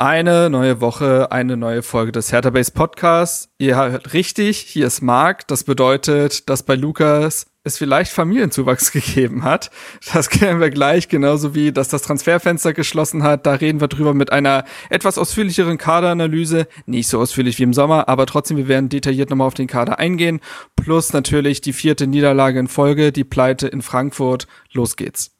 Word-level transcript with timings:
Eine 0.00 0.48
neue 0.48 0.80
Woche, 0.80 1.32
eine 1.32 1.56
neue 1.56 1.82
Folge 1.82 2.12
des 2.12 2.30
Hertha 2.30 2.50
Base 2.50 2.70
Podcasts. 2.70 3.48
Ihr 3.58 3.74
hört 3.74 4.12
richtig, 4.12 4.58
hier 4.58 4.86
ist 4.86 5.02
Marc. 5.02 5.48
Das 5.48 5.64
bedeutet, 5.64 6.48
dass 6.48 6.62
bei 6.62 6.76
Lukas 6.76 7.46
es 7.64 7.78
vielleicht 7.78 8.12
Familienzuwachs 8.12 8.92
gegeben 8.92 9.42
hat. 9.42 9.72
Das 10.12 10.30
kennen 10.30 10.60
wir 10.60 10.70
gleich, 10.70 11.08
genauso 11.08 11.52
wie, 11.56 11.72
dass 11.72 11.88
das 11.88 12.02
Transferfenster 12.02 12.74
geschlossen 12.74 13.24
hat. 13.24 13.44
Da 13.44 13.54
reden 13.54 13.80
wir 13.80 13.88
drüber 13.88 14.14
mit 14.14 14.30
einer 14.30 14.64
etwas 14.88 15.18
ausführlicheren 15.18 15.78
Kaderanalyse. 15.78 16.68
Nicht 16.86 17.08
so 17.08 17.18
ausführlich 17.18 17.58
wie 17.58 17.64
im 17.64 17.74
Sommer, 17.74 18.08
aber 18.08 18.26
trotzdem, 18.26 18.56
wir 18.56 18.68
werden 18.68 18.88
detailliert 18.88 19.30
nochmal 19.30 19.48
auf 19.48 19.54
den 19.54 19.66
Kader 19.66 19.98
eingehen. 19.98 20.38
Plus 20.76 21.12
natürlich 21.12 21.60
die 21.60 21.72
vierte 21.72 22.06
Niederlage 22.06 22.60
in 22.60 22.68
Folge, 22.68 23.10
die 23.10 23.24
Pleite 23.24 23.66
in 23.66 23.82
Frankfurt. 23.82 24.46
Los 24.72 24.94
geht's. 24.94 25.32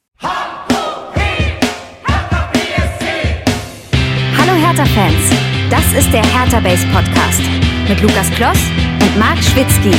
Hertha-Fans, 4.55 5.31
das 5.71 5.93
ist 5.93 6.13
der 6.13 6.25
Hertha 6.25 6.61
Base 6.61 6.87
Podcast 6.89 7.43
mit 7.89 8.01
Lukas 8.01 8.31
Kloss 8.33 8.59
und 9.01 9.19
Marc 9.19 9.39
Schwitzky. 9.43 9.93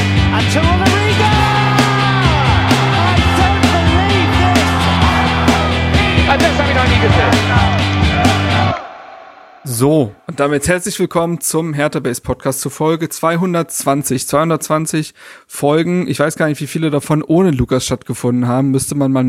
So, 9.66 10.16
und 10.25 10.39
damit 10.39 10.67
herzlich 10.67 11.00
willkommen 11.00 11.41
zum 11.41 11.73
Hertha 11.73 12.00
Base 12.00 12.22
Podcast 12.22 12.61
zur 12.61 12.72
Folge 12.72 13.08
220. 13.08 14.27
220 14.27 15.13
Folgen. 15.47 16.08
Ich 16.08 16.20
weiß 16.20 16.38
gar 16.38 16.47
nicht, 16.47 16.59
wie 16.59 16.67
viele 16.67 16.89
davon 16.89 17.22
ohne 17.22 17.52
Lukas 17.52 17.86
stattgefunden 17.86 18.47
haben. 18.47 18.72
Müsste 18.72 18.95
man 18.95 19.11
mal 19.11 19.23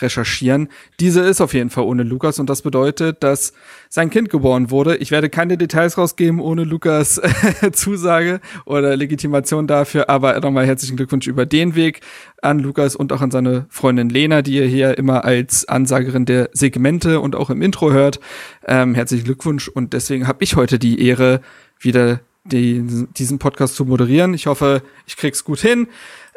nachrecherchieren. 0.00 0.68
Diese 0.98 1.20
ist 1.20 1.40
auf 1.40 1.54
jeden 1.54 1.70
Fall 1.70 1.84
ohne 1.84 2.02
Lukas 2.02 2.38
und 2.38 2.48
das 2.48 2.62
bedeutet, 2.62 3.22
dass 3.22 3.52
sein 3.88 4.10
Kind 4.10 4.30
geboren 4.30 4.70
wurde. 4.70 4.96
Ich 4.96 5.10
werde 5.10 5.28
keine 5.28 5.58
Details 5.58 5.98
rausgeben 5.98 6.40
ohne 6.40 6.64
Lukas 6.64 7.20
Zusage 7.72 8.40
oder 8.64 8.96
Legitimation 8.96 9.66
dafür, 9.66 10.08
aber 10.08 10.38
nochmal 10.40 10.66
herzlichen 10.66 10.96
Glückwunsch 10.96 11.26
über 11.26 11.46
den 11.46 11.74
Weg 11.74 12.00
an 12.42 12.58
Lukas 12.58 12.96
und 12.96 13.12
auch 13.12 13.20
an 13.20 13.30
seine 13.30 13.66
Freundin 13.68 14.08
Lena, 14.08 14.42
die 14.42 14.56
ihr 14.56 14.66
hier 14.66 14.96
immer 14.96 15.24
als 15.24 15.68
Ansagerin 15.68 16.24
der 16.24 16.50
Segmente 16.52 17.20
und 17.20 17.36
auch 17.36 17.50
im 17.50 17.62
Intro 17.62 17.92
hört. 17.92 18.20
Ähm, 18.66 18.94
herzlichen 18.94 19.24
Glückwunsch 19.24 19.68
und 19.68 19.92
deswegen 19.92 20.26
habe 20.26 20.42
ich 20.44 20.56
heute 20.56 20.78
die 20.78 21.04
Ehre, 21.06 21.40
wieder 21.78 22.20
die, 22.44 23.06
diesen 23.16 23.38
Podcast 23.38 23.76
zu 23.76 23.84
moderieren. 23.84 24.34
Ich 24.34 24.46
hoffe, 24.46 24.82
ich 25.06 25.16
krieg's 25.16 25.44
gut 25.44 25.60
hin. 25.60 25.88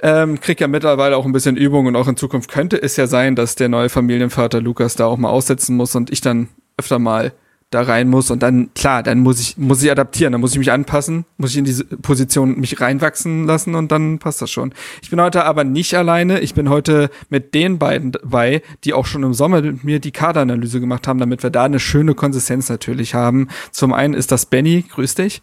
Ähm, 0.05 0.41
krieg 0.41 0.59
ja 0.59 0.67
mittlerweile 0.67 1.15
auch 1.15 1.25
ein 1.25 1.31
bisschen 1.31 1.55
Übung 1.55 1.85
und 1.85 1.95
auch 1.95 2.09
in 2.09 2.17
Zukunft 2.17 2.51
könnte 2.51 2.81
es 2.81 2.97
ja 2.97 3.07
sein, 3.07 3.37
dass 3.37 3.55
der 3.55 3.69
neue 3.69 3.87
Familienvater 3.87 4.59
Lukas 4.59 4.95
da 4.95 5.05
auch 5.05 5.17
mal 5.17 5.29
aussetzen 5.29 5.77
muss 5.77 5.95
und 5.95 6.11
ich 6.11 6.19
dann 6.19 6.49
öfter 6.77 6.99
mal 6.99 7.31
da 7.69 7.81
rein 7.83 8.09
muss 8.09 8.29
und 8.29 8.43
dann, 8.43 8.69
klar, 8.75 9.01
dann 9.01 9.19
muss 9.19 9.39
ich, 9.39 9.57
muss 9.57 9.81
ich 9.81 9.89
adaptieren, 9.89 10.33
dann 10.33 10.41
muss 10.41 10.51
ich 10.51 10.57
mich 10.57 10.73
anpassen, 10.73 11.23
muss 11.37 11.51
ich 11.51 11.57
in 11.57 11.63
diese 11.63 11.85
Position 11.85 12.59
mich 12.59 12.81
reinwachsen 12.81 13.45
lassen 13.45 13.75
und 13.75 13.93
dann 13.93 14.19
passt 14.19 14.41
das 14.41 14.51
schon. 14.51 14.73
Ich 15.01 15.09
bin 15.09 15.21
heute 15.21 15.45
aber 15.45 15.63
nicht 15.63 15.95
alleine, 15.95 16.41
ich 16.41 16.53
bin 16.53 16.69
heute 16.69 17.09
mit 17.29 17.53
den 17.53 17.79
beiden 17.79 18.11
dabei, 18.11 18.61
die 18.83 18.93
auch 18.93 19.05
schon 19.05 19.23
im 19.23 19.33
Sommer 19.33 19.61
mit 19.61 19.85
mir 19.85 20.01
die 20.01 20.11
Kaderanalyse 20.11 20.81
gemacht 20.81 21.07
haben, 21.07 21.19
damit 21.19 21.43
wir 21.43 21.49
da 21.49 21.63
eine 21.63 21.79
schöne 21.79 22.13
Konsistenz 22.13 22.67
natürlich 22.67 23.15
haben. 23.15 23.47
Zum 23.71 23.93
einen 23.93 24.13
ist 24.15 24.33
das 24.33 24.45
Benny, 24.47 24.83
grüß 24.87 25.15
dich. 25.15 25.41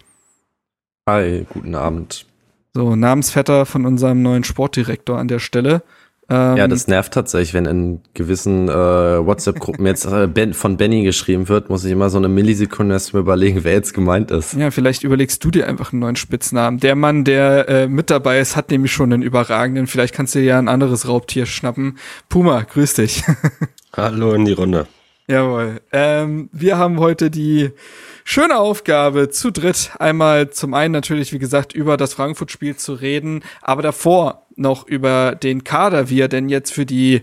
Hi, 1.08 1.46
guten 1.50 1.74
Abend. 1.74 2.29
So, 2.72 2.94
Namensvetter 2.94 3.66
von 3.66 3.84
unserem 3.84 4.22
neuen 4.22 4.44
Sportdirektor 4.44 5.18
an 5.18 5.28
der 5.28 5.40
Stelle. 5.40 5.82
Ähm, 6.28 6.56
ja, 6.56 6.68
das 6.68 6.86
nervt 6.86 7.12
tatsächlich, 7.12 7.54
wenn 7.54 7.64
in 7.64 8.00
gewissen 8.14 8.68
äh, 8.68 8.72
WhatsApp-Gruppen 8.72 9.84
jetzt 9.84 10.04
äh, 10.04 10.28
ben, 10.28 10.54
von 10.54 10.76
Benny 10.76 11.02
geschrieben 11.02 11.48
wird, 11.48 11.68
muss 11.68 11.84
ich 11.84 11.90
immer 11.90 12.08
so 12.08 12.18
eine 12.18 12.28
Millisekunde 12.28 12.94
erst 12.94 13.12
mal 13.12 13.18
überlegen, 13.18 13.64
wer 13.64 13.72
jetzt 13.72 13.94
gemeint 13.94 14.30
ist. 14.30 14.54
Ja, 14.54 14.70
vielleicht 14.70 15.02
überlegst 15.02 15.42
du 15.42 15.50
dir 15.50 15.66
einfach 15.66 15.92
einen 15.92 15.98
neuen 15.98 16.14
Spitznamen. 16.14 16.78
Der 16.78 16.94
Mann, 16.94 17.24
der 17.24 17.68
äh, 17.68 17.88
mit 17.88 18.10
dabei 18.10 18.38
ist, 18.38 18.54
hat 18.54 18.70
nämlich 18.70 18.92
schon 18.92 19.12
einen 19.12 19.24
überragenden. 19.24 19.88
Vielleicht 19.88 20.14
kannst 20.14 20.36
du 20.36 20.38
dir 20.38 20.44
ja 20.44 20.58
ein 20.60 20.68
anderes 20.68 21.08
Raubtier 21.08 21.46
schnappen. 21.46 21.98
Puma, 22.28 22.62
grüß 22.62 22.94
dich. 22.94 23.24
Hallo 23.96 24.32
in 24.34 24.44
die 24.44 24.52
Runde. 24.52 24.86
Jawohl. 25.26 25.80
Ähm, 25.90 26.48
wir 26.52 26.78
haben 26.78 27.00
heute 27.00 27.30
die 27.30 27.70
schöne 28.30 28.60
Aufgabe, 28.60 29.30
zu 29.30 29.50
dritt 29.50 29.90
einmal 29.98 30.50
zum 30.50 30.72
einen 30.72 30.92
natürlich, 30.92 31.32
wie 31.32 31.40
gesagt, 31.40 31.72
über 31.72 31.96
das 31.96 32.14
Frankfurt-Spiel 32.14 32.76
zu 32.76 32.94
reden, 32.94 33.42
aber 33.60 33.82
davor 33.82 34.46
noch 34.54 34.86
über 34.86 35.34
den 35.34 35.64
Kader, 35.64 36.10
wie 36.10 36.20
er 36.20 36.28
denn 36.28 36.48
jetzt 36.48 36.72
für 36.72 36.86
die 36.86 37.22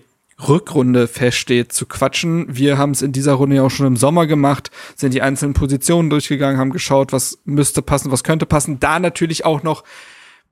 Rückrunde 0.50 1.08
feststeht, 1.08 1.72
zu 1.72 1.86
quatschen. 1.86 2.46
Wir 2.50 2.78
haben 2.78 2.92
es 2.92 3.02
in 3.02 3.14
dieser 3.14 3.34
Runde 3.34 3.56
ja 3.56 3.64
auch 3.64 3.72
schon 3.72 3.88
im 3.88 3.96
Sommer 3.96 4.28
gemacht, 4.28 4.70
sind 4.98 5.14
die 5.14 5.22
einzelnen 5.22 5.54
Positionen 5.54 6.10
durchgegangen, 6.10 6.60
haben 6.60 6.72
geschaut, 6.72 7.14
was 7.14 7.40
müsste 7.46 7.82
passen, 7.82 8.12
was 8.12 8.26
könnte 8.26 8.46
passen. 8.46 8.82
Da 8.82 9.00
natürlich 9.00 9.46
auch 9.46 9.64
noch 9.64 9.86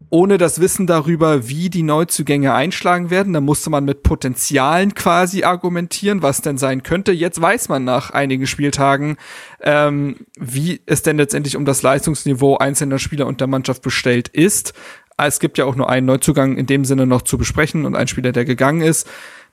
ohne 0.09 0.37
das 0.37 0.61
Wissen 0.61 0.87
darüber, 0.87 1.49
wie 1.49 1.69
die 1.69 1.83
Neuzugänge 1.83 2.53
einschlagen 2.53 3.09
werden. 3.09 3.33
Da 3.33 3.41
musste 3.41 3.69
man 3.69 3.85
mit 3.85 4.03
Potenzialen 4.03 4.93
quasi 4.93 5.43
argumentieren, 5.43 6.21
was 6.21 6.41
denn 6.41 6.57
sein 6.57 6.83
könnte. 6.83 7.11
Jetzt 7.11 7.41
weiß 7.41 7.69
man 7.69 7.83
nach 7.83 8.11
einigen 8.11 8.47
Spieltagen, 8.47 9.17
ähm, 9.61 10.17
wie 10.39 10.81
es 10.85 11.01
denn 11.01 11.17
letztendlich 11.17 11.57
um 11.57 11.65
das 11.65 11.81
Leistungsniveau 11.81 12.57
einzelner 12.57 12.99
Spieler 12.99 13.25
und 13.27 13.41
der 13.41 13.47
Mannschaft 13.47 13.81
bestellt 13.81 14.27
ist. 14.29 14.73
Es 15.17 15.39
gibt 15.39 15.57
ja 15.57 15.65
auch 15.65 15.75
nur 15.75 15.89
einen 15.89 16.05
Neuzugang 16.05 16.57
in 16.57 16.65
dem 16.65 16.85
Sinne 16.85 17.05
noch 17.05 17.21
zu 17.21 17.37
besprechen 17.37 17.85
und 17.85 17.95
ein 17.95 18.07
Spieler, 18.07 18.31
der 18.31 18.45
gegangen 18.45 18.81
ist. 18.81 19.07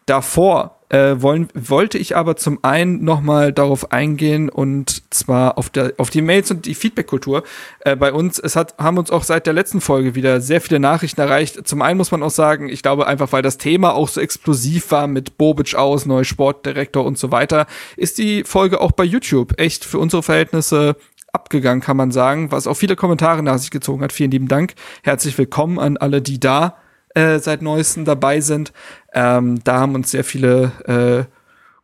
Davor 0.07 0.79
äh, 0.93 1.23
wollen, 1.23 1.49
wollte 1.55 1.97
ich 1.97 2.17
aber 2.17 2.37
zum 2.37 2.63
einen 2.63 3.03
nochmal 3.03 3.53
darauf 3.53 3.93
eingehen 3.93 4.51
und 4.51 5.03
zwar 5.13 5.57
auf, 5.57 5.71
der, 5.71 5.95
auf 5.97 6.11
die 6.11 6.21
Mails 6.21 6.51
und 6.51 6.67
die 6.67 6.75
Feedback-Kultur. 6.75 7.45
Äh, 7.81 7.97
bei 7.97 8.13
uns, 8.13 8.39
es 8.39 8.57
hat, 8.57 8.77
haben 8.79 8.99
uns 8.99 9.11
auch 9.11 9.23
seit 9.23 9.47
der 9.47 9.55
letzten 9.55 9.81
Folge 9.81 10.15
wieder 10.15 10.41
sehr 10.43 10.61
viele 10.61 10.81
Nachrichten 10.81 11.21
erreicht. 11.21 11.67
Zum 11.67 11.81
einen 11.81 11.97
muss 11.97 12.11
man 12.11 12.23
auch 12.23 12.31
sagen, 12.31 12.69
ich 12.69 12.83
glaube 12.83 13.07
einfach, 13.07 13.33
weil 13.33 13.43
das 13.43 13.57
Thema 13.57 13.95
auch 13.95 14.09
so 14.09 14.21
explosiv 14.21 14.91
war 14.91 15.07
mit 15.07 15.39
Bobic 15.39 15.75
aus, 15.75 16.05
neuer 16.05 16.25
Sportdirektor 16.25 17.05
und 17.05 17.17
so 17.17 17.31
weiter, 17.31 17.67
ist 17.97 18.19
die 18.19 18.45
Folge 18.45 18.81
auch 18.81 18.93
bei 18.93 19.05
YouTube 19.05 19.59
echt 19.59 19.87
für 19.87 19.99
unsere 19.99 20.23
Verhältnisse 20.23 20.97
abgegangen, 21.33 21.81
kann 21.81 21.97
man 21.97 22.11
sagen, 22.11 22.53
was 22.53 22.67
auch 22.67 22.75
viele 22.75 22.97
Kommentare 22.97 23.43
nach 23.43 23.57
sich 23.57 23.71
gezogen 23.71 24.03
hat. 24.03 24.13
Vielen 24.13 24.31
lieben 24.31 24.49
Dank. 24.49 24.75
Herzlich 25.03 25.39
willkommen 25.39 25.79
an 25.79 25.97
alle, 25.97 26.21
die 26.21 26.39
da 26.39 26.77
äh, 27.15 27.39
seit 27.39 27.63
neuestem 27.63 28.05
dabei 28.05 28.41
sind. 28.41 28.73
Ähm, 29.13 29.63
da 29.65 29.81
haben 29.81 29.95
uns 29.95 30.11
sehr 30.11 30.25
viele 30.25 31.29
äh, 31.29 31.33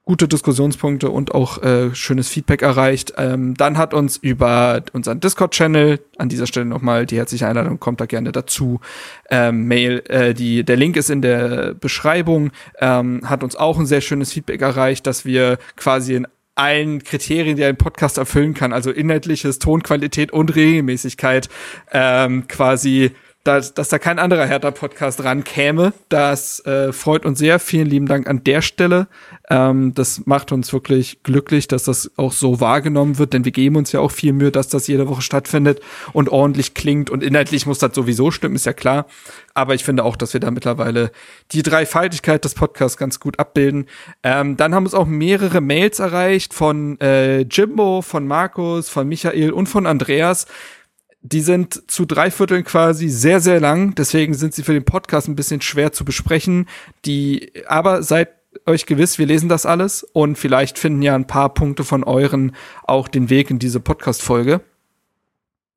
gute 0.08 0.26
Diskussionspunkte 0.26 1.10
und 1.10 1.34
auch 1.34 1.62
äh, 1.62 1.94
schönes 1.94 2.30
Feedback 2.30 2.62
erreicht. 2.62 3.12
Ähm, 3.18 3.52
dann 3.58 3.76
hat 3.76 3.92
uns 3.92 4.16
über 4.16 4.82
unseren 4.94 5.20
Discord-Channel, 5.20 6.00
an 6.16 6.30
dieser 6.30 6.46
Stelle 6.46 6.64
nochmal 6.64 7.04
die 7.04 7.18
herzliche 7.18 7.46
Einladung, 7.46 7.78
kommt 7.78 8.00
da 8.00 8.06
gerne 8.06 8.32
dazu, 8.32 8.80
ähm, 9.28 9.66
Mail, 9.66 10.02
äh, 10.08 10.32
die, 10.32 10.64
der 10.64 10.76
Link 10.78 10.96
ist 10.96 11.10
in 11.10 11.20
der 11.20 11.74
Beschreibung, 11.74 12.52
ähm, 12.78 13.20
hat 13.28 13.44
uns 13.44 13.54
auch 13.54 13.78
ein 13.78 13.84
sehr 13.84 14.00
schönes 14.00 14.32
Feedback 14.32 14.62
erreicht, 14.62 15.06
dass 15.06 15.26
wir 15.26 15.58
quasi 15.76 16.14
in 16.14 16.26
allen 16.54 17.04
Kriterien, 17.04 17.58
die 17.58 17.64
ein 17.64 17.76
Podcast 17.76 18.16
erfüllen 18.16 18.54
kann, 18.54 18.72
also 18.72 18.90
inhaltliches, 18.90 19.58
Tonqualität 19.58 20.32
und 20.32 20.56
Regelmäßigkeit, 20.56 21.50
ähm, 21.92 22.48
quasi 22.48 23.12
dass, 23.48 23.72
dass 23.72 23.88
da 23.88 23.98
kein 23.98 24.18
anderer 24.18 24.44
Hertha-Podcast 24.44 25.24
rankäme. 25.24 25.94
Das 26.10 26.60
äh, 26.66 26.92
freut 26.92 27.24
uns 27.24 27.38
sehr. 27.38 27.58
Vielen 27.58 27.86
lieben 27.86 28.04
Dank 28.04 28.28
an 28.28 28.44
der 28.44 28.60
Stelle. 28.60 29.08
Ähm, 29.48 29.94
das 29.94 30.26
macht 30.26 30.52
uns 30.52 30.70
wirklich 30.74 31.22
glücklich, 31.22 31.66
dass 31.66 31.84
das 31.84 32.10
auch 32.16 32.32
so 32.32 32.60
wahrgenommen 32.60 33.16
wird, 33.16 33.32
denn 33.32 33.46
wir 33.46 33.52
geben 33.52 33.76
uns 33.76 33.90
ja 33.92 34.00
auch 34.00 34.10
viel 34.10 34.34
Mühe, 34.34 34.52
dass 34.52 34.68
das 34.68 34.86
jede 34.86 35.08
Woche 35.08 35.22
stattfindet 35.22 35.80
und 36.12 36.28
ordentlich 36.28 36.74
klingt. 36.74 37.08
Und 37.08 37.22
inhaltlich 37.22 37.64
muss 37.64 37.78
das 37.78 37.94
sowieso 37.94 38.30
stimmen, 38.30 38.54
ist 38.54 38.66
ja 38.66 38.74
klar. 38.74 39.06
Aber 39.54 39.74
ich 39.74 39.82
finde 39.82 40.04
auch, 40.04 40.16
dass 40.16 40.34
wir 40.34 40.40
da 40.40 40.50
mittlerweile 40.50 41.10
die 41.52 41.62
Dreifaltigkeit 41.62 42.44
des 42.44 42.52
Podcasts 42.52 42.98
ganz 42.98 43.18
gut 43.18 43.38
abbilden. 43.38 43.86
Ähm, 44.22 44.58
dann 44.58 44.74
haben 44.74 44.84
uns 44.84 44.94
auch 44.94 45.06
mehrere 45.06 45.62
Mails 45.62 46.00
erreicht 46.00 46.52
von 46.52 47.00
äh, 47.00 47.40
Jimbo, 47.40 48.02
von 48.02 48.26
Markus, 48.26 48.90
von 48.90 49.08
Michael 49.08 49.52
und 49.52 49.70
von 49.70 49.86
Andreas 49.86 50.46
die 51.22 51.40
sind 51.40 51.90
zu 51.90 52.04
drei 52.04 52.30
Vierteln 52.30 52.64
quasi 52.64 53.08
sehr, 53.08 53.40
sehr 53.40 53.60
lang. 53.60 53.94
Deswegen 53.94 54.34
sind 54.34 54.54
sie 54.54 54.62
für 54.62 54.72
den 54.72 54.84
Podcast 54.84 55.28
ein 55.28 55.36
bisschen 55.36 55.60
schwer 55.60 55.92
zu 55.92 56.04
besprechen. 56.04 56.68
Die, 57.04 57.52
aber 57.66 58.02
seid 58.02 58.30
euch 58.66 58.86
gewiss, 58.86 59.18
wir 59.18 59.26
lesen 59.26 59.48
das 59.48 59.66
alles 59.66 60.02
und 60.02 60.36
vielleicht 60.36 60.78
finden 60.78 61.02
ja 61.02 61.14
ein 61.14 61.26
paar 61.26 61.52
Punkte 61.52 61.84
von 61.84 62.04
euren 62.04 62.54
auch 62.84 63.08
den 63.08 63.30
Weg 63.30 63.50
in 63.50 63.58
diese 63.58 63.80
Podcast-Folge. 63.80 64.60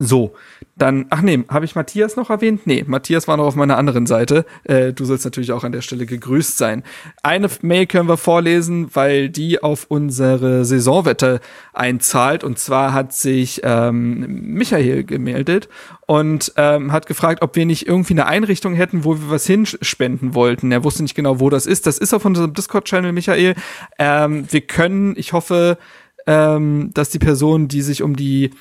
So, 0.03 0.33
dann, 0.77 1.05
ach 1.11 1.21
nee, 1.21 1.43
habe 1.47 1.63
ich 1.63 1.75
Matthias 1.75 2.15
noch 2.15 2.31
erwähnt? 2.31 2.65
Nee, 2.65 2.83
Matthias 2.87 3.27
war 3.27 3.37
noch 3.37 3.45
auf 3.45 3.55
meiner 3.55 3.77
anderen 3.77 4.07
Seite. 4.07 4.47
Äh, 4.63 4.93
du 4.93 5.05
sollst 5.05 5.25
natürlich 5.25 5.51
auch 5.51 5.63
an 5.63 5.73
der 5.73 5.83
Stelle 5.83 6.07
gegrüßt 6.07 6.57
sein. 6.57 6.81
Eine 7.21 7.49
Mail 7.61 7.85
können 7.85 8.09
wir 8.09 8.17
vorlesen, 8.17 8.89
weil 8.95 9.29
die 9.29 9.61
auf 9.61 9.85
unsere 9.89 10.65
Saisonwette 10.65 11.39
einzahlt. 11.71 12.43
Und 12.43 12.57
zwar 12.57 12.93
hat 12.93 13.13
sich 13.13 13.61
ähm, 13.63 14.55
Michael 14.55 15.03
gemeldet 15.03 15.69
und 16.07 16.51
ähm, 16.57 16.91
hat 16.91 17.05
gefragt, 17.05 17.43
ob 17.43 17.55
wir 17.55 17.67
nicht 17.67 17.87
irgendwie 17.87 18.13
eine 18.13 18.25
Einrichtung 18.25 18.73
hätten, 18.73 19.03
wo 19.03 19.13
wir 19.13 19.29
was 19.29 19.45
hinspenden 19.45 20.33
wollten. 20.33 20.71
Er 20.71 20.83
wusste 20.83 21.03
nicht 21.03 21.13
genau, 21.13 21.39
wo 21.39 21.51
das 21.51 21.67
ist. 21.67 21.85
Das 21.85 21.99
ist 21.99 22.15
auf 22.15 22.25
unserem 22.25 22.55
Discord-Channel, 22.55 23.11
Michael. 23.11 23.53
Ähm, 23.99 24.47
wir 24.49 24.61
können, 24.61 25.13
ich 25.15 25.31
hoffe, 25.33 25.77
ähm, 26.27 26.91
dass 26.93 27.09
die 27.09 27.19
Person, 27.19 27.67
die 27.67 27.81
sich 27.81 28.01
um 28.01 28.15
die 28.15 28.51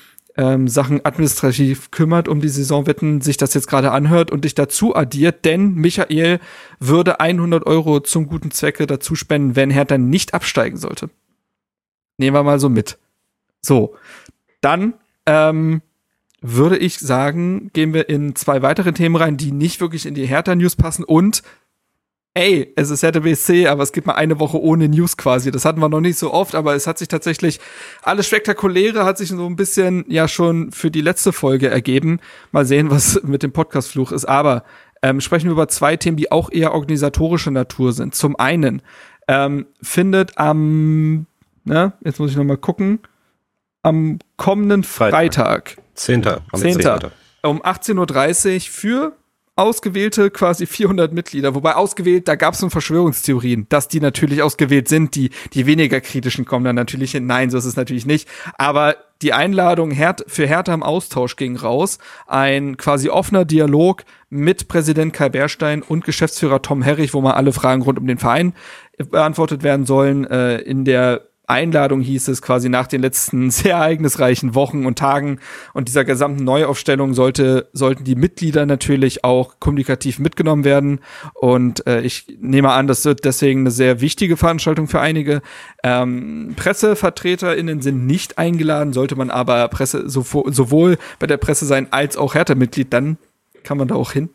ähm, 0.41 0.67
Sachen 0.67 1.05
administrativ 1.05 1.91
kümmert, 1.91 2.27
um 2.27 2.41
die 2.41 2.49
Saisonwetten, 2.49 3.21
sich 3.21 3.37
das 3.37 3.53
jetzt 3.53 3.67
gerade 3.67 3.91
anhört 3.91 4.31
und 4.31 4.43
dich 4.43 4.55
dazu 4.55 4.95
addiert, 4.95 5.45
denn 5.45 5.75
Michael 5.75 6.39
würde 6.79 7.19
100 7.19 7.67
Euro 7.67 7.99
zum 7.99 8.25
guten 8.25 8.49
Zwecke 8.49 8.87
dazu 8.87 9.13
spenden, 9.13 9.55
wenn 9.55 9.69
Hertha 9.69 9.99
nicht 9.99 10.33
absteigen 10.33 10.77
sollte. 10.77 11.11
Nehmen 12.17 12.35
wir 12.35 12.41
mal 12.41 12.59
so 12.59 12.69
mit. 12.69 12.97
So, 13.61 13.95
dann 14.61 14.95
ähm, 15.27 15.83
würde 16.41 16.77
ich 16.79 16.97
sagen, 16.97 17.69
gehen 17.73 17.93
wir 17.93 18.09
in 18.09 18.35
zwei 18.35 18.63
weitere 18.63 18.93
Themen 18.93 19.17
rein, 19.17 19.37
die 19.37 19.51
nicht 19.51 19.79
wirklich 19.79 20.07
in 20.07 20.15
die 20.15 20.25
Hertha-News 20.25 20.75
passen 20.75 21.03
und 21.03 21.43
ey, 22.33 22.71
es 22.75 22.89
ist 22.89 23.03
Hertha 23.03 23.19
BSC, 23.19 23.67
aber 23.67 23.83
es 23.83 23.91
gibt 23.91 24.07
mal 24.07 24.13
eine 24.13 24.39
Woche 24.39 24.61
ohne 24.61 24.87
News 24.87 25.17
quasi. 25.17 25.51
Das 25.51 25.65
hatten 25.65 25.81
wir 25.81 25.89
noch 25.89 25.99
nicht 25.99 26.17
so 26.17 26.33
oft, 26.33 26.55
aber 26.55 26.75
es 26.75 26.87
hat 26.87 26.97
sich 26.97 27.07
tatsächlich, 27.07 27.59
alles 28.03 28.27
Spektakuläre 28.27 29.03
hat 29.03 29.17
sich 29.17 29.29
so 29.29 29.45
ein 29.45 29.55
bisschen 29.55 30.05
ja 30.07 30.27
schon 30.27 30.71
für 30.71 30.91
die 30.91 31.01
letzte 31.01 31.33
Folge 31.33 31.69
ergeben. 31.69 32.19
Mal 32.51 32.65
sehen, 32.65 32.89
was 32.89 33.21
mit 33.23 33.43
dem 33.43 33.51
Podcast-Fluch 33.51 34.11
ist. 34.11 34.25
Aber 34.25 34.63
ähm, 35.01 35.19
sprechen 35.19 35.47
wir 35.47 35.53
über 35.53 35.67
zwei 35.67 35.97
Themen, 35.97 36.17
die 36.17 36.31
auch 36.31 36.51
eher 36.51 36.73
organisatorische 36.73 37.51
Natur 37.51 37.91
sind. 37.91 38.15
Zum 38.15 38.37
einen 38.37 38.81
ähm, 39.27 39.65
findet 39.81 40.37
am, 40.37 41.25
ne, 41.65 41.93
jetzt 42.03 42.19
muss 42.19 42.31
ich 42.31 42.37
noch 42.37 42.43
mal 42.43 42.57
gucken, 42.57 42.99
am 43.83 44.19
kommenden 44.37 44.83
Freitag, 44.83 45.11
Freitag. 45.11 45.77
10. 45.95 46.23
10. 46.23 47.11
um 47.43 47.61
18.30 47.61 48.55
Uhr 48.55 48.61
für 48.61 49.17
ausgewählte 49.55 50.31
quasi 50.31 50.65
400 50.65 51.13
Mitglieder, 51.13 51.53
wobei 51.55 51.75
ausgewählt, 51.75 52.27
da 52.27 52.35
gab 52.35 52.53
es 52.53 52.61
schon 52.61 52.69
Verschwörungstheorien, 52.69 53.67
dass 53.69 53.87
die 53.87 53.99
natürlich 53.99 54.41
ausgewählt 54.41 54.87
sind, 54.87 55.15
die 55.15 55.29
die 55.53 55.65
weniger 55.65 55.99
kritischen 56.01 56.45
kommen 56.45 56.65
dann 56.65 56.75
natürlich 56.75 57.11
hin. 57.11 57.25
Nein, 57.25 57.49
so 57.49 57.57
ist 57.57 57.65
es 57.65 57.75
natürlich 57.75 58.05
nicht. 58.05 58.27
Aber 58.57 58.95
die 59.21 59.33
Einladung 59.33 59.93
für 60.27 60.47
Hertha 60.47 60.73
im 60.73 60.83
Austausch 60.83 61.35
ging 61.35 61.55
raus. 61.55 61.99
Ein 62.27 62.77
quasi 62.77 63.09
offener 63.09 63.45
Dialog 63.45 64.03
mit 64.29 64.67
Präsident 64.67 65.13
Kai 65.13 65.29
Bärstein 65.29 65.83
und 65.83 66.05
Geschäftsführer 66.05 66.61
Tom 66.61 66.81
Herrich, 66.81 67.13
wo 67.13 67.21
mal 67.21 67.33
alle 67.33 67.53
Fragen 67.53 67.83
rund 67.83 67.99
um 67.99 68.07
den 68.07 68.17
Verein 68.17 68.53
beantwortet 68.97 69.63
werden 69.63 69.85
sollen. 69.85 70.25
Äh, 70.25 70.57
in 70.59 70.85
der 70.85 71.30
Einladung 71.51 72.01
hieß 72.01 72.27
es 72.29 72.41
quasi 72.41 72.69
nach 72.69 72.87
den 72.87 73.01
letzten 73.01 73.51
sehr 73.51 73.75
ereignisreichen 73.75 74.55
Wochen 74.55 74.85
und 74.85 74.97
Tagen 74.97 75.39
und 75.73 75.87
dieser 75.87 76.05
gesamten 76.05 76.43
Neuaufstellung 76.43 77.13
sollte, 77.13 77.69
sollten 77.73 78.03
die 78.03 78.15
Mitglieder 78.15 78.65
natürlich 78.65 79.23
auch 79.23 79.59
kommunikativ 79.59 80.19
mitgenommen 80.19 80.63
werden. 80.63 80.99
Und 81.33 81.85
äh, 81.87 82.01
ich 82.01 82.25
nehme 82.39 82.71
an, 82.71 82.87
das 82.87 83.05
wird 83.05 83.25
deswegen 83.25 83.61
eine 83.61 83.71
sehr 83.71 84.01
wichtige 84.01 84.37
Veranstaltung 84.37 84.87
für 84.87 84.99
einige. 84.99 85.41
Ähm, 85.83 86.53
PressevertreterInnen 86.55 87.81
sind 87.81 88.05
nicht 88.05 88.37
eingeladen, 88.37 88.93
sollte 88.93 89.15
man 89.15 89.29
aber 89.29 89.67
Presse 89.67 90.09
sowohl 90.09 90.97
bei 91.19 91.27
der 91.27 91.37
Presse 91.37 91.65
sein 91.65 91.87
als 91.91 92.17
auch 92.17 92.35
Hertha-Mitglied, 92.35 92.93
dann 92.93 93.17
kann 93.63 93.77
man 93.77 93.87
da 93.87 93.95
auch 93.95 94.11
hin. 94.11 94.29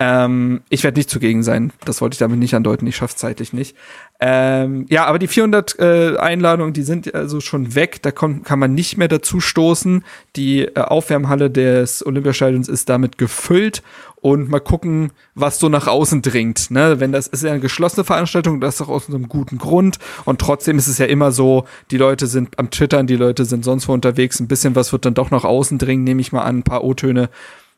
Ähm, 0.00 0.62
ich 0.70 0.82
werde 0.82 0.98
nicht 0.98 1.08
zugegen 1.08 1.42
sein. 1.42 1.72
Das 1.84 2.00
wollte 2.00 2.14
ich 2.14 2.18
damit 2.18 2.38
nicht 2.38 2.54
andeuten. 2.54 2.86
Ich 2.86 2.96
schaff's 2.96 3.16
zeitlich 3.16 3.52
nicht. 3.52 3.76
Ähm, 4.20 4.86
ja, 4.88 5.06
aber 5.06 5.18
die 5.18 5.28
400 5.28 5.78
äh, 5.78 6.16
Einladungen, 6.16 6.72
die 6.72 6.82
sind 6.82 7.14
also 7.14 7.40
schon 7.40 7.74
weg. 7.74 8.02
Da 8.02 8.10
kann, 8.10 8.42
kann 8.42 8.58
man 8.58 8.74
nicht 8.74 8.96
mehr 8.96 9.08
dazu 9.08 9.40
stoßen. 9.40 10.04
Die 10.34 10.62
äh, 10.62 10.80
Aufwärmhalle 10.80 11.50
des 11.50 12.04
Olympiastadions 12.04 12.68
ist 12.68 12.88
damit 12.88 13.18
gefüllt 13.18 13.82
und 14.20 14.48
mal 14.48 14.60
gucken, 14.60 15.12
was 15.34 15.58
so 15.58 15.68
nach 15.68 15.86
außen 15.86 16.22
dringt. 16.22 16.70
Ne? 16.70 16.98
Wenn 16.98 17.12
das 17.12 17.26
ist 17.26 17.44
ja 17.44 17.50
eine 17.50 17.60
geschlossene 17.60 18.04
Veranstaltung, 18.04 18.60
das 18.60 18.76
ist 18.76 18.80
auch 18.80 18.88
aus 18.88 19.08
einem 19.08 19.28
guten 19.28 19.58
Grund. 19.58 19.98
Und 20.24 20.40
trotzdem 20.40 20.78
ist 20.78 20.88
es 20.88 20.98
ja 20.98 21.06
immer 21.06 21.30
so, 21.30 21.66
die 21.90 21.98
Leute 21.98 22.26
sind 22.26 22.58
am 22.58 22.70
Twittern, 22.70 23.06
die 23.06 23.16
Leute 23.16 23.44
sind 23.44 23.64
sonst 23.64 23.86
wo 23.86 23.92
unterwegs. 23.92 24.40
Ein 24.40 24.48
bisschen 24.48 24.74
was 24.74 24.92
wird 24.92 25.04
dann 25.04 25.14
doch 25.14 25.30
nach 25.30 25.44
außen 25.44 25.78
dringen, 25.78 26.04
nehme 26.04 26.20
ich 26.20 26.32
mal 26.32 26.42
an. 26.42 26.58
Ein 26.58 26.62
paar 26.62 26.82
O-Töne. 26.82 27.28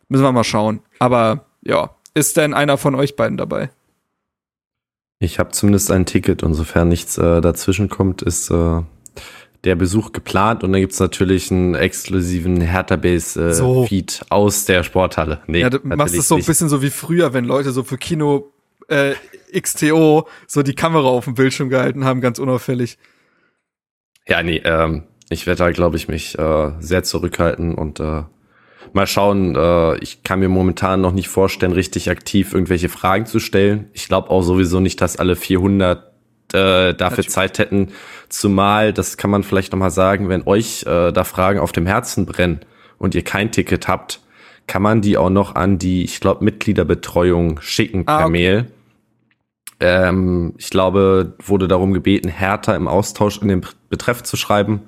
Müssen 0.09 0.23
wir 0.23 0.33
mal 0.33 0.45
schauen. 0.45 0.81
Aber 1.01 1.47
ja, 1.63 1.91
ist 2.17 2.37
denn 2.37 2.55
einer 2.55 2.79
von 2.79 2.95
euch 2.95 3.15
beiden 3.15 3.37
dabei? 3.37 3.71
Ich 5.19 5.39
habe 5.39 5.51
zumindest 5.51 5.91
ein 5.91 6.07
Ticket 6.07 6.43
und 6.43 6.55
sofern 6.55 6.89
nichts 6.89 7.19
äh, 7.19 7.41
dazwischen 7.41 7.89
kommt, 7.89 8.23
ist 8.23 8.51
äh, 8.51 8.83
der 9.65 9.77
Besuch 9.77 10.13
geplant 10.13 10.65
und 10.65 10.73
dann 10.73 10.81
gibt's 10.81 10.99
natürlich 10.99 11.51
einen 11.51 11.75
exklusiven 11.75 12.61
Hertha-Base-Feed 12.61 14.13
äh, 14.13 14.15
so. 14.15 14.27
aus 14.31 14.65
der 14.65 14.83
Sporthalle. 14.83 15.41
Nee, 15.47 15.61
ja, 15.61 15.71
du 15.71 15.79
machst 15.83 16.17
es 16.17 16.29
so 16.29 16.37
ein 16.37 16.45
bisschen 16.45 16.69
so 16.69 16.83
wie 16.83 16.91
früher, 16.91 17.33
wenn 17.35 17.45
Leute 17.45 17.73
so 17.73 17.83
für 17.83 17.99
Kino 17.99 18.53
äh, 18.89 19.15
XTO 19.59 20.29
so 20.47 20.63
die 20.63 20.75
Kamera 20.75 21.09
auf 21.09 21.25
dem 21.25 21.35
Bildschirm 21.35 21.69
gehalten 21.69 22.05
haben, 22.05 22.21
ganz 22.21 22.39
unauffällig. 22.39 22.99
Ja, 24.27 24.43
nee, 24.43 24.61
ähm, 24.65 25.05
ich 25.29 25.47
werde 25.47 25.65
da, 25.65 25.71
glaube 25.71 25.97
ich, 25.97 26.09
mich 26.09 26.39
äh, 26.39 26.73
sehr 26.81 27.05
zurückhalten 27.05 27.75
und 27.75 28.01
äh, 28.01 28.23
Mal 28.93 29.07
schauen, 29.07 29.55
äh, 29.57 29.99
ich 29.99 30.23
kann 30.23 30.41
mir 30.41 30.49
momentan 30.49 31.01
noch 31.01 31.13
nicht 31.13 31.29
vorstellen, 31.29 31.73
richtig 31.73 32.11
aktiv 32.11 32.53
irgendwelche 32.53 32.89
Fragen 32.89 33.27
zu 33.27 33.41
stellen. 33.41 33.91
Ich 33.93 34.09
glaube 34.09 34.31
auch 34.31 34.43
sowieso 34.43 34.81
nicht, 34.81 35.01
dass 35.01 35.17
alle 35.17 35.37
400 35.37 35.99
äh, 36.53 36.95
dafür 36.95 36.99
Natürlich. 37.01 37.31
Zeit 37.31 37.59
hätten. 37.59 37.89
Zumal, 38.29 38.93
das 38.93 39.17
kann 39.17 39.31
man 39.31 39.43
vielleicht 39.43 39.73
noch 39.73 39.79
mal 39.79 39.91
sagen, 39.91 40.29
wenn 40.29 40.47
euch 40.47 40.85
äh, 40.87 41.13
da 41.13 41.25
Fragen 41.25 41.59
auf 41.59 41.73
dem 41.73 41.87
Herzen 41.87 42.27
brennen 42.27 42.61
und 42.99 43.15
ihr 43.15 43.23
kein 43.23 43.53
Ticket 43.53 43.89
habt, 43.89 44.21
kann 44.67 44.83
man 44.83 45.01
die 45.01 45.17
auch 45.17 45.31
noch 45.31 45.55
an 45.55 45.79
die, 45.79 46.05
ich 46.05 46.21
glaube, 46.21 46.45
Mitgliederbetreuung 46.45 47.61
schicken 47.61 48.05
ah, 48.07 48.19
per 48.19 48.27
okay. 48.27 48.33
Mail. 48.33 48.67
Ähm, 49.79 50.55
ich 50.57 50.71
glaube, 50.71 51.35
wurde 51.45 51.69
darum 51.69 51.93
gebeten, 51.93 52.29
härter 52.29 52.75
im 52.75 52.89
Austausch 52.89 53.41
in 53.43 53.49
den 53.49 53.67
Betreff 53.91 54.23
zu 54.23 54.37
schreiben, 54.37 54.83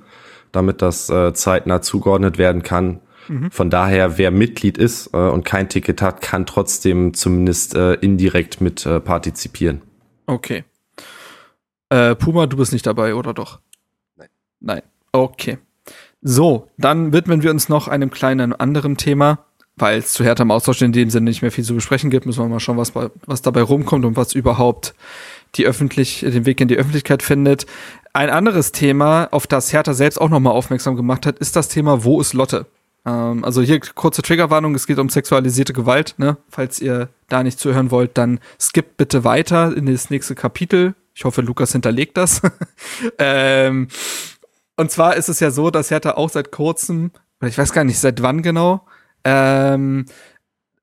damit 0.52 0.82
das 0.82 1.10
äh, 1.10 1.32
zeitnah 1.34 1.82
zugeordnet 1.82 2.38
werden 2.38 2.62
kann. 2.62 3.00
Mhm. 3.28 3.50
Von 3.50 3.70
daher, 3.70 4.18
wer 4.18 4.30
Mitglied 4.30 4.78
ist 4.78 5.10
äh, 5.12 5.16
und 5.16 5.44
kein 5.44 5.68
Ticket 5.68 6.02
hat, 6.02 6.22
kann 6.22 6.46
trotzdem 6.46 7.14
zumindest 7.14 7.74
äh, 7.74 7.94
indirekt 7.94 8.60
mit 8.60 8.86
äh, 8.86 9.00
partizipieren. 9.00 9.82
Okay. 10.26 10.64
Äh, 11.90 12.14
Puma, 12.14 12.46
du 12.46 12.56
bist 12.56 12.72
nicht 12.72 12.86
dabei, 12.86 13.14
oder 13.14 13.34
doch? 13.34 13.60
Nein. 14.16 14.28
Nein. 14.60 14.82
Okay. 15.12 15.58
So, 16.20 16.68
dann 16.76 17.12
widmen 17.12 17.42
wir 17.42 17.50
uns 17.50 17.68
noch 17.68 17.88
einem 17.88 18.10
kleinen 18.10 18.52
anderen 18.52 18.96
Thema, 18.96 19.46
weil 19.76 19.98
es 19.98 20.12
zu 20.12 20.24
Hertha 20.24 20.42
im 20.42 20.50
Austausch 20.50 20.82
in 20.82 20.92
dem 20.92 21.10
Sinne 21.10 21.30
nicht 21.30 21.42
mehr 21.42 21.52
viel 21.52 21.64
zu 21.64 21.74
besprechen 21.74 22.10
gibt. 22.10 22.26
Müssen 22.26 22.42
wir 22.42 22.48
mal 22.48 22.60
schauen, 22.60 22.76
was, 22.76 22.92
was 22.94 23.42
dabei 23.42 23.62
rumkommt 23.62 24.04
und 24.04 24.16
was 24.16 24.34
überhaupt 24.34 24.94
die 25.54 25.64
öffentlich, 25.64 26.20
den 26.20 26.44
Weg 26.44 26.60
in 26.60 26.68
die 26.68 26.76
Öffentlichkeit 26.76 27.22
findet. 27.22 27.66
Ein 28.12 28.30
anderes 28.30 28.72
Thema, 28.72 29.28
auf 29.30 29.46
das 29.46 29.72
Hertha 29.72 29.94
selbst 29.94 30.20
auch 30.20 30.28
nochmal 30.28 30.52
aufmerksam 30.52 30.96
gemacht 30.96 31.24
hat, 31.24 31.38
ist 31.38 31.56
das 31.56 31.68
Thema, 31.68 32.04
wo 32.04 32.20
ist 32.20 32.34
Lotte? 32.34 32.66
Ähm, 33.08 33.44
also 33.44 33.62
hier 33.62 33.80
kurze 33.80 34.22
Triggerwarnung, 34.22 34.74
es 34.74 34.86
geht 34.86 34.98
um 34.98 35.08
sexualisierte 35.08 35.72
Gewalt, 35.72 36.14
ne? 36.18 36.36
Falls 36.48 36.80
ihr 36.80 37.08
da 37.28 37.42
nicht 37.42 37.58
zuhören 37.58 37.90
wollt, 37.90 38.18
dann 38.18 38.40
skippt 38.60 38.96
bitte 38.96 39.24
weiter 39.24 39.74
in 39.76 39.86
das 39.86 40.10
nächste 40.10 40.34
Kapitel. 40.34 40.94
Ich 41.14 41.24
hoffe, 41.24 41.40
Lukas 41.40 41.72
hinterlegt 41.72 42.16
das. 42.16 42.42
ähm, 43.18 43.88
und 44.76 44.90
zwar 44.90 45.16
ist 45.16 45.28
es 45.28 45.40
ja 45.40 45.50
so, 45.50 45.70
dass 45.70 45.90
Hertha 45.90 46.12
auch 46.12 46.30
seit 46.30 46.52
kurzem, 46.52 47.10
oder 47.40 47.48
ich 47.48 47.58
weiß 47.58 47.72
gar 47.72 47.84
nicht, 47.84 47.98
seit 47.98 48.22
wann 48.22 48.42
genau, 48.42 48.86
ähm, 49.24 50.04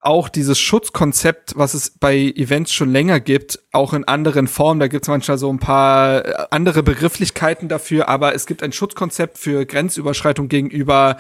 auch 0.02 0.30
dieses 0.30 0.60
Schutzkonzept, 0.60 1.54
was 1.58 1.74
es 1.74 1.90
bei 1.90 2.16
Events 2.16 2.74
schon 2.74 2.92
länger 2.92 3.20
gibt, 3.20 3.60
auch 3.72 3.94
in 3.94 4.04
anderen 4.04 4.48
Formen. 4.48 4.80
Da 4.80 4.88
gibt 4.88 5.06
es 5.06 5.10
manchmal 5.10 5.38
so 5.38 5.52
ein 5.52 5.58
paar 5.60 6.26
äh, 6.26 6.46
andere 6.52 6.84
Begrifflichkeiten 6.84 7.70
dafür, 7.70 8.08
aber 8.08 8.36
es 8.36 8.46
gibt 8.46 8.62
ein 8.62 8.72
Schutzkonzept 8.72 9.38
für 9.38 9.66
Grenzüberschreitung 9.66 10.48
gegenüber 10.48 11.18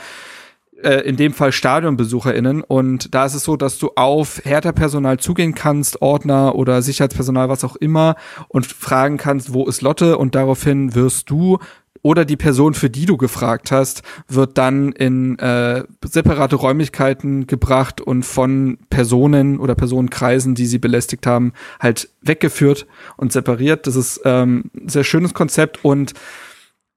äh, 0.83 1.01
in 1.01 1.15
dem 1.15 1.33
Fall 1.33 1.51
StadionbesucherInnen. 1.51 2.61
Und 2.61 3.13
da 3.13 3.25
ist 3.25 3.33
es 3.33 3.43
so, 3.43 3.57
dass 3.57 3.77
du 3.77 3.91
auf 3.95 4.41
Hertha-Personal 4.43 5.17
zugehen 5.19 5.55
kannst, 5.55 6.01
Ordner 6.01 6.55
oder 6.55 6.81
Sicherheitspersonal, 6.81 7.49
was 7.49 7.63
auch 7.63 7.75
immer, 7.75 8.15
und 8.47 8.65
fragen 8.65 9.17
kannst, 9.17 9.53
wo 9.53 9.65
ist 9.65 9.81
Lotte? 9.81 10.17
Und 10.17 10.35
daraufhin 10.35 10.95
wirst 10.95 11.29
du 11.29 11.59
oder 12.05 12.23
die 12.23 12.37
Person, 12.37 12.75
für 12.75 12.91
die 12.91 13.07
du 13.07 13.17
gefragt 13.17 13.71
hast, 13.71 14.03
wird 14.27 14.59
dann 14.59 14.91
in 14.91 15.39
äh, 15.39 15.83
separate 16.03 16.55
Räumlichkeiten 16.55 17.47
gebracht 17.47 17.99
und 17.99 18.23
von 18.23 18.77
Personen 18.91 19.59
oder 19.59 19.73
Personenkreisen, 19.73 20.53
die 20.53 20.67
sie 20.67 20.77
belästigt 20.77 21.25
haben, 21.25 21.53
halt 21.79 22.09
weggeführt 22.21 22.85
und 23.17 23.33
separiert. 23.33 23.87
Das 23.87 23.95
ist 23.95 24.21
ähm, 24.23 24.65
ein 24.75 24.87
sehr 24.87 25.03
schönes 25.03 25.33
Konzept 25.33 25.83
und 25.83 26.13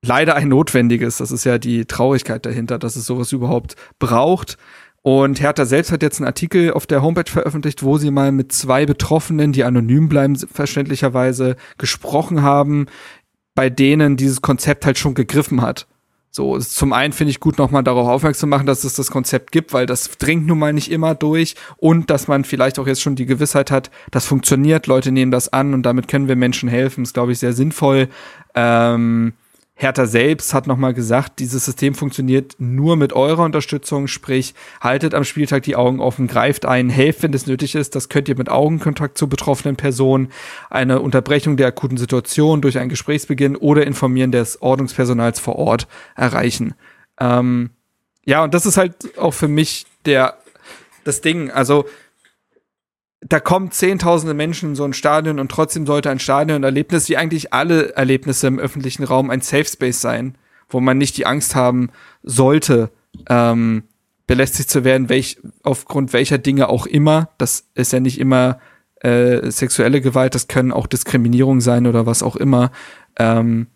leider 0.02 0.34
ein 0.34 0.48
notwendiges. 0.48 1.18
Das 1.18 1.30
ist 1.30 1.44
ja 1.44 1.58
die 1.58 1.84
Traurigkeit 1.84 2.46
dahinter, 2.46 2.78
dass 2.78 2.96
es 2.96 3.06
sowas 3.06 3.32
überhaupt 3.32 3.76
braucht. 3.98 4.56
Und 5.02 5.40
Hertha 5.40 5.64
selbst 5.64 5.92
hat 5.92 6.02
jetzt 6.02 6.20
einen 6.20 6.26
Artikel 6.26 6.72
auf 6.72 6.86
der 6.86 7.02
Homepage 7.02 7.30
veröffentlicht, 7.30 7.82
wo 7.82 7.98
sie 7.98 8.10
mal 8.10 8.32
mit 8.32 8.52
zwei 8.52 8.84
Betroffenen, 8.84 9.52
die 9.52 9.64
anonym 9.64 10.08
bleiben, 10.08 10.36
verständlicherweise 10.36 11.56
gesprochen 11.78 12.42
haben, 12.42 12.86
bei 13.54 13.70
denen 13.70 14.16
dieses 14.16 14.42
Konzept 14.42 14.84
halt 14.84 14.98
schon 14.98 15.14
gegriffen 15.14 15.62
hat. 15.62 15.86
So, 16.30 16.58
zum 16.58 16.92
einen 16.92 17.12
finde 17.12 17.30
ich 17.30 17.40
gut, 17.40 17.58
nochmal 17.58 17.82
darauf 17.82 18.06
aufmerksam 18.06 18.40
zu 18.40 18.46
machen, 18.48 18.66
dass 18.66 18.84
es 18.84 18.94
das 18.94 19.10
Konzept 19.10 19.50
gibt, 19.50 19.72
weil 19.72 19.86
das 19.86 20.18
dringt 20.18 20.46
nun 20.46 20.58
mal 20.58 20.72
nicht 20.72 20.90
immer 20.90 21.14
durch 21.14 21.56
und 21.78 22.10
dass 22.10 22.28
man 22.28 22.44
vielleicht 22.44 22.78
auch 22.78 22.86
jetzt 22.86 23.00
schon 23.00 23.16
die 23.16 23.26
Gewissheit 23.26 23.70
hat, 23.70 23.90
das 24.10 24.26
funktioniert, 24.26 24.86
Leute 24.86 25.10
nehmen 25.10 25.32
das 25.32 25.52
an 25.52 25.74
und 25.74 25.84
damit 25.84 26.06
können 26.06 26.28
wir 26.28 26.36
Menschen 26.36 26.68
helfen, 26.68 27.02
ist, 27.02 27.14
glaube 27.14 27.32
ich, 27.32 27.38
sehr 27.38 27.54
sinnvoll. 27.54 28.08
Ähm, 28.54 29.32
Hertha 29.80 30.06
selbst 30.06 30.54
hat 30.54 30.66
nochmal 30.66 30.92
gesagt, 30.92 31.38
dieses 31.38 31.64
System 31.64 31.94
funktioniert 31.94 32.56
nur 32.58 32.96
mit 32.96 33.12
eurer 33.12 33.44
Unterstützung, 33.44 34.08
sprich, 34.08 34.54
haltet 34.80 35.14
am 35.14 35.22
Spieltag 35.22 35.62
die 35.62 35.76
Augen 35.76 36.00
offen, 36.00 36.26
greift 36.26 36.66
ein, 36.66 36.90
helft, 36.90 37.22
wenn 37.22 37.32
es 37.32 37.46
nötig 37.46 37.76
ist. 37.76 37.94
Das 37.94 38.08
könnt 38.08 38.28
ihr 38.28 38.36
mit 38.36 38.48
Augenkontakt 38.48 39.16
zu 39.16 39.28
betroffenen 39.28 39.76
Personen, 39.76 40.32
eine 40.68 41.00
Unterbrechung 41.00 41.56
der 41.56 41.68
akuten 41.68 41.96
Situation 41.96 42.60
durch 42.60 42.76
einen 42.76 42.88
Gesprächsbeginn 42.88 43.54
oder 43.54 43.86
Informieren 43.86 44.32
des 44.32 44.60
Ordnungspersonals 44.60 45.38
vor 45.38 45.54
Ort 45.54 45.86
erreichen. 46.16 46.74
Ähm, 47.20 47.70
ja, 48.24 48.42
und 48.42 48.54
das 48.54 48.66
ist 48.66 48.78
halt 48.78 49.16
auch 49.16 49.32
für 49.32 49.48
mich 49.48 49.86
der, 50.06 50.38
das 51.04 51.20
Ding. 51.20 51.52
Also, 51.52 51.84
da 53.20 53.40
kommen 53.40 53.70
zehntausende 53.70 54.34
Menschen 54.34 54.70
in 54.70 54.76
so 54.76 54.84
ein 54.84 54.92
Stadion 54.92 55.40
und 55.40 55.50
trotzdem 55.50 55.86
sollte 55.86 56.10
ein 56.10 56.20
Stadionerlebnis, 56.20 57.08
wie 57.08 57.16
eigentlich 57.16 57.52
alle 57.52 57.94
Erlebnisse 57.96 58.46
im 58.46 58.58
öffentlichen 58.58 59.04
Raum, 59.04 59.30
ein 59.30 59.40
Safe 59.40 59.64
Space 59.64 60.00
sein, 60.00 60.36
wo 60.68 60.80
man 60.80 60.98
nicht 60.98 61.16
die 61.16 61.26
Angst 61.26 61.54
haben 61.54 61.90
sollte, 62.22 62.90
ähm, 63.28 63.84
belästigt 64.26 64.70
zu 64.70 64.84
werden, 64.84 65.08
welch, 65.08 65.38
aufgrund 65.62 66.12
welcher 66.12 66.38
Dinge 66.38 66.68
auch 66.68 66.86
immer. 66.86 67.30
Das 67.38 67.66
ist 67.74 67.92
ja 67.92 67.98
nicht 67.98 68.20
immer 68.20 68.60
äh, 69.00 69.50
sexuelle 69.50 70.00
Gewalt, 70.00 70.34
das 70.34 70.46
können 70.46 70.72
auch 70.72 70.86
Diskriminierung 70.86 71.60
sein 71.60 71.86
oder 71.86 72.06
was 72.06 72.22
auch 72.22 72.36
immer. 72.36 72.70
Ähm, 73.18 73.66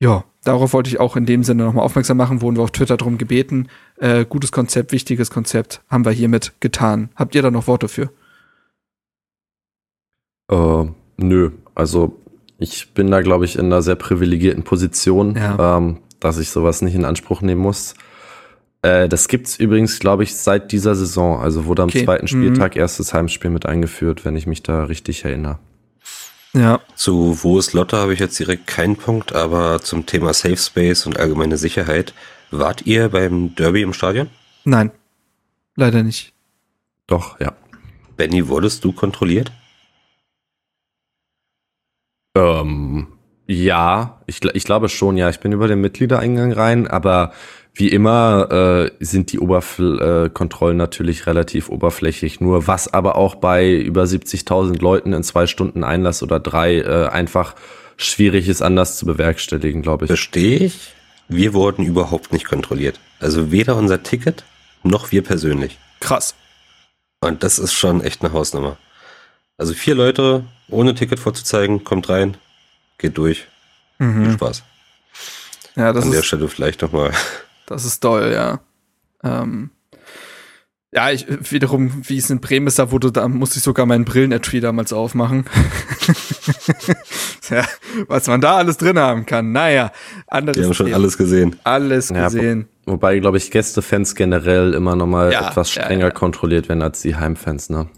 ja, 0.00 0.24
darauf 0.42 0.72
wollte 0.72 0.90
ich 0.90 0.98
auch 0.98 1.16
in 1.16 1.26
dem 1.26 1.44
Sinne 1.44 1.64
nochmal 1.64 1.84
aufmerksam 1.84 2.16
machen, 2.16 2.40
wurden 2.40 2.56
wir 2.56 2.62
auf 2.62 2.72
Twitter 2.72 2.96
drum 2.96 3.18
gebeten. 3.18 3.68
Äh, 3.98 4.24
gutes 4.24 4.50
Konzept, 4.50 4.90
wichtiges 4.90 5.30
Konzept, 5.30 5.82
haben 5.88 6.04
wir 6.04 6.12
hiermit 6.12 6.54
getan. 6.58 7.10
Habt 7.14 7.36
ihr 7.36 7.42
da 7.42 7.52
noch 7.52 7.68
Worte 7.68 7.86
für? 7.88 8.10
Äh, 10.54 10.86
nö, 11.16 11.50
also 11.74 12.20
ich 12.58 12.94
bin 12.94 13.10
da, 13.10 13.20
glaube 13.20 13.44
ich, 13.44 13.56
in 13.56 13.66
einer 13.66 13.82
sehr 13.82 13.96
privilegierten 13.96 14.62
Position, 14.62 15.36
ja. 15.36 15.76
ähm, 15.76 15.98
dass 16.20 16.38
ich 16.38 16.50
sowas 16.50 16.82
nicht 16.82 16.94
in 16.94 17.04
Anspruch 17.04 17.42
nehmen 17.42 17.60
muss. 17.60 17.94
Äh, 18.82 19.08
das 19.08 19.28
gibt's 19.28 19.56
übrigens, 19.56 19.98
glaube 19.98 20.22
ich, 20.22 20.36
seit 20.36 20.70
dieser 20.70 20.94
Saison. 20.94 21.40
Also 21.40 21.64
wurde 21.66 21.82
am 21.82 21.88
okay. 21.88 22.04
zweiten 22.04 22.28
Spieltag 22.28 22.74
mhm. 22.74 22.80
erstes 22.80 23.12
Heimspiel 23.12 23.50
mit 23.50 23.66
eingeführt, 23.66 24.24
wenn 24.24 24.36
ich 24.36 24.46
mich 24.46 24.62
da 24.62 24.84
richtig 24.84 25.24
erinnere. 25.24 25.58
Ja. 26.52 26.80
Zu 26.94 27.42
Wo 27.42 27.58
ist 27.58 27.72
Lotte 27.72 27.96
habe 27.96 28.12
ich 28.12 28.20
jetzt 28.20 28.38
direkt 28.38 28.68
keinen 28.68 28.94
Punkt, 28.94 29.34
aber 29.34 29.80
zum 29.80 30.06
Thema 30.06 30.32
Safe 30.32 30.56
Space 30.56 31.04
und 31.04 31.18
allgemeine 31.18 31.56
Sicherheit. 31.56 32.14
Wart 32.52 32.86
ihr 32.86 33.08
beim 33.08 33.56
Derby 33.56 33.82
im 33.82 33.92
Stadion? 33.92 34.30
Nein, 34.64 34.92
leider 35.74 36.04
nicht. 36.04 36.32
Doch, 37.08 37.40
ja. 37.40 37.54
Benny, 38.16 38.46
wurdest 38.46 38.84
du 38.84 38.92
kontrolliert? 38.92 39.50
Ähm, 42.34 43.06
ja, 43.46 44.20
ich, 44.26 44.44
ich 44.54 44.64
glaube 44.64 44.88
schon, 44.88 45.16
ja. 45.16 45.28
Ich 45.28 45.40
bin 45.40 45.52
über 45.52 45.68
den 45.68 45.80
Mitgliedereingang 45.80 46.52
rein, 46.52 46.86
aber 46.86 47.32
wie 47.74 47.88
immer 47.88 48.50
äh, 48.50 48.90
sind 49.00 49.32
die 49.32 49.40
Oberkontrollen 49.40 50.76
äh, 50.76 50.78
natürlich 50.78 51.26
relativ 51.26 51.68
oberflächlich. 51.68 52.40
Nur 52.40 52.66
was 52.66 52.92
aber 52.92 53.16
auch 53.16 53.34
bei 53.34 53.72
über 53.72 54.04
70.000 54.04 54.80
Leuten 54.80 55.12
in 55.12 55.22
zwei 55.24 55.46
Stunden 55.46 55.82
Einlass 55.84 56.22
oder 56.22 56.38
drei 56.38 56.78
äh, 56.78 57.08
einfach 57.08 57.54
schwierig 57.96 58.48
ist, 58.48 58.62
anders 58.62 58.96
zu 58.96 59.06
bewerkstelligen, 59.06 59.82
glaube 59.82 60.04
ich. 60.04 60.08
Verstehe 60.08 60.58
ich. 60.58 60.94
Wir 61.28 61.52
wurden 61.52 61.84
überhaupt 61.84 62.32
nicht 62.32 62.46
kontrolliert. 62.46 63.00
Also 63.18 63.50
weder 63.50 63.76
unser 63.76 64.02
Ticket 64.02 64.44
noch 64.82 65.10
wir 65.10 65.22
persönlich. 65.22 65.78
Krass. 66.00 66.34
Und 67.20 67.42
das 67.42 67.58
ist 67.58 67.72
schon 67.72 68.02
echt 68.02 68.22
eine 68.22 68.32
Hausnummer. 68.32 68.76
Also 69.56 69.72
vier 69.72 69.94
Leute 69.94 70.44
ohne 70.68 70.94
Ticket 70.94 71.18
vorzuzeigen, 71.18 71.84
kommt 71.84 72.08
rein, 72.08 72.36
geht 72.98 73.18
durch. 73.18 73.46
Mhm. 73.98 74.24
Viel 74.24 74.32
Spaß. 74.34 74.62
Ja, 75.76 75.92
das 75.92 76.04
An 76.04 76.12
der 76.12 76.22
Stelle 76.22 76.48
vielleicht 76.48 76.82
nochmal. 76.82 77.12
Das 77.66 77.86
ist 77.86 78.00
toll, 78.00 78.30
ja. 78.34 78.60
Ähm, 79.22 79.70
ja, 80.94 81.10
ich 81.10 81.26
wiederum, 81.50 82.02
wie 82.06 82.18
es 82.18 82.30
in 82.30 82.40
Bremen 82.40 82.68
ist, 82.68 82.78
da 82.78 82.92
wurde, 82.92 83.10
da 83.10 83.26
musste 83.26 83.56
ich 83.56 83.64
sogar 83.64 83.84
meinen 83.84 84.04
Brillenetui 84.04 84.60
damals 84.60 84.92
aufmachen. 84.92 85.44
ja, 87.50 87.64
was 88.06 88.28
man 88.28 88.40
da 88.40 88.58
alles 88.58 88.76
drin 88.76 88.98
haben 88.98 89.26
kann. 89.26 89.50
Naja, 89.50 89.90
anderes. 90.28 90.58
Wir 90.58 90.66
haben 90.66 90.74
schon 90.74 90.94
alles 90.94 91.18
gesehen. 91.18 91.56
Alles 91.64 92.10
ja, 92.10 92.26
gesehen. 92.26 92.68
Wo, 92.84 92.92
wobei, 92.92 93.18
glaube 93.18 93.38
ich, 93.38 93.50
Gästefans 93.50 94.14
generell 94.14 94.72
immer 94.72 94.94
noch 94.94 95.06
mal 95.08 95.32
ja, 95.32 95.48
etwas 95.48 95.72
strenger 95.72 96.06
ja, 96.06 96.10
kontrolliert 96.10 96.68
werden 96.68 96.82
als 96.82 97.00
die 97.00 97.16
Heimfans, 97.16 97.70
ne? 97.70 97.88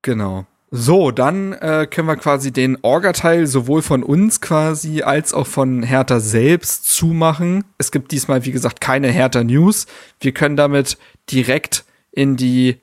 Genau. 0.00 0.46
So, 0.72 1.10
dann 1.10 1.52
äh, 1.54 1.88
können 1.90 2.06
wir 2.06 2.14
quasi 2.14 2.52
den 2.52 2.78
Orga-Teil 2.82 3.48
sowohl 3.48 3.82
von 3.82 4.04
uns 4.04 4.40
quasi 4.40 5.02
als 5.02 5.34
auch 5.34 5.48
von 5.48 5.82
Hertha 5.82 6.20
selbst 6.20 6.94
zumachen. 6.94 7.64
Es 7.78 7.90
gibt 7.90 8.12
diesmal, 8.12 8.44
wie 8.44 8.52
gesagt, 8.52 8.80
keine 8.80 9.08
Hertha-News. 9.08 9.86
Wir 10.20 10.32
können 10.32 10.56
damit 10.56 10.96
direkt 11.28 11.84
in 12.12 12.36
die 12.36 12.76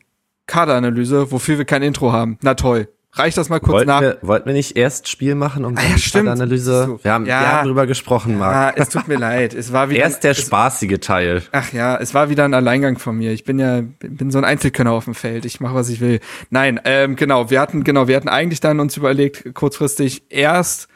Kaderanalyse, 0.47 1.31
wofür 1.31 1.57
wir 1.57 1.65
kein 1.65 1.81
Intro 1.81 2.11
haben. 2.11 2.37
Na 2.41 2.55
toll. 2.55 2.89
Reicht 3.17 3.37
das 3.37 3.49
mal 3.49 3.59
kurz 3.59 3.73
wollten 3.73 3.87
nach? 3.87 4.01
Wir, 4.01 4.17
wollten 4.21 4.45
wir 4.45 4.53
nicht 4.53 4.77
erst 4.77 5.07
Spiel 5.07 5.35
machen 5.35 5.65
um 5.65 5.75
ah, 5.77 5.81
ja, 5.81 6.21
die 6.21 6.27
Analyse? 6.27 6.85
So. 6.85 7.03
Wir, 7.03 7.11
haben, 7.11 7.25
ja, 7.25 7.41
wir 7.41 7.51
haben 7.51 7.67
drüber 7.67 7.87
gesprochen, 7.87 8.37
Marc. 8.37 8.77
Ja, 8.77 8.83
es 8.83 8.89
tut 8.89 9.07
mir 9.07 9.17
leid. 9.17 9.53
Es 9.53 9.73
war 9.73 9.89
wieder 9.89 10.01
erst 10.01 10.23
der 10.23 10.33
spaßige 10.33 10.99
Teil. 10.99 11.43
Ach 11.51 11.71
ja, 11.73 11.97
es 11.97 12.13
war 12.13 12.29
wieder 12.29 12.45
ein 12.45 12.53
Alleingang 12.53 12.97
von 12.99 13.17
mir. 13.17 13.31
Ich 13.31 13.43
bin 13.43 13.59
ja 13.59 13.81
bin 13.99 14.31
so 14.31 14.37
ein 14.37 14.45
Einzelkönner 14.45 14.91
auf 14.91 15.05
dem 15.05 15.15
Feld. 15.15 15.45
Ich 15.45 15.59
mache 15.59 15.75
was 15.75 15.89
ich 15.89 15.99
will. 15.99 16.19
Nein, 16.49 16.79
ähm, 16.85 17.15
genau. 17.15 17.49
Wir 17.49 17.59
hatten 17.61 17.83
genau, 17.83 18.07
wir 18.07 18.15
hatten 18.15 18.29
eigentlich 18.29 18.59
dann 18.59 18.79
uns 18.79 18.97
überlegt, 18.97 19.53
kurzfristig 19.53 20.23
erst 20.29 20.87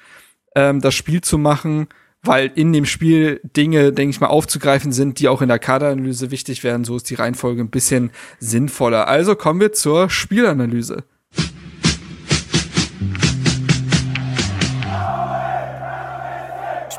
ähm, 0.55 0.81
das 0.81 0.93
Spiel 0.93 1.21
zu 1.21 1.37
machen, 1.37 1.87
weil 2.23 2.51
in 2.55 2.71
dem 2.73 2.85
Spiel 2.85 3.41
Dinge, 3.43 3.91
denke 3.91 4.11
ich 4.11 4.21
mal, 4.21 4.27
aufzugreifen 4.27 4.91
sind, 4.91 5.19
die 5.19 5.27
auch 5.27 5.41
in 5.41 5.47
der 5.47 5.59
Kaderanalyse 5.59 6.31
wichtig 6.31 6.63
werden. 6.63 6.83
So 6.83 6.95
ist 6.95 7.09
die 7.09 7.15
Reihenfolge 7.15 7.61
ein 7.61 7.69
bisschen 7.69 8.11
sinnvoller. 8.39 9.07
Also 9.07 9.35
kommen 9.35 9.59
wir 9.59 9.73
zur 9.73 10.09
Spielanalyse. 10.09 11.03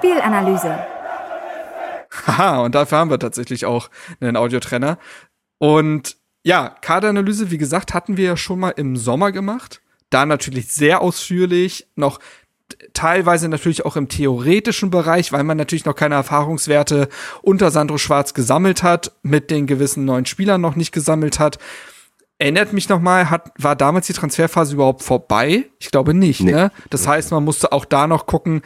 Spielanalyse. 0.02 0.78
Haha, 2.26 2.59
und 2.59 2.75
dafür 2.75 2.99
haben 2.99 3.11
wir 3.11 3.21
tatsächlich 3.21 3.66
auch 3.66 3.88
einen 4.21 4.37
Audiotrenner. 4.37 4.99
Und 5.59 6.16
ja, 6.42 6.75
Kaderanalyse, 6.80 7.52
wie 7.52 7.59
gesagt, 7.59 7.94
hatten 7.94 8.16
wir 8.16 8.25
ja 8.25 8.37
schon 8.37 8.59
mal 8.59 8.71
im 8.71 8.97
Sommer 8.97 9.30
gemacht. 9.30 9.80
Da 10.11 10.26
natürlich 10.26 10.73
sehr 10.73 11.00
ausführlich, 11.00 11.87
noch 11.94 12.18
teilweise 12.94 13.49
natürlich 13.49 13.85
auch 13.85 13.97
im 13.97 14.09
theoretischen 14.09 14.90
Bereich, 14.90 15.32
weil 15.32 15.44
man 15.44 15.56
natürlich 15.56 15.85
noch 15.85 15.94
keine 15.94 16.16
Erfahrungswerte 16.16 17.09
unter 17.42 17.71
Sandro 17.71 17.97
Schwarz 17.97 18.35
gesammelt 18.35 18.82
hat, 18.82 19.12
mit 19.23 19.50
den 19.50 19.68
gewissen 19.68 20.04
neuen 20.04 20.26
Spielern 20.26 20.61
noch 20.61 20.75
nicht 20.75 20.90
gesammelt 20.90 21.38
hat. 21.38 21.59
Erinnert 22.38 22.73
mich 22.73 22.88
noch 22.88 23.00
mal, 23.00 23.30
hat, 23.30 23.52
war 23.56 23.76
damals 23.76 24.09
die 24.09 24.14
Transferphase 24.14 24.75
überhaupt 24.75 25.02
vorbei? 25.02 25.71
Ich 25.78 25.92
glaube 25.92 26.12
nicht, 26.12 26.40
nee. 26.40 26.50
ne? 26.50 26.73
Das 26.90 27.06
heißt, 27.06 27.30
man 27.30 27.44
musste 27.44 27.71
auch 27.71 27.85
da 27.85 28.09
noch 28.09 28.26
gucken, 28.26 28.62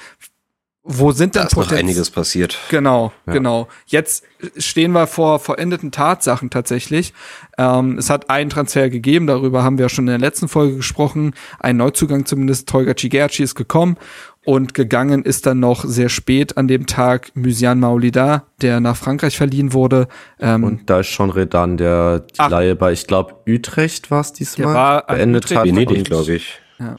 wo 0.88 1.10
sind 1.10 1.34
denn 1.34 1.42
da 1.42 1.48
ist 1.48 1.56
noch 1.56 1.72
einiges 1.72 2.10
passiert. 2.10 2.58
Genau, 2.70 3.12
ja. 3.26 3.32
genau. 3.32 3.66
Jetzt 3.86 4.24
stehen 4.56 4.92
wir 4.92 5.08
vor 5.08 5.40
verendeten 5.40 5.90
Tatsachen 5.90 6.48
tatsächlich. 6.48 7.12
Ähm, 7.58 7.98
es 7.98 8.08
hat 8.08 8.30
einen 8.30 8.50
Transfer 8.50 8.88
gegeben, 8.88 9.26
darüber 9.26 9.64
haben 9.64 9.78
wir 9.78 9.88
schon 9.88 10.04
in 10.04 10.12
der 10.12 10.18
letzten 10.18 10.46
Folge 10.46 10.76
gesprochen. 10.76 11.34
Ein 11.58 11.78
Neuzugang 11.78 12.24
zumindest, 12.24 12.68
Tolga 12.68 12.94
Cigerci 12.96 13.42
ist 13.42 13.56
gekommen 13.56 13.96
und 14.44 14.74
gegangen 14.74 15.24
ist 15.24 15.46
dann 15.46 15.58
noch 15.58 15.84
sehr 15.84 16.08
spät 16.08 16.56
an 16.56 16.68
dem 16.68 16.86
Tag 16.86 17.32
Mysian 17.34 17.80
Maulida, 17.80 18.44
der 18.62 18.78
nach 18.78 18.96
Frankreich 18.96 19.36
verliehen 19.36 19.72
wurde. 19.72 20.06
Ähm, 20.38 20.62
und 20.62 20.88
da 20.88 21.00
ist 21.00 21.08
schon 21.08 21.30
Redan, 21.30 21.76
der 21.76 22.20
die 22.20 22.34
ach, 22.38 22.50
Leihe 22.50 22.76
bei, 22.76 22.92
ich 22.92 23.08
glaube, 23.08 23.34
Utrecht 23.48 24.12
war 24.12 24.20
es 24.20 24.32
diesmal, 24.32 24.72
war 24.72 25.06
beendet 25.06 25.52
hat. 25.52 25.64
Venedig, 25.64 26.04
glaube 26.04 26.34
ich. 26.34 26.60
Ja. 26.78 26.94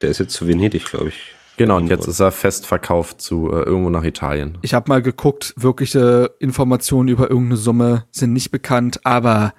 Der 0.00 0.10
ist 0.10 0.18
jetzt 0.18 0.32
zu 0.32 0.48
Venedig, 0.48 0.86
glaube 0.86 1.10
ich. 1.10 1.34
Genau, 1.62 1.76
und 1.76 1.86
jetzt 1.86 2.08
ist 2.08 2.18
er 2.18 2.32
fest 2.32 2.66
verkauft 2.66 3.20
zu 3.20 3.52
äh, 3.52 3.62
irgendwo 3.62 3.88
nach 3.88 4.02
Italien. 4.02 4.58
Ich 4.62 4.74
habe 4.74 4.88
mal 4.88 5.00
geguckt, 5.00 5.54
wirkliche 5.56 6.32
Informationen 6.40 7.08
über 7.08 7.30
irgendeine 7.30 7.56
Summe 7.56 8.04
sind 8.10 8.32
nicht 8.32 8.50
bekannt, 8.50 8.98
aber 9.04 9.54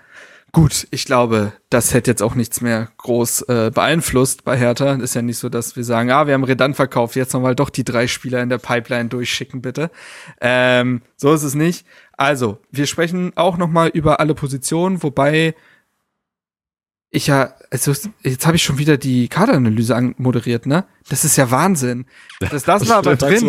gut, 0.52 0.86
ich 0.92 1.06
glaube, 1.06 1.54
das 1.70 1.94
hätte 1.94 2.12
jetzt 2.12 2.22
auch 2.22 2.36
nichts 2.36 2.60
mehr 2.60 2.90
groß 2.98 3.44
äh, 3.44 3.72
beeinflusst 3.74 4.44
bei 4.44 4.58
Hertha. 4.58 4.96
Ist 4.96 5.16
ja 5.16 5.22
nicht 5.22 5.38
so, 5.38 5.48
dass 5.48 5.78
wir 5.78 5.86
sagen, 5.86 6.12
ah, 6.12 6.28
wir 6.28 6.34
haben 6.34 6.44
Redant 6.44 6.76
verkauft, 6.76 7.16
jetzt 7.16 7.34
nochmal 7.34 7.56
doch 7.56 7.70
die 7.70 7.86
drei 7.86 8.08
Spieler 8.08 8.42
in 8.42 8.50
der 8.50 8.58
Pipeline 8.58 9.08
durchschicken, 9.08 9.62
bitte. 9.62 9.90
Ähm, 10.42 11.04
so 11.16 11.32
ist 11.34 11.44
es 11.44 11.56
nicht. 11.56 11.86
Also, 12.18 12.58
wir 12.70 12.86
sprechen 12.86 13.32
auch 13.36 13.58
nochmal 13.58 13.88
über 13.90 14.20
alle 14.20 14.36
Positionen, 14.36 15.02
wobei 15.04 15.56
ich 17.16 17.28
ja, 17.28 17.54
also 17.70 17.94
jetzt 18.24 18.48
habe 18.48 18.56
ich 18.56 18.64
schon 18.64 18.80
wieder 18.80 18.98
die 18.98 19.28
Kaderanalyse 19.28 20.14
moderiert, 20.18 20.66
ne? 20.66 20.86
Das 21.10 21.24
ist 21.24 21.38
ja 21.38 21.52
Wahnsinn. 21.52 22.08
Das 22.40 22.66
lassen 22.66 22.88
wir 22.88 22.96
aber 22.98 23.16
drin. 23.16 23.48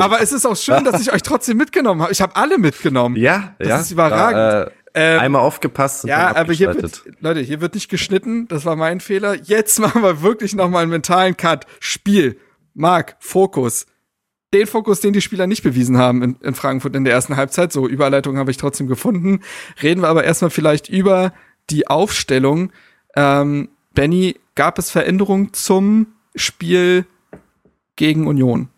aber 0.00 0.22
es 0.22 0.32
ist 0.32 0.46
auch 0.46 0.56
schön, 0.56 0.82
dass 0.82 1.00
ich 1.02 1.12
euch 1.12 1.22
trotzdem 1.22 1.58
mitgenommen 1.58 2.00
habe. 2.00 2.12
Ich 2.12 2.22
habe 2.22 2.34
alle 2.36 2.56
mitgenommen. 2.56 3.16
Ja, 3.16 3.54
das 3.58 3.68
ja. 3.68 3.80
ist 3.80 3.90
überragend. 3.90 4.38
Da, 4.38 4.62
äh, 4.62 4.70
ähm, 4.94 5.20
einmal 5.20 5.42
aufgepasst. 5.42 6.04
Und 6.04 6.10
ja, 6.10 6.34
aber 6.34 6.54
hier 6.54 6.74
wird, 6.74 7.02
Leute, 7.20 7.40
hier 7.40 7.60
wird 7.60 7.74
nicht 7.74 7.90
geschnitten. 7.90 8.48
Das 8.48 8.64
war 8.64 8.76
mein 8.76 9.00
Fehler. 9.00 9.34
Jetzt 9.42 9.78
machen 9.80 10.02
wir 10.02 10.22
wirklich 10.22 10.54
noch 10.54 10.70
mal 10.70 10.80
einen 10.80 10.90
mentalen 10.90 11.36
Cut. 11.36 11.66
Spiel, 11.80 12.38
Mark, 12.72 13.16
Fokus. 13.18 13.84
den 14.54 14.66
Fokus, 14.66 15.00
den 15.00 15.12
die 15.12 15.20
Spieler 15.20 15.46
nicht 15.46 15.62
bewiesen 15.62 15.98
haben 15.98 16.22
in, 16.22 16.36
in 16.40 16.54
Frankfurt 16.54 16.96
in 16.96 17.04
der 17.04 17.12
ersten 17.12 17.36
Halbzeit. 17.36 17.72
So, 17.72 17.86
Überleitung 17.86 18.38
habe 18.38 18.50
ich 18.50 18.56
trotzdem 18.56 18.86
gefunden. 18.86 19.40
Reden 19.82 20.00
wir 20.00 20.08
aber 20.08 20.24
erstmal 20.24 20.50
vielleicht 20.50 20.88
über 20.88 21.34
die 21.70 21.86
Aufstellung. 21.86 22.72
Ähm, 23.14 23.68
Benny, 23.94 24.36
gab 24.54 24.78
es 24.78 24.90
Veränderungen 24.90 25.52
zum 25.52 26.08
Spiel 26.34 27.06
gegen 27.96 28.26
Union? 28.26 28.68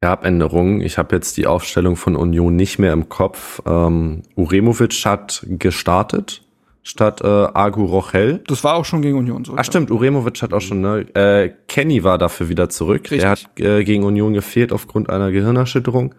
gab 0.00 0.24
Änderungen. 0.24 0.80
Ich 0.80 0.96
habe 0.98 1.14
jetzt 1.14 1.36
die 1.36 1.46
Aufstellung 1.46 1.96
von 1.96 2.16
Union 2.16 2.56
nicht 2.56 2.78
mehr 2.78 2.92
im 2.92 3.08
Kopf. 3.08 3.60
Ähm, 3.66 4.22
Uremovic 4.34 5.04
hat 5.04 5.44
gestartet 5.46 6.42
statt 6.82 7.20
äh, 7.20 7.26
Agu 7.26 7.84
Rochel. 7.84 8.40
Das 8.46 8.64
war 8.64 8.74
auch 8.74 8.86
schon 8.86 9.02
gegen 9.02 9.18
Union 9.18 9.44
so. 9.44 9.54
Ach 9.56 9.64
stimmt, 9.64 9.90
Uremovic 9.90 10.40
hat 10.40 10.54
auch 10.54 10.60
schon, 10.60 10.80
ne? 10.80 11.00
Äh, 11.14 11.50
Kenny 11.68 12.02
war 12.02 12.16
dafür 12.16 12.48
wieder 12.48 12.70
zurück. 12.70 13.02
Richtig. 13.10 13.20
Der 13.20 13.30
hat 13.30 13.60
äh, 13.60 13.84
gegen 13.84 14.04
Union 14.04 14.32
gefehlt 14.32 14.72
aufgrund 14.72 15.10
einer 15.10 15.30
Gehirnerschütterung. 15.30 16.14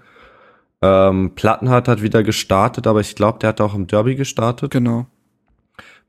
Ähm, 0.81 1.33
Plattenhardt 1.35 1.87
hat 1.87 2.01
wieder 2.01 2.23
gestartet, 2.23 2.87
aber 2.87 3.01
ich 3.01 3.15
glaube, 3.15 3.39
der 3.39 3.49
hat 3.49 3.61
auch 3.61 3.75
im 3.75 3.87
Derby 3.87 4.15
gestartet. 4.15 4.71
Genau. 4.71 5.05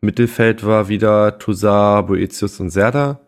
Mittelfeld 0.00 0.66
war 0.66 0.88
wieder 0.88 1.38
Toussaint, 1.38 2.06
Boetius 2.06 2.58
und 2.60 2.70
Serda. 2.70 3.20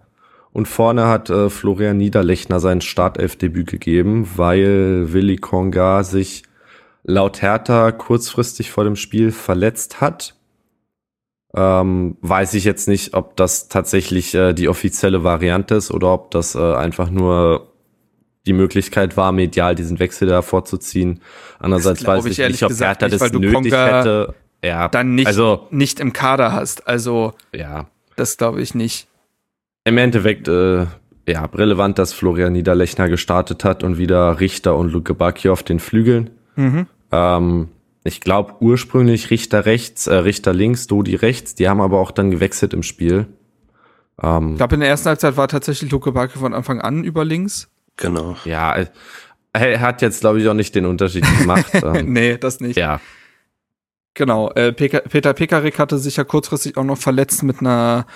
Und 0.52 0.68
vorne 0.68 1.08
hat 1.08 1.30
äh, 1.30 1.50
Florian 1.50 1.96
Niederlechner 1.96 2.60
sein 2.60 2.80
Startelfdebüt 2.80 3.68
gegeben, 3.68 4.28
weil 4.36 5.12
Willi 5.12 5.36
Konga 5.36 6.04
sich 6.04 6.44
laut 7.02 7.42
Hertha 7.42 7.92
kurzfristig 7.92 8.70
vor 8.70 8.84
dem 8.84 8.96
Spiel 8.96 9.32
verletzt 9.32 10.00
hat. 10.00 10.36
Ähm, 11.54 12.16
weiß 12.20 12.54
ich 12.54 12.64
jetzt 12.64 12.88
nicht, 12.88 13.14
ob 13.14 13.36
das 13.36 13.68
tatsächlich 13.68 14.34
äh, 14.34 14.54
die 14.54 14.68
offizielle 14.68 15.22
Variante 15.22 15.76
ist 15.76 15.90
oder 15.90 16.12
ob 16.12 16.30
das 16.30 16.54
äh, 16.54 16.74
einfach 16.74 17.10
nur 17.10 17.74
die 18.46 18.52
Möglichkeit 18.52 19.16
war, 19.16 19.32
medial 19.32 19.74
diesen 19.74 19.98
Wechsel 19.98 20.28
da 20.28 20.42
vorzuziehen. 20.42 21.20
Andererseits 21.58 22.06
weiß 22.06 22.26
ich, 22.26 22.38
ich 22.38 22.48
nicht, 22.48 22.62
ob 22.62 22.72
Hertha 22.72 23.06
nicht, 23.06 23.20
das 23.20 23.32
nötig 23.32 23.52
Konga 23.52 23.98
hätte. 23.98 24.34
Ja, 24.62 24.88
dann 24.88 25.14
nicht, 25.14 25.26
also, 25.26 25.66
nicht 25.70 26.00
im 26.00 26.12
Kader 26.12 26.52
hast. 26.52 26.86
Also, 26.88 27.32
ja. 27.54 27.86
das 28.16 28.36
glaube 28.36 28.62
ich 28.62 28.74
nicht 28.74 29.08
im 29.84 29.98
Endeffekt 29.98 30.48
äh, 30.48 30.86
ja 31.28 31.44
relevant, 31.54 31.98
dass 31.98 32.12
Florian 32.12 32.52
Niederlechner 32.54 33.08
gestartet 33.08 33.64
hat 33.64 33.84
und 33.84 33.98
wieder 33.98 34.40
Richter 34.40 34.76
und 34.76 34.90
Luke 34.92 35.14
Bacchio 35.14 35.52
auf 35.52 35.62
den 35.62 35.78
Flügeln. 35.78 36.30
Mhm. 36.56 36.86
Ähm, 37.12 37.68
ich 38.02 38.20
glaube 38.20 38.54
ursprünglich 38.60 39.30
Richter 39.30 39.66
rechts, 39.66 40.06
äh, 40.06 40.14
Richter 40.14 40.52
links, 40.52 40.86
Dodi 40.86 41.14
rechts. 41.14 41.54
Die 41.54 41.68
haben 41.68 41.80
aber 41.80 42.00
auch 42.00 42.10
dann 42.10 42.30
gewechselt 42.30 42.74
im 42.74 42.82
Spiel. 42.82 43.26
Ähm, 44.22 44.52
ich 44.52 44.56
glaube, 44.56 44.74
in 44.74 44.80
der 44.80 44.88
ersten 44.88 45.08
Halbzeit 45.08 45.36
war 45.36 45.48
tatsächlich 45.48 45.90
Luke 45.90 46.10
Bacchio 46.12 46.40
von 46.40 46.54
Anfang 46.54 46.80
an 46.80 47.04
über 47.04 47.24
links. 47.24 47.70
Genau. 47.96 48.36
Ja, 48.44 48.76
er 49.52 49.80
hat 49.80 50.02
jetzt, 50.02 50.20
glaube 50.20 50.40
ich, 50.40 50.48
auch 50.48 50.54
nicht 50.54 50.74
den 50.74 50.86
Unterschied 50.86 51.24
gemacht. 51.38 51.70
ähm, 51.74 52.12
nee, 52.12 52.36
das 52.36 52.60
nicht. 52.60 52.76
Ja. 52.76 53.00
Genau, 54.14 54.50
äh, 54.52 54.72
Peter 54.72 55.32
Pekarik 55.32 55.78
hatte 55.78 55.98
sich 55.98 56.16
ja 56.16 56.24
kurzfristig 56.24 56.76
auch 56.76 56.84
noch 56.84 56.98
verletzt 56.98 57.42
mit 57.42 57.60
einer 57.60 58.06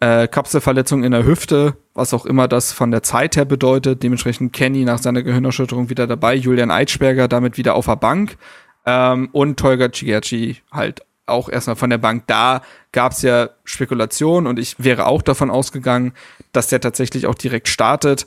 äh, 0.00 0.26
Kapselverletzung 0.26 1.04
in 1.04 1.12
der 1.12 1.24
Hüfte, 1.24 1.76
was 1.94 2.12
auch 2.12 2.26
immer 2.26 2.48
das 2.48 2.72
von 2.72 2.90
der 2.90 3.02
Zeit 3.02 3.36
her 3.36 3.44
bedeutet. 3.44 4.02
Dementsprechend 4.02 4.52
Kenny 4.52 4.84
nach 4.84 4.98
seiner 4.98 5.22
Gehirnerschütterung 5.22 5.90
wieder 5.90 6.06
dabei, 6.06 6.34
Julian 6.34 6.70
Eitschberger 6.70 7.28
damit 7.28 7.56
wieder 7.56 7.76
auf 7.76 7.86
der 7.86 7.96
Bank 7.96 8.36
ähm, 8.84 9.28
und 9.32 9.58
Tolga 9.58 9.92
Cigerci 9.92 10.56
halt 10.72 11.02
auch 11.26 11.48
erstmal 11.48 11.76
von 11.76 11.90
der 11.90 11.98
Bank. 11.98 12.24
Da 12.26 12.62
gab 12.92 13.12
es 13.12 13.22
ja 13.22 13.50
Spekulationen 13.64 14.46
und 14.46 14.58
ich 14.58 14.76
wäre 14.78 15.06
auch 15.06 15.22
davon 15.22 15.50
ausgegangen, 15.50 16.12
dass 16.52 16.68
der 16.68 16.80
tatsächlich 16.80 17.26
auch 17.26 17.34
direkt 17.34 17.68
startet. 17.68 18.26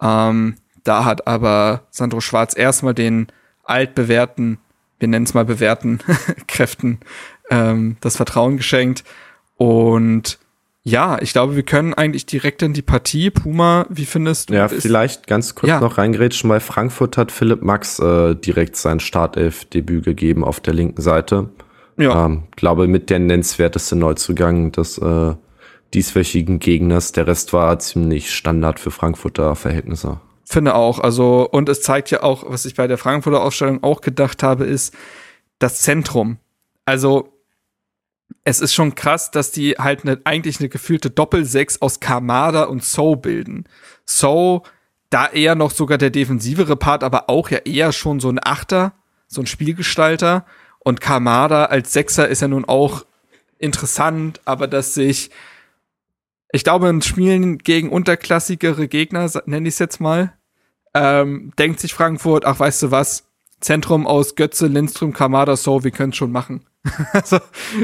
Ähm, 0.00 0.56
da 0.84 1.04
hat 1.04 1.26
aber 1.26 1.82
Sandro 1.90 2.20
Schwarz 2.20 2.56
erstmal 2.56 2.94
den 2.94 3.28
altbewährten, 3.64 4.58
wir 4.98 5.08
nennen 5.08 5.24
es 5.24 5.34
mal 5.34 5.44
bewährten 5.44 6.00
Kräften 6.48 7.00
ähm, 7.50 7.96
das 8.00 8.16
Vertrauen 8.16 8.56
geschenkt. 8.56 9.04
Und 9.56 10.38
ja, 10.84 11.18
ich 11.20 11.32
glaube, 11.32 11.56
wir 11.56 11.64
können 11.64 11.92
eigentlich 11.92 12.24
direkt 12.24 12.62
in 12.62 12.72
die 12.72 12.82
Partie. 12.82 13.30
Puma, 13.30 13.86
wie 13.90 14.06
findest 14.06 14.48
du? 14.48 14.54
Ja, 14.54 14.68
vielleicht 14.68 15.26
ganz 15.26 15.54
kurz 15.54 15.68
ja. 15.68 15.80
noch 15.80 15.98
reingrätschen. 15.98 16.48
Bei 16.48 16.60
Frankfurt 16.60 17.18
hat 17.18 17.30
Philipp 17.30 17.62
Max 17.62 17.98
äh, 17.98 18.34
direkt 18.34 18.76
sein 18.76 19.00
Startelf-Debüt 19.00 20.04
gegeben 20.04 20.44
auf 20.44 20.60
der 20.60 20.74
linken 20.74 21.02
Seite. 21.02 21.50
Ja. 21.98 22.24
Ähm, 22.24 22.44
glaube, 22.56 22.86
mit 22.86 23.10
der 23.10 23.18
nennenswerteste 23.18 23.96
Neuzugang 23.96 24.72
des 24.72 24.96
äh, 24.98 25.34
dieswöchigen 25.94 26.58
Gegners. 26.58 27.12
Der 27.12 27.26
Rest 27.26 27.52
war 27.52 27.78
ziemlich 27.78 28.34
Standard 28.34 28.80
für 28.80 28.90
Frankfurter 28.90 29.56
Verhältnisse. 29.56 30.20
Finde 30.44 30.74
auch. 30.74 30.98
Also, 30.98 31.48
und 31.50 31.68
es 31.68 31.82
zeigt 31.82 32.10
ja 32.10 32.22
auch, 32.22 32.44
was 32.48 32.64
ich 32.64 32.74
bei 32.74 32.86
der 32.86 32.98
Frankfurter 32.98 33.42
Ausstellung 33.42 33.82
auch 33.82 34.00
gedacht 34.00 34.42
habe, 34.42 34.64
ist 34.64 34.94
das 35.58 35.80
Zentrum. 35.82 36.38
Also, 36.84 37.32
es 38.44 38.60
ist 38.60 38.74
schon 38.74 38.94
krass, 38.94 39.30
dass 39.30 39.50
die 39.50 39.72
halt 39.72 40.04
ne, 40.04 40.20
eigentlich 40.24 40.58
eine 40.58 40.68
gefühlte 40.68 41.10
Doppelsechs 41.10 41.82
aus 41.82 42.00
Kamada 42.00 42.64
und 42.64 42.84
So 42.84 43.16
bilden. 43.16 43.64
So, 44.04 44.62
da 45.10 45.26
eher 45.26 45.54
noch 45.54 45.70
sogar 45.70 45.98
der 45.98 46.10
defensivere 46.10 46.76
Part, 46.76 47.02
aber 47.04 47.28
auch 47.28 47.50
ja 47.50 47.58
eher 47.58 47.92
schon 47.92 48.20
so 48.20 48.30
ein 48.30 48.40
Achter, 48.42 48.92
so 49.26 49.42
ein 49.42 49.46
Spielgestalter. 49.46 50.46
Und 50.80 51.00
Kamada 51.00 51.66
als 51.66 51.92
Sechser 51.92 52.28
ist 52.28 52.42
ja 52.42 52.48
nun 52.48 52.64
auch 52.64 53.04
interessant, 53.58 54.40
aber 54.44 54.66
dass 54.66 54.94
sich, 54.94 55.30
ich 56.52 56.64
glaube, 56.64 56.88
in 56.88 57.02
Spielen 57.02 57.58
gegen 57.58 57.90
unterklassigere 57.90 58.88
Gegner, 58.88 59.30
nenne 59.46 59.68
ich 59.68 59.74
es 59.74 59.78
jetzt 59.78 60.00
mal, 60.00 60.32
ähm, 60.94 61.52
denkt 61.58 61.80
sich 61.80 61.94
Frankfurt, 61.94 62.44
ach, 62.44 62.58
weißt 62.58 62.82
du 62.82 62.90
was, 62.90 63.24
Zentrum 63.60 64.06
aus 64.06 64.36
Götze, 64.36 64.66
Lindström, 64.66 65.12
Kamada, 65.12 65.56
So, 65.56 65.84
wir 65.84 65.90
können 65.90 66.10
es 66.10 66.16
schon 66.16 66.32
machen. 66.32 66.64
also, 67.12 67.38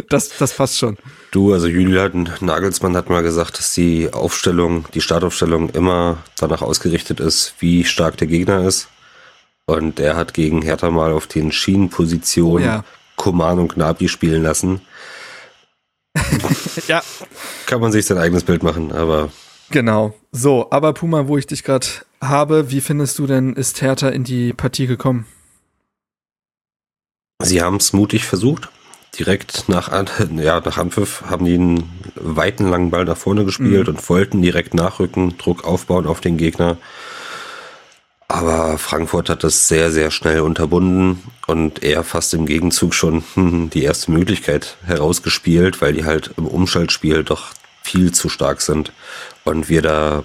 das, 0.09 0.37
das 0.39 0.55
passt 0.55 0.79
schon. 0.79 0.97
Du, 1.31 1.53
also 1.53 1.67
Julian 1.67 2.31
Nagelsmann 2.41 2.97
hat 2.97 3.11
mal 3.11 3.23
gesagt, 3.23 3.59
dass 3.59 3.75
die 3.75 4.13
Aufstellung, 4.13 4.87
die 4.95 5.01
Startaufstellung 5.01 5.71
immer 5.71 6.19
danach 6.39 6.63
ausgerichtet 6.63 7.21
ist, 7.21 7.55
wie 7.59 7.85
stark 7.85 8.17
der 8.17 8.29
Gegner 8.29 8.63
ist. 8.65 8.89
Und 9.67 9.99
er 9.99 10.17
hat 10.17 10.35
gegen 10.35 10.63
Hertha 10.63 10.91
mal 10.91 11.13
auf 11.13 11.27
den 11.27 11.51
Schienenpositionen 11.51 12.65
oh, 12.65 12.71
ja. 12.71 12.85
Koman 13.17 13.59
und 13.59 13.75
Gnabry 13.75 14.09
spielen 14.09 14.43
lassen. 14.43 14.81
ja. 16.89 17.03
Kann 17.67 17.81
man 17.81 17.93
sich 17.93 18.07
sein 18.07 18.19
eigenes 18.19 18.45
Bild 18.45 18.63
machen, 18.63 18.93
aber. 18.93 19.31
Genau. 19.71 20.15
So, 20.33 20.69
aber 20.71 20.93
Puma, 20.93 21.27
wo 21.27 21.39
ich 21.39 21.47
dich 21.47 21.65
gerade 21.65 21.87
habe, 22.21 22.71
wie 22.71 22.81
findest 22.81 23.19
du 23.19 23.27
denn, 23.27 23.55
ist 23.55 23.83
Hertha 23.83 24.09
in 24.09 24.25
die 24.25 24.53
Partie 24.53 24.87
gekommen? 24.87 25.27
Sie 27.43 27.63
haben 27.63 27.77
es 27.77 27.93
mutig 27.93 28.25
versucht 28.25 28.71
direkt 29.19 29.69
nach, 29.69 29.91
ja, 30.37 30.61
nach 30.61 30.79
Anpfiff 30.79 31.25
haben 31.29 31.45
die 31.45 31.55
einen 31.55 31.91
weiten 32.15 32.69
langen 32.69 32.91
Ball 32.91 33.05
nach 33.05 33.17
vorne 33.17 33.45
gespielt 33.45 33.89
mhm. 33.89 33.95
und 33.95 34.09
wollten 34.09 34.43
direkt 34.43 34.75
nachrücken, 34.75 35.37
Druck 35.39 35.65
aufbauen 35.65 36.07
auf 36.07 36.21
den 36.21 36.37
Gegner. 36.37 36.77
Aber 38.35 38.79
Frankfurt 38.79 39.31
hat 39.31 39.45
das 39.45 39.69
sehr, 39.69 39.93
sehr 39.93 40.11
schnell 40.11 40.41
unterbunden 40.41 41.23
und 41.47 41.85
eher 41.85 42.03
fast 42.03 42.35
im 42.35 42.47
Gegenzug 42.47 42.93
schon 42.93 43.23
die 43.73 43.85
erste 43.85 44.11
Möglichkeit 44.11 44.77
herausgespielt, 44.85 45.81
weil 45.81 45.93
die 45.93 46.05
halt 46.05 46.33
im 46.37 46.49
Umschaltspiel 46.49 47.23
doch 47.23 47.53
viel 47.81 48.11
zu 48.11 48.29
stark 48.29 48.61
sind 48.61 48.91
und 49.45 49.69
wir 49.69 49.83
da 49.83 50.25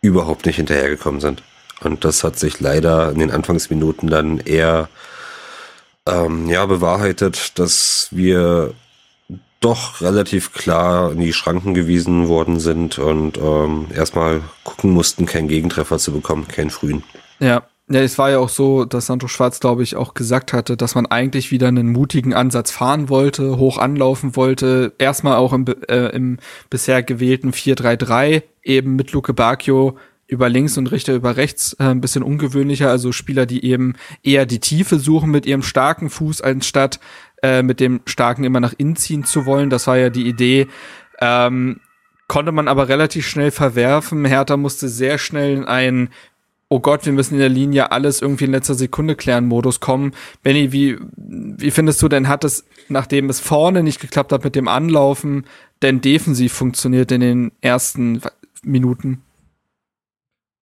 überhaupt 0.00 0.46
nicht 0.46 0.56
hinterhergekommen 0.58 1.20
sind. 1.20 1.42
Und 1.80 2.04
das 2.04 2.22
hat 2.22 2.38
sich 2.38 2.60
leider 2.60 3.10
in 3.10 3.18
den 3.18 3.32
Anfangsminuten 3.32 4.08
dann 4.08 4.38
eher 4.38 4.88
ähm, 6.06 6.48
ja, 6.48 6.64
bewahrheitet, 6.66 7.58
dass 7.58 8.10
wir 8.12 8.74
doch 9.58 10.00
relativ 10.00 10.52
klar 10.52 11.10
in 11.10 11.18
die 11.18 11.32
Schranken 11.32 11.74
gewiesen 11.74 12.28
worden 12.28 12.60
sind 12.60 13.00
und 13.00 13.38
ähm, 13.38 13.88
erstmal 13.92 14.42
gucken 14.62 14.92
mussten, 14.92 15.26
keinen 15.26 15.48
Gegentreffer 15.48 15.98
zu 15.98 16.12
bekommen, 16.12 16.46
keinen 16.46 16.70
frühen. 16.70 17.02
Ja. 17.38 17.64
Ja, 17.86 18.00
es 18.00 18.16
war 18.16 18.30
ja 18.30 18.38
auch 18.38 18.48
so, 18.48 18.86
dass 18.86 19.06
Santo 19.06 19.28
Schwarz, 19.28 19.60
glaube 19.60 19.82
ich, 19.82 19.94
auch 19.94 20.14
gesagt 20.14 20.54
hatte, 20.54 20.74
dass 20.74 20.94
man 20.94 21.04
eigentlich 21.04 21.50
wieder 21.50 21.68
einen 21.68 21.92
mutigen 21.92 22.32
Ansatz 22.32 22.70
fahren 22.70 23.10
wollte, 23.10 23.58
hoch 23.58 23.76
anlaufen 23.76 24.36
wollte. 24.36 24.94
Erstmal 24.96 25.36
auch 25.36 25.52
im, 25.52 25.66
äh, 25.88 26.06
im 26.16 26.38
bisher 26.70 27.02
gewählten 27.02 27.52
4-3-3, 27.52 28.42
eben 28.62 28.96
mit 28.96 29.12
Luke 29.12 29.34
Bacchio 29.34 29.98
über 30.26 30.48
links 30.48 30.78
und 30.78 30.86
Richter 30.86 31.14
über 31.14 31.36
rechts 31.36 31.74
äh, 31.74 31.84
ein 31.84 32.00
bisschen 32.00 32.22
ungewöhnlicher. 32.22 32.88
Also 32.88 33.12
Spieler, 33.12 33.44
die 33.44 33.64
eben 33.66 33.96
eher 34.22 34.46
die 34.46 34.60
Tiefe 34.60 34.98
suchen 34.98 35.30
mit 35.30 35.44
ihrem 35.44 35.62
starken 35.62 36.08
Fuß, 36.08 36.40
anstatt 36.40 37.00
äh, 37.42 37.62
mit 37.62 37.80
dem 37.80 38.00
starken 38.06 38.44
immer 38.44 38.60
nach 38.60 38.74
innen 38.78 38.96
ziehen 38.96 39.24
zu 39.24 39.44
wollen. 39.44 39.68
Das 39.68 39.86
war 39.86 39.98
ja 39.98 40.08
die 40.08 40.26
Idee. 40.26 40.68
Ähm, 41.20 41.80
konnte 42.28 42.52
man 42.52 42.68
aber 42.68 42.88
relativ 42.88 43.26
schnell 43.26 43.50
verwerfen. 43.50 44.24
Hertha 44.24 44.56
musste 44.56 44.88
sehr 44.88 45.18
schnell 45.18 45.58
in 45.58 45.64
einen 45.64 46.08
Oh 46.74 46.80
Gott, 46.80 47.06
wir 47.06 47.12
müssen 47.12 47.34
in 47.34 47.38
der 47.38 47.48
Linie 47.48 47.92
alles 47.92 48.20
irgendwie 48.20 48.46
in 48.46 48.50
letzter 48.50 48.74
Sekunde 48.74 49.14
klären 49.14 49.46
Modus 49.46 49.78
kommen. 49.78 50.10
Benny, 50.42 50.72
wie, 50.72 50.98
wie 51.16 51.70
findest 51.70 52.02
du 52.02 52.08
denn, 52.08 52.26
hat 52.26 52.42
es, 52.42 52.64
nachdem 52.88 53.30
es 53.30 53.38
vorne 53.38 53.84
nicht 53.84 54.00
geklappt 54.00 54.32
hat 54.32 54.42
mit 54.42 54.56
dem 54.56 54.66
Anlaufen, 54.66 55.46
denn 55.82 56.00
defensiv 56.00 56.52
funktioniert 56.52 57.12
in 57.12 57.20
den 57.20 57.52
ersten 57.60 58.20
Minuten? 58.64 59.22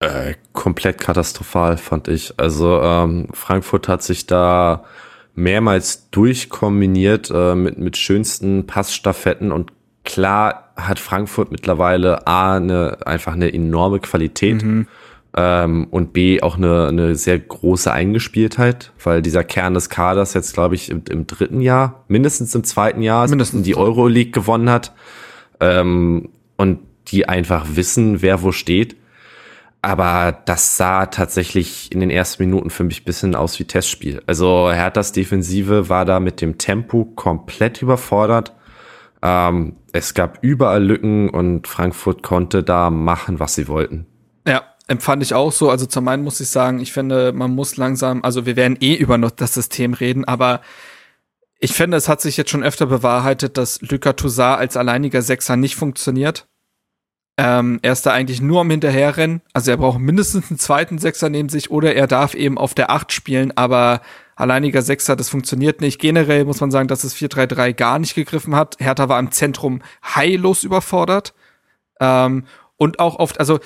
Äh, 0.00 0.34
komplett 0.52 1.00
katastrophal, 1.00 1.78
fand 1.78 2.08
ich. 2.08 2.38
Also 2.38 2.82
ähm, 2.82 3.28
Frankfurt 3.32 3.88
hat 3.88 4.02
sich 4.02 4.26
da 4.26 4.84
mehrmals 5.34 6.10
durchkombiniert 6.10 7.32
äh, 7.34 7.54
mit, 7.54 7.78
mit 7.78 7.96
schönsten 7.96 8.66
Passstaffetten 8.66 9.50
und 9.50 9.72
klar 10.04 10.74
hat 10.76 10.98
Frankfurt 10.98 11.52
mittlerweile 11.52 12.26
A, 12.26 12.56
eine, 12.56 12.98
einfach 13.06 13.32
eine 13.32 13.50
enorme 13.50 13.98
Qualität 13.98 14.62
mhm. 14.62 14.88
Ähm, 15.36 15.86
und 15.90 16.12
B, 16.12 16.42
auch 16.42 16.56
eine, 16.56 16.88
eine 16.88 17.14
sehr 17.16 17.38
große 17.38 17.90
Eingespieltheit, 17.92 18.92
weil 19.02 19.22
dieser 19.22 19.44
Kern 19.44 19.74
des 19.74 19.88
Kaders 19.88 20.34
jetzt, 20.34 20.54
glaube 20.54 20.74
ich, 20.74 20.90
im, 20.90 21.02
im, 21.08 21.26
dritten 21.26 21.60
Jahr, 21.60 22.04
mindestens 22.08 22.54
im 22.54 22.64
zweiten 22.64 23.02
Jahr, 23.02 23.28
mindestens 23.28 23.62
die 23.62 23.76
Euroleague 23.76 24.32
gewonnen 24.32 24.70
hat 24.70 24.92
ähm, 25.60 26.28
und 26.56 26.80
die 27.08 27.28
einfach 27.28 27.66
wissen, 27.74 28.22
wer 28.22 28.42
wo 28.42 28.52
steht 28.52 28.96
aber 29.82 30.38
das 30.44 30.76
sah 30.76 31.06
tatsächlich 31.06 31.90
in 31.90 31.98
den 31.98 32.10
ersten 32.10 32.44
Minuten 32.44 32.70
für 32.70 32.84
mich 32.84 33.04
bisschen 33.04 33.34
aus 33.34 33.58
wie 33.58 33.64
Testspiel. 33.64 34.22
Also 34.26 34.70
Herthas 34.70 35.10
Defensive 35.10 35.88
war 35.88 36.04
da 36.04 36.20
mit 36.20 36.40
dem 36.40 36.56
Tempo 36.56 37.04
komplett 37.04 37.82
überfordert. 37.82 38.54
Ähm, 39.22 39.76
es 39.92 40.14
gab 40.14 40.38
überall 40.42 40.84
Lücken 40.84 41.28
und 41.28 41.66
Frankfurt 41.66 42.22
konnte 42.22 42.62
da 42.62 42.90
machen, 42.90 43.40
was 43.40 43.56
sie 43.56 43.66
wollten. 43.66 44.06
Ja, 44.46 44.62
empfand 44.86 45.22
ich 45.22 45.34
auch 45.34 45.52
so. 45.52 45.70
Also 45.70 45.86
zum 45.86 46.06
einen 46.08 46.24
muss 46.24 46.40
ich 46.40 46.48
sagen, 46.48 46.80
ich 46.80 46.92
finde, 46.92 47.32
man 47.32 47.54
muss 47.54 47.76
langsam, 47.76 48.22
also 48.22 48.46
wir 48.46 48.56
werden 48.56 48.76
eh 48.80 48.94
über 48.94 49.18
das 49.18 49.54
System 49.54 49.94
reden, 49.94 50.24
aber 50.24 50.60
ich 51.58 51.72
finde, 51.72 51.96
es 51.96 52.08
hat 52.08 52.20
sich 52.20 52.36
jetzt 52.36 52.50
schon 52.50 52.64
öfter 52.64 52.86
bewahrheitet, 52.86 53.56
dass 53.56 53.80
Luka 53.82 54.14
Toussaint 54.14 54.58
als 54.58 54.76
alleiniger 54.76 55.22
Sechser 55.22 55.56
nicht 55.56 55.76
funktioniert. 55.76 56.48
Ähm, 57.38 57.78
er 57.82 57.92
ist 57.92 58.04
da 58.04 58.12
eigentlich 58.12 58.42
nur 58.42 58.60
am 58.60 58.70
Hinterherrennen. 58.70 59.42
Also 59.52 59.70
er 59.70 59.76
braucht 59.76 60.00
mindestens 60.00 60.50
einen 60.50 60.58
zweiten 60.58 60.98
Sechser 60.98 61.30
neben 61.30 61.48
sich 61.48 61.70
oder 61.70 61.94
er 61.94 62.06
darf 62.06 62.34
eben 62.34 62.58
auf 62.58 62.74
der 62.74 62.90
Acht 62.90 63.12
spielen, 63.12 63.56
aber 63.56 64.02
alleiniger 64.34 64.82
Sechser, 64.82 65.16
das 65.16 65.28
funktioniert 65.28 65.80
nicht. 65.80 66.00
Generell 66.00 66.44
muss 66.44 66.60
man 66.60 66.70
sagen, 66.70 66.88
dass 66.88 67.04
es 67.04 67.14
4-3-3 67.14 67.74
gar 67.74 67.98
nicht 67.98 68.14
gegriffen 68.14 68.56
hat. 68.56 68.76
Hertha 68.80 69.08
war 69.08 69.20
im 69.20 69.30
Zentrum 69.30 69.82
heillos 70.04 70.64
überfordert. 70.64 71.32
Ähm, 72.00 72.44
und 72.76 72.98
auch 72.98 73.20
oft, 73.20 73.38
also 73.38 73.60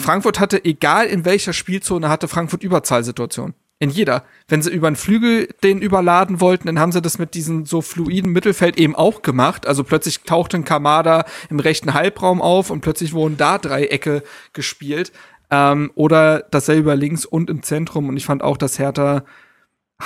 Frankfurt 0.00 0.40
hatte, 0.40 0.64
egal 0.64 1.06
in 1.06 1.24
welcher 1.24 1.52
Spielzone, 1.52 2.08
hatte 2.08 2.28
Frankfurt 2.28 2.62
Überzahlsituation. 2.62 3.54
In 3.82 3.88
jeder. 3.88 4.24
Wenn 4.46 4.60
sie 4.60 4.70
über 4.70 4.88
einen 4.88 4.96
Flügel 4.96 5.48
den 5.62 5.80
überladen 5.80 6.42
wollten, 6.42 6.66
dann 6.66 6.78
haben 6.78 6.92
sie 6.92 7.00
das 7.00 7.18
mit 7.18 7.32
diesem 7.32 7.64
so 7.64 7.80
fluiden 7.80 8.30
Mittelfeld 8.30 8.76
eben 8.76 8.94
auch 8.94 9.22
gemacht. 9.22 9.66
Also 9.66 9.84
plötzlich 9.84 10.20
tauchte 10.20 10.58
ein 10.58 10.64
Kamada 10.64 11.24
im 11.48 11.60
rechten 11.60 11.94
Halbraum 11.94 12.42
auf 12.42 12.68
und 12.68 12.82
plötzlich 12.82 13.14
wurden 13.14 13.38
da 13.38 13.56
Dreiecke 13.56 14.22
gespielt. 14.52 15.12
Ähm, 15.50 15.92
oder 15.94 16.40
dasselbe 16.50 16.94
links 16.94 17.24
und 17.24 17.48
im 17.48 17.62
Zentrum. 17.62 18.10
Und 18.10 18.18
ich 18.18 18.26
fand 18.26 18.42
auch, 18.42 18.58
dass 18.58 18.78
Hertha 18.78 19.24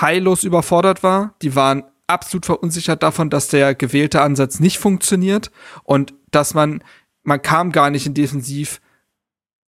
heillos 0.00 0.44
überfordert 0.44 1.02
war. 1.02 1.34
Die 1.42 1.56
waren 1.56 1.82
absolut 2.06 2.46
verunsichert 2.46 3.02
davon, 3.02 3.28
dass 3.28 3.48
der 3.48 3.74
gewählte 3.74 4.20
Ansatz 4.20 4.60
nicht 4.60 4.78
funktioniert 4.78 5.50
und 5.82 6.14
dass 6.30 6.54
man, 6.54 6.82
man 7.22 7.42
kam 7.42 7.72
gar 7.72 7.90
nicht 7.90 8.06
in 8.06 8.14
defensiv 8.14 8.80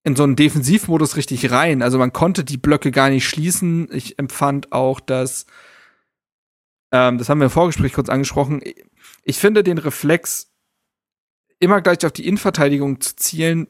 in 0.04 0.16
so 0.16 0.24
einen 0.24 0.36
Defensivmodus 0.36 1.16
richtig 1.16 1.50
rein. 1.50 1.82
Also 1.82 1.98
man 1.98 2.12
konnte 2.12 2.44
die 2.44 2.56
Blöcke 2.56 2.90
gar 2.90 3.08
nicht 3.08 3.26
schließen. 3.26 3.88
Ich 3.92 4.18
empfand 4.18 4.72
auch, 4.72 5.00
dass, 5.00 5.46
ähm, 6.90 7.18
das 7.18 7.28
haben 7.28 7.38
wir 7.38 7.46
im 7.46 7.50
Vorgespräch 7.50 7.92
kurz 7.92 8.08
angesprochen, 8.08 8.62
ich 9.24 9.38
finde 9.38 9.62
den 9.62 9.78
Reflex, 9.78 10.52
immer 11.60 11.80
gleich 11.80 12.04
auf 12.04 12.12
die 12.12 12.26
Innenverteidigung 12.26 13.00
zu 13.00 13.14
zielen, 13.14 13.68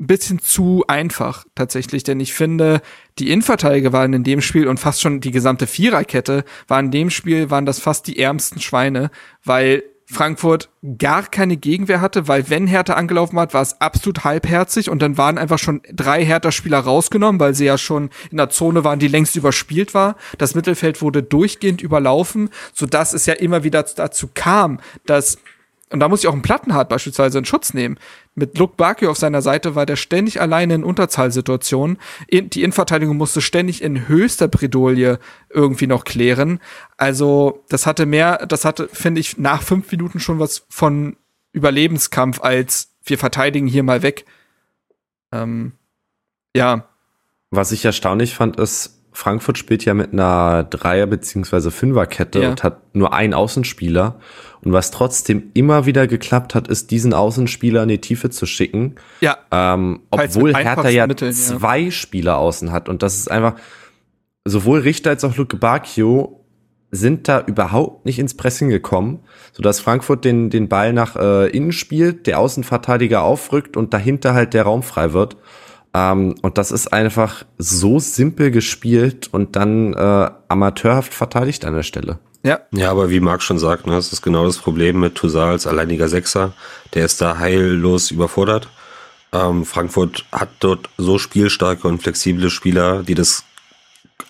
ein 0.00 0.06
bisschen 0.06 0.40
zu 0.40 0.84
einfach 0.88 1.44
tatsächlich, 1.54 2.02
denn 2.02 2.18
ich 2.18 2.32
finde, 2.32 2.80
die 3.18 3.30
Innenverteidiger 3.30 3.92
waren 3.92 4.14
in 4.14 4.24
dem 4.24 4.40
Spiel 4.40 4.66
und 4.66 4.80
fast 4.80 5.00
schon 5.00 5.20
die 5.20 5.30
gesamte 5.30 5.66
Viererkette 5.66 6.44
war 6.66 6.80
in 6.80 6.90
dem 6.90 7.10
Spiel, 7.10 7.50
waren 7.50 7.66
das 7.66 7.78
fast 7.78 8.06
die 8.06 8.18
ärmsten 8.18 8.60
Schweine, 8.60 9.10
weil 9.44 9.84
Frankfurt 10.10 10.70
gar 10.98 11.22
keine 11.22 11.56
Gegenwehr 11.56 12.00
hatte, 12.00 12.26
weil 12.26 12.50
wenn 12.50 12.66
Hertha 12.66 12.94
angelaufen 12.94 13.38
hat, 13.38 13.54
war 13.54 13.62
es 13.62 13.80
absolut 13.80 14.24
halbherzig 14.24 14.90
und 14.90 15.00
dann 15.02 15.16
waren 15.16 15.38
einfach 15.38 15.58
schon 15.58 15.82
drei 15.92 16.24
Hertha-Spieler 16.24 16.80
rausgenommen, 16.80 17.40
weil 17.40 17.54
sie 17.54 17.66
ja 17.66 17.78
schon 17.78 18.10
in 18.30 18.38
der 18.38 18.50
Zone 18.50 18.82
waren, 18.82 18.98
die 18.98 19.08
längst 19.08 19.36
überspielt 19.36 19.94
war. 19.94 20.16
Das 20.38 20.54
Mittelfeld 20.56 21.00
wurde 21.00 21.22
durchgehend 21.22 21.80
überlaufen, 21.80 22.50
so 22.72 22.86
dass 22.86 23.12
es 23.12 23.26
ja 23.26 23.34
immer 23.34 23.62
wieder 23.62 23.84
dazu 23.84 24.28
kam, 24.34 24.80
dass 25.06 25.38
und 25.92 26.00
da 26.00 26.08
muss 26.08 26.20
ich 26.20 26.28
auch 26.28 26.32
einen 26.32 26.42
Plattenhardt 26.42 26.88
beispielsweise 26.88 27.38
in 27.38 27.44
Schutz 27.44 27.74
nehmen. 27.74 27.98
Mit 28.36 28.56
Luke 28.58 28.74
Bakio 28.76 29.10
auf 29.10 29.18
seiner 29.18 29.42
Seite 29.42 29.74
war 29.74 29.86
der 29.86 29.96
ständig 29.96 30.40
alleine 30.40 30.74
in 30.74 30.84
Unterzahlsituationen. 30.84 31.98
Die 32.30 32.62
Innenverteidigung 32.62 33.16
musste 33.16 33.40
ständig 33.40 33.82
in 33.82 34.06
höchster 34.06 34.46
Bredouille 34.46 35.18
irgendwie 35.48 35.88
noch 35.88 36.04
klären. 36.04 36.60
Also 36.96 37.64
das 37.68 37.86
hatte 37.86 38.06
mehr, 38.06 38.46
das 38.46 38.64
hatte, 38.64 38.88
finde 38.92 39.20
ich, 39.20 39.36
nach 39.36 39.62
fünf 39.62 39.90
Minuten 39.90 40.20
schon 40.20 40.38
was 40.38 40.64
von 40.68 41.16
Überlebenskampf 41.52 42.40
als 42.40 42.90
wir 43.04 43.18
verteidigen 43.18 43.66
hier 43.66 43.82
mal 43.82 44.02
weg. 44.02 44.24
Ähm, 45.32 45.72
ja. 46.54 46.88
Was 47.50 47.72
ich 47.72 47.84
erstaunlich 47.84 48.34
fand, 48.36 48.60
ist, 48.60 48.99
Frankfurt 49.12 49.58
spielt 49.58 49.84
ja 49.84 49.94
mit 49.94 50.12
einer 50.12 50.64
Dreier- 50.64 51.06
bzw. 51.06 51.70
Fünferkette 51.70 52.42
ja. 52.42 52.50
und 52.50 52.62
hat 52.62 52.94
nur 52.94 53.12
einen 53.12 53.34
Außenspieler. 53.34 54.20
Und 54.62 54.72
was 54.72 54.90
trotzdem 54.90 55.50
immer 55.54 55.86
wieder 55.86 56.06
geklappt 56.06 56.54
hat, 56.54 56.68
ist, 56.68 56.90
diesen 56.90 57.14
Außenspieler 57.14 57.82
in 57.82 57.88
die 57.88 58.00
Tiefe 58.00 58.30
zu 58.30 58.46
schicken. 58.46 58.96
Ja. 59.20 59.38
Ähm, 59.50 60.00
obwohl 60.10 60.54
Hertha 60.54 60.88
ja 60.88 61.06
Mitteln, 61.06 61.32
zwei 61.32 61.78
ja. 61.78 61.90
Spieler 61.90 62.38
außen 62.38 62.70
hat. 62.70 62.88
Und 62.88 63.02
das 63.02 63.16
ist 63.16 63.30
einfach, 63.30 63.54
sowohl 64.44 64.80
Richter 64.80 65.10
als 65.10 65.24
auch 65.24 65.36
Luke 65.36 65.56
Bacchio 65.56 66.40
sind 66.92 67.28
da 67.28 67.40
überhaupt 67.46 68.04
nicht 68.04 68.18
ins 68.18 68.36
Pressing 68.36 68.68
gekommen, 68.68 69.20
sodass 69.52 69.80
Frankfurt 69.80 70.24
den, 70.24 70.50
den 70.50 70.68
Ball 70.68 70.92
nach 70.92 71.16
äh, 71.16 71.48
innen 71.48 71.72
spielt, 71.72 72.26
der 72.26 72.38
Außenverteidiger 72.38 73.22
aufrückt 73.22 73.76
und 73.76 73.94
dahinter 73.94 74.34
halt 74.34 74.54
der 74.54 74.64
Raum 74.64 74.82
frei 74.82 75.12
wird. 75.12 75.36
Ähm, 75.92 76.36
und 76.42 76.58
das 76.58 76.70
ist 76.70 76.92
einfach 76.92 77.44
so 77.58 77.98
simpel 77.98 78.50
gespielt 78.50 79.28
und 79.32 79.56
dann 79.56 79.92
äh, 79.94 80.30
amateurhaft 80.48 81.12
verteidigt 81.12 81.64
an 81.64 81.74
der 81.74 81.82
Stelle. 81.82 82.18
Ja. 82.42 82.60
Ja, 82.72 82.90
aber 82.90 83.10
wie 83.10 83.20
Marc 83.20 83.42
schon 83.42 83.58
sagt, 83.58 83.86
ne, 83.86 83.94
das 83.94 84.12
ist 84.12 84.22
genau 84.22 84.46
das 84.46 84.58
Problem 84.58 85.00
mit 85.00 85.14
Toussaint 85.14 85.52
als 85.52 85.66
alleiniger 85.66 86.08
Sechser. 86.08 86.52
Der 86.94 87.04
ist 87.04 87.20
da 87.20 87.38
heillos 87.38 88.10
überfordert. 88.10 88.68
Ähm, 89.32 89.64
Frankfurt 89.64 90.24
hat 90.32 90.48
dort 90.60 90.88
so 90.96 91.18
spielstarke 91.18 91.86
und 91.86 92.02
flexible 92.02 92.50
Spieler, 92.50 93.02
die 93.02 93.14
das 93.14 93.44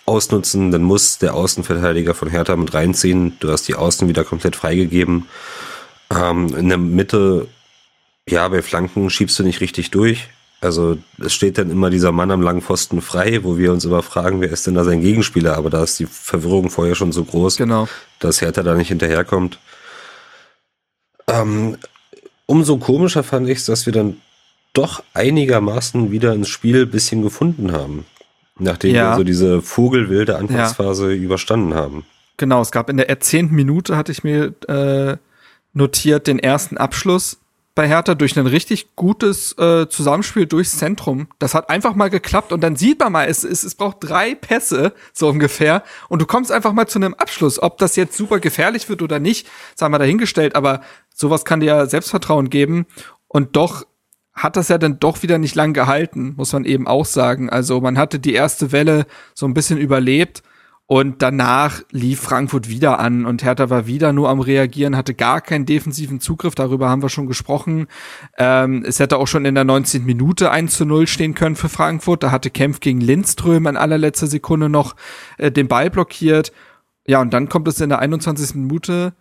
ausnutzen. 0.07 0.71
Dann 0.73 0.83
muss 0.83 1.19
der 1.19 1.35
Außenverteidiger 1.35 2.15
von 2.15 2.29
Hertha 2.29 2.57
mit 2.57 2.75
reinziehen. 2.75 3.37
Du 3.41 3.51
hast 3.51 3.69
die 3.69 3.77
Außen 3.77 4.09
wieder 4.09 4.25
komplett 4.25 4.57
freigegeben. 4.57 5.27
Ähm, 6.11 6.55
in 6.57 6.69
der 6.69 6.79
Mitte, 6.79 7.47
ja, 8.29 8.49
bei 8.49 8.63
Flanken 8.63 9.09
schiebst 9.11 9.39
du 9.39 9.45
nicht 9.45 9.61
richtig 9.61 9.91
durch. 9.91 10.29
Also 10.61 10.99
es 11.19 11.33
steht 11.33 11.57
dann 11.57 11.71
immer 11.71 11.89
dieser 11.89 12.13
Mann 12.13 12.31
am 12.31 12.43
langen 12.43 12.61
Pfosten 12.61 13.01
frei, 13.01 13.43
wo 13.45 13.57
wir 13.57 13.73
uns 13.73 13.85
immer 13.85 14.03
fragen, 14.03 14.43
wer 14.43 14.51
ist 14.51 14.67
denn 14.67 14.75
da 14.75 14.85
sein 14.85 15.01
Gegenspieler? 15.01 15.57
Aber 15.57 15.71
da 15.71 15.83
ist 15.83 15.99
die 15.99 16.07
Verwirrung 16.07 16.69
vorher 16.69 16.95
schon 16.95 17.13
so 17.13 17.25
groß, 17.25 17.57
genau. 17.57 17.89
dass 18.19 18.43
Hertha 18.43 18.63
da 18.63 18.75
nicht 18.75 18.89
hinterherkommt. 18.89 19.59
Ähm, 21.27 21.79
umso 22.45 22.77
komischer 22.77 23.23
fand 23.23 23.49
ich 23.49 23.59
es, 23.59 23.65
dass 23.65 23.87
wir 23.87 23.93
dann 23.95 24.19
doch 24.75 25.03
einigermaßen 25.15 26.11
wieder 26.11 26.35
ins 26.35 26.49
Spiel 26.49 26.87
bisschen 26.87 27.23
gefunden 27.23 27.73
haben. 27.73 28.05
Nachdem 28.59 28.95
ja. 28.95 29.13
wir 29.13 29.17
so 29.17 29.25
diese 29.25 29.63
vogelwilde 29.63 30.37
Anfangsphase 30.37 31.13
ja. 31.13 31.23
überstanden 31.23 31.75
haben. 31.75 32.05
Genau, 32.37 32.61
es 32.61 32.71
gab 32.71 32.91
in 32.91 32.99
der 32.99 33.21
zehnten 33.21 33.55
Minute, 33.55 33.97
hatte 33.97 34.13
ich 34.13 34.25
mir 34.25 34.55
äh, 34.69 35.17
notiert, 35.73 36.27
den 36.27 36.39
ersten 36.39 36.77
Abschluss 36.77 37.40
bei 37.75 37.87
Hertha 37.89 38.15
durch 38.15 38.37
ein 38.37 38.47
richtig 38.47 38.97
gutes 38.97 39.57
äh, 39.59 39.89
Zusammenspiel 39.89 40.47
durchs 40.47 40.79
Zentrum. 40.79 41.29
Das 41.39 41.55
hat 41.55 41.71
einfach 41.71 41.95
mal 41.95 42.11
geklappt 42.11 42.53
und 42.53 42.61
dann 42.63 42.77
sieht 42.77 43.01
man 43.01 43.13
mal, 43.13 43.29
es, 43.29 43.45
es, 43.45 43.63
es 43.63 43.75
braucht 43.75 43.99
drei 44.01 44.35
Pässe, 44.35 44.93
so 45.13 45.29
ungefähr, 45.29 45.83
und 46.09 46.21
du 46.21 46.27
kommst 46.27 46.51
einfach 46.51 46.73
mal 46.73 46.89
zu 46.89 46.99
einem 46.99 47.15
Abschluss. 47.15 47.63
Ob 47.63 47.79
das 47.79 47.97
jetzt 47.97 48.17
super 48.17 48.41
gefährlich 48.41 48.89
wird 48.89 49.03
oder 49.03 49.19
nicht, 49.19 49.49
sagen 49.77 49.95
wir 49.95 49.99
dahingestellt, 49.99 50.57
aber 50.57 50.83
sowas 51.15 51.45
kann 51.45 51.61
dir 51.61 51.67
ja 51.67 51.87
Selbstvertrauen 51.87 52.51
geben. 52.51 52.87
Und 53.29 53.57
doch 53.57 53.87
hat 54.33 54.57
das 54.57 54.69
ja 54.69 54.79
dann 54.79 54.99
doch 54.99 55.23
wieder 55.23 55.39
nicht 55.39 55.55
lang 55.55 55.73
gehalten, 55.73 56.35
muss 56.37 56.53
man 56.53 56.65
eben 56.65 56.87
auch 56.87 57.05
sagen. 57.05 57.51
Also 57.51 57.81
man 57.81 57.99
hatte 57.99 58.19
die 58.19 58.33
erste 58.33 58.73
Welle 58.73 59.07
so 59.35 59.47
ein 59.47 59.55
bisschen 59.55 59.79
überlebt 59.79 60.43
und 60.91 61.23
danach 61.23 61.83
lief 61.93 62.19
Frankfurt 62.19 62.69
wieder 62.69 62.99
an 62.99 63.25
und 63.25 63.45
Hertha 63.45 63.71
war 63.71 63.87
wieder 63.87 64.13
nur 64.13 64.29
am 64.29 64.41
Reagieren, 64.41 64.97
hatte 64.97 65.15
gar 65.15 65.41
keinen 65.41 65.65
defensiven 65.65 66.19
Zugriff, 66.19 66.57
darüber 66.57 66.89
haben 66.89 67.01
wir 67.01 67.09
schon 67.09 67.29
gesprochen. 67.29 67.87
Ähm, 68.37 68.85
es 68.85 68.99
hätte 68.99 69.19
auch 69.19 69.29
schon 69.29 69.45
in 69.45 69.55
der 69.55 69.63
19. 69.63 70.05
Minute 70.05 70.51
1 70.51 70.77
zu 70.77 70.85
0 70.85 71.07
stehen 71.07 71.35
können 71.35 71.55
für 71.55 71.69
Frankfurt. 71.69 72.25
Da 72.25 72.33
hatte 72.33 72.51
Kempf 72.51 72.81
gegen 72.81 73.01
Lindström 73.01 73.69
in 73.69 73.77
allerletzter 73.77 74.27
Sekunde 74.27 74.69
noch 74.69 74.97
äh, 75.39 75.53
den 75.53 75.69
Ball 75.69 75.91
blockiert. 75.91 76.51
Ja, 77.07 77.21
und 77.21 77.33
dann 77.33 77.49
kommt 77.49 77.69
es 77.69 77.81
in 77.81 77.91
der 77.91 78.01
21. 78.01 78.57
Minute 78.57 79.13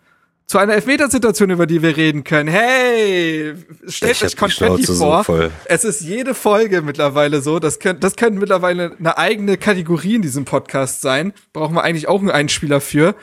zu 0.50 0.58
einer 0.58 0.74
Elfmetersituation, 0.74 1.50
über 1.50 1.64
die 1.64 1.80
wir 1.80 1.96
reden 1.96 2.24
können. 2.24 2.48
Hey, 2.48 3.54
stellt 3.86 4.20
euch 4.20 4.36
Konfetti 4.36 4.82
so 4.82 4.94
vor. 4.96 5.22
voll. 5.22 5.52
es 5.66 5.84
ist 5.84 6.00
jede 6.00 6.34
Folge 6.34 6.82
mittlerweile 6.82 7.40
so. 7.40 7.60
Das 7.60 7.78
könnte 7.78 8.00
das 8.00 8.16
könnte 8.16 8.40
mittlerweile 8.40 8.96
eine 8.98 9.16
eigene 9.16 9.58
Kategorie 9.58 10.16
in 10.16 10.22
diesem 10.22 10.44
Podcast 10.44 11.02
sein. 11.02 11.32
Brauchen 11.52 11.76
wir 11.76 11.84
eigentlich 11.84 12.08
auch 12.08 12.18
einen 12.18 12.32
Einspieler 12.32 12.80
für. 12.80 13.14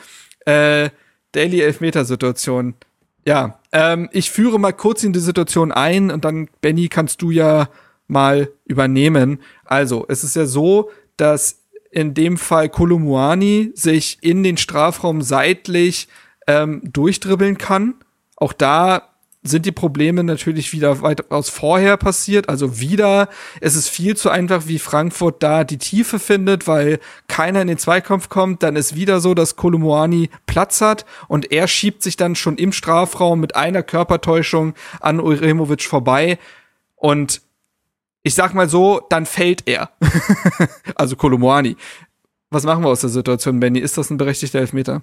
Äh, 0.46 0.88
Daily 1.32 1.60
Elfmetersituation. 1.60 2.76
Ja, 3.26 3.58
ähm, 3.72 4.08
ich 4.12 4.30
führe 4.30 4.58
mal 4.58 4.72
kurz 4.72 5.04
in 5.04 5.12
die 5.12 5.20
Situation 5.20 5.70
ein 5.70 6.10
und 6.10 6.24
dann, 6.24 6.48
Benny, 6.62 6.88
kannst 6.88 7.20
du 7.20 7.30
ja 7.30 7.68
mal 8.06 8.50
übernehmen. 8.64 9.42
Also, 9.66 10.06
es 10.08 10.24
ist 10.24 10.34
ja 10.34 10.46
so, 10.46 10.90
dass 11.18 11.58
in 11.90 12.14
dem 12.14 12.38
Fall 12.38 12.70
Kolumuani 12.70 13.72
sich 13.74 14.16
in 14.22 14.42
den 14.42 14.56
Strafraum 14.56 15.20
seitlich 15.20 16.08
ähm, 16.48 16.80
durchdribbeln 16.82 17.58
kann. 17.58 17.94
Auch 18.36 18.52
da 18.52 19.02
sind 19.44 19.66
die 19.66 19.72
Probleme 19.72 20.24
natürlich 20.24 20.72
wieder 20.72 21.00
weitaus 21.00 21.48
vorher 21.48 21.96
passiert. 21.96 22.48
Also 22.48 22.80
wieder, 22.80 23.28
es 23.60 23.76
ist 23.76 23.88
viel 23.88 24.16
zu 24.16 24.30
einfach, 24.30 24.66
wie 24.66 24.78
Frankfurt 24.78 25.42
da 25.42 25.62
die 25.62 25.78
Tiefe 25.78 26.18
findet, 26.18 26.66
weil 26.66 26.98
keiner 27.28 27.62
in 27.62 27.68
den 27.68 27.78
Zweikampf 27.78 28.28
kommt. 28.28 28.62
Dann 28.62 28.74
ist 28.74 28.96
wieder 28.96 29.20
so, 29.20 29.34
dass 29.34 29.56
Kolumuani 29.56 30.30
Platz 30.46 30.80
hat 30.80 31.06
und 31.28 31.52
er 31.52 31.68
schiebt 31.68 32.02
sich 32.02 32.16
dann 32.16 32.34
schon 32.34 32.58
im 32.58 32.72
Strafraum 32.72 33.40
mit 33.40 33.54
einer 33.54 33.82
Körpertäuschung 33.82 34.74
an 35.00 35.20
Uremovic 35.20 35.84
vorbei. 35.84 36.38
Und 36.96 37.40
ich 38.24 38.34
sag 38.34 38.54
mal 38.54 38.68
so, 38.68 39.00
dann 39.08 39.24
fällt 39.24 39.68
er. 39.68 39.90
also 40.96 41.14
Kolumuani. 41.14 41.76
Was 42.50 42.64
machen 42.64 42.82
wir 42.82 42.88
aus 42.88 43.02
der 43.02 43.10
Situation, 43.10 43.60
Benny? 43.60 43.78
Ist 43.78 43.98
das 43.98 44.10
ein 44.10 44.16
berechtigter 44.16 44.58
Elfmeter? 44.58 45.02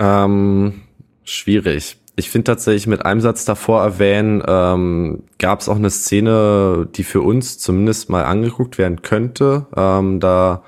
Ähm, 0.00 0.82
schwierig. 1.24 1.96
Ich 2.14 2.28
finde 2.30 2.44
tatsächlich 2.44 2.86
mit 2.86 3.04
einem 3.06 3.20
Satz 3.22 3.44
davor 3.46 3.82
erwähnen, 3.82 4.42
ähm, 4.46 5.22
gab 5.38 5.60
es 5.60 5.68
auch 5.68 5.76
eine 5.76 5.90
Szene, 5.90 6.86
die 6.94 7.04
für 7.04 7.22
uns 7.22 7.58
zumindest 7.58 8.10
mal 8.10 8.24
angeguckt 8.24 8.76
werden 8.76 9.00
könnte. 9.00 9.66
Ähm, 9.74 10.20
da 10.20 10.62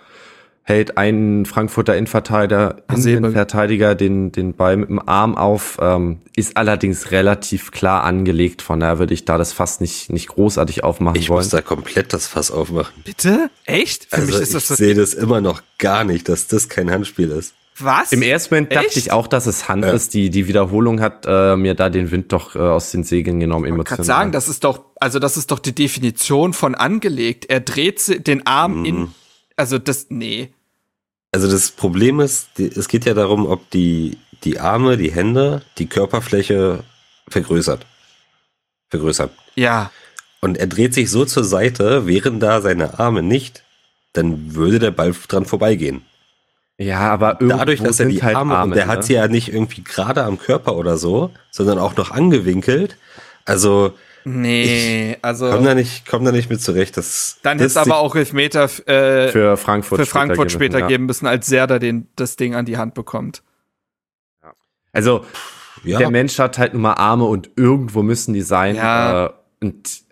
hält 0.62 0.96
ein 0.96 1.44
Frankfurter 1.44 1.94
Innenverteidiger. 1.94 2.76
Innenverteidiger 2.90 3.94
den, 3.94 4.32
den 4.32 4.54
Ball 4.54 4.78
mit 4.78 4.88
dem 4.88 5.06
Arm 5.06 5.36
auf, 5.36 5.76
ähm, 5.82 6.20
ist 6.34 6.56
allerdings 6.56 7.10
relativ 7.10 7.70
klar 7.70 8.04
angelegt. 8.04 8.62
Von 8.62 8.80
daher 8.80 8.98
würde 8.98 9.12
ich 9.12 9.26
da 9.26 9.36
das 9.36 9.52
fast 9.52 9.82
nicht, 9.82 10.10
nicht 10.10 10.28
großartig 10.28 10.82
aufmachen 10.82 11.20
Ich 11.20 11.28
wollen. 11.28 11.40
muss 11.40 11.50
da 11.50 11.60
komplett 11.60 12.14
das 12.14 12.26
Fass 12.26 12.50
aufmachen. 12.50 12.94
Bitte? 13.04 13.50
Echt? 13.66 14.06
Für 14.06 14.16
Also 14.16 14.26
mich 14.32 14.40
ist 14.40 14.54
ich 14.54 14.66
das 14.66 14.78
sehe 14.78 14.94
das 14.94 15.12
immer 15.12 15.42
noch 15.42 15.60
gar 15.76 16.04
nicht, 16.04 16.30
dass 16.30 16.46
das 16.46 16.70
kein 16.70 16.90
Handspiel 16.90 17.30
ist. 17.30 17.52
Was? 17.78 18.12
Im 18.12 18.22
ersten 18.22 18.54
Moment 18.54 18.72
dachte 18.72 18.86
Echt? 18.86 18.96
ich 18.96 19.12
auch, 19.12 19.26
dass 19.26 19.46
es 19.46 19.68
Hand 19.68 19.84
Ja. 19.84 19.90
ist. 19.92 20.14
Die, 20.14 20.30
die 20.30 20.46
Wiederholung 20.46 21.00
hat 21.00 21.24
äh, 21.26 21.56
mir 21.56 21.74
da 21.74 21.90
den 21.90 22.10
Wind 22.10 22.32
doch 22.32 22.54
äh, 22.54 22.58
aus 22.60 22.90
den 22.92 23.02
Segeln 23.04 23.40
genommen. 23.40 23.64
Ich 23.64 23.70
kann 23.70 23.76
emotional. 23.76 24.04
sagen, 24.04 24.32
das 24.32 24.48
ist 24.48 24.62
doch, 24.64 24.84
also 25.00 25.18
das 25.18 25.36
ist 25.36 25.50
doch 25.50 25.58
die 25.58 25.74
Definition 25.74 26.52
von 26.52 26.74
angelegt. 26.74 27.46
Er 27.50 27.60
dreht 27.60 28.26
den 28.26 28.46
Arm 28.46 28.80
Mhm. 28.80 28.84
in, 28.84 29.08
also 29.56 29.78
das, 29.78 30.06
nee. 30.10 30.52
Also 31.32 31.50
das 31.50 31.72
Problem 31.72 32.20
ist, 32.20 32.48
die, 32.58 32.66
es 32.66 32.86
geht 32.88 33.04
ja 33.06 33.14
darum, 33.14 33.46
ob 33.46 33.68
die, 33.70 34.18
die 34.44 34.60
Arme, 34.60 34.96
die 34.96 35.10
Hände, 35.10 35.62
die 35.78 35.86
Körperfläche 35.86 36.84
vergrößert. 37.28 37.84
Vergrößern. 38.90 39.30
Ja, 39.56 39.90
Und 40.40 40.58
er 40.58 40.66
dreht 40.68 40.94
sich 40.94 41.10
so 41.10 41.24
zur 41.24 41.42
Seite, 41.42 42.06
wären 42.06 42.38
da 42.38 42.60
seine 42.60 43.00
Arme 43.00 43.22
nicht, 43.22 43.64
dann 44.12 44.54
würde 44.54 44.78
der 44.78 44.90
Ball 44.92 45.12
dran 45.26 45.44
vorbeigehen. 45.46 46.02
Ja, 46.78 47.12
aber 47.12 47.40
irgendwo 47.40 47.58
Dadurch, 47.58 47.82
dass 47.82 48.00
er 48.00 48.06
die 48.06 48.22
halt 48.22 48.36
Arme, 48.36 48.60
und 48.62 48.74
der 48.74 48.86
ne? 48.86 48.92
hat 48.92 49.04
sie 49.04 49.14
ja 49.14 49.28
nicht 49.28 49.52
irgendwie 49.52 49.84
gerade 49.84 50.24
am 50.24 50.38
Körper 50.38 50.76
oder 50.76 50.96
so, 50.96 51.30
sondern 51.50 51.78
auch 51.78 51.96
noch 51.96 52.10
angewinkelt. 52.10 52.96
Also 53.44 53.92
nee, 54.24 55.16
also 55.22 55.50
komm 55.50 55.64
da 55.64 55.74
nicht, 55.74 56.04
komm 56.08 56.24
da 56.24 56.32
nicht 56.32 56.50
mit 56.50 56.60
zurecht. 56.60 56.96
Das, 56.96 57.38
dann 57.42 57.58
hätte 57.58 57.66
es 57.66 57.76
aber 57.76 57.98
auch 57.98 58.16
Elfmeter 58.16 58.64
äh, 58.88 59.28
für 59.28 59.56
Frankfurt, 59.56 60.00
für 60.00 60.06
Frankfurt 60.06 60.50
später 60.50 60.80
ja. 60.80 60.86
geben 60.88 61.06
müssen, 61.06 61.26
als 61.26 61.46
Serda 61.46 61.78
den, 61.78 62.08
das 62.16 62.34
Ding 62.34 62.56
an 62.56 62.64
die 62.64 62.76
Hand 62.76 62.94
bekommt. 62.94 63.42
Also 64.92 65.24
ja, 65.84 65.98
der 65.98 66.10
Mensch 66.10 66.38
hat 66.38 66.58
halt 66.58 66.72
nun 66.72 66.82
mal 66.82 66.94
Arme 66.94 67.24
und 67.24 67.50
irgendwo 67.56 68.02
müssen 68.02 68.34
die 68.34 68.42
sein. 68.42 68.76
Ja. 68.76 69.26
Äh, 69.26 69.30
und 69.64 70.02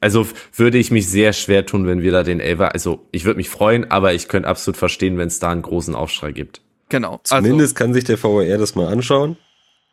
also 0.00 0.26
würde 0.54 0.78
ich 0.78 0.90
mich 0.90 1.08
sehr 1.08 1.32
schwer 1.32 1.66
tun, 1.66 1.86
wenn 1.86 2.02
wir 2.02 2.12
da 2.12 2.22
den 2.22 2.40
Elfer. 2.40 2.72
Also 2.72 3.06
ich 3.10 3.24
würde 3.24 3.38
mich 3.38 3.48
freuen, 3.48 3.90
aber 3.90 4.14
ich 4.14 4.28
könnte 4.28 4.48
absolut 4.48 4.76
verstehen, 4.76 5.18
wenn 5.18 5.28
es 5.28 5.40
da 5.40 5.50
einen 5.50 5.62
großen 5.62 5.94
Aufschrei 5.94 6.32
gibt. 6.32 6.60
Genau. 6.88 7.20
Also, 7.28 7.36
zumindest 7.36 7.74
kann 7.74 7.94
sich 7.94 8.04
der 8.04 8.22
VAR 8.22 8.44
das 8.58 8.74
mal 8.74 8.86
anschauen 8.86 9.36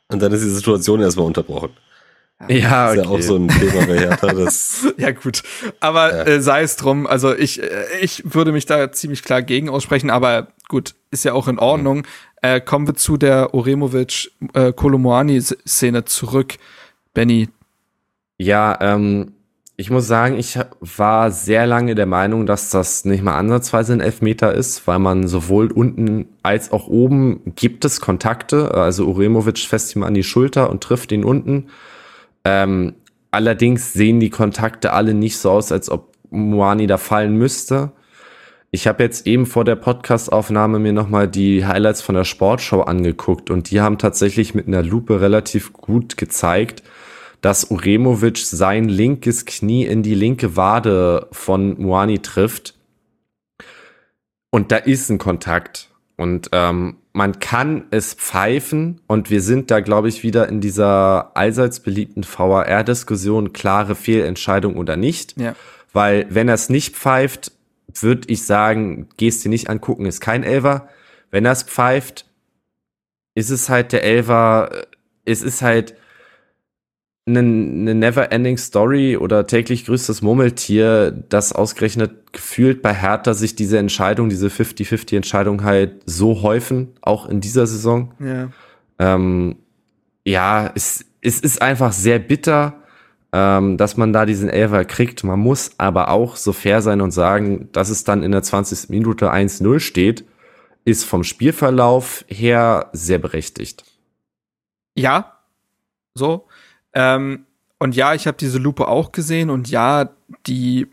und 0.10 0.22
dann 0.22 0.32
ist 0.32 0.44
die 0.44 0.50
Situation 0.50 1.02
erstmal 1.02 1.26
unterbrochen. 1.26 1.72
Ja, 2.48 2.94
Das 2.94 2.98
ist 2.98 3.04
ja 3.04 3.10
auch 3.10 3.22
so 3.22 3.36
ein 3.36 3.48
Thema 3.50 3.86
bei 3.86 4.00
Hertha, 4.00 4.28
das 4.34 4.88
Ja, 4.98 5.12
gut. 5.12 5.44
Aber 5.80 6.26
äh, 6.26 6.42
sei 6.42 6.62
es 6.62 6.78
drum. 6.78 7.06
Also 7.06 7.36
ich, 7.36 7.62
äh, 7.62 7.86
ich 8.00 8.24
würde 8.34 8.52
mich 8.52 8.66
da 8.66 8.92
ziemlich 8.92 9.24
klar 9.24 9.42
gegen 9.42 9.70
aussprechen, 9.70 10.10
aber 10.10 10.48
gut, 10.70 10.96
ist 11.12 11.26
ja 11.26 11.34
auch 11.34 11.48
in 11.48 11.60
Ordnung. 11.60 12.06
Äh, 12.42 12.62
kommen 12.62 12.88
wir 12.88 12.96
zu 12.96 13.18
der 13.18 13.54
Oremovic 13.54 14.32
äh, 14.54 14.74
zurück. 16.06 16.56
Benny. 17.14 17.50
Ja, 18.40 18.78
ähm, 18.80 19.34
ich 19.76 19.90
muss 19.90 20.08
sagen, 20.08 20.38
ich 20.38 20.58
war 20.80 21.30
sehr 21.32 21.68
lange 21.68 21.94
der 21.94 22.06
Meinung, 22.06 22.46
dass 22.46 22.70
das 22.70 23.06
nicht 23.06 23.24
mal 23.24 23.38
ansatzweise 23.38 23.94
ein 23.94 24.02
Elfmeter 24.02 24.54
ist, 24.54 24.88
weil 24.88 25.00
man 25.00 25.28
sowohl 25.28 25.72
unten 25.72 26.28
als 26.42 26.72
auch 26.72 26.88
oben 26.88 27.54
gibt 27.56 27.86
es 27.86 28.02
Kontakte. 28.02 28.74
Also 28.74 29.06
Uremovic 29.06 29.60
fässt 29.60 29.96
ihm 29.96 30.04
an 30.04 30.14
die 30.14 30.24
Schulter 30.24 30.70
und 30.70 30.82
trifft 30.84 31.12
ihn 31.12 31.24
unten. 31.24 31.68
Ähm, 32.46 32.96
allerdings 33.32 33.94
sehen 33.94 34.20
die 34.20 34.30
Kontakte 34.30 34.94
alle 34.94 35.14
nicht 35.14 35.38
so 35.38 35.52
aus, 35.52 35.72
als 35.72 35.90
ob 35.90 36.14
Moani 36.30 36.88
da 36.88 36.98
fallen 36.98 37.36
müsste. 37.36 37.92
Ich 38.72 38.88
habe 38.88 39.04
jetzt 39.04 39.28
eben 39.28 39.46
vor 39.46 39.66
der 39.66 39.76
Podcastaufnahme 39.76 40.80
mir 40.80 40.94
nochmal 40.94 41.28
die 41.28 41.66
Highlights 41.66 42.02
von 42.02 42.16
der 42.16 42.24
Sportschau 42.24 42.84
angeguckt 42.84 43.50
und 43.50 43.72
die 43.72 43.82
haben 43.82 43.98
tatsächlich 43.98 44.54
mit 44.54 44.68
einer 44.68 44.84
Lupe 44.84 45.22
relativ 45.22 45.74
gut 45.74 46.18
gezeigt, 46.18 46.84
dass 47.42 47.72
Uremovic 47.72 48.38
sein 48.38 48.90
linkes 48.90 49.46
Knie 49.46 49.86
in 49.86 50.04
die 50.04 50.16
linke 50.16 50.56
Wade 50.56 51.28
von 51.32 51.82
Moani 51.82 52.20
trifft. 52.20 52.76
Und 54.52 54.72
da 54.72 54.78
ist 54.78 55.10
ein 55.10 55.18
Kontakt. 55.18 55.90
Und 56.18 56.50
ähm, 56.52 56.98
man 57.14 57.40
kann 57.40 57.86
es 57.92 58.14
pfeifen 58.14 59.02
und 59.08 59.30
wir 59.30 59.42
sind 59.42 59.72
da, 59.72 59.80
glaube 59.80 60.10
ich, 60.10 60.24
wieder 60.24 60.50
in 60.50 60.60
dieser 60.60 61.36
allseits 61.36 61.80
beliebten 61.80 62.24
VAR-Diskussion, 62.24 63.54
klare 63.54 63.96
Fehlentscheidung 63.96 64.76
oder 64.76 64.98
nicht. 64.98 65.40
Ja. 65.40 65.56
Weil 65.94 66.28
wenn 66.30 66.50
er 66.50 66.56
es 66.56 66.70
nicht 66.70 66.96
pfeift, 66.96 67.52
würde 67.94 68.28
ich 68.28 68.46
sagen, 68.46 69.08
gehst 69.18 69.44
dir 69.44 69.50
nicht 69.50 69.70
angucken, 69.70 70.06
ist 70.06 70.22
kein 70.22 70.44
Elver. 70.44 70.90
Wenn 71.32 71.46
er 71.46 71.54
es 71.54 71.64
pfeift, 71.64 72.26
ist 73.36 73.50
es 73.50 73.70
halt 73.70 73.92
der 73.92 74.04
Elver, 74.04 74.70
äh, 74.72 74.86
es 75.26 75.42
ist 75.42 75.62
halt 75.62 75.96
eine, 77.30 77.40
eine 77.40 77.96
never-ending 77.96 78.58
Story 78.58 79.18
oder 79.18 79.48
täglich 79.48 79.86
grüßt 79.86 80.10
das 80.10 80.22
Murmeltier, 80.22 81.12
das 81.12 81.54
ausgerechnet 81.54 82.34
gefühlt 82.34 82.82
bei 82.82 82.94
Hertha 82.94 83.34
sich 83.34 83.56
diese 83.56 83.78
Entscheidung, 83.78 84.30
diese 84.30 84.48
50-50-Entscheidung 84.48 85.64
halt 85.64 86.02
so 86.06 86.42
häufen, 86.42 86.90
auch 87.02 87.28
in 87.28 87.42
dieser 87.42 87.68
Saison. 87.68 88.14
Ja. 88.20 88.50
Ähm, 89.00 89.58
ja, 90.26 90.72
es, 90.76 91.06
es 91.22 91.40
ist 91.40 91.62
einfach 91.62 91.92
sehr 91.92 92.20
bitter, 92.20 92.76
ähm, 93.32 93.78
dass 93.78 93.98
man 93.98 94.14
da 94.14 94.26
diesen 94.26 94.50
Elfer 94.50 94.86
kriegt. 94.86 95.24
Man 95.24 95.40
muss 95.40 95.72
aber 95.78 96.10
auch 96.10 96.36
so 96.36 96.54
fair 96.54 96.82
sein 96.82 97.02
und 97.02 97.12
sagen, 97.12 97.70
dass 97.72 97.90
es 97.90 98.04
dann 98.04 98.24
in 98.24 98.32
der 98.32 98.44
20. 98.44 98.90
Minute 98.90 99.32
1-0 99.32 99.80
steht, 99.80 100.26
ist 100.86 101.04
vom 101.04 101.24
Spielverlauf 101.24 102.26
her 102.28 102.90
sehr 102.94 103.20
berechtigt. 103.20 103.84
Ja. 104.96 105.40
So. 106.16 106.48
Ähm, 107.00 107.46
und 107.78 107.96
ja, 107.96 108.14
ich 108.14 108.28
habe 108.28 108.38
diese 108.38 108.58
Lupe 108.58 108.90
auch 108.90 109.14
gesehen 109.14 109.50
und 109.50 109.70
ja, 109.70 110.10
die 110.48 110.88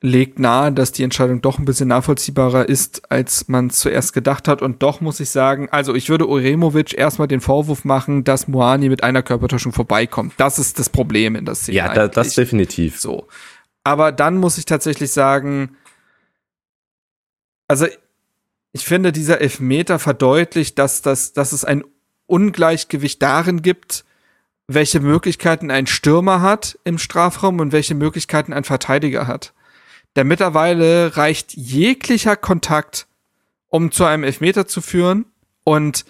legt 0.00 0.38
nahe, 0.38 0.72
dass 0.72 0.92
die 0.92 1.02
Entscheidung 1.02 1.42
doch 1.42 1.58
ein 1.58 1.66
bisschen 1.66 1.88
nachvollziehbarer 1.88 2.66
ist, 2.66 3.12
als 3.12 3.48
man 3.48 3.68
zuerst 3.68 4.14
gedacht 4.14 4.48
hat. 4.48 4.62
Und 4.62 4.82
doch 4.82 5.02
muss 5.02 5.20
ich 5.20 5.28
sagen, 5.28 5.68
also 5.70 5.94
ich 5.94 6.08
würde 6.08 6.26
Uremovic 6.26 6.94
erstmal 6.94 7.28
den 7.28 7.42
Vorwurf 7.42 7.84
machen, 7.84 8.24
dass 8.24 8.48
Moani 8.48 8.88
mit 8.88 9.02
einer 9.02 9.22
Körpertäuschung 9.22 9.72
vorbeikommt. 9.72 10.32
Das 10.38 10.58
ist 10.58 10.78
das 10.78 10.88
Problem 10.88 11.36
in 11.36 11.44
der 11.44 11.54
Szene. 11.54 11.76
Ja, 11.76 11.92
da, 11.92 12.08
das 12.08 12.34
definitiv. 12.34 12.98
So. 12.98 13.28
Aber 13.84 14.10
dann 14.10 14.38
muss 14.38 14.56
ich 14.56 14.64
tatsächlich 14.64 15.12
sagen, 15.12 15.76
also 17.68 17.86
ich 18.72 18.86
finde, 18.86 19.12
dieser 19.12 19.42
Elfmeter 19.42 19.98
verdeutlicht, 19.98 20.78
dass, 20.78 21.02
das, 21.02 21.34
dass 21.34 21.52
es 21.52 21.66
ein 21.66 21.84
Ungleichgewicht 22.26 23.20
darin 23.20 23.60
gibt, 23.60 24.06
welche 24.74 25.00
Möglichkeiten 25.00 25.70
ein 25.70 25.86
Stürmer 25.86 26.40
hat 26.40 26.78
im 26.84 26.98
Strafraum 26.98 27.58
und 27.58 27.72
welche 27.72 27.94
Möglichkeiten 27.94 28.52
ein 28.52 28.64
Verteidiger 28.64 29.26
hat. 29.26 29.52
Denn 30.16 30.26
mittlerweile 30.26 31.16
reicht 31.16 31.54
jeglicher 31.54 32.36
Kontakt, 32.36 33.06
um 33.68 33.90
zu 33.90 34.04
einem 34.04 34.24
Elfmeter 34.24 34.66
zu 34.66 34.80
führen. 34.80 35.26
Und 35.64 36.04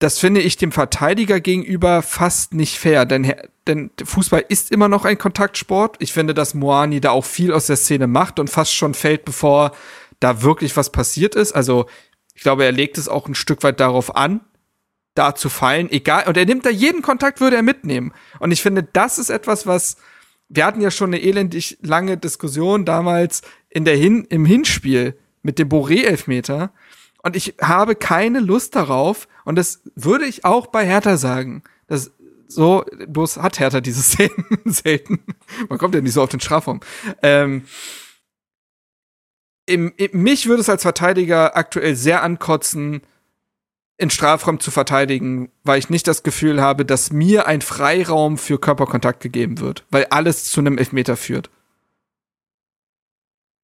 das 0.00 0.18
finde 0.18 0.40
ich 0.40 0.56
dem 0.56 0.72
Verteidiger 0.72 1.40
gegenüber 1.40 2.02
fast 2.02 2.54
nicht 2.54 2.78
fair, 2.78 3.04
denn, 3.04 3.34
denn 3.66 3.90
Fußball 4.02 4.44
ist 4.48 4.70
immer 4.70 4.88
noch 4.88 5.04
ein 5.04 5.18
Kontaktsport. 5.18 5.96
Ich 5.98 6.12
finde, 6.12 6.32
dass 6.32 6.54
Moani 6.54 7.00
da 7.00 7.10
auch 7.10 7.24
viel 7.24 7.52
aus 7.52 7.66
der 7.66 7.76
Szene 7.76 8.06
macht 8.06 8.38
und 8.38 8.48
fast 8.48 8.74
schon 8.74 8.94
fällt, 8.94 9.24
bevor 9.24 9.72
da 10.18 10.42
wirklich 10.42 10.76
was 10.76 10.90
passiert 10.90 11.34
ist. 11.34 11.52
Also 11.52 11.86
ich 12.34 12.42
glaube, 12.42 12.64
er 12.64 12.72
legt 12.72 12.96
es 12.96 13.08
auch 13.08 13.28
ein 13.28 13.34
Stück 13.34 13.62
weit 13.62 13.80
darauf 13.80 14.16
an, 14.16 14.40
da 15.14 15.34
zu 15.34 15.48
fallen, 15.48 15.90
egal. 15.90 16.26
Und 16.26 16.36
er 16.36 16.46
nimmt 16.46 16.64
da 16.64 16.70
jeden 16.70 17.02
Kontakt, 17.02 17.40
würde 17.40 17.56
er 17.56 17.62
mitnehmen. 17.62 18.12
Und 18.38 18.52
ich 18.52 18.62
finde, 18.62 18.82
das 18.82 19.18
ist 19.18 19.30
etwas, 19.30 19.66
was 19.66 19.96
wir 20.50 20.66
hatten 20.66 20.80
ja 20.80 20.90
schon 20.90 21.10
eine 21.10 21.22
elendig 21.22 21.78
lange 21.80 22.16
Diskussion 22.16 22.84
damals 22.84 23.42
in 23.68 23.84
der 23.84 23.96
Hin 23.96 24.26
im 24.28 24.44
Hinspiel 24.44 25.16
mit 25.42 25.58
dem 25.58 25.68
Boré-Elfmeter. 25.68 26.72
Und 27.22 27.36
ich 27.36 27.54
habe 27.60 27.94
keine 27.94 28.40
Lust 28.40 28.74
darauf, 28.74 29.28
und 29.44 29.56
das 29.56 29.82
würde 29.94 30.24
ich 30.26 30.44
auch 30.44 30.66
bei 30.66 30.84
Hertha 30.84 31.16
sagen. 31.16 31.62
Das 31.86 32.12
so, 32.48 32.84
bloß 33.06 33.36
hat 33.38 33.60
Hertha 33.60 33.80
diese 33.80 34.02
Szenen 34.02 34.58
selten. 34.64 35.22
Man 35.68 35.78
kommt 35.78 35.94
ja 35.94 36.00
nicht 36.00 36.14
so 36.14 36.22
auf 36.22 36.30
den 36.30 36.40
Strafraum. 36.40 36.80
Ähm, 37.22 37.64
im, 39.66 39.92
im, 39.96 40.22
mich 40.22 40.46
würde 40.46 40.62
es 40.62 40.68
als 40.68 40.82
Verteidiger 40.82 41.56
aktuell 41.56 41.94
sehr 41.94 42.24
ankotzen, 42.24 43.02
in 44.00 44.08
Strafraum 44.08 44.60
zu 44.60 44.70
verteidigen, 44.70 45.50
weil 45.62 45.78
ich 45.78 45.90
nicht 45.90 46.08
das 46.08 46.22
Gefühl 46.22 46.62
habe, 46.62 46.86
dass 46.86 47.12
mir 47.12 47.46
ein 47.46 47.60
Freiraum 47.60 48.38
für 48.38 48.58
Körperkontakt 48.58 49.20
gegeben 49.20 49.60
wird, 49.60 49.84
weil 49.90 50.06
alles 50.06 50.44
zu 50.44 50.60
einem 50.60 50.78
Elfmeter 50.78 51.18
führt. 51.18 51.50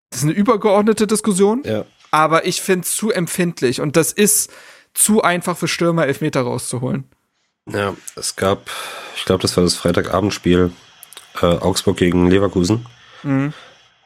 Das 0.10 0.20
ist 0.20 0.26
eine 0.26 0.34
übergeordnete 0.34 1.08
Diskussion, 1.08 1.64
ja. 1.66 1.86
aber 2.12 2.46
ich 2.46 2.62
finde 2.62 2.86
es 2.86 2.98
zu 2.98 3.12
empfindlich 3.12 3.80
und 3.80 3.96
das 3.96 4.12
ist 4.12 4.52
zu 4.94 5.22
einfach 5.22 5.58
für 5.58 5.70
Stürmer, 5.70 6.06
Elfmeter 6.06 6.42
rauszuholen. 6.42 7.06
Ja, 7.70 7.96
es 8.18 8.36
gab, 8.36 8.70
ich 9.16 9.24
glaube, 9.24 9.42
das 9.42 9.56
war 9.56 9.64
das 9.64 9.76
Freitagabendspiel 9.76 10.74
äh, 11.42 11.46
Augsburg 11.46 11.96
gegen 11.96 12.30
Leverkusen. 12.30 12.86
Mhm. 13.24 13.54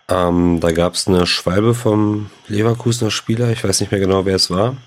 Ähm, 0.07 0.59
da 0.59 0.71
gab 0.73 0.93
es 0.93 1.07
eine 1.07 1.25
Schwalbe 1.25 1.73
vom 1.73 2.29
Leverkusener 2.47 3.09
Spieler, 3.09 3.49
ich 3.49 3.63
weiß 3.63 3.79
nicht 3.79 3.91
mehr 3.91 3.99
genau, 3.99 4.25
wer 4.25 4.35
es 4.35 4.51
war. 4.51 4.77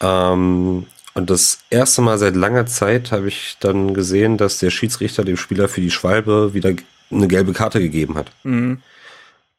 Ähm, 0.00 0.86
und 1.14 1.30
das 1.30 1.60
erste 1.70 2.02
Mal 2.02 2.18
seit 2.18 2.34
langer 2.34 2.66
Zeit 2.66 3.12
habe 3.12 3.28
ich 3.28 3.56
dann 3.60 3.94
gesehen, 3.94 4.36
dass 4.36 4.58
der 4.58 4.70
Schiedsrichter 4.70 5.24
dem 5.24 5.36
Spieler 5.36 5.68
für 5.68 5.80
die 5.80 5.90
Schwalbe 5.90 6.54
wieder 6.54 6.74
eine 7.10 7.28
gelbe 7.28 7.52
Karte 7.52 7.78
gegeben 7.80 8.16
hat. 8.16 8.32
Mhm. 8.42 8.82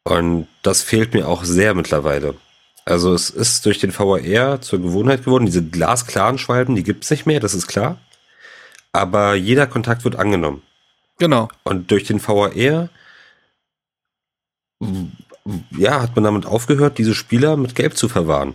Und 0.04 0.46
das 0.62 0.82
fehlt 0.82 1.14
mir 1.14 1.26
auch 1.26 1.44
sehr 1.44 1.74
mittlerweile. 1.74 2.34
Also 2.84 3.12
es 3.14 3.30
ist 3.30 3.66
durch 3.66 3.80
den 3.80 3.92
VAR 3.92 4.60
zur 4.60 4.80
Gewohnheit 4.80 5.24
geworden. 5.24 5.46
Diese 5.46 5.64
glasklaren 5.64 6.38
Schwalben, 6.38 6.76
die 6.76 6.84
gibt 6.84 7.04
es 7.04 7.10
nicht 7.10 7.26
mehr, 7.26 7.40
das 7.40 7.54
ist 7.54 7.66
klar. 7.66 7.98
Aber 8.92 9.34
jeder 9.34 9.66
Kontakt 9.66 10.04
wird 10.04 10.16
angenommen. 10.16 10.62
Genau. 11.18 11.48
Und 11.64 11.90
durch 11.90 12.04
den 12.04 12.20
VAR 12.20 12.54
ja, 12.56 12.88
hat 16.02 16.14
man 16.14 16.24
damit 16.24 16.46
aufgehört, 16.46 16.98
diese 16.98 17.14
Spieler 17.14 17.56
mit 17.56 17.74
Gelb 17.74 17.96
zu 17.96 18.08
verwahren. 18.08 18.54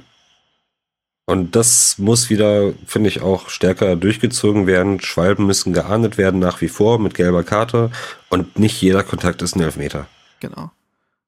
Und 1.32 1.56
das 1.56 1.98
muss 1.98 2.30
wieder, 2.30 2.74
finde 2.86 3.08
ich, 3.08 3.22
auch 3.22 3.48
stärker 3.48 3.96
durchgezogen 3.96 4.68
werden. 4.68 5.00
Schwalben 5.00 5.46
müssen 5.46 5.72
geahndet 5.72 6.18
werden 6.18 6.42
nach 6.42 6.60
wie 6.60 6.68
vor 6.68 7.00
mit 7.00 7.14
gelber 7.14 7.46
Karte 7.46 7.90
und 8.28 8.60
nicht 8.60 8.82
jeder 8.82 9.02
Kontakt 9.02 9.42
ist 9.42 9.56
ein 9.56 9.62
Elfmeter. 9.62 10.08
Genau. 10.42 10.72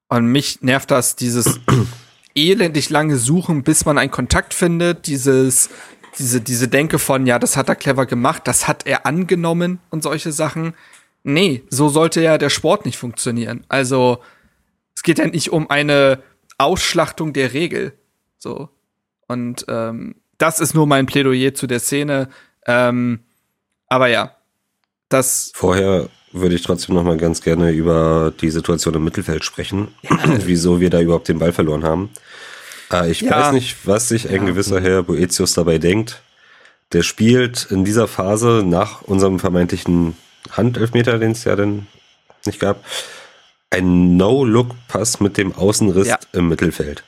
Und 0.09 0.25
mich 0.25 0.61
nervt 0.61 0.91
das, 0.91 1.15
dieses 1.15 1.61
elendig 2.35 2.89
lange 2.89 3.15
Suchen, 3.15 3.63
bis 3.63 3.85
man 3.85 3.97
einen 3.97 4.11
Kontakt 4.11 4.53
findet, 4.53 5.07
dieses, 5.07 5.69
diese, 6.19 6.41
diese 6.41 6.67
Denke 6.67 6.99
von, 6.99 7.25
ja, 7.25 7.39
das 7.39 7.55
hat 7.55 7.69
er 7.69 7.75
clever 7.77 8.05
gemacht, 8.05 8.41
das 8.43 8.67
hat 8.67 8.85
er 8.85 9.05
angenommen 9.05 9.79
und 9.89 10.03
solche 10.03 10.33
Sachen. 10.33 10.73
Nee, 11.23 11.63
so 11.69 11.87
sollte 11.87 12.21
ja 12.21 12.37
der 12.37 12.49
Sport 12.49 12.85
nicht 12.85 12.97
funktionieren. 12.97 13.63
Also, 13.69 14.21
es 14.97 15.03
geht 15.03 15.19
ja 15.19 15.27
nicht 15.27 15.53
um 15.53 15.69
eine 15.69 16.21
Ausschlachtung 16.57 17.31
der 17.31 17.53
Regel. 17.53 17.93
So, 18.37 18.67
und 19.27 19.65
ähm, 19.67 20.15
das 20.37 20.59
ist 20.59 20.73
nur 20.73 20.87
mein 20.87 21.05
Plädoyer 21.05 21.53
zu 21.53 21.67
der 21.67 21.79
Szene. 21.79 22.29
Ähm, 22.65 23.19
aber 23.87 24.07
ja, 24.07 24.35
das. 25.09 25.51
Vorher 25.55 26.09
würde 26.31 26.55
ich 26.55 26.63
trotzdem 26.63 26.95
noch 26.95 27.03
mal 27.03 27.17
ganz 27.17 27.41
gerne 27.41 27.71
über 27.71 28.33
die 28.41 28.49
Situation 28.49 28.95
im 28.95 29.03
Mittelfeld 29.03 29.45
sprechen, 29.45 29.89
ja. 30.01 30.17
wieso 30.45 30.79
wir 30.79 30.89
da 30.89 30.99
überhaupt 30.99 31.27
den 31.27 31.39
Ball 31.39 31.53
verloren 31.53 31.83
haben. 31.83 32.09
Äh, 32.91 33.11
ich 33.11 33.21
ja. 33.21 33.31
weiß 33.31 33.53
nicht, 33.53 33.87
was 33.87 34.09
sich 34.09 34.27
ein 34.29 34.35
ja. 34.35 34.45
gewisser 34.45 34.81
Herr 34.81 35.03
Boetius 35.03 35.53
dabei 35.53 35.77
denkt. 35.77 36.21
Der 36.91 37.03
spielt 37.03 37.67
in 37.71 37.85
dieser 37.85 38.07
Phase 38.07 38.63
nach 38.65 39.01
unserem 39.01 39.39
vermeintlichen 39.39 40.15
Handelfmeter, 40.51 41.17
den 41.17 41.31
es 41.31 41.43
ja 41.43 41.55
dann 41.55 41.87
nicht 42.45 42.59
gab, 42.59 42.83
einen 43.69 44.17
No-Look-Pass 44.17 45.19
mit 45.19 45.37
dem 45.37 45.55
Außenriss 45.55 46.13
im 46.33 46.49
Mittelfeld. 46.49 47.03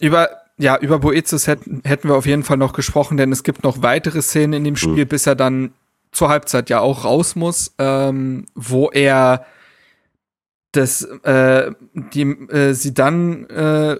Über, 0.00 0.28
ja, 0.56 0.78
über 0.78 0.98
Boetius 1.00 1.46
hätten, 1.46 1.82
hätten 1.84 2.08
wir 2.08 2.16
auf 2.16 2.26
jeden 2.26 2.44
Fall 2.44 2.56
noch 2.56 2.72
gesprochen, 2.72 3.16
denn 3.16 3.32
es 3.32 3.42
gibt 3.42 3.64
noch 3.64 3.82
weitere 3.82 4.22
Szenen 4.22 4.52
in 4.54 4.64
dem 4.64 4.76
Spiel, 4.76 5.04
mhm. 5.04 5.08
bis 5.08 5.26
er 5.26 5.34
dann 5.34 5.72
zur 6.12 6.28
Halbzeit 6.28 6.70
ja 6.70 6.80
auch 6.80 7.04
raus 7.04 7.34
muss, 7.34 7.74
ähm, 7.78 8.46
wo 8.54 8.88
er 8.90 9.44
das, 10.72 11.02
äh, 11.02 11.72
die, 11.92 12.22
äh, 12.22 12.72
sie 12.72 12.94
dann, 12.94 13.46
äh, 13.46 13.98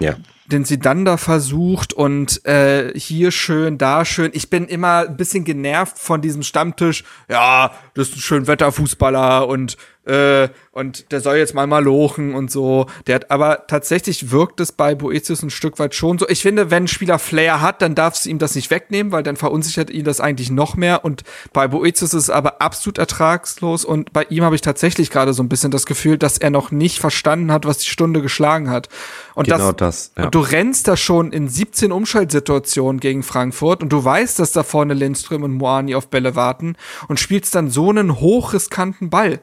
ja. 0.00 0.16
den 0.46 0.64
sie 0.64 0.78
dann 0.78 1.04
da 1.04 1.16
versucht 1.16 1.92
und 1.92 2.44
äh, 2.46 2.92
hier 2.98 3.30
schön, 3.30 3.78
da 3.78 4.04
schön. 4.04 4.30
Ich 4.32 4.48
bin 4.48 4.66
immer 4.66 5.06
ein 5.08 5.16
bisschen 5.16 5.44
genervt 5.44 5.98
von 5.98 6.20
diesem 6.20 6.42
Stammtisch. 6.42 7.04
Ja, 7.28 7.72
das 7.94 8.08
ist 8.08 8.16
ein 8.16 8.20
schön 8.20 8.46
Wetterfußballer 8.46 9.46
und 9.48 9.76
äh, 10.08 10.48
und 10.72 11.12
der 11.12 11.20
soll 11.20 11.36
jetzt 11.36 11.54
mal 11.54 11.66
mal 11.66 11.84
lochen 11.84 12.34
und 12.34 12.50
so. 12.50 12.86
Der 13.06 13.16
hat, 13.16 13.30
aber 13.30 13.66
tatsächlich 13.66 14.30
wirkt 14.30 14.58
es 14.60 14.72
bei 14.72 14.94
Boetius 14.94 15.42
ein 15.42 15.50
Stück 15.50 15.78
weit 15.78 15.94
schon 15.94 16.18
so. 16.18 16.28
Ich 16.28 16.42
finde, 16.42 16.70
wenn 16.70 16.84
ein 16.84 16.88
Spieler 16.88 17.18
Flair 17.18 17.60
hat, 17.60 17.82
dann 17.82 17.94
darf 17.94 18.14
es 18.14 18.26
ihm 18.26 18.38
das 18.38 18.54
nicht 18.54 18.70
wegnehmen, 18.70 19.12
weil 19.12 19.22
dann 19.22 19.36
verunsichert 19.36 19.90
ihn 19.90 20.04
das 20.04 20.20
eigentlich 20.20 20.50
noch 20.50 20.76
mehr. 20.76 21.04
Und 21.04 21.24
bei 21.52 21.68
Boetius 21.68 22.14
ist 22.14 22.22
es 22.24 22.30
aber 22.30 22.62
absolut 22.62 22.96
ertragslos. 22.96 23.84
Und 23.84 24.12
bei 24.12 24.24
ihm 24.30 24.44
habe 24.44 24.54
ich 24.54 24.62
tatsächlich 24.62 25.10
gerade 25.10 25.34
so 25.34 25.42
ein 25.42 25.48
bisschen 25.48 25.70
das 25.70 25.84
Gefühl, 25.84 26.16
dass 26.16 26.38
er 26.38 26.50
noch 26.50 26.70
nicht 26.70 26.98
verstanden 26.98 27.52
hat, 27.52 27.66
was 27.66 27.78
die 27.78 27.90
Stunde 27.90 28.22
geschlagen 28.22 28.70
hat. 28.70 28.88
Und 29.34 29.46
genau 29.46 29.72
das. 29.72 30.12
das 30.12 30.12
ja. 30.16 30.24
Und 30.24 30.34
du 30.34 30.40
rennst 30.40 30.88
da 30.88 30.96
schon 30.96 31.32
in 31.32 31.48
17 31.48 31.92
Umschaltsituationen 31.92 33.00
gegen 33.00 33.22
Frankfurt 33.22 33.82
und 33.82 33.92
du 33.92 34.02
weißt, 34.02 34.38
dass 34.38 34.52
da 34.52 34.62
vorne 34.62 34.94
Lindström 34.94 35.42
und 35.42 35.52
Moani 35.52 35.94
auf 35.94 36.08
Bälle 36.08 36.34
warten 36.34 36.76
und 37.08 37.20
spielst 37.20 37.54
dann 37.54 37.70
so 37.70 37.90
einen 37.90 38.20
hochriskanten 38.20 39.10
Ball. 39.10 39.40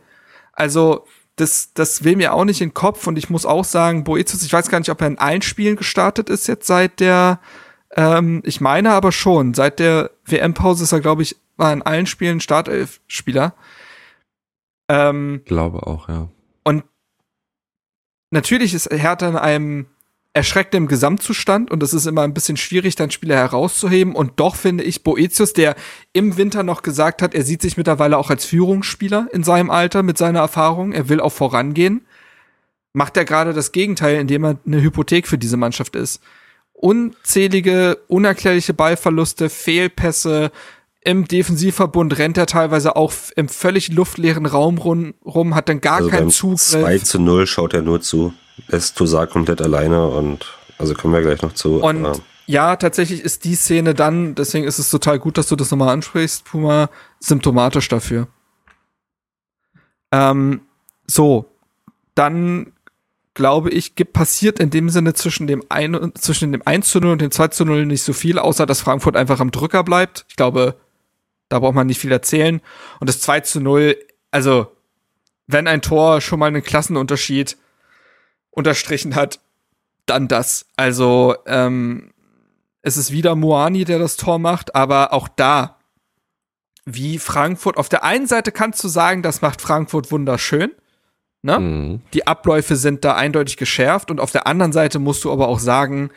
Also, 0.56 1.06
das, 1.36 1.74
das 1.74 2.04
will 2.04 2.16
mir 2.16 2.34
auch 2.34 2.46
nicht 2.46 2.62
in 2.62 2.70
den 2.70 2.74
Kopf 2.74 3.08
und 3.08 3.18
ich 3.18 3.30
muss 3.30 3.46
auch 3.46 3.66
sagen, 3.66 4.04
Boetius, 4.04 4.44
ich 4.44 4.54
weiß 4.54 4.70
gar 4.70 4.80
nicht, 4.80 4.90
ob 4.90 5.02
er 5.02 5.08
in 5.08 5.20
allen 5.20 5.42
Spielen 5.42 5.76
gestartet 5.76 6.30
ist 6.30 6.48
jetzt 6.48 6.66
seit 6.66 7.00
der, 7.00 7.40
ähm, 7.96 8.42
ich 8.46 8.62
meine 8.62 8.92
aber 8.92 9.12
schon, 9.12 9.54
seit 9.54 9.80
der 9.80 10.12
WM-Pause 10.26 10.86
ist 10.86 10.94
er, 10.94 11.02
glaube 11.02 11.24
ich, 11.24 11.36
war 11.58 11.74
in 11.74 11.82
allen 11.82 12.06
Spielen 12.06 12.40
Startelf-Spieler. 12.40 13.54
Ähm, 14.90 15.42
glaube 15.46 15.86
auch, 15.88 16.10
ja. 16.10 16.30
Und 16.64 16.84
natürlich 18.32 18.74
ist 18.74 18.90
Hertha 18.92 19.28
in 19.28 19.38
einem 19.38 19.86
erschreckt 20.36 20.76
im 20.76 20.88
Gesamtzustand 20.88 21.72
und 21.72 21.82
es 21.82 21.94
ist 21.94 22.06
immer 22.06 22.24
ein 22.24 22.34
bisschen 22.34 22.58
schwierig, 22.58 22.96
dann 22.96 23.10
Spieler 23.10 23.38
herauszuheben. 23.38 24.14
Und 24.14 24.34
doch 24.36 24.58
finde 24.58 24.84
ich 24.84 25.02
Boetius, 25.02 25.54
der 25.54 25.76
im 26.12 26.36
Winter 26.36 26.62
noch 26.62 26.82
gesagt 26.82 27.22
hat, 27.22 27.34
er 27.34 27.44
sieht 27.44 27.62
sich 27.62 27.78
mittlerweile 27.78 28.18
auch 28.18 28.30
als 28.30 28.44
Führungsspieler 28.44 29.30
in 29.32 29.44
seinem 29.44 29.70
Alter 29.70 30.04
mit 30.04 30.18
seiner 30.18 30.40
Erfahrung, 30.40 30.92
er 30.92 31.08
will 31.08 31.22
auch 31.22 31.32
vorangehen, 31.32 32.06
macht 32.92 33.16
er 33.16 33.24
gerade 33.24 33.54
das 33.54 33.72
Gegenteil, 33.72 34.20
indem 34.20 34.44
er 34.44 34.58
eine 34.66 34.82
Hypothek 34.82 35.26
für 35.26 35.38
diese 35.38 35.56
Mannschaft 35.56 35.96
ist. 35.96 36.22
Unzählige, 36.74 38.00
unerklärliche 38.10 38.74
Ballverluste, 38.74 39.50
Fehlpässe, 39.50 40.52
im 41.00 41.26
Defensivverbund 41.28 42.18
rennt 42.18 42.38
er 42.38 42.48
teilweise 42.48 42.98
auch 42.98 43.14
im 43.38 43.48
völlig 43.48 43.90
luftleeren 43.90 44.46
Raum 44.46 44.80
rum, 44.80 45.14
rum 45.24 45.56
hat 45.56 45.70
dann 45.70 45.80
gar 45.80 45.98
also 45.98 46.10
keinen 46.10 46.30
Zugriff. 46.30 46.72
2 46.72 46.98
zu 47.00 47.20
0 47.20 47.48
schaut 47.48 47.74
er 47.74 47.84
nur 47.84 48.02
zu 48.02 48.34
lässt 48.68 48.98
Tosar 48.98 49.28
komplett 49.28 49.62
alleine 49.62 50.08
und 50.08 50.46
also 50.78 50.94
kommen 50.94 51.14
wir 51.14 51.22
gleich 51.22 51.42
noch 51.42 51.54
zu. 51.54 51.82
Und 51.82 52.06
aber. 52.06 52.20
ja, 52.46 52.76
tatsächlich 52.76 53.22
ist 53.22 53.44
die 53.46 53.56
Szene 53.56 53.94
dann, 53.94 54.36
deswegen 54.36 54.66
ist 54.66 54.80
es 54.80 54.90
total 54.90 55.20
gut, 55.20 55.38
dass 55.38 55.48
du 55.48 55.56
das 55.56 55.72
nochmal 55.72 55.90
ansprichst, 55.90 56.46
Puma, 56.46 56.90
symptomatisch 57.20 57.88
dafür. 57.88 58.28
Ähm, 60.12 60.62
so, 61.08 61.46
dann 62.16 62.74
glaube 63.34 63.70
ich, 63.70 63.96
gibt, 63.96 64.14
passiert 64.14 64.60
in 64.60 64.70
dem 64.70 64.90
Sinne 64.90 65.14
zwischen 65.14 65.46
dem, 65.46 65.62
ein, 65.70 66.14
zwischen 66.16 66.52
dem 66.52 66.62
1 66.66 66.90
zu 66.90 67.00
0 67.00 67.12
und 67.12 67.22
dem 67.22 67.32
2 67.32 67.50
zu 67.50 67.66
0 67.66 67.86
nicht 67.86 68.02
so 68.02 68.14
viel, 68.14 68.40
außer 68.40 68.66
dass 68.66 68.82
Frankfurt 68.82 69.18
einfach 69.18 69.40
am 69.42 69.52
Drücker 69.52 69.84
bleibt. 69.84 70.26
Ich 70.30 70.38
glaube, 70.38 70.76
da 71.50 71.60
braucht 71.60 71.76
man 71.76 71.86
nicht 71.86 72.00
viel 72.00 72.14
erzählen. 72.14 72.62
Und 73.00 73.10
das 73.10 73.20
2 73.20 73.42
zu 73.42 73.60
0, 73.60 73.98
also, 74.32 74.68
wenn 75.48 75.68
ein 75.68 75.82
Tor 75.82 76.22
schon 76.22 76.40
mal 76.40 76.48
einen 76.48 76.64
Klassenunterschied 76.64 77.58
unterstrichen 78.56 79.14
hat, 79.16 79.40
dann 80.08 80.28
das. 80.28 80.66
Also, 80.76 81.36
ähm, 81.46 82.12
Es 82.88 82.98
ist 82.98 83.12
wieder 83.12 83.36
Moani, 83.36 83.84
der 83.84 83.98
das 83.98 84.16
Tor 84.16 84.38
macht, 84.38 84.76
aber 84.76 85.12
auch 85.12 85.28
da, 85.28 85.80
wie 86.86 87.18
Frankfurt, 87.18 87.78
auf 87.78 87.90
der 87.90 88.04
einen 88.04 88.28
Seite 88.28 88.52
kannst 88.52 88.84
du 88.84 88.88
sagen, 88.88 89.24
das 89.24 89.42
macht 89.42 89.60
Frankfurt 89.60 90.12
wunderschön. 90.12 90.72
Ne? 91.42 91.60
Mhm. 91.60 92.02
Die 92.14 92.28
Abläufe 92.28 92.76
sind 92.76 93.04
da 93.04 93.16
eindeutig 93.16 93.58
geschärft 93.58 94.12
und 94.12 94.20
auf 94.20 94.32
der 94.32 94.46
anderen 94.46 94.72
Seite 94.72 95.00
musst 95.00 95.24
du 95.24 95.32
aber 95.32 95.48
auch 95.48 95.58
sagen, 95.58 96.12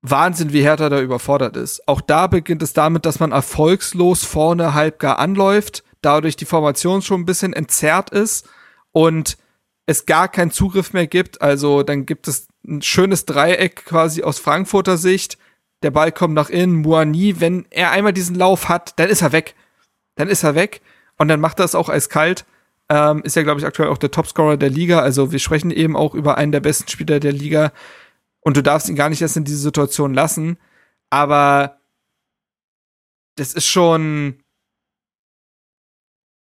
Wahnsinn, 0.00 0.52
wie 0.54 0.62
Hertha 0.62 0.88
da 0.88 1.00
überfordert 1.00 1.56
ist. 1.56 1.86
Auch 1.86 2.00
da 2.00 2.26
beginnt 2.26 2.62
es 2.62 2.72
damit, 2.72 3.04
dass 3.04 3.20
man 3.20 3.32
erfolgslos 3.32 4.24
vorne 4.24 4.72
halb 4.72 4.98
gar 4.98 5.18
anläuft, 5.18 5.84
dadurch 6.00 6.36
die 6.36 6.44
Formation 6.46 7.02
schon 7.02 7.20
ein 7.20 7.26
bisschen 7.26 7.52
entzerrt 7.52 8.08
ist 8.10 8.48
und 8.92 9.36
es 9.86 10.06
gar 10.06 10.28
keinen 10.28 10.50
Zugriff 10.50 10.92
mehr 10.92 11.06
gibt. 11.06 11.42
Also 11.42 11.82
dann 11.82 12.06
gibt 12.06 12.28
es 12.28 12.48
ein 12.66 12.82
schönes 12.82 13.26
Dreieck 13.26 13.84
quasi 13.84 14.22
aus 14.22 14.38
Frankfurter 14.38 14.96
Sicht. 14.96 15.38
Der 15.82 15.90
Ball 15.90 16.12
kommt 16.12 16.34
nach 16.34 16.48
innen, 16.48 16.76
Moani, 16.76 17.40
wenn 17.40 17.66
er 17.70 17.90
einmal 17.90 18.14
diesen 18.14 18.36
Lauf 18.36 18.68
hat, 18.68 18.98
dann 18.98 19.10
ist 19.10 19.22
er 19.22 19.32
weg. 19.32 19.54
Dann 20.14 20.28
ist 20.28 20.42
er 20.42 20.54
weg 20.54 20.80
und 21.18 21.28
dann 21.28 21.40
macht 21.40 21.58
er 21.58 21.64
es 21.64 21.74
auch 21.74 21.88
eiskalt. 21.88 22.46
Ähm, 22.88 23.22
ist 23.24 23.36
ja, 23.36 23.42
glaube 23.42 23.60
ich, 23.60 23.66
aktuell 23.66 23.88
auch 23.88 23.98
der 23.98 24.10
Topscorer 24.10 24.56
der 24.56 24.70
Liga. 24.70 25.00
Also 25.00 25.32
wir 25.32 25.38
sprechen 25.38 25.70
eben 25.70 25.96
auch 25.96 26.14
über 26.14 26.36
einen 26.38 26.52
der 26.52 26.60
besten 26.60 26.88
Spieler 26.88 27.20
der 27.20 27.32
Liga. 27.32 27.72
Und 28.40 28.56
du 28.56 28.62
darfst 28.62 28.88
ihn 28.88 28.96
gar 28.96 29.08
nicht 29.08 29.22
erst 29.22 29.36
in 29.36 29.44
diese 29.44 29.58
Situation 29.58 30.14
lassen. 30.14 30.58
Aber 31.10 31.78
das 33.36 33.54
ist 33.54 33.66
schon. 33.66 34.43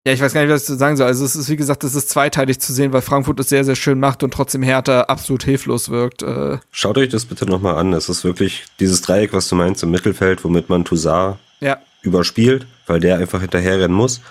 Ja, 0.08 0.14
ich 0.14 0.22
weiß 0.22 0.34
gar 0.34 0.42
nicht, 0.42 0.52
was 0.52 0.62
ich 0.62 0.68
zu 0.68 0.76
sagen 0.78 0.98
soll. 0.98 1.08
Also 1.08 1.26
es 1.26 1.36
ist, 1.36 1.50
wie 1.50 1.56
gesagt, 1.56 1.84
es 1.84 1.96
ist 1.96 2.10
zweiteilig 2.10 2.60
zu 2.60 2.72
sehen, 2.72 2.94
weil 2.94 3.02
Frankfurt 3.02 3.40
es 3.40 3.50
sehr, 3.50 3.64
sehr 3.64 3.76
schön 3.76 4.00
macht 4.00 4.22
und 4.22 4.32
trotzdem 4.32 4.62
Hertha 4.62 5.02
absolut 5.02 5.44
hilflos 5.44 5.90
wirkt. 5.90 6.22
Äh, 6.22 6.60
Schaut 6.70 7.00
euch 7.00 7.10
das 7.10 7.26
bitte 7.26 7.48
nochmal 7.48 7.76
an. 7.76 7.92
Es 7.94 8.08
ist 8.08 8.24
wirklich 8.24 8.66
dieses 8.80 9.02
Dreieck, 9.02 9.34
was 9.34 9.50
du 9.50 9.56
meinst 9.56 9.82
im 9.82 9.90
Mittelfeld, 9.90 10.44
womit 10.44 10.70
man 10.70 10.86
Toussaint 10.86 11.38
ja, 11.60 11.80
überspielt, 12.04 12.68
weil 12.86 13.00
der 13.00 13.18
einfach 13.18 13.42
hinterherrennen 13.42 13.98
muss. 13.98 14.22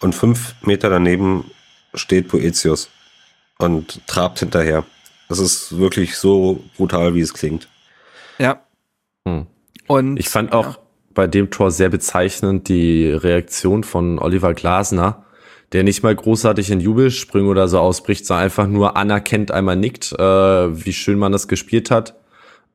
Und 0.00 0.14
fünf 0.14 0.54
Meter 0.62 0.88
daneben 0.88 1.50
steht 1.94 2.28
Poetius 2.28 2.88
und 3.58 4.06
trabt 4.06 4.38
hinterher. 4.38 4.84
Das 5.28 5.40
ist 5.40 5.76
wirklich 5.78 6.16
so 6.16 6.62
brutal, 6.76 7.14
wie 7.16 7.20
es 7.22 7.34
klingt. 7.34 7.68
ja. 8.38 8.60
Hm. 9.26 9.46
Und 9.86 10.16
Ich 10.16 10.28
fand 10.28 10.52
auch 10.52 10.78
bei 11.14 11.26
dem 11.26 11.50
Tor 11.50 11.70
sehr 11.70 11.88
bezeichnend 11.88 12.68
die 12.68 13.10
Reaktion 13.10 13.84
von 13.84 14.18
Oliver 14.18 14.54
Glasner, 14.54 15.24
der 15.72 15.84
nicht 15.84 16.02
mal 16.02 16.14
großartig 16.14 16.70
in 16.70 16.80
Jubelsprünge 16.80 17.48
oder 17.48 17.68
so 17.68 17.78
ausbricht, 17.78 18.26
sondern 18.26 18.44
einfach 18.44 18.66
nur 18.66 18.96
anerkennt, 18.96 19.50
einmal 19.50 19.76
nickt, 19.76 20.12
äh, 20.12 20.18
wie 20.18 20.92
schön 20.92 21.18
man 21.18 21.32
das 21.32 21.48
gespielt 21.48 21.90
hat. 21.90 22.14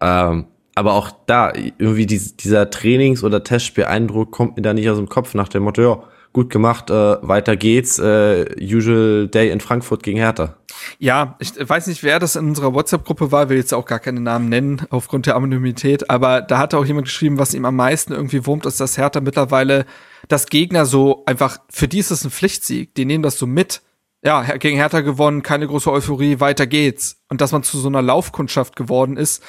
Ähm, 0.02 0.46
aber 0.76 0.94
auch 0.94 1.12
da, 1.26 1.52
irgendwie 1.54 2.06
dies, 2.06 2.38
dieser 2.38 2.70
Trainings- 2.70 3.24
oder 3.24 3.44
Testspieleindruck 3.44 4.32
kommt 4.32 4.56
mir 4.56 4.62
da 4.62 4.74
nicht 4.74 4.90
aus 4.90 4.98
dem 4.98 5.10
Kopf 5.10 5.34
nach 5.34 5.50
dem 5.50 5.64
Motto, 5.64 5.82
ja, 5.82 6.04
gut 6.34 6.50
gemacht, 6.50 6.90
äh, 6.90 7.18
weiter 7.22 7.56
geht's, 7.56 8.00
äh, 8.00 8.46
usual 8.62 9.28
day 9.28 9.50
in 9.50 9.60
Frankfurt 9.60 10.04
gegen 10.04 10.20
Hertha. 10.20 10.56
Ja, 10.98 11.36
ich 11.40 11.52
weiß 11.58 11.88
nicht, 11.88 12.04
wer 12.04 12.20
das 12.20 12.36
in 12.36 12.48
unserer 12.48 12.74
WhatsApp-Gruppe 12.74 13.32
war, 13.32 13.50
will 13.50 13.58
jetzt 13.58 13.74
auch 13.74 13.86
gar 13.86 14.00
keine 14.00 14.22
Namen 14.22 14.50
nennen, 14.50 14.82
aufgrund 14.90 15.26
der 15.26 15.36
Anonymität, 15.36 16.10
aber 16.10 16.42
da 16.42 16.58
hatte 16.58 16.78
auch 16.78 16.86
jemand 16.86 17.08
geschrieben, 17.08 17.38
was 17.38 17.54
ihm 17.54 17.66
am 17.66 17.76
meisten 17.76 18.14
irgendwie 18.14 18.46
wurmt, 18.46 18.66
ist, 18.66 18.80
dass 18.80 18.98
Hertha 18.98 19.22
mittlerweile 19.22 19.86
das 20.28 20.48
Gegner 20.48 20.86
so 20.86 21.24
einfach, 21.26 21.60
für 21.70 21.88
die 21.88 22.00
ist 22.00 22.12
es 22.12 22.24
ein 22.24 22.32
Pflichtsieg, 22.32 22.94
die 22.96 23.06
nehmen 23.06 23.24
das 23.24 23.38
so 23.38 23.48
mit. 23.48 23.82
Ja, 24.22 24.42
gegen 24.58 24.76
Hertha 24.76 25.00
gewonnen, 25.00 25.44
keine 25.44 25.66
große 25.66 25.90
Euphorie, 25.90 26.42
weiter 26.42 26.68
geht's. 26.68 27.22
Und 27.30 27.40
dass 27.40 27.54
man 27.54 27.64
zu 27.64 27.78
so 27.78 27.88
einer 27.88 28.02
Laufkundschaft 28.02 28.76
geworden 28.76 29.16
ist, 29.16 29.42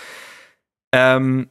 ähm, 0.93 1.49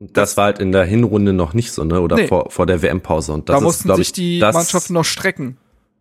Das 0.00 0.36
war 0.36 0.44
halt 0.46 0.58
in 0.60 0.70
der 0.72 0.84
Hinrunde 0.84 1.32
noch 1.32 1.54
nicht 1.54 1.72
so, 1.72 1.82
ne? 1.84 2.00
Oder 2.00 2.16
Nee. 2.16 2.26
vor, 2.28 2.50
vor 2.50 2.66
der 2.66 2.82
WM-Pause. 2.82 3.32
Und 3.32 3.48
das 3.48 3.54
da 3.54 3.58
ist, 3.58 3.64
mussten 3.64 3.94
sich 3.96 4.08
ich, 4.08 4.12
die 4.12 4.38
das, 4.38 4.54
Mannschaften 4.54 4.92
noch 4.94 5.04
strecken. 5.04 5.56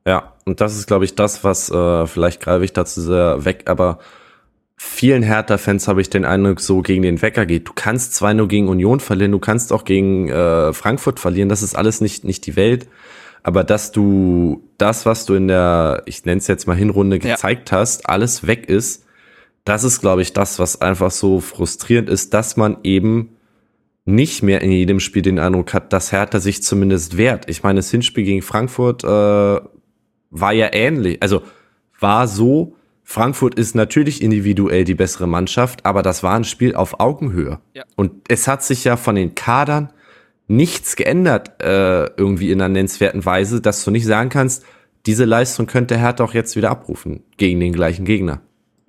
Ja, 0.06 0.34
und 0.46 0.62
das 0.62 0.78
ist, 0.78 0.88
glaube 0.88 1.06
ich, 1.06 1.16
das, 1.16 1.44
was 1.44 1.70
äh, 1.70 2.08
vielleicht 2.08 2.40
greife 2.42 2.64
ich 2.64 2.74
dazu 2.74 3.02
sehr 3.02 3.44
weg, 3.44 3.64
aber 3.66 4.00
vielen 4.78 5.24
Hertha-Fans 5.24 5.88
habe 5.88 6.02
ich 6.02 6.10
den 6.10 6.24
Eindruck, 6.26 6.60
so 6.62 6.82
gegen 6.82 7.02
den 7.02 7.22
Wecker 7.22 7.46
geht. 7.48 7.68
Du 7.68 7.74
kannst 7.74 8.14
zwar 8.14 8.34
nur 8.34 8.48
gegen 8.48 8.68
Union 8.70 9.00
verlieren, 9.00 9.32
du 9.32 9.40
kannst 9.40 9.74
auch 9.74 9.84
gegen 9.84 10.30
äh, 10.30 10.72
Frankfurt 10.74 11.20
verlieren, 11.20 11.50
das 11.50 11.64
ist 11.64 11.76
alles 11.76 12.00
nicht, 12.00 12.24
nicht 12.24 12.46
die 12.46 12.56
Welt. 12.56 12.88
Aber 13.44 13.64
dass 13.64 13.92
du 13.92 14.64
das, 14.78 15.06
was 15.06 15.26
du 15.26 15.34
in 15.34 15.48
der, 15.48 16.04
ich 16.06 16.24
nenne 16.26 16.38
es 16.38 16.48
jetzt 16.48 16.68
mal 16.68 16.76
Hinrunde 16.76 17.18
Ja. 17.18 17.34
gezeigt 17.36 17.72
hast, 17.72 18.08
alles 18.08 18.46
weg 18.46 18.70
ist, 18.70 19.06
das 19.66 19.84
ist, 19.84 20.00
glaube 20.02 20.22
ich, 20.22 20.34
das, 20.34 20.60
was 20.60 20.80
einfach 20.82 21.12
so 21.12 21.40
frustrierend 21.42 22.10
ist, 22.10 22.34
dass 22.34 22.56
man 22.56 22.78
eben 22.84 23.30
nicht 24.08 24.42
mehr 24.42 24.62
in 24.62 24.72
jedem 24.72 25.02
Spiel 25.02 25.22
den 25.22 25.38
Eindruck 25.38 25.74
hat, 25.74 25.92
dass 25.92 26.14
Hertha 26.14 26.40
sich 26.40 26.64
zumindest 26.64 27.18
wehrt. 27.18 27.50
Ich 27.50 27.62
meine, 27.62 27.80
das 27.80 27.92
Hinspiel 27.92 28.24
gegen 28.24 28.42
Frankfurt 28.42 29.04
äh, 29.04 29.08
war 29.08 30.54
ja 30.54 30.70
ähnlich. 30.72 31.22
Also 31.22 31.42
war 32.00 32.30
so, 32.30 32.76
Frankfurt 33.04 33.56
ist 33.56 33.76
natürlich 33.76 34.22
individuell 34.22 34.86
die 34.86 34.96
bessere 34.96 35.28
Mannschaft, 35.28 35.86
aber 35.86 36.04
das 36.04 36.24
war 36.24 36.36
ein 36.36 36.46
Spiel 36.46 36.74
auf 36.74 37.02
Augenhöhe. 37.02 37.60
Ja. 37.74 37.84
Und 37.98 38.14
es 38.30 38.48
hat 38.48 38.64
sich 38.64 38.86
ja 38.86 38.96
von 38.96 39.16
den 39.16 39.36
Kadern 39.36 39.92
nichts 40.48 40.96
geändert, 40.96 41.62
äh, 41.62 42.06
irgendwie 42.16 42.52
in 42.52 42.62
einer 42.62 42.70
nennenswerten 42.70 43.26
Weise, 43.26 43.60
dass 43.60 43.84
du 43.84 43.92
nicht 43.92 44.06
sagen 44.06 44.30
kannst, 44.30 44.64
diese 45.06 45.26
Leistung 45.26 45.68
könnte 45.68 45.98
Hertha 45.98 46.24
auch 46.24 46.34
jetzt 46.34 46.56
wieder 46.56 46.70
abrufen 46.70 47.24
gegen 47.36 47.60
den 47.60 47.74
gleichen 47.74 48.06
Gegner. 48.06 48.40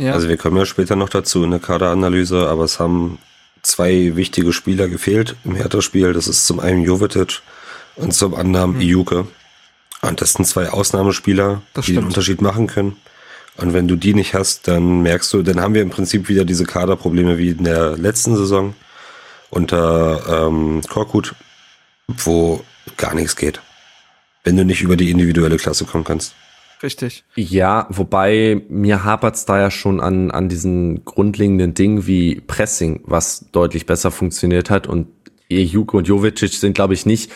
Ja. 0.01 0.13
Also 0.13 0.29
wir 0.29 0.37
kommen 0.37 0.57
ja 0.57 0.65
später 0.65 0.95
noch 0.95 1.09
dazu 1.09 1.43
in 1.43 1.51
der 1.51 1.59
Kaderanalyse, 1.59 2.47
aber 2.49 2.63
es 2.63 2.79
haben 2.79 3.19
zwei 3.63 4.17
wichtige 4.17 4.53
Spieler 4.53 4.89
gefehlt 4.89 5.37
im 5.45 5.55
Hertha-Spiel. 5.55 6.13
Das 6.13 6.27
ist 6.29 6.47
zum 6.47 6.61
einen 6.61 6.83
Jovetic 6.83 7.41
und 7.97 8.13
zum 8.13 8.35
anderen 8.35 8.75
Mhm. 8.75 8.81
Iuke. 8.81 9.27
Und 10.03 10.21
das 10.21 10.35
sind 10.35 10.45
zwei 10.47 10.71
Ausnahmespieler, 10.71 11.63
Das 11.75 11.87
die 11.87 11.95
den. 11.95 12.07
Unterschied 12.07 12.41
machen 12.41 12.67
können. 12.69 12.97
Und 13.57 13.73
wenn 13.75 13.89
du 13.89 13.97
die 13.97 14.15
nicht 14.15 14.35
hast, 14.35 14.69
dann 14.69 15.03
merkst 15.03 15.33
du, 15.33 15.43
dann 15.43 15.61
haben 15.61 15.75
wir 15.75 15.83
im 15.83 15.91
Prinzip 15.91 16.29
wieder 16.29 16.45
diese 16.45 16.65
Kaderprobleme 16.65 17.39
wie 17.39 17.51
in 17.51 17.65
der 17.65 17.97
letzten 17.97 18.37
Saison 18.37 18.75
unter 19.51 20.47
ähm, 20.47 20.81
Korkut, 20.89 21.35
wo 22.07 22.63
gar 22.97 23.15
nichts 23.15 23.35
geht. 23.35 23.61
Wenn 24.45 24.57
du 24.57 24.65
nicht 24.65 24.83
über 24.83 24.97
die 24.97 25.11
individuelle 25.11 25.57
Klasse 25.57 25.85
kommen 25.85 26.05
kannst. 26.05 26.35
Richtig. 26.83 27.25
Ja, 27.35 27.87
wobei 27.91 28.63
mir 28.69 29.05
hapert's 29.05 29.45
da 29.45 29.59
ja 29.59 29.71
schon 29.71 30.01
an, 30.01 30.31
an 30.31 30.49
diesen 30.49 31.05
grundlegenden 31.05 31.75
Dingen 31.75 32.07
wie 32.07 32.41
Pressing, 32.41 33.01
was 33.05 33.47
deutlich 33.53 33.87
besser 33.87 34.11
funktioniert 34.11 34.71
hat. 34.71 34.87
Und 34.87 35.09
Juke 35.49 35.97
und 35.97 36.07
Jovicic 36.07 36.53
sind, 36.53 36.75
glaube 36.75 36.95
ich, 36.95 37.07
nicht 37.07 37.33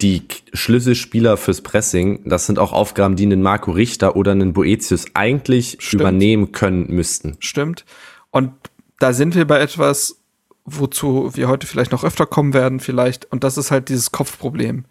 die 0.00 0.22
Schlüsselspieler 0.52 1.36
fürs 1.36 1.60
Pressing. 1.60 2.22
Das 2.24 2.46
sind 2.46 2.58
auch 2.58 2.72
Aufgaben, 2.72 3.16
die 3.16 3.24
einen 3.24 3.42
Marco 3.42 3.70
Richter 3.70 4.16
oder 4.16 4.32
einen 4.32 4.52
Boetius 4.52 5.06
eigentlich 5.14 5.76
Stimmt. 5.78 6.00
übernehmen 6.00 6.52
können 6.52 6.86
müssten. 6.88 7.36
Stimmt. 7.40 7.84
Und 8.30 8.52
da 8.98 9.12
sind 9.12 9.34
wir 9.34 9.46
bei 9.46 9.60
etwas, 9.60 10.20
wozu 10.64 11.30
wir 11.34 11.48
heute 11.48 11.66
vielleicht 11.66 11.92
noch 11.92 12.04
öfter 12.04 12.26
kommen 12.26 12.54
werden, 12.54 12.80
vielleicht. 12.80 13.30
Und 13.30 13.44
das 13.44 13.58
ist 13.58 13.70
halt 13.70 13.88
dieses 13.88 14.10
Kopfproblem. 14.10 14.84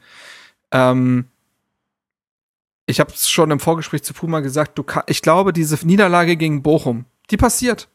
Ähm, 0.71 1.25
ich 2.89 2.99
habe 2.99 3.13
es 3.13 3.29
schon 3.29 3.51
im 3.51 3.59
Vorgespräch 3.59 4.03
zu 4.03 4.13
Puma 4.13 4.39
gesagt, 4.39 4.77
du 4.77 4.83
kann, 4.83 5.03
ich 5.05 5.21
glaube, 5.21 5.53
diese 5.53 5.77
Niederlage 5.85 6.35
gegen 6.35 6.63
Bochum, 6.63 7.05
die 7.29 7.37
passiert. 7.37 7.87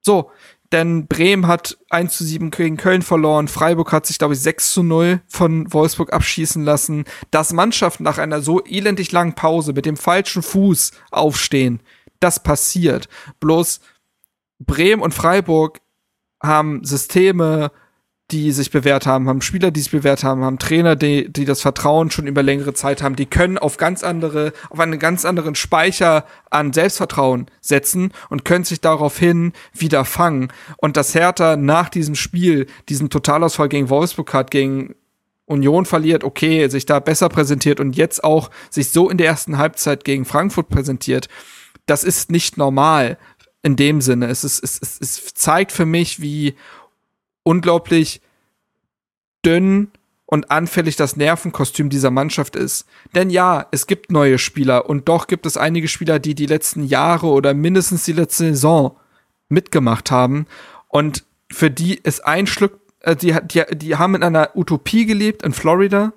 So, 0.00 0.30
denn 0.72 1.06
Bremen 1.08 1.46
hat 1.46 1.76
1 1.90 2.16
zu 2.16 2.24
7 2.24 2.50
gegen 2.50 2.78
Köln 2.78 3.02
verloren, 3.02 3.48
Freiburg 3.48 3.92
hat 3.92 4.06
sich, 4.06 4.18
glaube 4.18 4.32
ich, 4.34 4.40
6 4.40 4.72
zu 4.72 4.82
0 4.82 5.20
von 5.28 5.70
Wolfsburg 5.72 6.12
abschießen 6.12 6.64
lassen. 6.64 7.04
Dass 7.30 7.52
Mannschaften 7.52 8.04
nach 8.04 8.16
einer 8.16 8.40
so 8.40 8.64
elendig 8.64 9.12
langen 9.12 9.34
Pause 9.34 9.74
mit 9.74 9.84
dem 9.84 9.98
falschen 9.98 10.42
Fuß 10.42 10.92
aufstehen, 11.10 11.80
das 12.18 12.42
passiert. 12.42 13.08
Bloß 13.40 13.80
Bremen 14.58 15.02
und 15.02 15.12
Freiburg 15.12 15.80
haben 16.42 16.82
Systeme, 16.84 17.72
die 18.30 18.52
sich 18.52 18.70
bewährt 18.70 19.06
haben, 19.06 19.28
haben 19.28 19.42
Spieler, 19.42 19.70
die 19.70 19.80
sich 19.80 19.90
bewährt 19.90 20.22
haben, 20.22 20.44
haben 20.44 20.58
Trainer, 20.58 20.96
die, 20.96 21.32
die 21.32 21.44
das 21.44 21.60
Vertrauen 21.60 22.10
schon 22.10 22.26
über 22.26 22.42
längere 22.42 22.74
Zeit 22.74 23.02
haben, 23.02 23.16
die 23.16 23.26
können 23.26 23.58
auf 23.58 23.76
ganz 23.76 24.04
andere, 24.04 24.52
auf 24.70 24.78
einen 24.78 24.98
ganz 24.98 25.24
anderen 25.24 25.54
Speicher 25.54 26.24
an 26.50 26.72
Selbstvertrauen 26.72 27.46
setzen 27.60 28.12
und 28.28 28.44
können 28.44 28.64
sich 28.64 28.80
daraufhin 28.80 29.52
wieder 29.72 30.04
fangen. 30.04 30.52
Und 30.76 30.96
dass 30.96 31.14
Hertha 31.14 31.56
nach 31.56 31.88
diesem 31.88 32.14
Spiel, 32.14 32.66
diesen 32.88 33.10
Totalausfall 33.10 33.68
gegen 33.68 33.90
Wolfsburg 33.90 34.32
hat, 34.32 34.50
gegen 34.50 34.94
Union 35.46 35.84
verliert, 35.84 36.22
okay, 36.22 36.68
sich 36.68 36.86
da 36.86 37.00
besser 37.00 37.28
präsentiert 37.28 37.80
und 37.80 37.96
jetzt 37.96 38.22
auch 38.22 38.50
sich 38.70 38.90
so 38.90 39.10
in 39.10 39.18
der 39.18 39.26
ersten 39.26 39.58
Halbzeit 39.58 40.04
gegen 40.04 40.24
Frankfurt 40.24 40.68
präsentiert, 40.68 41.28
das 41.86 42.04
ist 42.04 42.30
nicht 42.30 42.56
normal 42.56 43.18
in 43.62 43.76
dem 43.76 44.00
Sinne. 44.00 44.28
Es, 44.28 44.44
ist, 44.44 44.62
es, 44.62 44.78
es, 44.80 44.98
es 45.00 45.34
zeigt 45.34 45.72
für 45.72 45.86
mich, 45.86 46.20
wie 46.20 46.54
unglaublich 47.42 48.20
dünn 49.44 49.90
und 50.26 50.50
anfällig 50.50 50.96
das 50.96 51.16
Nervenkostüm 51.16 51.90
dieser 51.90 52.10
Mannschaft 52.10 52.54
ist. 52.54 52.86
Denn 53.14 53.30
ja, 53.30 53.66
es 53.72 53.86
gibt 53.86 54.12
neue 54.12 54.38
Spieler 54.38 54.88
und 54.88 55.08
doch 55.08 55.26
gibt 55.26 55.44
es 55.44 55.56
einige 55.56 55.88
Spieler, 55.88 56.18
die 56.18 56.34
die 56.34 56.46
letzten 56.46 56.84
Jahre 56.84 57.26
oder 57.26 57.52
mindestens 57.52 58.04
die 58.04 58.12
letzte 58.12 58.44
Saison 58.44 58.96
mitgemacht 59.48 60.10
haben 60.10 60.46
und 60.88 61.24
für 61.50 61.70
die 61.70 61.96
ist 61.96 62.24
ein 62.24 62.46
Schluck, 62.46 62.78
äh, 63.00 63.16
die, 63.16 63.36
die, 63.42 63.64
die 63.72 63.96
haben 63.96 64.14
in 64.14 64.22
einer 64.22 64.50
Utopie 64.54 65.04
gelebt 65.04 65.42
in 65.42 65.52
Florida, 65.52 66.12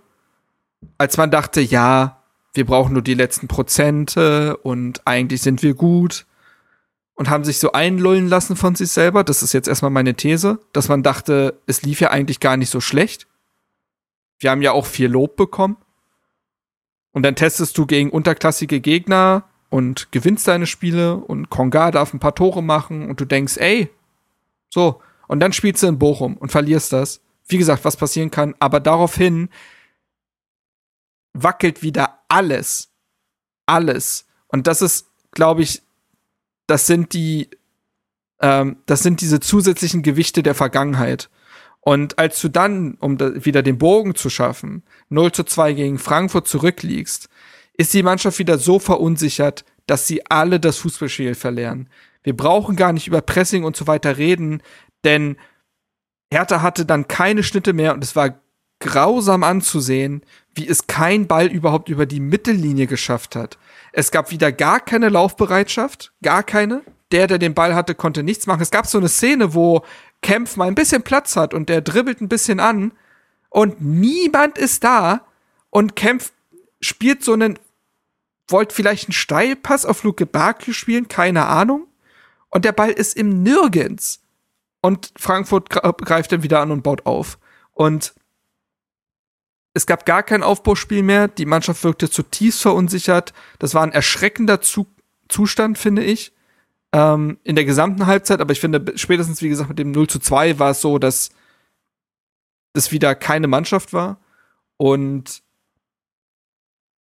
als 0.97 1.17
man 1.17 1.31
dachte, 1.31 1.61
ja, 1.61 2.21
wir 2.53 2.65
brauchen 2.65 2.93
nur 2.93 3.01
die 3.01 3.15
letzten 3.15 3.47
Prozente 3.47 4.57
und 4.57 5.01
eigentlich 5.05 5.41
sind 5.41 5.63
wir 5.63 5.73
gut 5.73 6.25
und 7.15 7.29
haben 7.29 7.43
sich 7.43 7.59
so 7.59 7.71
einlullen 7.71 8.27
lassen 8.27 8.55
von 8.55 8.75
sich 8.75 8.91
selber. 8.91 9.23
Das 9.23 9.43
ist 9.43 9.53
jetzt 9.53 9.67
erstmal 9.67 9.91
meine 9.91 10.15
These, 10.15 10.59
dass 10.73 10.89
man 10.89 11.03
dachte, 11.03 11.61
es 11.67 11.83
lief 11.83 11.99
ja 12.01 12.09
eigentlich 12.09 12.39
gar 12.39 12.57
nicht 12.57 12.69
so 12.69 12.81
schlecht. 12.81 13.27
Wir 14.39 14.51
haben 14.51 14.61
ja 14.61 14.71
auch 14.71 14.85
viel 14.85 15.07
Lob 15.07 15.35
bekommen. 15.35 15.77
Und 17.11 17.23
dann 17.23 17.35
testest 17.35 17.77
du 17.77 17.85
gegen 17.85 18.09
unterklassige 18.09 18.81
Gegner 18.81 19.45
und 19.69 20.11
gewinnst 20.11 20.47
deine 20.47 20.65
Spiele 20.65 21.17
und 21.17 21.49
Konga 21.49 21.91
darf 21.91 22.13
ein 22.13 22.19
paar 22.19 22.35
Tore 22.35 22.63
machen 22.63 23.07
und 23.07 23.21
du 23.21 23.25
denkst, 23.25 23.57
ey, 23.57 23.89
so. 24.69 25.01
Und 25.27 25.39
dann 25.39 25.53
spielst 25.53 25.83
du 25.83 25.87
in 25.87 25.99
Bochum 25.99 26.35
und 26.37 26.51
verlierst 26.51 26.91
das. 26.91 27.21
Wie 27.47 27.57
gesagt, 27.57 27.85
was 27.85 27.97
passieren 27.97 28.31
kann, 28.31 28.55
aber 28.59 28.79
daraufhin 28.79 29.49
wackelt 31.33 31.83
wieder 31.83 32.19
alles. 32.27 32.89
Alles. 33.67 34.25
Und 34.47 34.65
das 34.65 34.81
ist, 34.81 35.07
glaube 35.31 35.61
ich, 35.61 35.82
das 36.67 36.87
sind 36.87 37.13
die, 37.13 37.49
ähm, 38.39 38.77
das 38.85 39.03
sind 39.03 39.21
diese 39.21 39.39
zusätzlichen 39.39 40.03
Gewichte 40.03 40.43
der 40.43 40.55
Vergangenheit. 40.55 41.29
Und 41.81 42.17
als 42.17 42.39
du 42.41 42.49
dann, 42.49 42.95
um 42.99 43.17
da 43.17 43.45
wieder 43.45 43.61
den 43.61 43.77
Bogen 43.77 44.15
zu 44.15 44.29
schaffen, 44.29 44.83
0 45.09 45.33
zu 45.33 45.43
2 45.43 45.73
gegen 45.73 45.99
Frankfurt 45.99 46.47
zurückliegst, 46.47 47.27
ist 47.73 47.93
die 47.93 48.03
Mannschaft 48.03 48.39
wieder 48.39 48.57
so 48.57 48.79
verunsichert, 48.79 49.65
dass 49.85 50.07
sie 50.07 50.25
alle 50.27 50.59
das 50.59 50.77
Fußballspiel 50.77 51.35
verlernen. 51.35 51.89
Wir 52.23 52.37
brauchen 52.37 52.77
gar 52.77 52.93
nicht 52.93 53.07
über 53.07 53.21
Pressing 53.21 53.65
und 53.65 53.75
so 53.75 53.85
weiter 53.87 54.17
reden, 54.17 54.61
denn 55.03 55.35
Hertha 56.31 56.61
hatte 56.61 56.85
dann 56.85 57.09
keine 57.09 57.43
Schnitte 57.43 57.73
mehr 57.73 57.93
und 57.93 58.03
es 58.03 58.15
war 58.15 58.39
grausam 58.79 59.43
anzusehen, 59.43 60.21
wie 60.55 60.67
es 60.67 60.87
kein 60.87 61.27
Ball 61.27 61.47
überhaupt 61.47 61.89
über 61.89 62.05
die 62.05 62.19
Mittellinie 62.19 62.87
geschafft 62.87 63.35
hat. 63.35 63.57
Es 63.93 64.11
gab 64.11 64.31
wieder 64.31 64.51
gar 64.51 64.81
keine 64.81 65.07
Laufbereitschaft, 65.07 66.11
gar 66.21 66.43
keine. 66.43 66.81
Der, 67.11 67.27
der 67.27 67.37
den 67.37 67.53
Ball 67.53 67.75
hatte, 67.75 67.95
konnte 67.95 68.23
nichts 68.23 68.47
machen. 68.47 68.61
Es 68.61 68.71
gab 68.71 68.87
so 68.87 68.97
eine 68.97 69.07
Szene, 69.07 69.53
wo 69.53 69.83
Kempf 70.21 70.57
mal 70.57 70.67
ein 70.67 70.75
bisschen 70.75 71.03
Platz 71.03 71.35
hat 71.35 71.53
und 71.53 71.69
der 71.69 71.81
dribbelt 71.81 72.19
ein 72.19 72.29
bisschen 72.29 72.59
an 72.59 72.91
und 73.49 73.81
niemand 73.81 74.57
ist 74.57 74.83
da 74.83 75.21
und 75.69 75.95
Kempf 75.95 76.31
spielt 76.81 77.23
so 77.23 77.33
einen 77.33 77.57
wollt 78.47 78.73
vielleicht 78.73 79.07
einen 79.07 79.13
Steilpass 79.13 79.85
auf 79.85 80.03
Luke 80.03 80.25
Bakio 80.25 80.73
spielen, 80.73 81.07
keine 81.07 81.45
Ahnung. 81.45 81.87
Und 82.49 82.65
der 82.65 82.71
Ball 82.71 82.91
ist 82.91 83.17
im 83.17 83.43
Nirgends. 83.43 84.21
Und 84.81 85.13
Frankfurt 85.17 85.69
greift 85.69 86.31
dann 86.31 86.43
wieder 86.43 86.59
an 86.59 86.71
und 86.71 86.83
baut 86.83 87.05
auf. 87.05 87.39
Und 87.71 88.13
es 89.73 89.85
gab 89.85 90.05
gar 90.05 90.23
kein 90.23 90.43
Aufbauspiel 90.43 91.03
mehr. 91.03 91.27
Die 91.27 91.45
Mannschaft 91.45 91.83
wirkte 91.83 92.09
zutiefst 92.09 92.61
verunsichert. 92.61 93.33
Das 93.59 93.73
war 93.73 93.83
ein 93.83 93.91
erschreckender 93.91 94.61
Zu 94.61 94.87
Zustand, 95.29 95.77
finde 95.77 96.03
ich. 96.03 96.31
Ähm, 96.91 97.39
in 97.43 97.55
der 97.55 97.65
gesamten 97.65 98.05
Halbzeit. 98.05 98.39
Aber 98.39 98.51
ich 98.51 98.59
finde, 98.59 98.93
spätestens, 98.95 99.41
wie 99.41 99.49
gesagt, 99.49 99.69
mit 99.69 99.79
dem 99.79 99.91
0 99.91 100.07
zu 100.07 100.19
2 100.19 100.59
war 100.59 100.71
es 100.71 100.81
so, 100.81 100.99
dass 100.99 101.31
es 102.73 102.91
wieder 102.91 103.15
keine 103.15 103.47
Mannschaft 103.47 103.93
war. 103.93 104.19
Und 104.77 105.41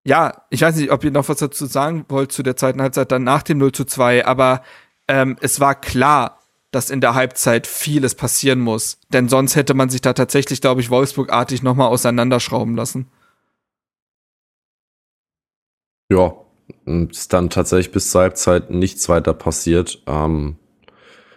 ja, 0.04 0.44
ich 0.50 0.62
weiß 0.62 0.76
nicht, 0.76 0.90
ob 0.90 1.04
ihr 1.04 1.10
noch 1.10 1.28
was 1.28 1.38
dazu 1.38 1.66
sagen 1.66 2.06
wollt 2.08 2.32
zu 2.32 2.42
der 2.42 2.56
zweiten 2.56 2.80
Halbzeit 2.82 3.12
dann 3.12 3.24
nach 3.24 3.42
dem 3.42 3.58
0 3.58 3.72
zu 3.72 3.84
2, 3.84 4.26
aber 4.26 4.62
ähm, 5.08 5.36
es 5.40 5.60
war 5.60 5.80
klar, 5.80 6.41
dass 6.72 6.90
in 6.90 7.00
der 7.00 7.14
Halbzeit 7.14 7.66
vieles 7.68 8.14
passieren 8.16 8.58
muss. 8.58 8.98
Denn 9.12 9.28
sonst 9.28 9.54
hätte 9.54 9.74
man 9.74 9.88
sich 9.90 10.00
da 10.00 10.12
tatsächlich, 10.14 10.60
glaube 10.60 10.80
ich, 10.80 10.90
Wolfsburg-artig 10.90 11.62
nochmal 11.62 11.88
auseinanderschrauben 11.88 12.74
lassen. 12.74 13.06
Ja, 16.10 16.34
ist 17.10 17.32
dann 17.32 17.50
tatsächlich 17.50 17.92
bis 17.92 18.10
zur 18.10 18.22
Halbzeit 18.22 18.70
nichts 18.70 19.08
weiter 19.08 19.34
passiert. 19.34 20.02
Ähm, 20.06 20.56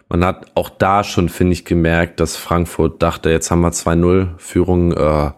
man 0.09 0.23
hat 0.23 0.51
auch 0.55 0.69
da 0.69 1.03
schon, 1.03 1.29
finde 1.29 1.53
ich, 1.53 1.65
gemerkt, 1.65 2.19
dass 2.19 2.35
Frankfurt 2.35 3.01
dachte, 3.01 3.29
jetzt 3.29 3.51
haben 3.51 3.61
wir 3.61 3.71
2-0 3.71 4.37
Führung, 4.37 4.91
äh, 4.93 5.31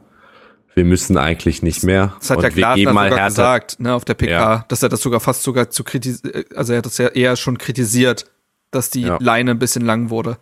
wir 0.76 0.86
müssen 0.86 1.18
eigentlich 1.18 1.64
nicht 1.64 1.84
mehr. 1.84 2.14
Das 2.20 2.30
hat 2.30 2.38
und 2.38 2.44
ja 2.44 2.50
Glasner 2.50 2.94
mal 2.94 3.10
sogar 3.10 3.20
härter. 3.20 3.30
gesagt, 3.30 3.80
ne, 3.80 3.96
auf 3.96 4.06
der 4.06 4.14
PK, 4.14 4.30
Ja. 4.32 4.66
dass 4.68 4.84
er 4.84 4.90
das 4.90 5.02
sogar 5.02 5.20
fast 5.20 5.42
sogar 5.44 5.70
zu 5.72 5.84
kritisieren, 5.84 6.44
also 6.56 6.74
er 6.74 6.78
hat 6.80 6.86
das 6.86 6.98
ja 7.00 7.08
eher 7.08 7.36
schon 7.36 7.58
kritisiert, 7.58 8.26
dass 8.72 8.90
die 8.90 9.02
Ja. 9.02 9.18
Leine 9.22 9.52
ein 9.52 9.60
bisschen 9.60 9.86
lang 9.86 10.10
wurde. 10.10 10.38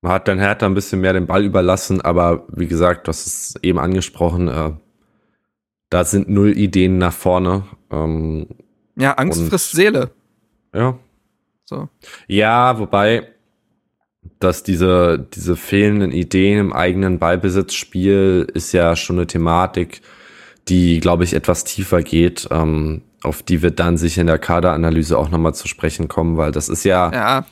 Man 0.00 0.12
hat 0.12 0.26
dann 0.28 0.38
Hertha 0.40 0.66
ein 0.66 0.74
bisschen 0.74 1.00
mehr 1.00 1.12
den 1.12 1.26
Ball 1.26 1.44
überlassen, 1.44 2.00
aber 2.00 2.44
wie 2.48 2.66
gesagt, 2.66 3.06
das 3.08 3.26
ist 3.26 3.58
eben 3.62 3.78
angesprochen, 3.78 4.48
äh, 4.48 4.72
da 5.90 6.04
sind 6.04 6.28
null 6.28 6.56
Ideen 6.56 6.98
nach 6.98 7.12
vorne. 7.12 7.64
Ähm, 7.90 8.46
Ja, 8.96 9.12
Angst 9.14 9.40
Und- 9.40 9.48
frisst 9.48 9.72
Seele. 9.72 10.10
ja. 10.74 10.98
So. 11.64 11.88
Ja, 12.26 12.78
wobei, 12.78 13.28
dass 14.40 14.62
diese, 14.62 15.26
diese 15.32 15.56
fehlenden 15.56 16.10
Ideen 16.12 16.58
im 16.58 16.72
eigenen 16.72 17.18
Ballbesitzspiel 17.18 18.48
ist 18.52 18.72
ja 18.72 18.94
schon 18.96 19.16
eine 19.16 19.26
Thematik, 19.26 20.02
die, 20.68 21.00
glaube 21.00 21.24
ich, 21.24 21.32
etwas 21.34 21.64
tiefer 21.64 22.02
geht, 22.02 22.48
ähm, 22.50 23.02
auf 23.22 23.42
die 23.42 23.62
wir 23.62 23.70
dann 23.70 23.96
sicher 23.96 24.20
in 24.22 24.26
der 24.26 24.38
Kaderanalyse 24.38 25.16
auch 25.18 25.30
nochmal 25.30 25.54
zu 25.54 25.68
sprechen 25.68 26.08
kommen, 26.08 26.36
weil 26.36 26.52
das 26.52 26.68
ist 26.68 26.84
ja, 26.84 27.12
Ja, 27.12 27.46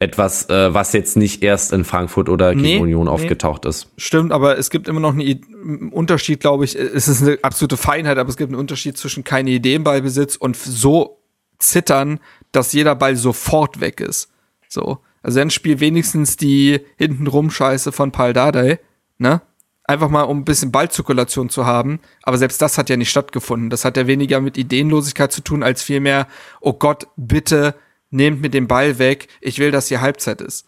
etwas, 0.00 0.50
äh, 0.50 0.74
was 0.74 0.92
jetzt 0.92 1.16
nicht 1.16 1.42
erst 1.42 1.72
in 1.72 1.84
Frankfurt 1.84 2.28
oder 2.28 2.50
gegen 2.50 2.62
Nee, 2.62 2.78
Union 2.78 3.04
nee. 3.04 3.10
aufgetaucht 3.10 3.64
ist. 3.64 3.88
stimmt, 3.96 4.32
aber 4.32 4.58
es 4.58 4.68
gibt 4.70 4.88
immer 4.88 5.00
noch 5.00 5.14
einen 5.14 5.90
Unterschied, 5.92 6.40
glaube 6.40 6.64
ich. 6.64 6.74
Es 6.76 7.08
ist 7.08 7.22
eine 7.22 7.38
absolute 7.42 7.76
Feinheit, 7.76 8.18
aber 8.18 8.28
es 8.28 8.36
gibt 8.36 8.50
einen 8.50 8.58
Unterschied 8.60 8.98
zwischen 8.98 9.24
keine 9.24 9.50
Idee 9.50 9.76
im 9.76 9.84
Ballbesitz 9.84 10.36
und 10.36 10.56
so 10.56 11.18
zittern, 11.58 12.20
dass 12.52 12.72
jeder 12.72 12.94
Ball 12.96 13.16
sofort 13.16 13.80
weg 13.80 14.00
ist. 14.00 14.28
So. 14.68 14.98
Also 15.22 15.38
dann 15.38 15.50
spiel 15.50 15.80
wenigstens 15.80 16.36
die 16.36 16.80
hintenrum 16.98 17.50
Scheiße 17.50 17.92
von 17.92 18.12
Pal 18.12 18.34
Dardai, 18.34 18.80
ne? 19.16 19.40
Einfach 19.86 20.08
mal, 20.08 20.22
um 20.22 20.38
ein 20.38 20.44
bisschen 20.44 20.72
Ballzirkulation 20.72 21.50
zu 21.50 21.66
haben. 21.66 22.00
Aber 22.22 22.38
selbst 22.38 22.60
das 22.62 22.78
hat 22.78 22.88
ja 22.88 22.96
nicht 22.96 23.10
stattgefunden. 23.10 23.68
Das 23.70 23.84
hat 23.84 23.96
ja 23.98 24.06
weniger 24.06 24.40
mit 24.40 24.56
Ideenlosigkeit 24.56 25.30
zu 25.30 25.42
tun, 25.42 25.62
als 25.62 25.82
vielmehr, 25.82 26.26
oh 26.60 26.72
Gott, 26.72 27.06
bitte 27.16 27.74
nehmt 28.10 28.40
mir 28.40 28.48
den 28.50 28.66
Ball 28.66 28.98
weg. 28.98 29.28
Ich 29.40 29.58
will, 29.58 29.70
dass 29.72 29.88
hier 29.88 30.00
Halbzeit 30.00 30.40
ist. 30.40 30.66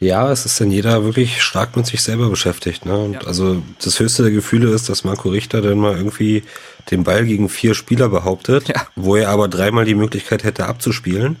Ja, 0.00 0.32
es 0.32 0.46
ist 0.46 0.60
dann 0.60 0.72
jeder 0.72 1.04
wirklich 1.04 1.42
stark 1.42 1.76
mit 1.76 1.86
sich 1.86 2.02
selber 2.02 2.28
beschäftigt. 2.28 2.86
Ne? 2.86 2.98
Und 2.98 3.12
Ja. 3.12 3.20
Also 3.20 3.62
das 3.84 4.00
höchste 4.00 4.24
der 4.24 4.32
Gefühle 4.32 4.70
ist, 4.70 4.88
dass 4.88 5.04
Marco 5.04 5.28
Richter 5.28 5.62
dann 5.62 5.78
mal 5.78 5.96
irgendwie 5.96 6.42
den 6.90 7.04
Ball 7.04 7.24
gegen 7.24 7.48
vier 7.48 7.74
Spieler 7.74 8.08
behauptet, 8.08 8.66
Ja. 8.68 8.86
wo 8.96 9.14
er 9.14 9.28
aber 9.28 9.46
dreimal 9.46 9.84
die 9.84 9.94
Möglichkeit 9.94 10.42
hätte 10.42 10.66
abzuspielen, 10.66 11.36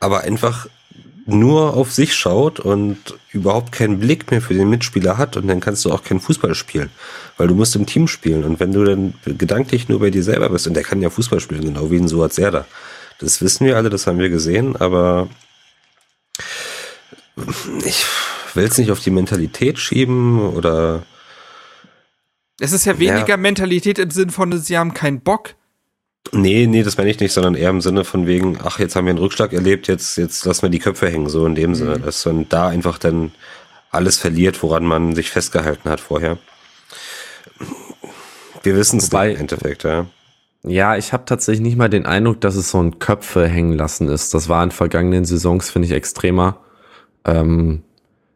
aber 0.00 0.22
einfach 0.22 0.66
nur 1.28 1.74
auf 1.74 1.92
sich 1.92 2.14
schaut 2.14 2.58
und 2.58 2.96
überhaupt 3.32 3.70
keinen 3.70 4.00
Blick 4.00 4.30
mehr 4.30 4.40
für 4.40 4.54
den 4.54 4.70
Mitspieler 4.70 5.18
hat 5.18 5.36
und 5.36 5.46
dann 5.46 5.60
kannst 5.60 5.84
du 5.84 5.92
auch 5.92 6.02
keinen 6.02 6.20
Fußball 6.20 6.54
spielen, 6.54 6.88
weil 7.36 7.48
du 7.48 7.54
musst 7.54 7.76
im 7.76 7.84
Team 7.84 8.08
spielen 8.08 8.44
und 8.44 8.60
wenn 8.60 8.72
du 8.72 8.82
dann 8.82 9.12
gedanklich 9.24 9.90
nur 9.90 10.00
bei 10.00 10.08
dir 10.08 10.22
selber 10.22 10.48
bist 10.48 10.66
und 10.66 10.74
der 10.74 10.84
kann 10.84 11.02
ja 11.02 11.10
Fußball 11.10 11.40
spielen, 11.40 11.64
genau 11.64 11.90
wie 11.90 11.98
ein 11.98 12.08
Suat 12.08 12.32
Serda. 12.32 12.66
Das 13.18 13.42
wissen 13.42 13.66
wir 13.66 13.76
alle, 13.76 13.90
das 13.90 14.06
haben 14.06 14.18
wir 14.18 14.30
gesehen, 14.30 14.76
aber 14.76 15.28
ich 17.84 18.06
will 18.54 18.64
es 18.64 18.78
nicht 18.78 18.90
auf 18.90 19.00
die 19.00 19.10
Mentalität 19.10 19.78
schieben 19.78 20.40
oder 20.40 21.02
Es 22.58 22.72
ist 22.72 22.86
ja 22.86 22.98
weniger 22.98 23.36
Mentalität 23.36 23.98
im 23.98 24.10
Sinn 24.10 24.30
von, 24.30 24.58
sie 24.58 24.78
haben 24.78 24.94
keinen 24.94 25.20
Bock. 25.20 25.56
Nee, 26.32 26.66
nee, 26.66 26.82
das 26.82 26.96
meine 26.96 27.10
ich 27.10 27.20
nicht, 27.20 27.32
sondern 27.32 27.54
eher 27.54 27.70
im 27.70 27.80
Sinne 27.80 28.04
von 28.04 28.26
wegen, 28.26 28.58
ach, 28.62 28.78
jetzt 28.78 28.96
haben 28.96 29.06
wir 29.06 29.10
einen 29.10 29.18
Rückschlag 29.18 29.52
erlebt, 29.52 29.88
jetzt 29.88 30.16
jetzt 30.16 30.44
lassen 30.44 30.62
wir 30.62 30.68
die 30.70 30.78
Köpfe 30.78 31.08
hängen, 31.08 31.28
so 31.28 31.46
in 31.46 31.54
dem 31.54 31.74
Sinne, 31.74 31.98
dass 31.98 32.24
man 32.26 32.48
da 32.48 32.68
einfach 32.68 32.98
dann 32.98 33.32
alles 33.90 34.18
verliert, 34.18 34.62
woran 34.62 34.84
man 34.84 35.14
sich 35.14 35.30
festgehalten 35.30 35.88
hat 35.88 36.00
vorher. 36.00 36.38
Wir 38.62 38.76
wissen 38.76 38.98
es 38.98 39.08
im 39.08 39.16
Endeffekt, 39.16 39.84
ja. 39.84 40.06
Ja, 40.64 40.96
ich 40.96 41.12
habe 41.12 41.24
tatsächlich 41.24 41.62
nicht 41.62 41.78
mal 41.78 41.88
den 41.88 42.04
Eindruck, 42.04 42.40
dass 42.40 42.56
es 42.56 42.70
so 42.70 42.82
ein 42.82 42.98
Köpfe 42.98 43.46
hängen 43.46 43.74
lassen 43.74 44.08
ist. 44.08 44.34
Das 44.34 44.48
war 44.48 44.62
in 44.64 44.72
vergangenen 44.72 45.24
Saisons, 45.24 45.70
finde 45.70 45.86
ich, 45.86 45.94
extremer. 45.94 46.58
Ähm, 47.24 47.82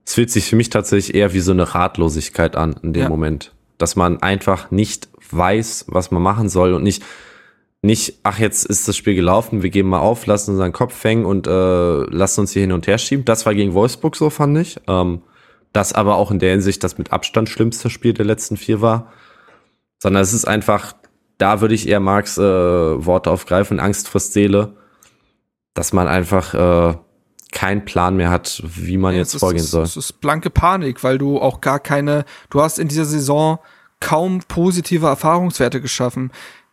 es 0.06 0.14
fühlt 0.14 0.30
sich 0.30 0.46
für 0.46 0.56
mich 0.56 0.70
tatsächlich 0.70 1.14
eher 1.14 1.32
wie 1.32 1.40
so 1.40 1.52
eine 1.52 1.74
Ratlosigkeit 1.74 2.56
an 2.56 2.76
in 2.82 2.92
dem 2.92 3.02
Ja. 3.02 3.08
Moment. 3.08 3.52
Dass 3.78 3.96
man 3.96 4.22
einfach 4.22 4.70
nicht 4.70 5.08
weiß, 5.30 5.86
was 5.88 6.10
man 6.10 6.22
machen 6.22 6.48
soll 6.48 6.74
und 6.74 6.82
nicht, 6.84 7.02
nicht, 7.82 8.20
ach, 8.22 8.38
jetzt 8.38 8.64
ist 8.64 8.86
das 8.86 8.96
Spiel 8.96 9.16
gelaufen, 9.16 9.62
wir 9.62 9.70
geben 9.70 9.88
mal 9.88 9.98
auf, 9.98 10.26
lassen 10.26 10.52
unseren 10.52 10.72
Kopf 10.72 11.02
hängen 11.02 11.24
und 11.24 11.48
äh, 11.48 11.50
lassen 11.50 12.40
uns 12.40 12.52
hier 12.52 12.62
hin 12.62 12.72
und 12.72 12.86
her 12.86 12.96
schieben. 12.96 13.24
Das 13.24 13.44
war 13.44 13.54
gegen 13.54 13.74
Wolfsburg 13.74 14.14
so, 14.14 14.30
fand 14.30 14.56
ich. 14.58 14.80
Ähm, 14.86 15.22
das 15.72 15.92
aber 15.92 16.16
auch 16.16 16.30
in 16.30 16.38
der 16.38 16.52
Hinsicht 16.52 16.84
das 16.84 16.96
mit 16.96 17.12
Abstand 17.12 17.48
schlimmste 17.48 17.90
Spiel 17.90 18.14
der 18.14 18.24
letzten 18.26 18.56
vier 18.56 18.80
war. 18.80 19.12
Sondern 20.00 20.22
es 20.22 20.32
ist 20.32 20.44
einfach, 20.44 20.94
da 21.38 21.60
würde 21.60 21.74
ich 21.74 21.88
eher 21.88 22.00
Marx 22.00 22.38
äh, 22.38 22.42
Worte 22.42 23.30
aufgreifen, 23.30 23.80
Angst 23.80 24.08
frisst 24.08 24.32
Seele, 24.32 24.76
dass 25.74 25.92
man 25.92 26.06
einfach 26.06 26.54
äh, 26.54 26.94
keinen 27.50 27.84
Plan 27.84 28.16
mehr 28.16 28.30
hat, 28.30 28.62
wie 28.64 28.96
man 28.96 29.14
ja, 29.14 29.20
jetzt 29.20 29.38
vorgehen 29.38 29.64
ist, 29.64 29.72
soll. 29.72 29.82
Es 29.82 29.96
ist 29.96 30.20
blanke 30.20 30.50
Panik, 30.50 31.02
weil 31.02 31.18
du 31.18 31.40
auch 31.40 31.60
gar 31.60 31.80
keine, 31.80 32.26
du 32.50 32.60
hast 32.60 32.78
in 32.78 32.86
dieser 32.86 33.06
Saison 33.06 33.58
kaum 33.98 34.40
positive 34.46 35.06
Erfahrungswerte 35.06 35.80
geschaffen. 35.80 36.32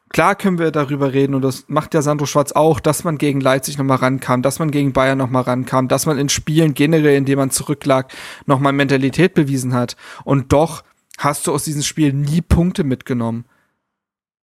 Klar 0.10 0.36
können 0.36 0.58
wir 0.58 0.72
darüber 0.72 1.14
reden 1.14 1.36
und 1.36 1.44
das 1.44 1.66
macht 1.68 1.94
ja 1.94 2.02
Sandro 2.02 2.26
Schwarz 2.26 2.52
auch, 2.52 2.80
dass 2.80 3.04
man 3.04 3.20
gegen 3.20 3.42
Leipzig 3.42 3.78
nochmal 3.78 3.98
rankam, 3.98 4.42
dass 4.42 4.58
man 4.58 4.72
gegen 4.72 4.92
Bayern 4.92 5.20
nochmal 5.20 5.44
rankam, 5.44 5.88
dass 5.88 6.08
man 6.08 6.18
in 6.18 6.30
Spielen 6.30 6.74
generell, 6.74 7.16
in 7.16 7.26
denen 7.26 7.38
man 7.38 7.52
zurücklag, 7.52 8.12
nochmal 8.48 8.74
Mentalität 8.74 9.36
bewiesen 9.36 9.74
hat. 9.74 9.96
Und 10.24 10.52
doch 10.52 10.84
hast 11.20 11.46
du 11.46 11.54
aus 11.54 11.64
diesem 11.64 11.84
Spiel 11.84 12.12
nie 12.12 12.42
Punkte 12.42 12.84
mitgenommen. 12.84 13.46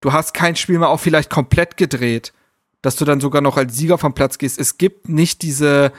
Du 0.00 0.12
hast 0.12 0.34
kein 0.34 0.54
Spiel 0.54 0.78
mal 0.78 0.86
auch 0.86 1.00
vielleicht 1.00 1.30
komplett 1.30 1.76
gedreht, 1.76 2.32
dass 2.80 2.94
du 2.94 3.04
dann 3.04 3.20
sogar 3.20 3.42
noch 3.42 3.56
als 3.56 3.76
Sieger 3.76 3.98
vom 3.98 4.14
Platz 4.14 4.38
gehst. 4.38 4.60
Es 4.60 4.78
gibt 4.78 5.08
nicht 5.08 5.42
diese 5.42 5.90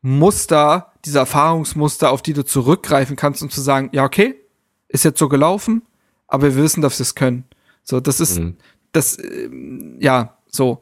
Muster, 0.00 0.92
diese 1.04 1.18
Erfahrungsmuster, 1.18 2.10
auf 2.10 2.22
die 2.22 2.32
du 2.32 2.42
zurückgreifen 2.42 3.16
kannst, 3.16 3.42
um 3.42 3.50
zu 3.50 3.60
sagen, 3.60 3.90
ja, 3.92 4.04
okay, 4.04 4.34
ist 4.88 5.04
jetzt 5.04 5.18
so 5.18 5.28
gelaufen, 5.28 5.82
aber 6.26 6.54
wir 6.54 6.62
wissen, 6.62 6.80
dass 6.80 6.98
wir 6.98 7.02
es 7.02 7.14
können. 7.14 7.44
So, 7.82 8.00
das 8.00 8.20
ist, 8.20 8.38
mhm 8.38 8.56
das, 8.94 9.18
äh, 9.18 9.50
ja, 10.00 10.38
so. 10.46 10.80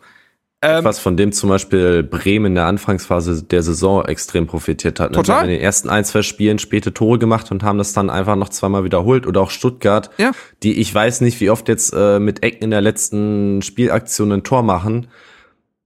Ähm, 0.64 0.84
Was 0.84 1.00
von 1.00 1.16
dem 1.16 1.32
zum 1.32 1.48
Beispiel 1.48 2.04
Bremen 2.04 2.46
in 2.46 2.54
der 2.54 2.66
Anfangsphase 2.66 3.42
der 3.42 3.64
Saison 3.64 4.04
extrem 4.04 4.46
profitiert 4.46 5.00
hat. 5.00 5.10
Ne? 5.10 5.16
Total. 5.16 5.38
haben 5.38 5.44
in 5.46 5.56
den 5.56 5.60
ersten 5.60 5.90
ein, 5.90 6.04
zwei 6.04 6.22
Spielen 6.22 6.60
späte 6.60 6.94
Tore 6.94 7.18
gemacht 7.18 7.50
und 7.50 7.64
haben 7.64 7.78
das 7.78 7.92
dann 7.92 8.10
einfach 8.10 8.36
noch 8.36 8.48
zweimal 8.48 8.84
wiederholt. 8.84 9.26
Oder 9.26 9.40
auch 9.40 9.50
Stuttgart, 9.50 10.10
ja. 10.18 10.30
die 10.62 10.80
ich 10.80 10.94
weiß 10.94 11.20
nicht, 11.22 11.40
wie 11.40 11.50
oft 11.50 11.68
jetzt 11.68 11.92
äh, 11.96 12.20
mit 12.20 12.44
Ecken 12.44 12.62
in 12.62 12.70
der 12.70 12.80
letzten 12.80 13.60
Spielaktion 13.62 14.30
ein 14.30 14.44
Tor 14.44 14.62
machen. 14.62 15.08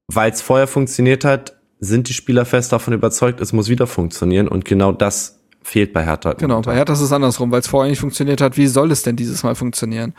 Weil 0.08 0.30
es 0.30 0.42
vorher 0.42 0.66
funktioniert 0.66 1.24
hat, 1.24 1.56
sind 1.80 2.10
die 2.10 2.14
Spieler 2.14 2.44
fest 2.44 2.70
davon 2.70 2.92
überzeugt, 2.92 3.40
es 3.40 3.54
muss 3.54 3.70
wieder 3.70 3.86
funktionieren. 3.86 4.46
Und 4.46 4.66
genau 4.66 4.92
das 4.92 5.40
fehlt 5.62 5.94
bei 5.94 6.04
Hertha. 6.04 6.34
Genau, 6.34 6.60
bei 6.60 6.74
Hertha 6.74 6.92
ist 6.92 7.00
es 7.00 7.12
andersrum, 7.12 7.50
weil 7.50 7.60
es 7.60 7.66
vorher 7.66 7.88
nicht 7.90 8.00
funktioniert 8.00 8.42
hat. 8.42 8.58
Wie 8.58 8.66
soll 8.66 8.92
es 8.92 9.02
denn 9.02 9.16
dieses 9.16 9.42
Mal 9.42 9.54
funktionieren? 9.54 10.14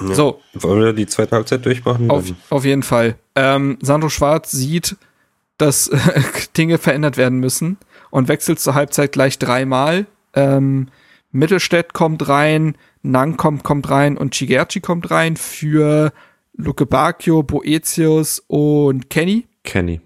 Ja. 0.00 0.14
So. 0.14 0.40
Wollen 0.54 0.82
wir 0.82 0.92
die 0.92 1.06
zweite 1.06 1.36
Halbzeit 1.36 1.64
durchmachen? 1.64 2.10
Auf, 2.10 2.24
auf 2.50 2.64
jeden 2.64 2.82
Fall. 2.82 3.16
Ähm, 3.34 3.78
Sandro 3.80 4.08
Schwarz 4.08 4.50
sieht, 4.50 4.96
dass 5.58 5.88
äh, 5.88 5.98
Dinge 6.56 6.78
verändert 6.78 7.16
werden 7.16 7.38
müssen 7.38 7.78
und 8.10 8.28
wechselt 8.28 8.60
zur 8.60 8.74
Halbzeit 8.74 9.12
gleich 9.12 9.38
dreimal. 9.38 10.06
Ähm, 10.34 10.88
Mittelstädt 11.32 11.92
kommt 11.92 12.28
rein, 12.28 12.76
Nang 13.02 13.36
kommt, 13.36 13.62
kommt 13.62 13.88
rein 13.90 14.16
und 14.16 14.34
Chigerci 14.34 14.80
kommt 14.80 15.10
rein 15.10 15.36
für 15.36 16.12
Luke 16.54 16.86
Bacchio, 16.86 17.42
Boetius 17.42 18.42
und 18.46 19.10
Kenny. 19.10 19.46
Kenny. 19.62 20.00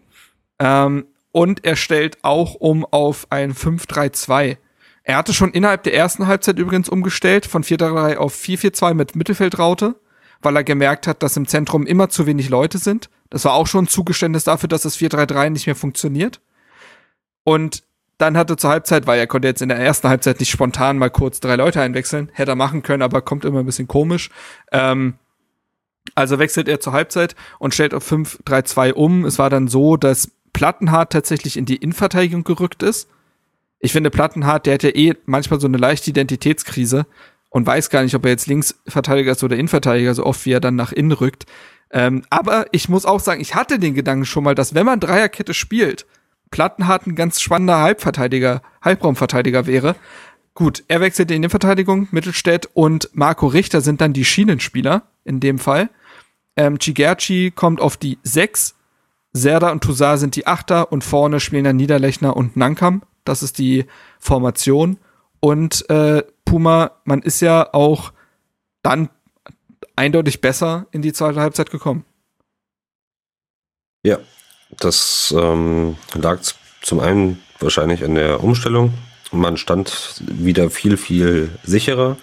Ähm, 0.59 1.07
und 1.32 1.64
er 1.64 1.76
stellt 1.76 2.18
auch 2.22 2.55
um 2.55 2.84
auf 2.84 3.26
ein 3.30 3.55
5-3-2. 3.55 4.57
Er 5.11 5.16
hatte 5.16 5.34
schon 5.34 5.50
innerhalb 5.50 5.82
der 5.82 5.92
ersten 5.92 6.28
Halbzeit 6.28 6.56
übrigens 6.56 6.88
umgestellt 6.88 7.44
von 7.44 7.64
4-3 7.64 8.16
auf 8.16 8.32
4-4-2 8.32 8.94
mit 8.94 9.16
Mittelfeldraute, 9.16 9.96
weil 10.40 10.54
er 10.54 10.62
gemerkt 10.62 11.08
hat, 11.08 11.24
dass 11.24 11.36
im 11.36 11.48
Zentrum 11.48 11.84
immer 11.84 12.11
zu 12.11 12.26
wenig 12.26 12.48
Leute 12.48 12.78
sind. 12.78 13.11
Das 13.28 13.44
war 13.44 13.54
auch 13.54 13.66
schon 13.66 13.86
ein 13.86 13.88
Zugeständnis 13.88 14.44
dafür, 14.44 14.68
dass 14.68 14.82
das 14.82 14.96
4-3-3 14.96 15.50
nicht 15.50 15.66
mehr 15.66 15.74
funktioniert. 15.74 16.40
Und 17.42 17.82
dann 18.18 18.36
hatte 18.36 18.54
zur 18.54 18.70
Halbzeit, 18.70 19.08
weil 19.08 19.18
er 19.18 19.26
konnte 19.26 19.48
jetzt 19.48 19.62
in 19.62 19.68
der 19.68 19.78
ersten 19.78 20.08
Halbzeit 20.08 20.38
nicht 20.38 20.50
spontan 20.50 20.96
mal 20.96 21.11
kurz 21.11 21.40
drei 21.40 21.56
Leute 21.56 21.80
einwechseln, 21.80 22.30
hätte 22.32 22.52
er 22.52 22.56
machen 22.56 22.84
können, 22.84 23.02
aber 23.02 23.20
kommt 23.20 23.44
immer 23.44 23.58
ein 23.58 23.66
bisschen 23.66 23.88
komisch. 23.88 24.30
Ähm, 24.70 25.14
also 26.14 26.38
wechselt 26.38 26.68
er 26.68 26.78
zur 26.78 26.92
Halbzeit 26.92 27.34
und 27.58 27.74
stellt 27.74 27.94
auf 27.94 28.08
5-3-2 28.08 28.92
um. 28.92 29.24
Es 29.24 29.40
war 29.40 29.50
dann 29.50 29.66
so, 29.66 29.96
dass 29.96 30.30
Plattenhardt 30.52 31.12
tatsächlich 31.12 31.56
in 31.56 31.64
die 31.64 31.78
Innenverteidigung 31.78 32.44
gerückt 32.44 32.84
ist 32.84 33.08
ich 33.81 33.93
finde 33.93 34.11
Plattenhardt, 34.11 34.66
der 34.66 34.74
hat 34.74 34.83
ja 34.83 34.91
eh 34.91 35.14
manchmal 35.24 35.61
so 35.61 35.66
eine 35.66 35.78
leichte 35.78 36.11
Identitätskrise 36.11 37.07
und 37.49 37.66
weiß 37.66 37.91
gar 37.91 38.03
nicht, 38.03 38.14
ob 38.14 38.24
er 38.24 38.31
jetzt 38.31 38.47
Linksverteidiger 38.47 39.33
ist 39.33 39.43
oder 39.43 39.57
Innenverteidiger, 39.57 40.14
so 40.14 40.24
oft 40.24 40.45
wie 40.47 40.53
er 40.53 40.61
dann 40.61 40.76
nach 40.76 40.93
innen 40.93 41.12
rückt. 41.12 41.47
Ähm, 41.91 42.22
aber 42.31 42.66
ich 42.72 42.89
muss 42.89 43.07
auch 43.07 43.20
sagen, 43.20 43.41
ich 43.41 43.55
hatte 43.55 43.78
den 43.78 43.95
Gedanken 43.95 44.26
schon 44.26 44.45
mal, 44.45 44.55
dass 44.55 44.74
wenn 44.74 44.87
man 44.87 45.01
Dreierkette 45.01 45.55
spielt, 45.55 46.07
Plattenhardt 46.51 47.07
ein 47.07 47.14
ganz 47.14 47.41
spannender 47.41 47.78
Halbverteidiger, 47.78 48.62
Halbraumverteidiger 48.83 49.66
wäre. 49.66 49.97
Gut, 50.55 50.85
er 50.89 51.01
wechselt 51.01 51.31
in 51.31 51.35
die 51.35 51.37
Innenverteidigung, 51.37 52.09
Mittelstädt 52.11 52.68
und 52.74 53.09
Marco 53.12 53.47
Richter 53.47 53.81
sind 53.81 54.01
dann 54.01 54.12
die 54.12 54.24
Schienenspieler 54.24 55.05
in 55.24 55.41
dem 55.41 55.59
Fall. 55.59 55.91
Ähm, 56.57 56.78
Chigerci 56.78 57.53
kommt 57.55 57.81
auf 57.81 57.97
die 57.97 58.18
6, 58.24 58.74
Serda 59.33 59.70
und 59.70 59.83
Toussaint 59.83 60.20
sind 60.20 60.37
die 60.37 60.47
Achter 60.47 60.93
und 60.93 61.05
vorne 61.05 61.41
spielen 61.41 61.64
dann 61.64 61.76
Niederlechner 61.76 62.37
und 62.37 62.57
Nankam. 62.57 63.03
Das 63.25 63.43
ist 63.43 63.59
die 63.59 63.87
Formation. 64.18 64.99
Und 65.41 65.89
äh, 65.89 66.23
Puma, 66.45 66.93
man 67.05 67.23
ist 67.23 67.41
ja 67.41 67.73
auch 67.73 68.12
dann 68.83 69.09
eindeutig 69.97 70.41
besser 70.41 70.87
in 70.91 71.03
die 71.03 71.12
zweite 71.12 71.41
Halbzeit 71.41 71.71
gekommen. 71.71 72.05
Ja, 74.03 74.18
das 74.79 75.35
ähm, 75.37 75.97
lag 76.14 76.41
zum 76.83 77.01
einen 77.01 77.43
wahrscheinlich 77.59 78.05
an 78.05 78.14
der 78.14 78.43
Umstellung. 78.43 78.95
Man 79.31 79.57
stand 79.57 80.23
wieder 80.27 80.71
viel, 80.71 80.97
viel 80.97 81.51
sicherer, 81.62 82.16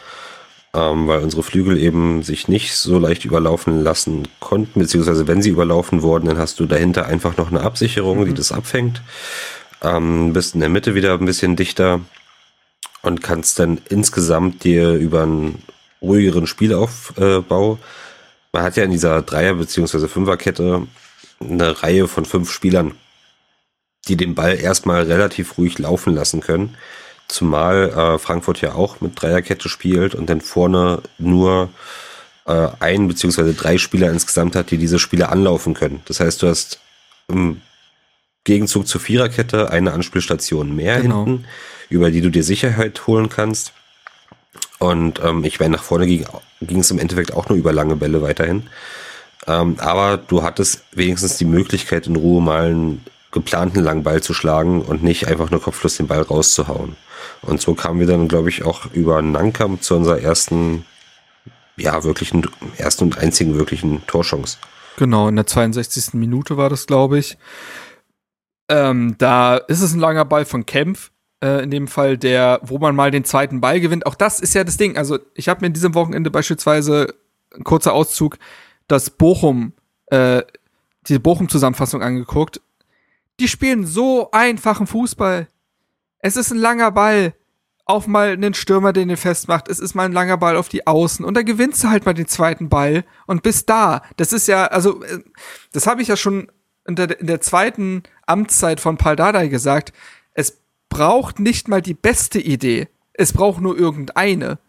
ähm, 0.73 1.07
weil 1.07 1.21
unsere 1.21 1.43
Flügel 1.43 1.77
eben 1.77 2.23
sich 2.23 2.47
nicht 2.47 2.75
so 2.75 2.97
leicht 2.97 3.25
überlaufen 3.25 3.83
lassen 3.83 4.27
konnten, 4.39 4.79
beziehungsweise 4.79 5.27
wenn 5.27 5.41
sie 5.41 5.51
überlaufen 5.51 6.01
wurden, 6.01 6.25
dann 6.25 6.37
hast 6.37 6.59
du 6.59 6.65
dahinter 6.65 7.05
einfach 7.05 7.37
noch 7.37 7.49
eine 7.49 7.61
Absicherung, 7.61 8.19
mhm. 8.19 8.25
die 8.25 8.33
das 8.33 8.51
abfängt 8.51 9.01
ähm, 9.81 10.33
bist 10.33 10.53
in 10.53 10.61
der 10.61 10.69
Mitte 10.69 10.95
wieder 10.95 11.13
ein 11.13 11.25
bisschen 11.25 11.55
dichter 11.55 12.01
und 13.01 13.23
kannst 13.23 13.59
dann 13.59 13.79
insgesamt 13.89 14.63
dir 14.63 14.93
über 14.93 15.23
einen 15.23 15.63
ruhigeren 16.01 16.47
Spielaufbau, 16.47 17.79
man 18.53 18.63
hat 18.63 18.77
ja 18.77 18.83
in 18.83 18.91
dieser 18.91 19.21
Dreier- 19.21 19.55
bzw. 19.55 20.07
Fünferkette 20.07 20.87
eine 21.39 21.83
Reihe 21.83 22.07
von 22.07 22.25
fünf 22.25 22.51
Spielern, 22.51 22.95
die 24.07 24.17
den 24.17 24.35
Ball 24.35 24.59
erstmal 24.59 25.03
relativ 25.03 25.57
ruhig 25.57 25.77
laufen 25.79 26.13
lassen 26.15 26.41
können. 26.41 26.75
Zumal 27.27 27.89
äh, 27.89 28.19
Frankfurt 28.19 28.61
ja 28.61 28.73
auch 28.73 29.01
mit 29.01 29.21
Dreierkette 29.21 29.69
spielt 29.69 30.15
und 30.15 30.29
dann 30.29 30.41
vorne 30.41 31.01
nur 31.17 31.69
äh, 32.45 32.69
ein 32.79 33.07
bzw. 33.07 33.53
drei 33.53 33.77
Spieler 33.77 34.09
insgesamt 34.09 34.55
hat, 34.55 34.71
die 34.71 34.77
diese 34.77 34.97
Spiele 34.97 35.29
anlaufen 35.29 35.73
können. 35.73 36.01
Das 36.05 36.19
heißt, 36.19 36.41
du 36.41 36.47
hast 36.47 36.79
im 37.27 37.61
Gegenzug 38.47 38.87
zur 38.87 39.01
Viererkette 39.01 39.71
eine 39.71 39.91
Anspielstation 39.91 40.73
mehr 40.73 41.01
genau. 41.01 41.25
hinten, 41.25 41.45
über 41.89 42.11
die 42.11 42.21
du 42.21 42.31
dir 42.31 42.43
Sicherheit 42.43 43.05
holen 43.05 43.27
kannst. 43.27 43.73
Und 44.79 45.21
ähm, 45.21 45.43
ich 45.43 45.59
meine, 45.59 45.75
nach 45.75 45.83
vorne 45.83 46.07
ging, 46.07 46.25
es 46.79 46.91
im 46.91 46.97
Endeffekt 46.97 47.33
auch 47.33 47.49
nur 47.49 47.57
über 47.57 47.73
lange 47.73 47.97
Bälle 47.97 48.21
weiterhin. 48.21 48.63
Ähm, 49.47 49.75
aber 49.79 50.17
du 50.17 50.43
hattest 50.43 50.83
wenigstens 50.93 51.37
die 51.37 51.45
Möglichkeit, 51.45 52.07
in 52.07 52.15
Ruhe 52.15 52.41
mal 52.41 52.67
einen 52.67 53.05
geplanten 53.31 53.81
langen 53.81 54.03
Ball 54.03 54.23
zu 54.23 54.33
schlagen 54.33 54.81
und 54.81 55.03
nicht 55.03 55.27
einfach 55.27 55.51
nur 55.51 55.61
kopflos 55.61 55.97
den 55.97 56.07
Ball 56.07 56.21
rauszuhauen. 56.21 56.95
Und 57.41 57.59
so 57.59 57.73
kamen 57.75 57.99
wir 57.99 58.07
dann, 58.07 58.29
glaube 58.29 58.49
ich, 58.49 58.63
auch 58.63 58.85
über 58.93 59.21
Nankam 59.21 59.81
zu 59.81 59.95
unserer 59.95 60.21
ersten, 60.21 60.85
ja, 61.75 62.05
wirklichen, 62.05 62.47
ersten 62.77 63.03
und 63.03 63.17
einzigen 63.17 63.55
wirklichen 63.55 64.07
Torchance. 64.07 64.57
Genau, 64.95 65.27
in 65.27 65.35
der 65.35 65.45
62. 65.45 66.13
Minute 66.13 66.55
war 66.55 66.69
das, 66.69 66.87
glaube 66.87 67.19
ich. 67.19 67.37
Ähm, 68.69 69.15
da 69.17 69.57
ist 69.57 69.81
es 69.81 69.93
ein 69.93 69.99
langer 69.99 70.25
Ball 70.25 70.45
von 70.45 70.65
Kempf, 70.65 71.11
äh, 71.43 71.63
in 71.63 71.71
dem 71.71 71.87
Fall, 71.87 72.17
der, 72.17 72.59
wo 72.63 72.79
man 72.79 72.95
mal 72.95 73.11
den 73.11 73.23
zweiten 73.23 73.61
Ball 73.61 73.79
gewinnt. 73.79 74.05
Auch 74.05 74.15
das 74.15 74.39
ist 74.39 74.53
ja 74.53 74.63
das 74.63 74.77
Ding. 74.77 74.97
Also 74.97 75.19
ich 75.35 75.49
habe 75.49 75.61
mir 75.61 75.67
in 75.67 75.73
diesem 75.73 75.93
Wochenende 75.93 76.31
beispielsweise 76.31 77.13
ein 77.55 77.63
kurzer 77.63 77.93
Auszug 77.93 78.37
das 78.87 79.09
Bochum, 79.09 79.73
äh, 80.07 80.43
diese 81.07 81.19
Bochum-Zusammenfassung 81.19 82.01
angeguckt. 82.01 82.61
Die 83.39 83.47
spielen 83.47 83.85
so 83.85 84.31
einfachen 84.31 84.87
Fußball. 84.87 85.47
Es 86.19 86.37
ist 86.37 86.51
ein 86.51 86.57
langer 86.57 86.91
Ball 86.91 87.33
auf 87.85 88.07
mal 88.07 88.31
einen 88.31 88.53
Stürmer, 88.53 88.91
den 88.91 89.07
den 89.07 89.17
festmacht. 89.17 89.69
Es 89.69 89.79
ist 89.79 89.95
mal 89.95 90.05
ein 90.05 90.11
langer 90.11 90.37
Ball 90.37 90.57
auf 90.57 90.67
die 90.67 90.85
Außen 90.85 91.23
und 91.23 91.35
da 91.35 91.41
gewinnst 91.41 91.83
du 91.83 91.89
halt 91.89 92.05
mal 92.05 92.13
den 92.13 92.27
zweiten 92.27 92.67
Ball 92.67 93.05
und 93.27 93.43
bist 93.43 93.69
da. 93.69 94.01
Das 94.17 94.33
ist 94.33 94.47
ja, 94.47 94.65
also, 94.65 95.03
äh, 95.03 95.19
das 95.71 95.87
habe 95.87 96.01
ich 96.01 96.09
ja 96.09 96.17
schon 96.17 96.51
in 96.87 96.95
der, 96.95 97.19
in 97.19 97.27
der 97.27 97.41
zweiten 97.41 98.03
Amtszeit 98.25 98.79
von 98.79 98.97
Paul 98.97 99.15
Dardai 99.15 99.47
gesagt, 99.47 99.93
es 100.33 100.59
braucht 100.89 101.39
nicht 101.39 101.67
mal 101.67 101.81
die 101.81 101.93
beste 101.93 102.39
Idee, 102.39 102.87
es 103.13 103.33
braucht 103.33 103.61
nur 103.61 103.77
irgendeine. 103.77 104.59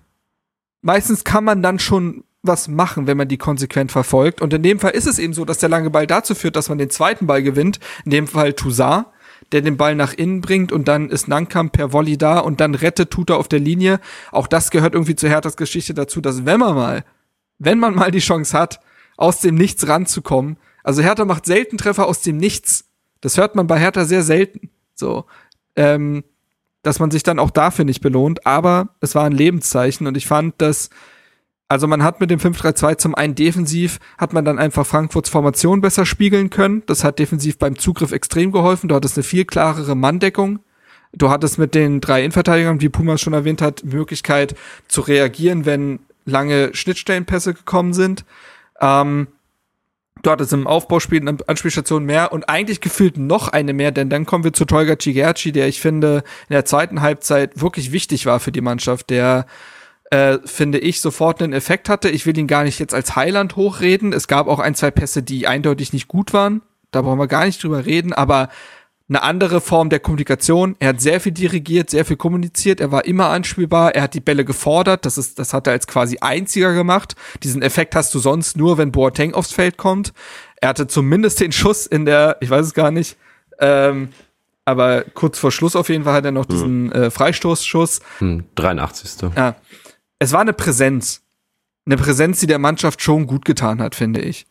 Meistens 0.82 1.24
kann 1.24 1.44
man 1.44 1.62
dann 1.62 1.78
schon 1.78 2.24
was 2.42 2.68
machen, 2.68 3.06
wenn 3.06 3.16
man 3.16 3.28
die 3.28 3.36
konsequent 3.36 3.92
verfolgt. 3.92 4.40
Und 4.40 4.52
in 4.54 4.62
dem 4.62 4.78
Fall 4.78 4.92
ist 4.92 5.06
es 5.06 5.18
eben 5.18 5.32
so, 5.32 5.44
dass 5.44 5.58
der 5.58 5.68
lange 5.68 5.90
Ball 5.90 6.06
dazu 6.06 6.34
führt, 6.34 6.56
dass 6.56 6.68
man 6.68 6.78
den 6.78 6.90
zweiten 6.90 7.26
Ball 7.26 7.42
gewinnt. 7.42 7.80
In 8.04 8.12
dem 8.12 8.26
Fall 8.26 8.52
Toussaint, 8.52 9.06
der 9.52 9.60
den 9.60 9.76
Ball 9.76 9.94
nach 9.94 10.14
innen 10.14 10.40
bringt 10.40 10.72
und 10.72 10.88
dann 10.88 11.10
ist 11.10 11.28
Nankam 11.28 11.70
per 11.70 11.92
Volley 11.92 12.16
da 12.16 12.38
und 12.38 12.60
dann 12.60 12.74
rettet 12.74 13.10
Tuta 13.10 13.34
auf 13.34 13.48
der 13.48 13.60
Linie. 13.60 14.00
Auch 14.30 14.46
das 14.46 14.70
gehört 14.70 14.94
irgendwie 14.94 15.16
zu 15.16 15.28
Herthas 15.28 15.56
Geschichte 15.56 15.94
dazu, 15.94 16.20
dass 16.20 16.46
wenn 16.46 16.60
man 16.60 16.74
mal, 16.74 17.04
wenn 17.58 17.78
man 17.78 17.94
mal 17.94 18.10
die 18.10 18.18
Chance 18.18 18.56
hat, 18.56 18.80
aus 19.16 19.40
dem 19.40 19.56
Nichts 19.56 19.88
ranzukommen, 19.88 20.58
also 20.82 21.02
Hertha 21.02 21.24
macht 21.24 21.46
selten 21.46 21.78
Treffer 21.78 22.06
aus 22.06 22.22
dem 22.22 22.36
Nichts. 22.36 22.84
Das 23.20 23.36
hört 23.36 23.54
man 23.54 23.66
bei 23.66 23.78
Hertha 23.78 24.04
sehr 24.04 24.22
selten. 24.22 24.70
So, 24.94 25.26
ähm, 25.76 26.24
dass 26.82 26.98
man 26.98 27.10
sich 27.10 27.22
dann 27.22 27.38
auch 27.38 27.50
dafür 27.50 27.84
nicht 27.84 28.00
belohnt, 28.00 28.46
aber 28.46 28.90
es 29.00 29.14
war 29.14 29.24
ein 29.24 29.32
Lebenszeichen 29.32 30.06
und 30.06 30.16
ich 30.16 30.26
fand, 30.26 30.54
dass 30.58 30.90
also 31.70 31.86
man 31.86 32.02
hat 32.02 32.20
mit 32.20 32.30
dem 32.30 32.40
5-3-2 32.40 32.96
zum 32.96 33.14
einen 33.14 33.34
defensiv, 33.34 33.98
hat 34.16 34.32
man 34.32 34.44
dann 34.46 34.58
einfach 34.58 34.86
Frankfurts 34.86 35.28
Formation 35.28 35.82
besser 35.82 36.06
spiegeln 36.06 36.48
können. 36.48 36.82
Das 36.86 37.04
hat 37.04 37.18
defensiv 37.18 37.58
beim 37.58 37.78
Zugriff 37.78 38.12
extrem 38.12 38.52
geholfen. 38.52 38.88
Du 38.88 38.94
hattest 38.94 39.18
eine 39.18 39.22
viel 39.22 39.44
klarere 39.44 39.94
Manndeckung. 39.94 40.60
Du 41.12 41.28
hattest 41.28 41.58
mit 41.58 41.74
den 41.74 42.00
drei 42.00 42.20
Innenverteidigern, 42.20 42.80
wie 42.80 42.88
Pumas 42.88 43.20
schon 43.20 43.34
erwähnt 43.34 43.60
hat, 43.60 43.84
Möglichkeit 43.84 44.54
zu 44.88 45.02
reagieren, 45.02 45.66
wenn 45.66 46.00
lange 46.24 46.74
Schnittstellenpässe 46.74 47.52
gekommen 47.52 47.92
sind. 47.92 48.24
Ähm, 48.80 49.28
du 50.22 50.30
hattest 50.30 50.52
im 50.52 50.66
Aufbauspiel 50.66 51.20
eine 51.20 51.38
Anspielstation 51.46 52.04
mehr 52.04 52.32
und 52.32 52.48
eigentlich 52.48 52.80
gefühlt 52.80 53.16
noch 53.16 53.48
eine 53.48 53.72
mehr, 53.72 53.90
denn 53.90 54.10
dann 54.10 54.26
kommen 54.26 54.44
wir 54.44 54.52
zu 54.52 54.64
Tolga 54.64 54.98
Cigerci, 54.98 55.52
der 55.52 55.68
ich 55.68 55.80
finde 55.80 56.24
in 56.48 56.54
der 56.54 56.64
zweiten 56.64 57.00
Halbzeit 57.00 57.60
wirklich 57.60 57.92
wichtig 57.92 58.26
war 58.26 58.40
für 58.40 58.52
die 58.52 58.60
Mannschaft, 58.60 59.10
der 59.10 59.46
äh, 60.10 60.38
finde 60.44 60.78
ich, 60.78 61.00
sofort 61.00 61.42
einen 61.42 61.52
Effekt 61.52 61.88
hatte. 61.88 62.08
Ich 62.08 62.24
will 62.24 62.38
ihn 62.38 62.46
gar 62.46 62.64
nicht 62.64 62.78
jetzt 62.78 62.94
als 62.94 63.14
Heiland 63.16 63.56
hochreden. 63.56 64.12
Es 64.12 64.26
gab 64.26 64.48
auch 64.48 64.58
ein, 64.58 64.74
zwei 64.74 64.90
Pässe, 64.90 65.22
die 65.22 65.46
eindeutig 65.46 65.92
nicht 65.92 66.08
gut 66.08 66.32
waren. 66.32 66.62
Da 66.90 67.02
brauchen 67.02 67.18
wir 67.18 67.26
gar 67.26 67.44
nicht 67.44 67.62
drüber 67.62 67.84
reden, 67.84 68.14
aber 68.14 68.48
eine 69.08 69.22
andere 69.22 69.60
Form 69.60 69.88
der 69.88 70.00
Kommunikation. 70.00 70.76
Er 70.78 70.90
hat 70.90 71.00
sehr 71.00 71.20
viel 71.20 71.32
dirigiert, 71.32 71.90
sehr 71.90 72.04
viel 72.04 72.16
kommuniziert. 72.16 72.80
Er 72.80 72.92
war 72.92 73.04
immer 73.06 73.28
anspielbar. 73.28 73.94
Er 73.94 74.02
hat 74.02 74.14
die 74.14 74.20
Bälle 74.20 74.44
gefordert. 74.44 75.06
Das 75.06 75.16
ist, 75.16 75.38
das 75.38 75.54
hat 75.54 75.66
er 75.66 75.72
als 75.72 75.86
quasi 75.86 76.18
einziger 76.20 76.74
gemacht. 76.74 77.14
Diesen 77.42 77.62
Effekt 77.62 77.94
hast 77.94 78.14
du 78.14 78.18
sonst 78.18 78.56
nur, 78.56 78.76
wenn 78.76 78.92
Boateng 78.92 79.34
aufs 79.34 79.52
Feld 79.52 79.76
kommt. 79.78 80.12
Er 80.60 80.70
hatte 80.70 80.86
zumindest 80.86 81.40
den 81.40 81.52
Schuss 81.52 81.86
in 81.86 82.04
der, 82.04 82.36
ich 82.40 82.50
weiß 82.50 82.66
es 82.66 82.74
gar 82.74 82.90
nicht, 82.90 83.16
ähm, 83.60 84.10
aber 84.64 85.04
kurz 85.14 85.38
vor 85.38 85.50
Schluss 85.50 85.76
auf 85.76 85.88
jeden 85.88 86.04
Fall 86.04 86.12
hat 86.12 86.24
er 86.26 86.32
noch 86.32 86.44
diesen 86.44 86.92
äh, 86.92 87.10
Freistoßschuss. 87.10 88.00
Hm, 88.18 88.44
83. 88.54 89.30
Ja 89.34 89.56
es 90.18 90.32
war 90.32 90.40
eine 90.40 90.52
Präsenz. 90.52 91.22
Eine 91.86 91.96
Präsenz, 91.96 92.40
die 92.40 92.46
der 92.46 92.58
Mannschaft 92.58 93.02
schon 93.02 93.26
gut 93.26 93.44
getan 93.44 93.80
hat, 93.80 93.94
finde 93.94 94.20
ich. 94.20 94.46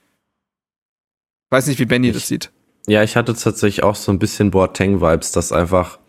Weiß 1.49 1.67
nicht, 1.67 1.79
wie 1.79 1.85
Benny 1.85 2.11
das 2.11 2.27
sieht. 2.27 2.51
Ja, 2.87 3.03
ich 3.03 3.15
hatte 3.15 3.33
tatsächlich 3.33 3.83
auch 3.83 3.95
so 3.95 4.11
ein 4.11 4.19
bisschen 4.19 4.49
Boateng-Vibes, 4.51 5.31
dass 5.33 5.51
einfach 5.51 5.99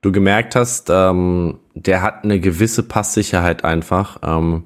du 0.00 0.12
gemerkt 0.12 0.56
hast, 0.56 0.90
ähm, 0.90 1.58
der 1.74 2.02
hat 2.02 2.24
eine 2.24 2.40
gewisse 2.40 2.82
Passsicherheit 2.82 3.64
einfach 3.64 4.18
ähm, 4.22 4.64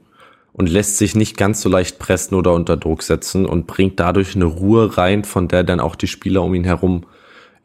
und 0.55 0.69
lässt 0.69 0.99
sich 0.99 1.15
nicht 1.15 1.37
ganz 1.37 1.61
so 1.61 1.69
leicht 1.69 1.99
pressen 1.99 2.35
oder 2.37 2.53
unter 2.53 2.77
Druck 2.77 3.03
setzen 3.03 3.47
und 3.47 3.67
bringt 3.67 4.01
dadurch 4.01 4.35
eine 4.35 4.47
Ruhe 4.47 4.97
rein, 4.97 5.25
von 5.25 5.49
der 5.49 5.63
dann 5.63 5.81
auch 5.81 5.95
die 5.95 6.07
Spieler 6.07 6.43
um 6.43 6.55
ihn 6.55 6.65
herum 6.65 7.05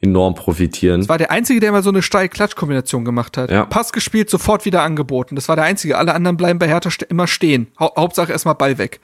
enorm 0.02 0.36
profitieren. 0.36 1.02
Das 1.02 1.10
war 1.10 1.18
der 1.18 1.32
Einzige, 1.32 1.60
der 1.60 1.70
immer 1.70 1.82
so 1.82 1.90
eine 1.90 2.02
Steil-Klatsch-Kombination 2.02 3.04
gemacht 3.04 3.38
hat. 3.38 3.50
Ja. 3.50 3.66
Pass 3.66 3.94
gespielt, 3.94 4.30
sofort 4.30 4.66
wieder 4.66 4.84
angeboten. 4.84 5.36
Das 5.36 5.50
war 5.50 5.56
der 5.56 5.66
Einzige. 5.66 5.98
Alle 5.98 6.14
anderen 6.14 6.38
bleiben 6.38 6.60
bei 6.60 6.68
Hertha 6.68 6.90
immer 7.10 7.26
stehen. 7.26 7.68
Ha 7.80 7.92
Hauptsache 7.98 8.32
erstmal 8.32 8.56
Ball 8.56 8.78
weg. 8.78 9.00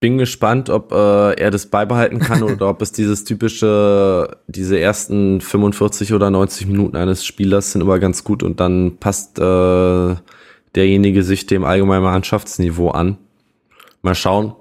Bin 0.00 0.18
gespannt, 0.18 0.68
ob 0.70 0.92
äh, 0.92 1.32
er 1.32 1.50
das 1.50 1.66
beibehalten 1.66 2.18
kann 2.18 2.42
oder 2.42 2.68
ob 2.68 2.82
es 2.82 2.92
dieses 2.92 3.24
typische, 3.24 4.36
diese 4.46 4.78
ersten 4.78 5.40
45 5.40 6.12
oder 6.12 6.30
90 6.30 6.66
Minuten 6.66 6.96
eines 6.96 7.24
Spielers 7.24 7.72
sind 7.72 7.80
immer 7.80 7.98
ganz 7.98 8.24
gut 8.24 8.42
und 8.42 8.60
dann 8.60 8.98
passt 8.98 9.38
äh, 9.38 10.14
derjenige 10.74 11.22
sich 11.22 11.46
dem 11.46 11.64
allgemeinen 11.64 12.04
Mannschaftsniveau 12.04 12.90
an. 12.90 13.18
Mal 14.02 14.14
schauen. 14.14 14.54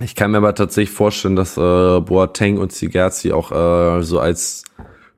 Ich 0.00 0.14
kann 0.14 0.30
mir 0.32 0.38
aber 0.38 0.54
tatsächlich 0.54 0.94
vorstellen, 0.94 1.36
dass 1.36 1.56
äh, 1.56 2.00
Boateng 2.00 2.58
und 2.58 2.72
Zigerzi 2.72 3.32
auch 3.32 3.52
äh, 3.52 4.02
so 4.02 4.18
als 4.18 4.64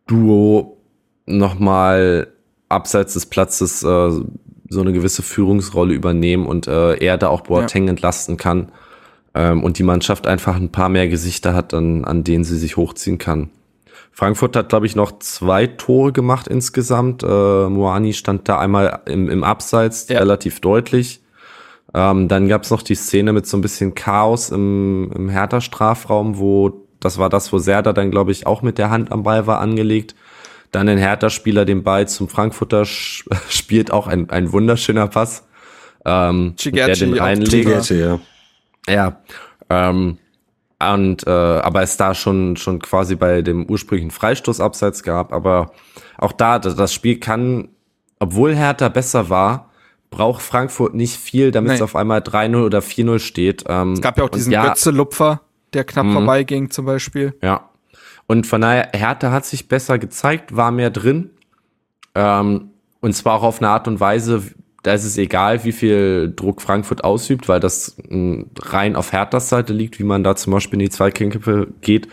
Duo 0.06 0.78
nochmal 1.26 2.28
abseits 2.68 3.14
des 3.14 3.26
Platzes 3.26 3.82
äh, 3.82 4.10
so 4.68 4.80
eine 4.80 4.92
gewisse 4.92 5.22
Führungsrolle 5.22 5.94
übernehmen 5.94 6.46
und 6.46 6.66
äh, 6.66 6.94
er 6.94 7.18
da 7.18 7.28
auch 7.28 7.42
Boateng 7.42 7.84
ja. 7.84 7.90
entlasten 7.90 8.36
kann 8.36 8.72
ähm, 9.34 9.62
und 9.62 9.78
die 9.78 9.82
Mannschaft 9.82 10.26
einfach 10.26 10.56
ein 10.56 10.70
paar 10.70 10.88
mehr 10.88 11.08
Gesichter 11.08 11.54
hat, 11.54 11.74
an, 11.74 12.04
an 12.04 12.24
denen 12.24 12.44
sie 12.44 12.56
sich 12.56 12.76
hochziehen 12.76 13.18
kann. 13.18 13.50
Frankfurt 14.12 14.54
hat, 14.54 14.68
glaube 14.68 14.86
ich, 14.86 14.94
noch 14.94 15.18
zwei 15.18 15.66
Tore 15.66 16.12
gemacht 16.12 16.46
insgesamt. 16.46 17.24
Äh, 17.24 17.26
Moani 17.26 18.12
stand 18.12 18.48
da 18.48 18.58
einmal 18.60 19.00
im, 19.06 19.28
im 19.28 19.42
Abseits 19.42 20.08
ja. 20.08 20.20
relativ 20.20 20.60
deutlich. 20.60 21.20
Ähm, 21.92 22.28
dann 22.28 22.48
gab 22.48 22.62
es 22.62 22.70
noch 22.70 22.82
die 22.82 22.94
Szene 22.94 23.32
mit 23.32 23.46
so 23.46 23.56
ein 23.56 23.60
bisschen 23.60 23.94
Chaos 23.94 24.50
im, 24.50 25.10
im 25.14 25.28
Hertha-Strafraum, 25.28 26.38
wo 26.38 26.84
das 27.00 27.18
war 27.18 27.28
das, 27.28 27.52
wo 27.52 27.58
Serda 27.58 27.92
dann, 27.92 28.10
glaube 28.10 28.32
ich, 28.32 28.46
auch 28.46 28.62
mit 28.62 28.78
der 28.78 28.90
Hand 28.90 29.12
am 29.12 29.24
Ball 29.24 29.46
war 29.46 29.60
angelegt. 29.60 30.14
Dann 30.70 30.88
ein 30.88 30.98
Hertha-Spieler 30.98 31.64
den 31.64 31.82
Ball 31.82 32.08
zum 32.08 32.28
Frankfurter 32.28 32.84
spielt, 33.48 33.90
auch 33.90 34.06
ein, 34.06 34.30
ein 34.30 34.52
wunderschöner 34.52 35.08
Pass. 35.08 35.46
Ähm, 36.06 36.54
der 36.64 36.94
den 36.94 37.14
reinlegt. 37.14 37.90
ja. 37.90 38.20
Ja. 38.88 39.20
Ähm, 39.70 40.18
und 40.80 41.26
äh, 41.26 41.30
aber 41.30 41.82
es 41.82 41.96
da 41.96 42.14
schon 42.14 42.56
schon 42.56 42.80
quasi 42.80 43.16
bei 43.16 43.42
dem 43.42 43.64
ursprünglichen 43.66 44.10
Freistoß 44.10 44.60
abseits 44.60 45.02
gab, 45.02 45.32
aber 45.32 45.72
auch 46.18 46.32
da 46.32 46.58
das 46.58 46.92
Spiel 46.92 47.18
kann, 47.20 47.68
obwohl 48.18 48.54
Hertha 48.54 48.88
besser 48.88 49.30
war, 49.30 49.70
braucht 50.10 50.42
Frankfurt 50.42 50.94
nicht 50.94 51.16
viel, 51.16 51.50
damit 51.50 51.72
es 51.72 51.82
auf 51.82 51.96
einmal 51.96 52.20
3-0 52.20 52.64
oder 52.64 52.78
4-0 52.80 53.18
steht. 53.18 53.64
Ähm, 53.66 53.94
es 53.94 54.00
gab 54.00 54.18
ja 54.18 54.24
auch 54.24 54.28
diesen 54.28 54.52
ja, 54.52 54.66
Götze-Lupfer, 54.66 55.40
der 55.72 55.84
knapp 55.84 56.06
mhm. 56.06 56.12
vorbeiging 56.12 56.70
zum 56.70 56.86
Beispiel. 56.86 57.34
Ja. 57.42 57.70
Und 58.26 58.46
von 58.46 58.60
daher, 58.60 58.90
Hertha 58.94 59.32
hat 59.32 59.44
sich 59.44 59.68
besser 59.68 59.98
gezeigt, 59.98 60.56
war 60.56 60.70
mehr 60.70 60.90
drin. 60.90 61.30
Ähm, 62.14 62.70
und 63.00 63.12
zwar 63.12 63.34
auch 63.34 63.42
auf 63.42 63.60
eine 63.60 63.68
Art 63.68 63.88
und 63.88 64.00
Weise, 64.00 64.42
da 64.84 64.92
ist 64.92 65.04
es 65.04 65.16
egal, 65.16 65.64
wie 65.64 65.72
viel 65.72 66.32
Druck 66.36 66.60
Frankfurt 66.60 67.04
ausübt, 67.04 67.48
weil 67.48 67.58
das 67.58 67.96
äh, 68.10 68.44
rein 68.60 68.96
auf 68.96 69.12
Herthas 69.12 69.48
Seite 69.48 69.72
liegt, 69.72 69.98
wie 69.98 70.04
man 70.04 70.22
da 70.22 70.36
zum 70.36 70.52
Beispiel 70.52 70.78
in 70.78 70.84
die 70.84 70.90
Zweikämpfe 70.90 71.68
geht. 71.80 72.06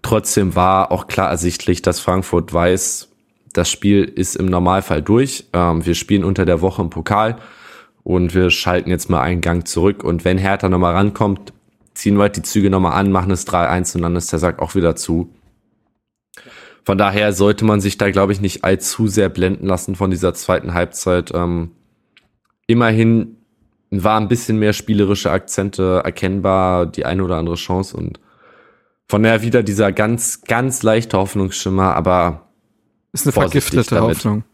Trotzdem 0.00 0.56
war 0.56 0.92
auch 0.92 1.08
klar 1.08 1.28
ersichtlich, 1.28 1.82
dass 1.82 2.00
Frankfurt 2.00 2.52
weiß, 2.54 3.10
das 3.52 3.70
Spiel 3.70 4.04
ist 4.04 4.34
im 4.34 4.46
Normalfall 4.46 5.02
durch. 5.02 5.44
Ähm, 5.52 5.84
wir 5.84 5.94
spielen 5.94 6.24
unter 6.24 6.46
der 6.46 6.62
Woche 6.62 6.80
im 6.80 6.88
Pokal 6.88 7.36
und 8.02 8.34
wir 8.34 8.48
schalten 8.48 8.88
jetzt 8.88 9.10
mal 9.10 9.20
einen 9.20 9.42
Gang 9.42 9.68
zurück. 9.68 10.02
Und 10.02 10.24
wenn 10.24 10.38
Hertha 10.38 10.70
nochmal 10.70 10.94
rankommt, 10.94 11.52
ziehen 11.92 12.16
wir 12.16 12.22
halt 12.22 12.36
die 12.38 12.42
Züge 12.42 12.70
nochmal 12.70 12.92
an, 12.92 13.12
machen 13.12 13.30
es 13.30 13.46
3-1 13.46 13.94
und 13.94 14.02
dann 14.02 14.16
ist 14.16 14.32
der 14.32 14.38
Sack 14.38 14.60
auch 14.60 14.74
wieder 14.74 14.96
zu. 14.96 15.34
Von 16.82 16.96
daher 16.96 17.34
sollte 17.34 17.66
man 17.66 17.82
sich 17.82 17.98
da, 17.98 18.10
glaube 18.10 18.32
ich, 18.32 18.40
nicht 18.40 18.64
allzu 18.64 19.06
sehr 19.06 19.28
blenden 19.28 19.66
lassen 19.66 19.96
von 19.96 20.10
dieser 20.10 20.32
zweiten 20.32 20.72
Halbzeit. 20.72 21.30
Ähm, 21.34 21.72
immerhin 22.66 23.36
war 23.90 24.20
ein 24.20 24.28
bisschen 24.28 24.58
mehr 24.58 24.72
spielerische 24.72 25.30
Akzente 25.30 26.02
erkennbar, 26.04 26.86
die 26.86 27.04
eine 27.04 27.22
oder 27.24 27.36
andere 27.36 27.56
Chance 27.56 27.96
und 27.96 28.20
von 29.08 29.22
daher 29.22 29.42
wieder 29.42 29.62
dieser 29.62 29.92
ganz, 29.92 30.42
ganz 30.42 30.82
leichte 30.82 31.16
Hoffnungsschimmer, 31.16 31.94
aber 31.94 32.48
ist 33.12 33.26
eine 33.26 33.32
vergiftete 33.32 33.94
damit. 33.94 34.16
Hoffnung. 34.16 34.44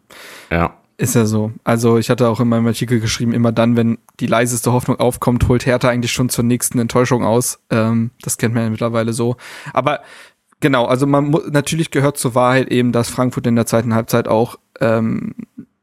Ja. 0.51 0.77
Ist 0.99 1.15
ja 1.15 1.25
so. 1.25 1.53
Also 1.65 1.99
ich 1.99 2.11
hatte 2.11 2.29
auch 2.29 2.39
in 2.39 2.49
meinem 2.49 2.67
Artikel 2.67 3.01
geschrieben, 3.01 3.33
immer 3.33 3.51
dann, 3.51 3.77
wenn 3.77 3.99
die 4.21 4.27
leiseste 4.27 4.73
Hoffnung 4.73 5.01
aufkommt, 5.01 5.49
holt 5.49 5.67
Hertha 5.67 5.89
eigentlich 5.89 6.13
schon 6.13 6.29
zur 6.29 6.45
nächsten 6.45 6.79
Enttäuschung 6.79 7.25
aus. 7.25 7.59
Ähm, 7.71 8.11
das 8.21 8.37
kennt 8.37 8.55
man 8.55 8.65
ja 8.65 8.71
mittlerweile 8.71 9.13
so. 9.15 9.37
Aber 9.73 10.03
genau, 10.61 10.85
also 10.85 11.07
man 11.07 11.25
muss, 11.25 11.51
natürlich 11.51 11.91
gehört 11.91 12.19
zur 12.19 12.35
Wahrheit 12.35 12.69
eben, 12.69 12.93
dass 12.93 13.09
Frankfurt 13.09 13.47
in 13.47 13.57
der 13.57 13.67
zweiten 13.67 13.95
Halbzeit 13.95 14.29
auch 14.29 14.59
ähm, 14.81 15.35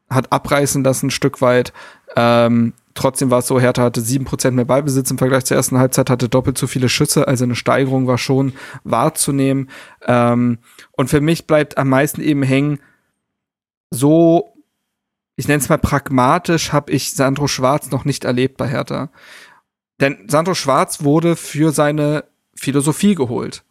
hat 0.10 0.32
abreißen 0.32 0.84
lassen, 0.84 1.08
ein 1.08 1.12
Stück 1.12 1.42
weit. 1.42 1.74
Ähm, 2.16 2.74
trotzdem 2.94 3.32
war 3.32 3.40
es 3.40 3.48
so, 3.48 3.60
Hertha 3.60 3.84
hatte 3.84 4.02
sieben 4.02 4.26
Prozent 4.26 4.56
mehr 4.56 4.66
Ballbesitz 4.66 5.12
im 5.12 5.18
Vergleich 5.18 5.46
zur 5.46 5.58
ersten 5.58 5.78
Halbzeit, 5.78 6.10
hatte 6.10 6.30
doppelt 6.30 6.58
so 6.58 6.68
viele 6.68 6.90
Schüsse, 6.90 7.28
also 7.28 7.44
eine 7.44 7.56
Steigerung 7.56 8.08
war 8.08 8.18
schon 8.18 8.54
wahrzunehmen. 8.84 9.70
Ähm, 10.06 10.60
und 10.92 11.10
für 11.10 11.22
mich 11.22 11.48
bleibt 11.48 11.78
am 11.78 11.90
meisten 11.90 12.22
eben 12.22 12.44
hängen, 12.44 12.80
so, 13.92 14.54
ich 15.36 15.48
nenne 15.48 15.62
es 15.62 15.70
mal 15.70 15.78
pragmatisch, 15.78 16.74
habe 16.74 16.92
ich 16.92 17.12
Sandro 17.12 17.48
Schwarz 17.48 17.92
noch 17.92 18.06
nicht 18.06 18.26
erlebt 18.26 18.58
bei 18.58 18.68
Hertha. 18.68 19.10
Denn 20.00 20.28
Sandro 20.28 20.54
Schwarz 20.54 21.04
wurde 21.04 21.36
für 21.36 21.72
seine 21.72 22.26
Philosophie 22.56 23.16
geholt. 23.16 23.64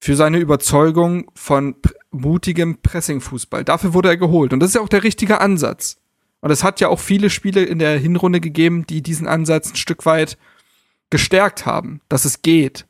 Für 0.00 0.16
seine 0.16 0.38
Überzeugung 0.38 1.30
von 1.34 1.76
mutigem 2.10 2.80
Pressingfußball. 2.82 3.64
Dafür 3.64 3.94
wurde 3.94 4.08
er 4.08 4.16
geholt. 4.16 4.52
Und 4.52 4.60
das 4.60 4.70
ist 4.70 4.74
ja 4.74 4.80
auch 4.80 4.88
der 4.88 5.02
richtige 5.02 5.40
Ansatz. 5.40 5.98
Und 6.40 6.50
es 6.50 6.62
hat 6.62 6.80
ja 6.80 6.88
auch 6.88 7.00
viele 7.00 7.30
Spiele 7.30 7.64
in 7.64 7.78
der 7.78 7.98
Hinrunde 7.98 8.40
gegeben, 8.40 8.86
die 8.86 9.02
diesen 9.02 9.26
Ansatz 9.26 9.70
ein 9.70 9.76
Stück 9.76 10.06
weit 10.06 10.38
gestärkt 11.10 11.66
haben, 11.66 12.00
dass 12.08 12.24
es 12.24 12.42
geht. 12.42 12.86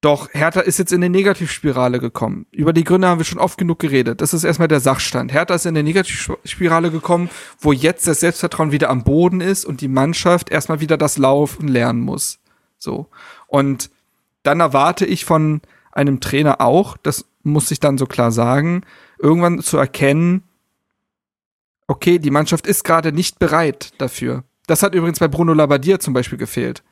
Doch 0.00 0.28
Hertha 0.32 0.60
ist 0.60 0.78
jetzt 0.78 0.92
in 0.92 1.02
eine 1.02 1.10
Negativspirale 1.10 1.98
gekommen. 1.98 2.46
Über 2.52 2.72
die 2.72 2.84
Gründe 2.84 3.08
haben 3.08 3.18
wir 3.18 3.24
schon 3.24 3.40
oft 3.40 3.58
genug 3.58 3.80
geredet. 3.80 4.20
Das 4.20 4.32
ist 4.32 4.44
erstmal 4.44 4.68
der 4.68 4.78
Sachstand. 4.78 5.32
Hertha 5.32 5.54
ist 5.54 5.66
in 5.66 5.70
eine 5.70 5.82
Negativspirale 5.82 6.92
gekommen, 6.92 7.30
wo 7.58 7.72
jetzt 7.72 8.06
das 8.06 8.20
Selbstvertrauen 8.20 8.70
wieder 8.70 8.90
am 8.90 9.02
Boden 9.02 9.40
ist 9.40 9.64
und 9.64 9.80
die 9.80 9.88
Mannschaft 9.88 10.50
erstmal 10.50 10.78
wieder 10.80 10.96
das 10.96 11.18
Laufen 11.18 11.66
lernen 11.66 12.00
muss. 12.00 12.38
So. 12.78 13.08
Und 13.48 13.90
dann 14.44 14.60
erwarte 14.60 15.04
ich 15.04 15.24
von 15.24 15.62
einem 15.90 16.20
Trainer 16.20 16.60
auch, 16.60 16.96
dass 16.96 17.24
muss 17.42 17.70
ich 17.70 17.80
dann 17.80 17.98
so 17.98 18.06
klar 18.06 18.30
sagen, 18.30 18.82
irgendwann 19.18 19.60
zu 19.60 19.78
erkennen, 19.78 20.42
okay, 21.88 22.20
die 22.20 22.30
Mannschaft 22.30 22.66
ist 22.66 22.84
gerade 22.84 23.10
nicht 23.12 23.40
bereit 23.40 23.90
dafür. 23.98 24.44
Das 24.68 24.82
hat 24.82 24.94
übrigens 24.94 25.18
bei 25.18 25.26
Bruno 25.26 25.54
Labbadia 25.54 25.98
zum 25.98 26.14
Beispiel 26.14 26.38
gefehlt. 26.38 26.84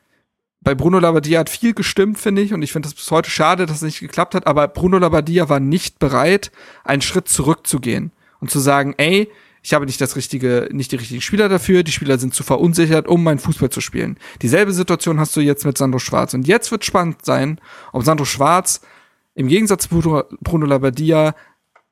Bei 0.63 0.75
Bruno 0.75 0.99
Labbadia 0.99 1.39
hat 1.39 1.51
viel 1.51 1.75
gestimmt, 1.75 2.19
finde 2.19 2.43
ich, 2.43 2.53
und 2.53 2.63
ich 2.63 2.73
finde 2.73 2.89
es 2.89 2.95
bis 2.95 3.11
heute 3.11 3.31
schade, 3.31 3.67
dass 3.67 3.77
es 3.77 3.83
nicht 3.83 4.01
geklappt 4.01 4.35
hat, 4.35 4.47
aber 4.47 4.67
Bruno 4.67 4.99
Labbadia 4.99 5.49
war 5.49 5.61
nicht 5.61 6.01
bereit, 6.01 6.51
einen 6.83 7.03
Schritt 7.03 7.29
zurückzugehen 7.29 8.11
und 8.41 8.51
zu 8.51 8.59
sagen, 8.59 8.95
ey, 8.97 9.31
ich 9.63 9.75
habe 9.75 9.85
nicht 9.85 10.01
das 10.01 10.17
richtige, 10.17 10.69
nicht 10.73 10.93
die 10.93 10.97
richtigen 10.97 11.21
Spieler 11.21 11.49
dafür, 11.49 11.83
die 11.83 11.93
Spieler 11.93 12.19
sind 12.19 12.35
zu 12.35 12.43
verunsichert, 12.43 13.07
um 13.09 13.23
meinen 13.23 13.41
Fußball 13.41 13.69
zu 13.69 13.81
spielen. 13.81 14.17
Dieselbe 14.41 14.73
Situation 14.73 15.21
hast 15.21 15.37
du 15.37 15.41
jetzt 15.41 15.67
mit 15.67 15.77
Sandro 15.77 15.99
Schwarz. 15.99 16.35
Und 16.35 16.47
jetzt 16.47 16.71
wird 16.71 16.85
spannend 16.85 17.25
sein, 17.25 17.61
ob 17.93 18.05
Sandro 18.05 18.25
Schwarz 18.25 18.81
im 19.35 19.49
Gegensatz 19.49 19.89
zu 19.89 20.25
Bruno 20.41 20.67
Labbadia 20.67 21.35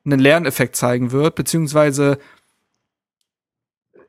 einen 0.05 0.21
Lerneffekt 0.21 0.77
zeigen 0.77 1.11
wird, 1.11 1.35
beziehungsweise 1.35 2.19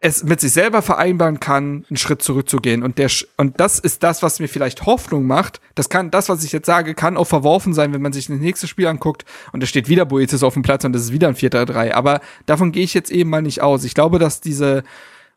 es 0.05 0.23
mit 0.23 0.39
sich 0.39 0.51
selber 0.51 0.83
vereinbaren 0.83 1.39
kann, 1.39 1.83
einen 1.89 1.97
Schritt 1.97 2.21
zurückzugehen. 2.21 2.83
Und 2.83 2.99
der, 2.99 3.09
und 3.37 3.59
das 3.59 3.79
ist 3.79 4.03
das, 4.03 4.21
was 4.21 4.39
mir 4.39 4.47
vielleicht 4.47 4.85
Hoffnung 4.85 5.25
macht. 5.25 5.61
Das 5.73 5.89
kann, 5.89 6.11
das, 6.11 6.29
was 6.29 6.43
ich 6.43 6.51
jetzt 6.51 6.67
sage, 6.67 6.93
kann 6.93 7.17
auch 7.17 7.25
verworfen 7.25 7.73
sein, 7.73 7.91
wenn 7.91 8.03
man 8.03 8.13
sich 8.13 8.27
das 8.27 8.37
nächste 8.37 8.67
Spiel 8.67 8.85
anguckt 8.85 9.25
und 9.51 9.63
da 9.63 9.67
steht 9.67 9.89
wieder 9.89 10.05
Boetis 10.05 10.43
auf 10.43 10.53
dem 10.53 10.61
Platz 10.61 10.85
und 10.85 10.93
das 10.93 11.01
ist 11.01 11.11
wieder 11.11 11.27
ein 11.27 11.35
4-3-3. 11.35 11.93
Aber 11.93 12.21
davon 12.45 12.71
gehe 12.71 12.83
ich 12.83 12.93
jetzt 12.93 13.09
eben 13.09 13.31
mal 13.31 13.41
nicht 13.41 13.63
aus. 13.63 13.83
Ich 13.83 13.95
glaube, 13.95 14.19
dass 14.19 14.41
diese 14.41 14.83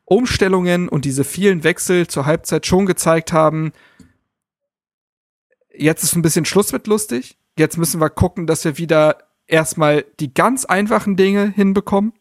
Umstellungen 0.04 0.90
und 0.90 1.06
diese 1.06 1.24
vielen 1.24 1.64
Wechsel 1.64 2.06
zur 2.06 2.26
Halbzeit 2.26 2.66
schon 2.66 2.84
gezeigt 2.84 3.32
haben, 3.32 3.72
jetzt 5.74 6.02
ist 6.02 6.14
ein 6.14 6.22
bisschen 6.22 6.44
Schluss 6.44 6.72
mit 6.72 6.86
lustig. 6.86 7.38
Jetzt 7.56 7.78
müssen 7.78 8.02
wir 8.02 8.10
gucken, 8.10 8.46
dass 8.46 8.66
wir 8.66 8.76
wieder 8.76 9.16
erstmal 9.46 10.04
die 10.20 10.34
ganz 10.34 10.66
einfachen 10.66 11.16
Dinge 11.16 11.50
hinbekommen 11.56 12.12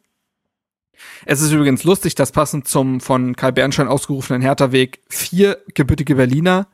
es 1.25 1.41
ist 1.41 1.51
übrigens 1.51 1.83
lustig, 1.83 2.15
dass 2.15 2.31
passend 2.31 2.67
zum 2.67 2.99
von 3.01 3.35
Kai 3.35 3.51
Bernstein 3.51 3.87
ausgerufenen 3.87 4.41
Hertha-Weg 4.41 5.01
vier 5.09 5.57
gebürtige 5.73 6.15
Berliner 6.15 6.67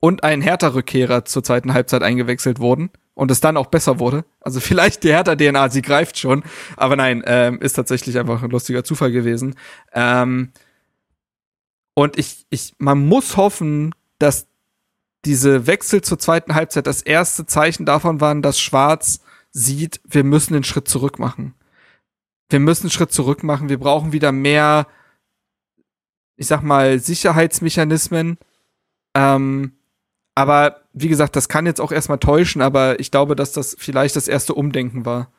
und 0.00 0.24
ein 0.24 0.40
Hertha-Rückkehrer 0.40 1.24
zur 1.24 1.42
zweiten 1.42 1.74
Halbzeit 1.74 2.02
eingewechselt 2.02 2.60
wurden 2.60 2.90
und 3.14 3.30
es 3.30 3.40
dann 3.40 3.56
auch 3.56 3.66
besser 3.66 3.98
wurde. 3.98 4.24
Also 4.40 4.60
vielleicht 4.60 5.02
die 5.02 5.10
Hertha-DNA, 5.10 5.70
sie 5.70 5.82
greift 5.82 6.18
schon, 6.18 6.42
aber 6.76 6.96
nein, 6.96 7.22
ähm, 7.26 7.60
ist 7.60 7.74
tatsächlich 7.74 8.18
einfach 8.18 8.42
ein 8.42 8.50
lustiger 8.50 8.84
Zufall 8.84 9.12
gewesen. 9.12 9.56
Ähm, 9.92 10.52
und 11.94 12.16
ich, 12.16 12.46
ich, 12.50 12.74
man 12.78 13.06
muss 13.06 13.36
hoffen, 13.36 13.92
dass 14.20 14.46
diese 15.24 15.66
Wechsel 15.66 16.00
zur 16.02 16.18
zweiten 16.18 16.54
Halbzeit 16.54 16.86
das 16.86 17.02
erste 17.02 17.44
Zeichen 17.44 17.84
davon 17.84 18.20
waren, 18.20 18.40
dass 18.40 18.60
Schwarz 18.60 19.20
sieht, 19.50 20.00
wir 20.04 20.22
müssen 20.22 20.52
den 20.52 20.62
Schritt 20.62 20.86
zurück 20.86 21.18
machen 21.18 21.54
wir 22.48 22.60
müssen 22.60 22.84
einen 22.84 22.90
Schritt 22.90 23.12
zurück 23.12 23.42
machen. 23.42 23.68
Wir 23.68 23.78
brauchen 23.78 24.12
wieder 24.12 24.32
mehr, 24.32 24.86
ich 26.36 26.46
sag 26.46 26.62
mal, 26.62 26.98
Sicherheitsmechanismen. 26.98 28.38
Ähm, 29.14 29.72
aber 30.34 30.82
wie 30.92 31.08
gesagt, 31.08 31.36
das 31.36 31.48
kann 31.48 31.66
jetzt 31.66 31.80
auch 31.80 31.92
erstmal 31.92 32.18
täuschen, 32.18 32.62
aber 32.62 33.00
ich 33.00 33.10
glaube, 33.10 33.36
dass 33.36 33.52
das 33.52 33.76
vielleicht 33.78 34.16
das 34.16 34.28
erste 34.28 34.54
Umdenken 34.54 35.04
war. 35.04 35.30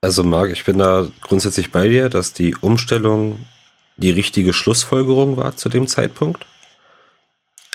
Also 0.00 0.24
Marc, 0.24 0.50
ich 0.50 0.64
bin 0.64 0.78
da 0.78 1.08
grundsätzlich 1.22 1.72
bei 1.72 1.88
dir, 1.88 2.08
dass 2.08 2.32
die 2.32 2.54
Umstellung 2.54 3.44
die 3.96 4.10
richtige 4.10 4.52
Schlussfolgerung 4.52 5.36
war 5.36 5.56
zu 5.56 5.68
dem 5.68 5.86
Zeitpunkt. 5.86 6.46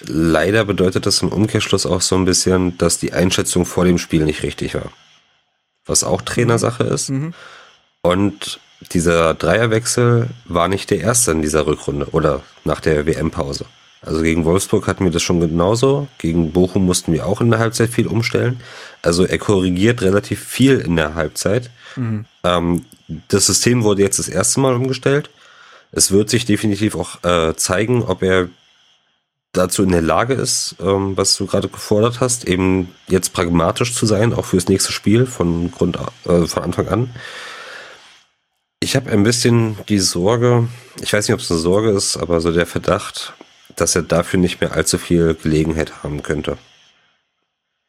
Leider 0.04 0.66
bedeutet 0.66 1.06
das 1.06 1.22
im 1.22 1.30
Umkehrschluss 1.32 1.86
auch 1.86 2.02
so 2.02 2.16
ein 2.16 2.26
bisschen, 2.26 2.78
dass 2.78 3.00
die 3.00 3.14
Einschätzung 3.14 3.66
vor 3.66 3.86
dem 3.86 3.98
Spiel 3.98 4.26
nicht 4.26 4.44
richtig 4.44 4.74
war. 4.74 4.92
Was 5.86 6.04
auch 6.04 6.22
Trainersache 6.22 6.84
ist. 6.84 7.10
Mhm. 7.10 7.34
Und 8.02 8.60
dieser 8.94 9.34
Dreierwechsel 9.34 10.28
war 10.46 10.68
nicht 10.68 10.90
der 10.90 11.02
erste 11.02 11.32
in 11.32 11.42
dieser 11.42 11.68
Rückrunde 11.68 12.08
oder 12.12 12.42
nach 12.64 12.80
der 12.80 13.06
WM-Pause. 13.06 13.66
Also 14.04 14.24
gegen 14.24 14.46
Wolfsburg 14.46 14.88
hatten 14.88 15.04
wir 15.04 15.12
das 15.12 15.22
schon 15.22 15.40
genauso. 15.40 16.08
Gegen 16.18 16.52
Bochum 16.52 16.86
mussten 16.86 17.14
wir 17.14 17.28
auch 17.28 17.40
in 17.40 17.52
der 17.52 17.60
Halbzeit 17.60 17.90
viel 17.90 18.08
umstellen. 18.08 18.60
Also 19.04 19.26
er 19.26 19.38
korrigiert 19.38 20.02
relativ 20.02 20.44
viel 20.44 20.80
in 20.80 20.96
der 20.96 21.14
Halbzeit. 21.14 21.70
Mhm. 21.96 22.26
Ähm, 22.44 22.86
das 23.28 23.46
System 23.46 23.84
wurde 23.84 24.02
jetzt 24.02 24.18
das 24.18 24.28
erste 24.28 24.60
Mal 24.60 24.74
umgestellt. 24.74 25.30
Es 25.92 26.12
wird 26.12 26.30
sich 26.30 26.46
definitiv 26.46 26.96
auch 26.96 27.24
äh, 27.24 27.56
zeigen, 27.56 28.02
ob 28.02 28.24
er 28.24 28.50
dazu 29.54 29.84
in 29.84 29.92
der 29.92 30.02
Lage 30.02 30.34
ist, 30.34 30.76
ähm, 30.82 31.18
was 31.18 31.36
du 31.36 31.46
gerade 31.46 31.68
gefordert 31.68 32.22
hast, 32.22 32.48
eben 32.48 32.90
jetzt 33.08 33.34
pragmatisch 33.34 33.94
zu 33.94 34.06
sein, 34.06 34.34
auch 34.34 34.46
fürs 34.46 34.70
nächste 34.70 34.94
Spiel 34.94 35.26
von 35.26 35.72
Grund 35.72 35.98
äh, 36.26 36.48
von 36.48 36.64
Anfang 36.64 36.88
an. 36.88 37.10
Ich 38.84 38.96
habe 38.96 39.12
ein 39.12 39.22
bisschen 39.22 39.78
die 39.90 40.00
Sorge, 40.00 40.68
ich 41.02 41.14
weiß 41.14 41.28
nicht, 41.28 41.36
ob 41.36 41.40
es 41.40 41.52
eine 41.52 41.60
Sorge 41.60 41.92
ist, 41.92 42.18
aber 42.18 42.42
so 42.42 42.52
der 42.52 42.66
Verdacht, 42.66 43.34
dass 43.76 43.96
er 43.96 44.02
dafür 44.02 44.40
nicht 44.40 44.60
mehr 44.60 44.74
allzu 44.74 44.98
viel 44.98 45.36
Gelegenheit 45.36 46.04
haben 46.04 46.24
könnte. 46.24 46.58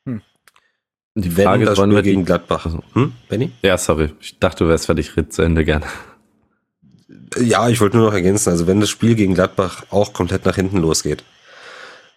Hm. 0.05 0.21
Die 1.15 1.31
Frage 1.31 1.61
Wenn 1.61 1.61
das 1.63 1.73
ist, 1.73 1.79
wollen 1.79 1.95
wir 1.95 2.03
gegen 2.03 2.27
Gladbach. 2.27 2.67
Hm, 2.93 3.15
Benny? 3.27 3.53
Ja, 3.63 3.79
sorry. 3.79 4.11
Ich 4.21 4.39
dachte, 4.39 4.65
du 4.65 4.71
wärst 4.71 4.85
fertig, 4.85 5.17
Ritz 5.17 5.37
zu 5.37 5.43
Ende 5.43 5.65
gerne. 5.65 5.87
Ja, 7.39 7.71
ich 7.71 7.81
wollte 7.81 7.97
nur 7.97 8.07
noch 8.07 8.15
ergänzen, 8.15 8.51
also 8.51 8.67
wenn 8.67 8.81
das 8.81 8.91
Spiel 8.91 9.15
gegen 9.15 9.33
Gladbach 9.33 9.85
auch 9.89 10.13
komplett 10.13 10.45
nach 10.45 10.57
hinten 10.57 10.77
losgeht, 10.77 11.25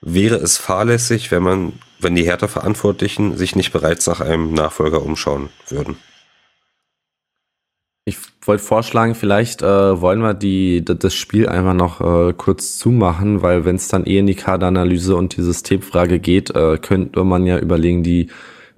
wäre 0.01 0.35
es 0.35 0.57
fahrlässig, 0.57 1.31
wenn 1.31 1.43
man, 1.43 1.73
wenn 1.99 2.15
die 2.15 2.25
Hertha-Verantwortlichen 2.25 3.37
sich 3.37 3.55
nicht 3.55 3.71
bereits 3.71 4.05
nach 4.05 4.19
einem 4.19 4.53
Nachfolger 4.53 5.01
umschauen 5.01 5.49
würden. 5.69 5.95
Ich 8.07 8.19
wollte 8.43 8.63
vorschlagen, 8.63 9.15
vielleicht 9.15 9.63
äh, 9.63 9.99
wollen 9.99 10.19
wir 10.19 10.35
die, 10.35 10.85
das 10.85 11.15
Spiel 11.15 11.49
einfach 11.49 11.73
noch 11.73 12.01
äh, 12.01 12.33
kurz 12.33 12.77
zumachen, 12.77 13.41
weil 13.41 13.65
wenn 13.65 13.77
es 13.77 13.87
dann 13.87 14.05
eh 14.05 14.19
in 14.19 14.27
die 14.27 14.35
Kaderanalyse 14.35 15.15
und 15.15 15.35
die 15.35 15.41
Systemfrage 15.41 16.19
geht, 16.19 16.55
äh, 16.55 16.77
könnte 16.77 17.23
man 17.23 17.47
ja 17.47 17.57
überlegen, 17.57 18.03
die 18.03 18.27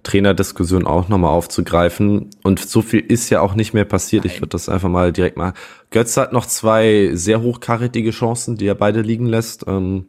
Trainerdiskussion 0.04 0.88
auch 0.88 1.10
nochmal 1.10 1.32
aufzugreifen. 1.32 2.30
Und 2.44 2.60
so 2.60 2.82
viel 2.82 3.02
ist 3.02 3.30
ja 3.30 3.42
auch 3.42 3.54
nicht 3.54 3.74
mehr 3.74 3.84
passiert. 3.84 4.24
Nein. 4.24 4.34
Ich 4.34 4.40
würde 4.40 4.52
das 4.52 4.70
einfach 4.70 4.88
mal 4.88 5.12
direkt 5.12 5.36
mal. 5.36 5.54
Götz 5.90 6.16
hat 6.16 6.32
noch 6.32 6.46
zwei 6.46 7.10
sehr 7.14 7.42
hochkarätige 7.42 8.12
Chancen, 8.12 8.56
die 8.56 8.68
er 8.68 8.76
beide 8.76 9.02
liegen 9.02 9.26
lässt. 9.26 9.66
Ähm, 9.68 10.06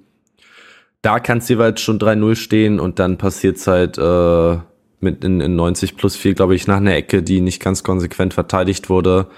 da 1.02 1.18
kann 1.18 1.38
es 1.38 1.48
jeweils 1.48 1.80
schon 1.80 1.98
3-0 1.98 2.36
stehen 2.36 2.78
und 2.78 3.00
dann 3.00 3.18
passiert 3.18 3.64
halt 3.66 3.98
äh, 3.98 4.58
mit 5.00 5.24
in, 5.24 5.40
in 5.40 5.56
90 5.56 5.96
plus 5.96 6.16
4, 6.16 6.34
glaube 6.34 6.54
ich, 6.54 6.66
nach 6.66 6.78
einer 6.78 6.94
Ecke, 6.94 7.22
die 7.22 7.40
nicht 7.40 7.62
ganz 7.62 7.82
konsequent 7.82 8.34
verteidigt 8.34 8.90
wurde. 8.90 9.28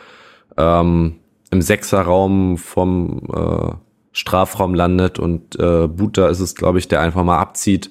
Ähm, 0.56 1.16
Im 1.50 1.62
Sechserraum 1.62 2.58
vom 2.58 3.22
äh, 3.34 3.74
Strafraum 4.12 4.74
landet 4.74 5.18
und 5.18 5.58
äh, 5.58 5.86
Buta 5.86 6.28
ist 6.28 6.40
es, 6.40 6.54
glaube 6.54 6.78
ich, 6.78 6.88
der 6.88 7.00
einfach 7.00 7.24
mal 7.24 7.38
abzieht. 7.38 7.90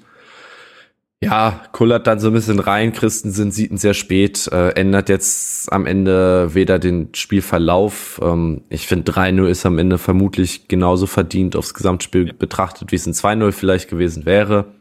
Ja, 1.22 1.64
kullert 1.74 2.08
dann 2.08 2.22
so 2.22 2.28
ein 2.28 2.34
bisschen 2.34 2.60
rein. 2.60 2.94
Christensen 2.94 3.52
sieht 3.52 3.72
ihn 3.72 3.78
sehr 3.78 3.94
spät, 3.94 4.48
äh, 4.54 4.70
ändert 4.70 5.10
jetzt 5.10 5.70
am 5.72 5.86
Ende 5.86 6.54
weder 6.56 6.80
den 6.80 7.10
Spielverlauf. 7.14 8.22
Ähm, 8.24 8.62
ich 8.70 8.88
finde 8.88 9.12
3-0 9.12 9.48
ist 9.48 9.66
am 9.66 9.78
Ende 9.78 9.98
vermutlich 9.98 10.70
genauso 10.70 11.08
verdient 11.08 11.58
aufs 11.58 11.74
Gesamtspiel 11.74 12.34
betrachtet, 12.34 12.92
wie 12.92 12.96
es 12.96 13.06
ein 13.06 13.14
2-0 13.14 13.52
vielleicht 13.52 13.90
gewesen 13.90 14.26
wäre 14.26 14.79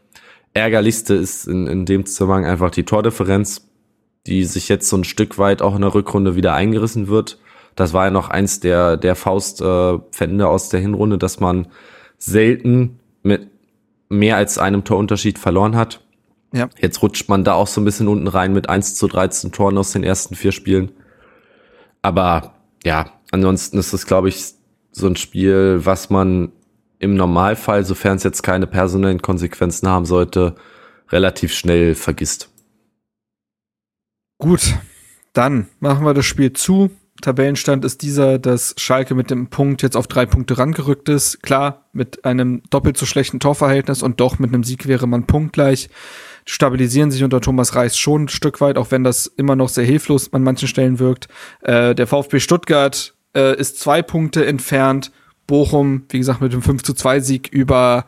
ärgerlichste 0.53 1.13
ist 1.13 1.47
in, 1.47 1.67
in 1.67 1.85
dem 1.85 2.05
Zusammenhang 2.05 2.45
einfach 2.45 2.71
die 2.71 2.83
Tordifferenz, 2.83 3.67
die 4.27 4.43
sich 4.43 4.69
jetzt 4.69 4.89
so 4.89 4.97
ein 4.97 5.03
Stück 5.03 5.37
weit 5.37 5.61
auch 5.61 5.75
in 5.75 5.81
der 5.81 5.93
Rückrunde 5.93 6.35
wieder 6.35 6.53
eingerissen 6.53 7.07
wird. 7.07 7.39
Das 7.75 7.93
war 7.93 8.05
ja 8.05 8.11
noch 8.11 8.29
eins 8.29 8.59
der, 8.59 8.97
der 8.97 9.15
Faustpfände 9.15 10.43
äh, 10.43 10.47
aus 10.47 10.69
der 10.69 10.79
Hinrunde, 10.79 11.17
dass 11.17 11.39
man 11.39 11.67
selten 12.17 12.99
mit 13.23 13.47
mehr 14.09 14.35
als 14.35 14.57
einem 14.57 14.83
Torunterschied 14.83 15.39
verloren 15.39 15.75
hat. 15.75 16.01
Ja. 16.51 16.67
Jetzt 16.79 17.01
rutscht 17.01 17.29
man 17.29 17.43
da 17.43 17.53
auch 17.53 17.67
so 17.67 17.79
ein 17.79 17.85
bisschen 17.85 18.07
unten 18.07 18.27
rein 18.27 18.53
mit 18.53 18.69
1 18.69 18.95
zu 18.95 19.07
13 19.07 19.51
Toren 19.51 19.77
aus 19.77 19.91
den 19.91 20.03
ersten 20.03 20.35
vier 20.35 20.51
Spielen. 20.51 20.91
Aber 22.01 22.55
ja, 22.83 23.11
ansonsten 23.31 23.77
ist 23.77 23.93
es, 23.93 24.05
glaube 24.07 24.29
ich, 24.29 24.53
so 24.91 25.07
ein 25.07 25.15
Spiel, 25.15 25.81
was 25.83 26.09
man 26.09 26.51
im 26.99 27.15
Normalfall, 27.15 27.85
sofern 27.85 28.17
es 28.17 28.23
jetzt 28.23 28.43
keine 28.43 28.67
personellen 28.67 29.21
Konsequenzen 29.21 29.87
haben 29.87 30.05
sollte, 30.05 30.55
relativ 31.09 31.53
schnell 31.53 31.95
vergisst. 31.95 32.49
Gut, 34.37 34.75
dann 35.33 35.67
machen 35.79 36.05
wir 36.05 36.13
das 36.13 36.25
Spiel 36.25 36.53
zu. 36.53 36.91
Tabellenstand 37.21 37.83
ist 37.83 38.01
dieser, 38.01 38.39
dass 38.39 38.75
Schalke 38.77 39.13
mit 39.13 39.29
dem 39.29 39.47
Punkt 39.47 39.81
jetzt 39.81 39.97
auf 39.97 40.07
drei 40.07 40.25
Punkte 40.25 40.57
rangerückt 40.57 41.09
ist. 41.09 41.43
Klar, 41.43 41.89
mit 41.91 42.23
einem 42.23 42.61
doppelt 42.69 42.97
so 42.97 43.05
schlechten 43.05 43.39
Torverhältnis 43.39 44.01
und 44.01 44.21
doch 44.21 44.39
mit 44.39 44.53
einem 44.53 44.63
Sieg 44.63 44.87
wäre 44.87 45.07
man 45.07 45.27
punktgleich. 45.27 45.89
Stabilisieren 46.45 47.11
sich 47.11 47.23
unter 47.23 47.41
Thomas 47.41 47.75
Reis 47.75 47.97
schon 47.97 48.23
ein 48.23 48.29
Stück 48.29 48.61
weit, 48.61 48.77
auch 48.77 48.91
wenn 48.91 49.03
das 49.03 49.27
immer 49.27 49.57
noch 49.57 49.69
sehr 49.69 49.83
hilflos 49.83 50.31
an 50.33 50.43
manchen 50.43 50.69
Stellen 50.69 50.99
wirkt. 50.99 51.27
Äh, 51.61 51.93
der 51.93 52.07
VfB 52.07 52.39
Stuttgart 52.39 53.13
äh, 53.35 53.57
ist 53.57 53.79
zwei 53.79 54.01
Punkte 54.01 54.45
entfernt 54.45 55.11
Bochum, 55.49 56.03
wie 56.09 56.19
gesagt, 56.19 56.41
mit 56.41 56.53
dem 56.53 56.61
5 56.61 56.83
zu 56.83 56.93
2 56.93 57.19
Sieg 57.21 57.49
über, 57.49 58.05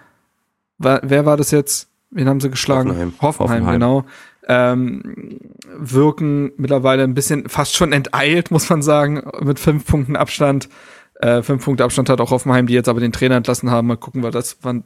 wer 0.77 1.25
war 1.25 1.37
das 1.37 1.49
jetzt? 1.49 1.89
Wen 2.11 2.29
haben 2.29 2.39
sie 2.39 2.51
geschlagen? 2.51 2.89
Hoffenheim. 2.89 3.13
Hoffenheim, 3.19 3.49
Hoffenheim. 3.49 3.73
genau. 3.73 4.05
ähm, 4.47 5.39
wirken 5.75 6.51
mittlerweile 6.57 7.03
ein 7.03 7.15
bisschen 7.15 7.49
fast 7.49 7.75
schon 7.75 7.93
enteilt, 7.93 8.51
muss 8.51 8.69
man 8.69 8.83
sagen, 8.83 9.23
mit 9.41 9.59
fünf 9.59 9.87
Punkten 9.87 10.15
Abstand. 10.15 10.69
Äh, 11.15 11.41
fünf 11.41 11.65
Punkte 11.65 11.83
Abstand 11.83 12.09
hat 12.09 12.21
auch 12.21 12.29
Hoffenheim, 12.29 12.67
die 12.67 12.75
jetzt 12.75 12.89
aber 12.89 12.99
den 12.99 13.11
Trainer 13.11 13.37
entlassen 13.37 13.71
haben. 13.71 13.87
Mal 13.87 13.97
gucken, 13.97 14.21
wir 14.21 14.29
das, 14.31 14.57
wann, 14.61 14.83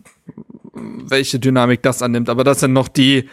welche 0.74 1.40
Dynamik 1.40 1.84
das 1.84 2.02
annimmt. 2.02 2.30
Aber 2.30 2.46
das 2.46 2.62
sind 2.62 2.72
noch 2.72 2.88
die, 2.88 3.30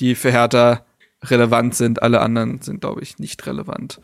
die 0.00 0.14
für 0.14 0.32
Hertha 0.32 0.84
relevant 1.22 1.74
sind. 1.74 2.02
Alle 2.02 2.20
anderen 2.20 2.60
sind, 2.60 2.82
glaube 2.82 3.00
ich, 3.00 3.18
nicht 3.18 3.46
relevant. 3.46 4.00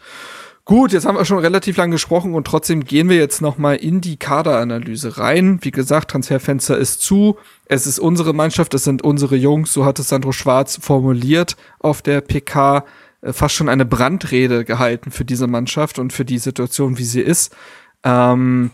Gut, 0.66 0.92
jetzt 0.92 1.06
haben 1.06 1.16
wir 1.16 1.24
schon 1.24 1.38
relativ 1.38 1.76
lang 1.76 1.92
gesprochen 1.92 2.34
und 2.34 2.44
trotzdem 2.44 2.82
gehen 2.82 3.08
wir 3.08 3.16
jetzt 3.16 3.40
noch 3.40 3.56
mal 3.56 3.76
in 3.76 4.00
die 4.00 4.16
Kaderanalyse 4.16 5.16
rein. 5.16 5.60
Wie 5.62 5.70
gesagt, 5.70 6.10
Transferfenster 6.10 6.76
ist 6.76 7.02
zu. 7.02 7.38
Es 7.66 7.86
ist 7.86 8.00
unsere 8.00 8.32
Mannschaft, 8.32 8.74
es 8.74 8.82
sind 8.82 9.02
unsere 9.02 9.36
Jungs, 9.36 9.72
so 9.72 9.84
hat 9.84 10.00
es 10.00 10.08
Sandro 10.08 10.32
Schwarz 10.32 10.76
formuliert 10.82 11.56
auf 11.78 12.02
der 12.02 12.20
PK. 12.20 12.84
Äh, 13.20 13.32
fast 13.32 13.54
schon 13.54 13.68
eine 13.68 13.84
Brandrede 13.84 14.64
gehalten 14.64 15.12
für 15.12 15.24
diese 15.24 15.46
Mannschaft 15.46 16.00
und 16.00 16.12
für 16.12 16.24
die 16.24 16.38
Situation, 16.38 16.98
wie 16.98 17.04
sie 17.04 17.22
ist. 17.22 17.54
Ähm, 18.02 18.72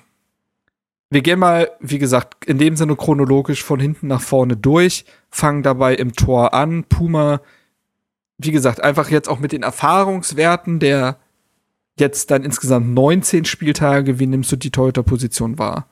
wir 1.11 1.21
gehen 1.21 1.41
mal, 1.41 1.73
wie 1.79 1.99
gesagt, 1.99 2.47
in 2.47 2.57
dem 2.57 2.77
Sinne 2.77 2.97
chronologisch 2.97 3.63
von 3.63 3.79
hinten 3.79 4.07
nach 4.07 4.23
vorne 4.23 4.57
durch, 4.57 5.05
fangen 5.29 5.63
dabei 5.63 5.95
im 5.97 6.15
Tor 6.15 6.55
an. 6.55 6.85
Puma, 6.85 7.43
wie 8.39 8.51
gesagt, 8.51 8.83
einfach 8.83 9.11
jetzt 9.11 9.29
auch 9.29 9.41
mit 9.41 9.53
den 9.53 9.63
Erfahrungswerten 9.63 10.79
der 10.79 11.19
jetzt 11.99 12.31
dann 12.31 12.45
insgesamt 12.45 12.89
19 12.89 13.45
Spieltage. 13.45 14.19
Wie 14.19 14.27
nimmst 14.27 14.53
du 14.53 14.57
die 14.57 14.71
Torhüter-Position 14.71 15.59
wahr? 15.59 15.87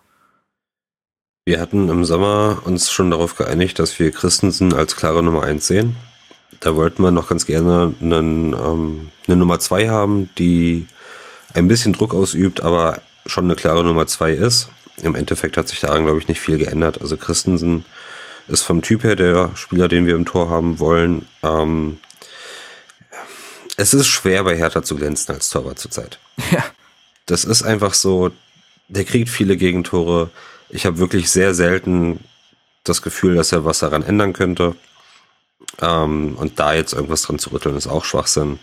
Wir 1.44 1.60
hatten 1.60 1.88
im 1.88 2.04
Sommer 2.04 2.62
uns 2.64 2.90
schon 2.90 3.10
darauf 3.10 3.36
geeinigt, 3.36 3.78
dass 3.78 3.98
wir 3.98 4.10
Christensen 4.10 4.72
als 4.72 4.96
klare 4.96 5.22
Nummer 5.22 5.42
1 5.42 5.66
sehen. 5.66 5.96
Da 6.60 6.76
wollten 6.76 7.02
wir 7.02 7.10
noch 7.10 7.28
ganz 7.28 7.46
gerne 7.46 7.94
einen, 8.00 8.52
ähm, 8.52 9.08
eine 9.26 9.36
Nummer 9.36 9.58
2 9.58 9.88
haben, 9.88 10.28
die 10.36 10.86
ein 11.54 11.68
bisschen 11.68 11.92
Druck 11.92 12.14
ausübt, 12.14 12.62
aber 12.62 13.00
schon 13.26 13.44
eine 13.44 13.56
klare 13.56 13.82
Nummer 13.82 14.06
2 14.06 14.32
ist. 14.32 14.68
Im 15.02 15.14
Endeffekt 15.14 15.56
hat 15.56 15.68
sich 15.68 15.80
daran, 15.80 16.04
glaube 16.04 16.18
ich, 16.18 16.28
nicht 16.28 16.40
viel 16.40 16.58
geändert. 16.58 17.00
Also 17.00 17.16
Christensen 17.16 17.84
ist 18.48 18.62
vom 18.62 18.82
Typ 18.82 19.04
her 19.04 19.16
der 19.16 19.50
Spieler, 19.54 19.88
den 19.88 20.06
wir 20.06 20.14
im 20.14 20.26
Tor 20.26 20.50
haben 20.50 20.78
wollen. 20.78 21.26
Ähm, 21.42 21.98
es 23.80 23.94
ist 23.94 24.08
schwer 24.08 24.44
bei 24.44 24.56
Hertha 24.56 24.82
zu 24.82 24.94
glänzen 24.94 25.34
als 25.34 25.48
Torwart 25.48 25.78
zurzeit. 25.78 26.18
Ja. 26.50 26.64
Das 27.26 27.44
ist 27.44 27.62
einfach 27.62 27.94
so, 27.94 28.32
der 28.88 29.04
kriegt 29.04 29.28
viele 29.28 29.56
Gegentore. 29.56 30.30
Ich 30.68 30.84
habe 30.84 30.98
wirklich 30.98 31.30
sehr 31.30 31.54
selten 31.54 32.18
das 32.82 33.02
Gefühl, 33.02 33.36
dass 33.36 33.52
er 33.52 33.64
was 33.64 33.78
daran 33.78 34.02
ändern 34.02 34.32
könnte. 34.32 34.74
Ähm, 35.80 36.34
und 36.36 36.58
da 36.58 36.74
jetzt 36.74 36.92
irgendwas 36.92 37.22
dran 37.22 37.38
zu 37.38 37.50
rütteln, 37.50 37.76
ist 37.76 37.86
auch 37.86 38.04
Schwachsinn. 38.04 38.58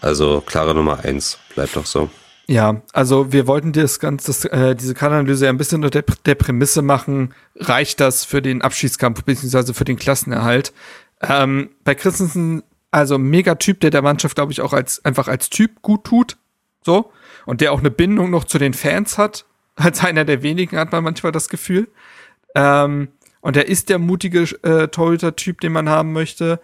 Also 0.00 0.40
klare 0.40 0.74
Nummer 0.74 1.04
eins, 1.04 1.38
bleibt 1.54 1.76
doch 1.76 1.86
so. 1.86 2.10
Ja, 2.48 2.82
also 2.92 3.30
wir 3.32 3.46
wollten 3.46 3.72
das 3.72 4.00
Ganze, 4.00 4.50
äh, 4.50 4.74
diese 4.74 4.94
Kananalyse 4.94 5.48
ein 5.48 5.58
bisschen 5.58 5.84
unter 5.84 5.90
der, 6.02 6.16
der 6.26 6.34
Prämisse 6.34 6.82
machen, 6.82 7.34
reicht 7.54 8.00
das 8.00 8.24
für 8.24 8.42
den 8.42 8.62
Abschiedskampf 8.62 9.22
beziehungsweise 9.22 9.74
für 9.74 9.84
den 9.84 9.98
Klassenerhalt. 9.98 10.72
Ähm, 11.20 11.70
bei 11.84 11.94
Christensen 11.94 12.62
also 12.90 13.18
mega 13.18 13.56
Typ, 13.56 13.80
der 13.80 13.90
der 13.90 14.02
Mannschaft, 14.02 14.34
glaube 14.34 14.52
ich, 14.52 14.60
auch 14.60 14.72
als 14.72 15.04
einfach 15.04 15.28
als 15.28 15.50
Typ 15.50 15.82
gut 15.82 16.04
tut. 16.04 16.36
So. 16.82 17.12
Und 17.46 17.60
der 17.60 17.72
auch 17.72 17.80
eine 17.80 17.90
Bindung 17.90 18.30
noch 18.30 18.44
zu 18.44 18.58
den 18.58 18.74
Fans 18.74 19.18
hat. 19.18 19.44
Als 19.76 20.04
einer 20.04 20.24
der 20.24 20.42
wenigen 20.42 20.76
hat 20.76 20.90
man 20.90 21.04
manchmal 21.04 21.30
das 21.30 21.48
Gefühl. 21.48 21.88
Ähm, 22.56 23.08
und 23.40 23.56
er 23.56 23.68
ist 23.68 23.88
der 23.90 24.00
mutige 24.00 24.40
äh, 24.62 24.88
Torhüter-Typ, 24.88 25.60
den 25.60 25.70
man 25.70 25.88
haben 25.88 26.12
möchte. 26.12 26.60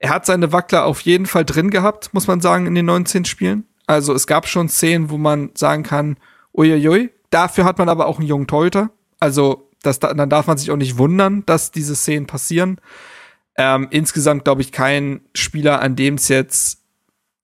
Er 0.00 0.10
hat 0.10 0.26
seine 0.26 0.52
Wackler 0.52 0.84
auf 0.84 1.00
jeden 1.02 1.26
Fall 1.26 1.44
drin 1.44 1.70
gehabt, 1.70 2.12
muss 2.14 2.26
man 2.26 2.40
sagen, 2.40 2.66
in 2.66 2.74
den 2.74 2.86
19 2.86 3.24
Spielen. 3.24 3.64
Also 3.86 4.12
es 4.12 4.26
gab 4.26 4.48
schon 4.48 4.68
Szenen, 4.68 5.10
wo 5.10 5.18
man 5.18 5.50
sagen 5.54 5.84
kann, 5.84 6.16
uiuiui, 6.52 7.10
dafür 7.30 7.64
hat 7.64 7.78
man 7.78 7.88
aber 7.88 8.06
auch 8.06 8.18
einen 8.18 8.26
jungen 8.26 8.46
Torhüter. 8.46 8.90
Also 9.20 9.70
das, 9.82 10.00
dann 10.00 10.28
darf 10.28 10.46
man 10.46 10.58
sich 10.58 10.70
auch 10.70 10.76
nicht 10.76 10.98
wundern, 10.98 11.44
dass 11.46 11.70
diese 11.70 11.94
Szenen 11.94 12.26
passieren. 12.26 12.80
Ähm, 13.58 13.88
insgesamt 13.90 14.44
glaube 14.44 14.62
ich 14.62 14.70
kein 14.70 15.20
Spieler, 15.34 15.82
an 15.82 15.96
dem 15.96 16.14
es 16.14 16.28
jetzt, 16.28 16.78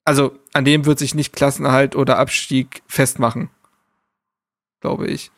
also 0.04 0.38
an 0.52 0.64
dem 0.64 0.86
wird 0.86 1.00
sich 1.00 1.14
nicht 1.14 1.34
Klassenerhalt 1.34 1.96
oder 1.96 2.18
Abstieg 2.18 2.82
festmachen. 2.86 3.50
Glaube 4.80 5.08
ich. 5.08 5.32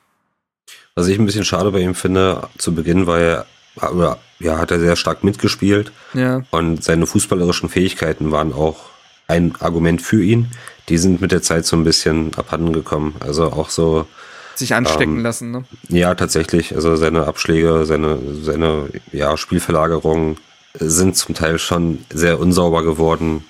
Was 0.95 1.09
ich 1.09 1.19
ein 1.19 1.25
bisschen 1.25 1.45
schade 1.45 1.73
bei 1.73 1.81
ihm 1.81 1.95
finde, 1.95 2.49
zu 2.59 2.75
Beginn 2.75 3.07
war 3.07 3.19
er, 3.19 3.47
oder, 3.91 4.19
ja, 4.39 4.59
hat 4.59 4.71
er 4.71 4.79
sehr 4.79 4.97
stark 4.97 5.25
mitgespielt. 5.25 5.93
Ja. 6.13 6.43
Und 6.51 6.85
seine 6.85 7.07
fußballerischen 7.07 7.69
Fähigkeiten 7.69 8.31
waren 8.31 8.53
auch 8.53 8.91
ein 9.29 9.55
Argument 9.61 10.03
für 10.03 10.23
ihn. 10.23 10.51
Die 10.89 10.99
sind 10.99 11.21
mit 11.21 11.33
der 11.33 11.43
Zeit 11.43 11.65
so 11.65 11.77
ein 11.77 11.85
bisschen 11.85 12.35
abhanden 12.35 12.73
gekommen. 12.73 13.17
Also 13.21 13.47
auch 13.47 13.71
so. 13.71 14.07
Sich 14.55 14.75
anstecken 14.75 15.19
ähm, 15.19 15.23
lassen, 15.23 15.51
ne? 15.51 15.65
Ja, 15.89 16.15
tatsächlich. 16.15 16.75
Also 16.75 16.97
seine 16.97 17.27
Abschläge, 17.27 17.85
seine, 17.85 18.19
seine, 18.43 18.89
ja, 19.13 19.37
Spielverlagerung, 19.37 20.37
sind 20.79 21.17
zum 21.17 21.35
Teil 21.35 21.59
schon 21.59 22.05
sehr 22.11 22.39
unsauber 22.39 22.83
geworden. 22.83 23.45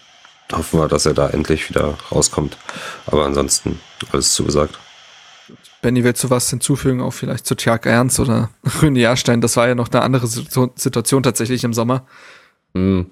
Hoffen 0.52 0.80
wir, 0.80 0.88
dass 0.88 1.06
er 1.06 1.14
da 1.14 1.28
endlich 1.28 1.68
wieder 1.68 1.94
rauskommt. 2.12 2.56
Aber 3.06 3.24
ansonsten 3.24 3.80
alles 4.12 4.34
zugesagt. 4.34 4.78
Benny, 5.82 6.02
willst 6.04 6.24
du 6.24 6.30
was 6.30 6.50
hinzufügen, 6.50 7.00
auch 7.00 7.12
vielleicht 7.12 7.46
zu 7.46 7.54
Tjag 7.54 7.86
Ernst 7.86 8.18
oder 8.18 8.50
Rüne 8.82 9.00
Jahrstein? 9.00 9.40
Das 9.40 9.56
war 9.56 9.68
ja 9.68 9.74
noch 9.74 9.90
eine 9.90 10.02
andere 10.02 10.26
Situation 10.26 11.22
tatsächlich 11.22 11.64
im 11.64 11.74
Sommer. 11.74 12.06
Mhm. 12.74 13.10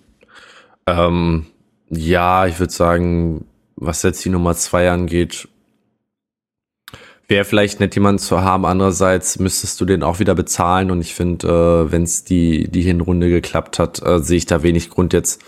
Ähm, 0.86 1.46
ja, 1.90 2.46
ich 2.46 2.58
würde 2.58 2.72
sagen, 2.72 3.46
was 3.76 4.02
jetzt 4.02 4.24
die 4.24 4.30
Nummer 4.30 4.54
zwei 4.54 4.90
angeht, 4.90 5.48
wäre 7.29 7.45
vielleicht 7.45 7.81
nett, 7.81 7.95
jemanden 7.95 8.18
zu 8.18 8.43
haben. 8.43 8.66
Andererseits 8.66 9.39
müsstest 9.39 9.81
du 9.81 9.85
den 9.85 10.03
auch 10.03 10.18
wieder 10.18 10.35
bezahlen. 10.35 10.91
Und 10.91 11.01
ich 11.01 11.14
finde, 11.14 11.47
äh, 11.49 11.93
wenn 11.93 12.03
es 12.03 12.25
die, 12.25 12.68
die 12.68 12.83
Hinrunde 12.83 13.31
geklappt 13.31 13.79
hat, 13.79 14.03
äh, 14.05 14.20
sehe 14.20 14.39
ich 14.39 14.47
da 14.47 14.62
wenig 14.62 14.91
Grund 14.91 15.12
jetzt 15.12 15.43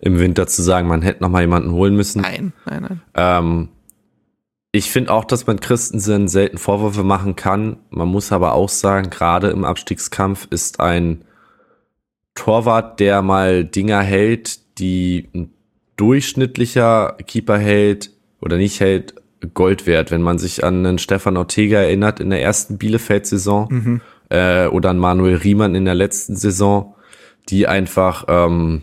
im 0.00 0.18
Winter 0.18 0.46
zu 0.46 0.62
sagen, 0.62 0.88
man 0.88 1.02
hätte 1.02 1.22
noch 1.22 1.30
mal 1.30 1.42
jemanden 1.42 1.70
holen 1.72 1.94
müssen. 1.94 2.22
Nein, 2.22 2.52
nein, 2.66 2.82
nein. 2.82 3.02
Ähm, 3.14 3.68
ich 4.72 4.90
finde 4.90 5.12
auch, 5.12 5.24
dass 5.24 5.46
man 5.46 5.60
Christensen 5.60 6.28
selten 6.28 6.58
Vorwürfe 6.58 7.04
machen 7.04 7.36
kann. 7.36 7.76
Man 7.90 8.08
muss 8.08 8.32
aber 8.32 8.54
auch 8.54 8.70
sagen, 8.70 9.10
gerade 9.10 9.50
im 9.50 9.64
Abstiegskampf 9.64 10.48
ist 10.50 10.80
ein 10.80 11.24
Torwart, 12.34 12.98
der 12.98 13.22
mal 13.22 13.64
Dinger 13.64 14.00
hält, 14.00 14.78
die 14.78 15.28
ein 15.34 15.52
durchschnittlicher 15.96 17.16
Keeper 17.26 17.58
hält 17.58 18.10
oder 18.40 18.56
nicht 18.56 18.80
hält, 18.80 19.21
Gold 19.54 19.86
wert, 19.86 20.10
wenn 20.10 20.22
man 20.22 20.38
sich 20.38 20.64
an 20.64 20.86
einen 20.86 20.98
Stefan 20.98 21.36
Ortega 21.36 21.78
erinnert 21.78 22.20
in 22.20 22.30
der 22.30 22.42
ersten 22.42 22.78
Bielefeld-Saison 22.78 23.68
mhm. 23.70 24.00
äh, 24.28 24.66
oder 24.66 24.90
an 24.90 24.98
Manuel 24.98 25.36
Riemann 25.36 25.74
in 25.74 25.84
der 25.84 25.94
letzten 25.94 26.36
Saison, 26.36 26.94
die 27.48 27.66
einfach 27.66 28.24
ähm, 28.28 28.82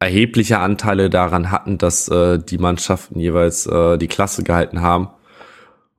erhebliche 0.00 0.58
Anteile 0.58 1.10
daran 1.10 1.50
hatten, 1.50 1.78
dass 1.78 2.08
äh, 2.08 2.38
die 2.38 2.58
Mannschaften 2.58 3.18
jeweils 3.18 3.66
äh, 3.66 3.98
die 3.98 4.08
Klasse 4.08 4.42
gehalten 4.42 4.80
haben. 4.80 5.08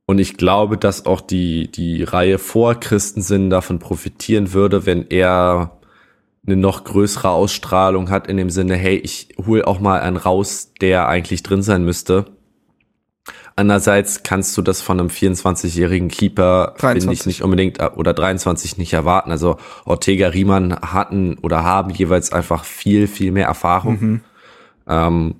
Und 0.05 0.19
ich 0.19 0.37
glaube, 0.37 0.77
dass 0.77 1.05
auch 1.05 1.21
die, 1.21 1.71
die 1.71 2.03
Reihe 2.03 2.37
vor 2.37 2.75
Christensen 2.75 3.49
davon 3.49 3.79
profitieren 3.79 4.53
würde, 4.53 4.85
wenn 4.85 5.07
er 5.09 5.79
eine 6.45 6.55
noch 6.55 6.83
größere 6.83 7.29
Ausstrahlung 7.29 8.11
hat 8.11 8.27
in 8.27 8.37
dem 8.37 8.51
Sinne, 8.51 8.75
hey, 8.75 8.97
ich 8.97 9.29
hol 9.45 9.63
auch 9.63 9.79
mal 9.79 9.99
einen 10.01 10.17
raus, 10.17 10.73
der 10.79 11.07
eigentlich 11.07 11.41
drin 11.41 11.63
sein 11.63 11.83
müsste. 11.83 12.25
Andererseits 13.57 14.23
kannst 14.23 14.57
du 14.57 14.61
das 14.61 14.81
von 14.81 14.99
einem 14.99 15.09
24-jährigen 15.09 16.09
Keeper, 16.09 16.73
finde 16.77 17.13
ich, 17.13 17.25
nicht 17.25 17.41
unbedingt, 17.41 17.79
äh, 17.79 17.89
oder 17.95 18.13
23 18.13 18.77
nicht 18.77 18.91
erwarten. 18.91 19.31
Also 19.31 19.57
Ortega 19.85 20.27
Riemann 20.27 20.75
hatten 20.75 21.37
oder 21.41 21.63
haben 21.63 21.91
jeweils 21.91 22.33
einfach 22.33 22.65
viel, 22.65 23.07
viel 23.07 23.31
mehr 23.31 23.47
Erfahrung. 23.47 23.99
Mhm. 23.99 24.21
Ähm, 24.87 25.35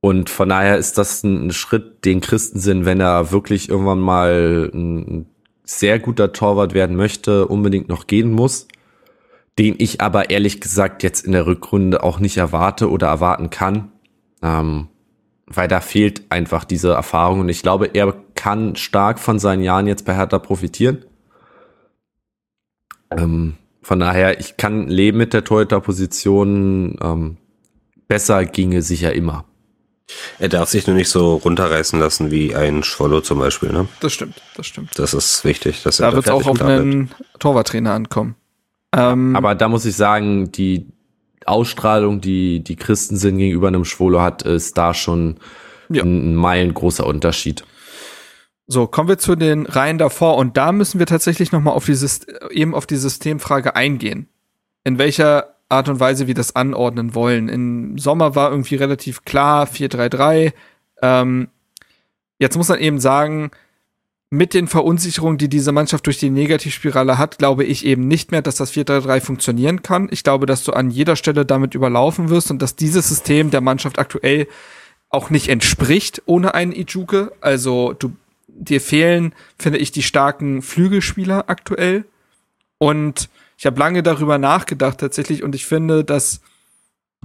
und 0.00 0.30
von 0.30 0.48
daher 0.48 0.78
ist 0.78 0.96
das 0.96 1.22
ein 1.22 1.52
Schritt, 1.52 2.04
den 2.04 2.20
Christensen, 2.20 2.86
wenn 2.86 3.00
er 3.00 3.30
wirklich 3.30 3.68
irgendwann 3.68 4.00
mal 4.00 4.70
ein 4.74 5.26
sehr 5.64 5.98
guter 5.98 6.32
Torwart 6.32 6.74
werden 6.74 6.96
möchte, 6.96 7.46
unbedingt 7.46 7.88
noch 7.88 8.06
gehen 8.06 8.32
muss. 8.32 8.68
Den 9.58 9.74
ich 9.78 10.00
aber 10.00 10.30
ehrlich 10.30 10.62
gesagt 10.62 11.02
jetzt 11.02 11.26
in 11.26 11.32
der 11.32 11.46
Rückrunde 11.46 12.02
auch 12.02 12.18
nicht 12.18 12.38
erwarte 12.38 12.90
oder 12.90 13.08
erwarten 13.08 13.50
kann. 13.50 13.92
Ähm, 14.42 14.88
weil 15.46 15.68
da 15.68 15.80
fehlt 15.80 16.22
einfach 16.30 16.64
diese 16.64 16.92
Erfahrung 16.92 17.40
und 17.40 17.48
ich 17.48 17.62
glaube, 17.62 17.90
er 17.94 18.14
kann 18.34 18.76
stark 18.76 19.18
von 19.18 19.38
seinen 19.38 19.62
Jahren 19.62 19.86
jetzt 19.86 20.04
bei 20.04 20.14
Hertha 20.14 20.38
profitieren. 20.38 21.04
Ähm, 23.10 23.54
von 23.82 24.00
daher, 24.00 24.38
ich 24.40 24.56
kann 24.56 24.88
leben 24.88 25.18
mit 25.18 25.32
der 25.32 25.44
Torhüter-Position. 25.44 26.98
Ähm, 27.02 27.36
besser 28.08 28.44
ginge 28.44 28.82
sicher 28.82 29.12
immer. 29.12 29.44
Er 30.38 30.48
darf 30.48 30.68
sich 30.68 30.86
nur 30.86 30.96
nicht 30.96 31.08
so 31.08 31.36
runterreißen 31.36 31.98
lassen 31.98 32.30
wie 32.30 32.54
ein 32.54 32.82
Schwollo 32.82 33.20
zum 33.20 33.38
Beispiel, 33.38 33.72
ne? 33.72 33.88
Das 34.00 34.12
stimmt, 34.12 34.34
das 34.56 34.66
stimmt. 34.66 34.90
Das 34.98 35.14
ist 35.14 35.44
wichtig. 35.44 35.82
Dass 35.82 35.96
da 35.96 36.12
wird 36.12 36.26
es 36.26 36.30
auch 36.30 36.46
auf 36.46 36.60
einen 36.60 37.10
Torwarttrainer 37.38 37.92
ankommen. 37.92 38.34
Ähm, 38.94 39.34
Aber 39.34 39.54
da 39.54 39.68
muss 39.68 39.86
ich 39.86 39.96
sagen, 39.96 40.52
die 40.52 40.86
Ausstrahlung, 41.46 42.20
die 42.20 42.62
die 42.62 42.76
Christensen 42.76 43.38
gegenüber 43.38 43.68
einem 43.68 43.84
Schwolo 43.84 44.20
hat, 44.20 44.42
ist 44.42 44.78
da 44.78 44.94
schon 44.94 45.36
ja. 45.88 46.02
ein, 46.02 46.32
ein 46.32 46.34
meilengroßer 46.34 47.06
Unterschied. 47.06 47.64
So, 48.66 48.86
kommen 48.86 49.08
wir 49.08 49.18
zu 49.18 49.36
den 49.36 49.66
Reihen 49.66 49.98
davor 49.98 50.36
und 50.36 50.56
da 50.56 50.72
müssen 50.72 50.98
wir 50.98 51.06
tatsächlich 51.06 51.52
nochmal 51.52 51.74
auf 51.74 51.84
dieses, 51.84 52.26
eben 52.50 52.74
auf 52.74 52.86
die 52.86 52.96
Systemfrage 52.96 53.76
eingehen. 53.76 54.28
In 54.84 54.98
welcher 54.98 55.56
Art 55.68 55.88
und 55.88 56.00
Weise 56.00 56.26
wir 56.26 56.34
das 56.34 56.54
anordnen 56.54 57.14
wollen. 57.14 57.48
Im 57.48 57.98
Sommer 57.98 58.34
war 58.34 58.50
irgendwie 58.50 58.76
relativ 58.76 59.24
klar 59.24 59.66
4-3-3. 59.66 60.52
Ähm, 61.00 61.48
jetzt 62.38 62.56
muss 62.56 62.68
man 62.68 62.78
eben 62.78 63.00
sagen, 63.00 63.50
mit 64.32 64.54
den 64.54 64.66
Verunsicherungen, 64.66 65.36
die 65.36 65.50
diese 65.50 65.72
Mannschaft 65.72 66.06
durch 66.06 66.16
die 66.16 66.30
Negativspirale 66.30 67.18
hat, 67.18 67.36
glaube 67.36 67.64
ich 67.64 67.84
eben 67.84 68.08
nicht 68.08 68.32
mehr, 68.32 68.40
dass 68.40 68.56
das 68.56 68.72
4-3-3 68.72 69.20
funktionieren 69.20 69.82
kann. 69.82 70.08
Ich 70.10 70.24
glaube, 70.24 70.46
dass 70.46 70.64
du 70.64 70.72
an 70.72 70.90
jeder 70.90 71.16
Stelle 71.16 71.44
damit 71.44 71.74
überlaufen 71.74 72.30
wirst 72.30 72.50
und 72.50 72.62
dass 72.62 72.74
dieses 72.74 73.06
System 73.06 73.50
der 73.50 73.60
Mannschaft 73.60 73.98
aktuell 73.98 74.48
auch 75.10 75.28
nicht 75.28 75.48
entspricht 75.48 76.22
ohne 76.24 76.54
einen 76.54 76.72
Ijuke. 76.72 77.32
Also 77.42 77.92
du 77.92 78.16
dir 78.48 78.80
fehlen, 78.80 79.34
finde 79.58 79.80
ich, 79.80 79.92
die 79.92 80.02
starken 80.02 80.62
Flügelspieler 80.62 81.50
aktuell. 81.50 82.06
Und 82.78 83.28
ich 83.58 83.66
habe 83.66 83.78
lange 83.78 84.02
darüber 84.02 84.38
nachgedacht 84.38 84.96
tatsächlich 84.96 85.42
und 85.42 85.54
ich 85.54 85.66
finde, 85.66 86.04
dass, 86.04 86.40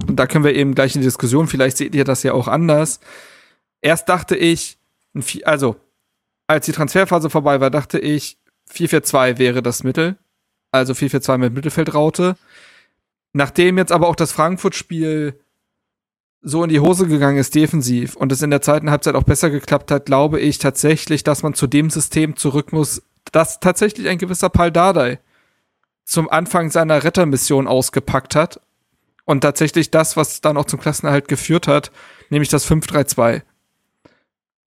und 0.06 0.16
da 0.16 0.26
können 0.26 0.44
wir 0.44 0.54
eben 0.54 0.74
gleich 0.74 0.94
in 0.94 1.00
die 1.00 1.06
Diskussion, 1.06 1.46
vielleicht 1.46 1.78
seht 1.78 1.94
ihr 1.94 2.04
das 2.04 2.22
ja 2.22 2.34
auch 2.34 2.48
anders. 2.48 3.00
Erst 3.80 4.10
dachte 4.10 4.36
ich, 4.36 4.76
also, 5.44 5.76
als 6.48 6.66
die 6.66 6.72
Transferphase 6.72 7.30
vorbei 7.30 7.60
war, 7.60 7.70
dachte 7.70 7.98
ich, 8.00 8.38
4-4-2 8.72 9.38
wäre 9.38 9.62
das 9.62 9.84
Mittel. 9.84 10.16
Also 10.72 10.92
4-4-2 10.92 11.38
mit 11.38 11.54
Mittelfeldraute. 11.54 12.36
Nachdem 13.32 13.78
jetzt 13.78 13.92
aber 13.92 14.08
auch 14.08 14.16
das 14.16 14.32
Frankfurt-Spiel 14.32 15.38
so 16.40 16.62
in 16.62 16.70
die 16.70 16.80
Hose 16.80 17.06
gegangen 17.06 17.38
ist 17.38 17.54
defensiv 17.54 18.16
und 18.16 18.32
es 18.32 18.42
in 18.42 18.50
der 18.50 18.62
zweiten 18.62 18.90
Halbzeit 18.90 19.14
auch 19.14 19.24
besser 19.24 19.50
geklappt 19.50 19.90
hat, 19.90 20.06
glaube 20.06 20.40
ich 20.40 20.58
tatsächlich, 20.58 21.24
dass 21.24 21.42
man 21.42 21.54
zu 21.54 21.66
dem 21.66 21.90
System 21.90 22.36
zurück 22.36 22.72
muss, 22.72 23.02
das 23.32 23.60
tatsächlich 23.60 24.08
ein 24.08 24.18
gewisser 24.18 24.48
Paul 24.48 24.70
Dardai 24.70 25.18
zum 26.04 26.30
Anfang 26.30 26.70
seiner 26.70 27.04
Rettermission 27.04 27.66
ausgepackt 27.66 28.34
hat 28.34 28.60
und 29.24 29.42
tatsächlich 29.42 29.90
das, 29.90 30.16
was 30.16 30.40
dann 30.40 30.56
auch 30.56 30.64
zum 30.64 30.80
Klassenerhalt 30.80 31.28
geführt 31.28 31.68
hat, 31.68 31.90
nämlich 32.30 32.48
das 32.48 32.70
5-3-2. 32.70 33.42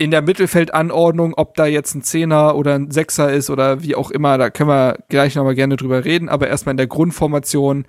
In 0.02 0.10
der 0.10 0.24
Mittelfeldanordnung, 0.24 1.36
ob 1.36 1.54
da 1.54 1.68
jetzt 1.68 1.93
ein 1.93 2.02
Zehner 2.02 2.56
oder 2.56 2.74
ein 2.74 2.89
Sechser 2.89 3.32
ist 3.32 3.52
oder 3.52 3.84
wie 3.84 3.93
auch 3.93 4.10
immer, 4.10 4.39
da 4.39 4.49
können 4.49 4.70
wir 4.70 4.97
gleich 5.10 5.36
nochmal 5.36 5.54
gerne 5.54 5.78
drüber 5.78 6.04
reden, 6.06 6.28
aber 6.28 6.47
erstmal 6.47 6.74
in 6.74 6.78
der 6.78 6.88
Grundformation 6.88 7.86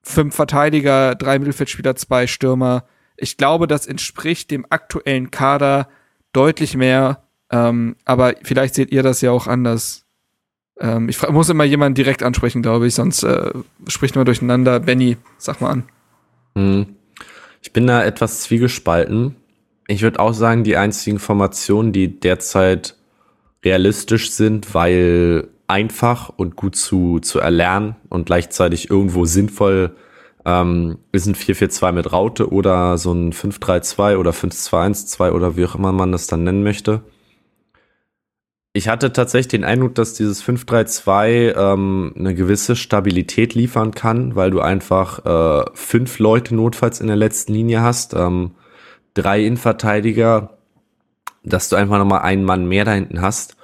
fünf 0.00 0.36
Verteidiger, 0.36 1.16
drei 1.16 1.40
Mittelfeldspieler, 1.40 1.96
zwei 1.96 2.28
Stürmer, 2.28 2.84
ich 3.16 3.36
glaube, 3.36 3.66
das 3.66 3.88
entspricht 3.88 4.52
dem 4.52 4.64
aktuellen 4.70 5.32
Kader 5.32 5.88
deutlich 6.32 6.76
mehr. 6.76 7.24
Ähm, 7.50 7.96
aber 8.04 8.34
vielleicht 8.44 8.76
seht 8.76 8.92
ihr 8.92 9.02
das 9.02 9.20
ja 9.20 9.32
auch 9.32 9.48
anders. 9.48 10.06
Ähm, 10.78 11.08
ich 11.08 11.20
muss 11.28 11.48
immer 11.48 11.64
jemanden 11.64 11.96
direkt 11.96 12.22
ansprechen, 12.22 12.62
glaube 12.62 12.86
ich, 12.86 12.94
sonst 12.94 13.24
äh, 13.24 13.50
spricht 13.88 14.14
man 14.14 14.24
durcheinander. 14.24 14.78
Benny, 14.78 15.16
sag 15.36 15.60
mal 15.60 15.70
an. 15.70 15.82
Hm. 16.54 16.86
Ich 17.60 17.72
bin 17.72 17.88
da 17.88 18.04
etwas 18.04 18.42
zwiegespalten. 18.42 19.34
Ich 19.90 20.02
würde 20.02 20.20
auch 20.20 20.34
sagen, 20.34 20.62
die 20.62 20.76
einzigen 20.76 21.18
Formationen, 21.18 21.92
die 21.92 22.20
derzeit 22.20 22.94
realistisch 23.64 24.30
sind, 24.30 24.72
weil 24.72 25.48
einfach 25.66 26.28
und 26.28 26.54
gut 26.54 26.76
zu, 26.76 27.18
zu 27.18 27.40
erlernen 27.40 27.96
und 28.08 28.26
gleichzeitig 28.26 28.88
irgendwo 28.88 29.24
sinnvoll 29.24 29.96
ähm, 30.46 30.98
ist 31.10 31.26
ein 31.26 31.34
4-4-2 31.34 31.90
mit 31.90 32.12
Raute 32.12 32.52
oder 32.52 32.98
so 32.98 33.12
ein 33.12 33.32
5-3-2 33.32 34.16
oder 34.16 34.30
5-2-1-2 34.30 35.32
oder 35.32 35.56
wie 35.56 35.64
auch 35.64 35.74
immer 35.74 35.90
man 35.90 36.12
das 36.12 36.28
dann 36.28 36.44
nennen 36.44 36.62
möchte. 36.62 37.02
Ich 38.72 38.86
hatte 38.86 39.12
tatsächlich 39.12 39.48
den 39.48 39.64
Eindruck, 39.64 39.96
dass 39.96 40.14
dieses 40.14 40.40
5-3-2 40.44 41.56
ähm, 41.56 42.14
eine 42.16 42.36
gewisse 42.36 42.76
Stabilität 42.76 43.54
liefern 43.54 43.90
kann, 43.90 44.36
weil 44.36 44.52
du 44.52 44.60
einfach 44.60 45.24
äh, 45.24 45.64
fünf 45.74 46.20
Leute 46.20 46.54
notfalls 46.54 47.00
in 47.00 47.08
der 47.08 47.16
letzten 47.16 47.54
Linie 47.54 47.80
hast, 47.82 48.14
ähm, 48.14 48.52
drei 49.14 49.44
Innenverteidiger, 49.44 50.58
dass 51.42 51.68
du 51.68 51.76
einfach 51.76 51.98
nochmal 51.98 52.22
einen 52.22 52.44
Mann 52.44 52.66
mehr 52.66 52.84
da 52.84 52.92
hinten 52.92 53.20
hast. 53.20 53.56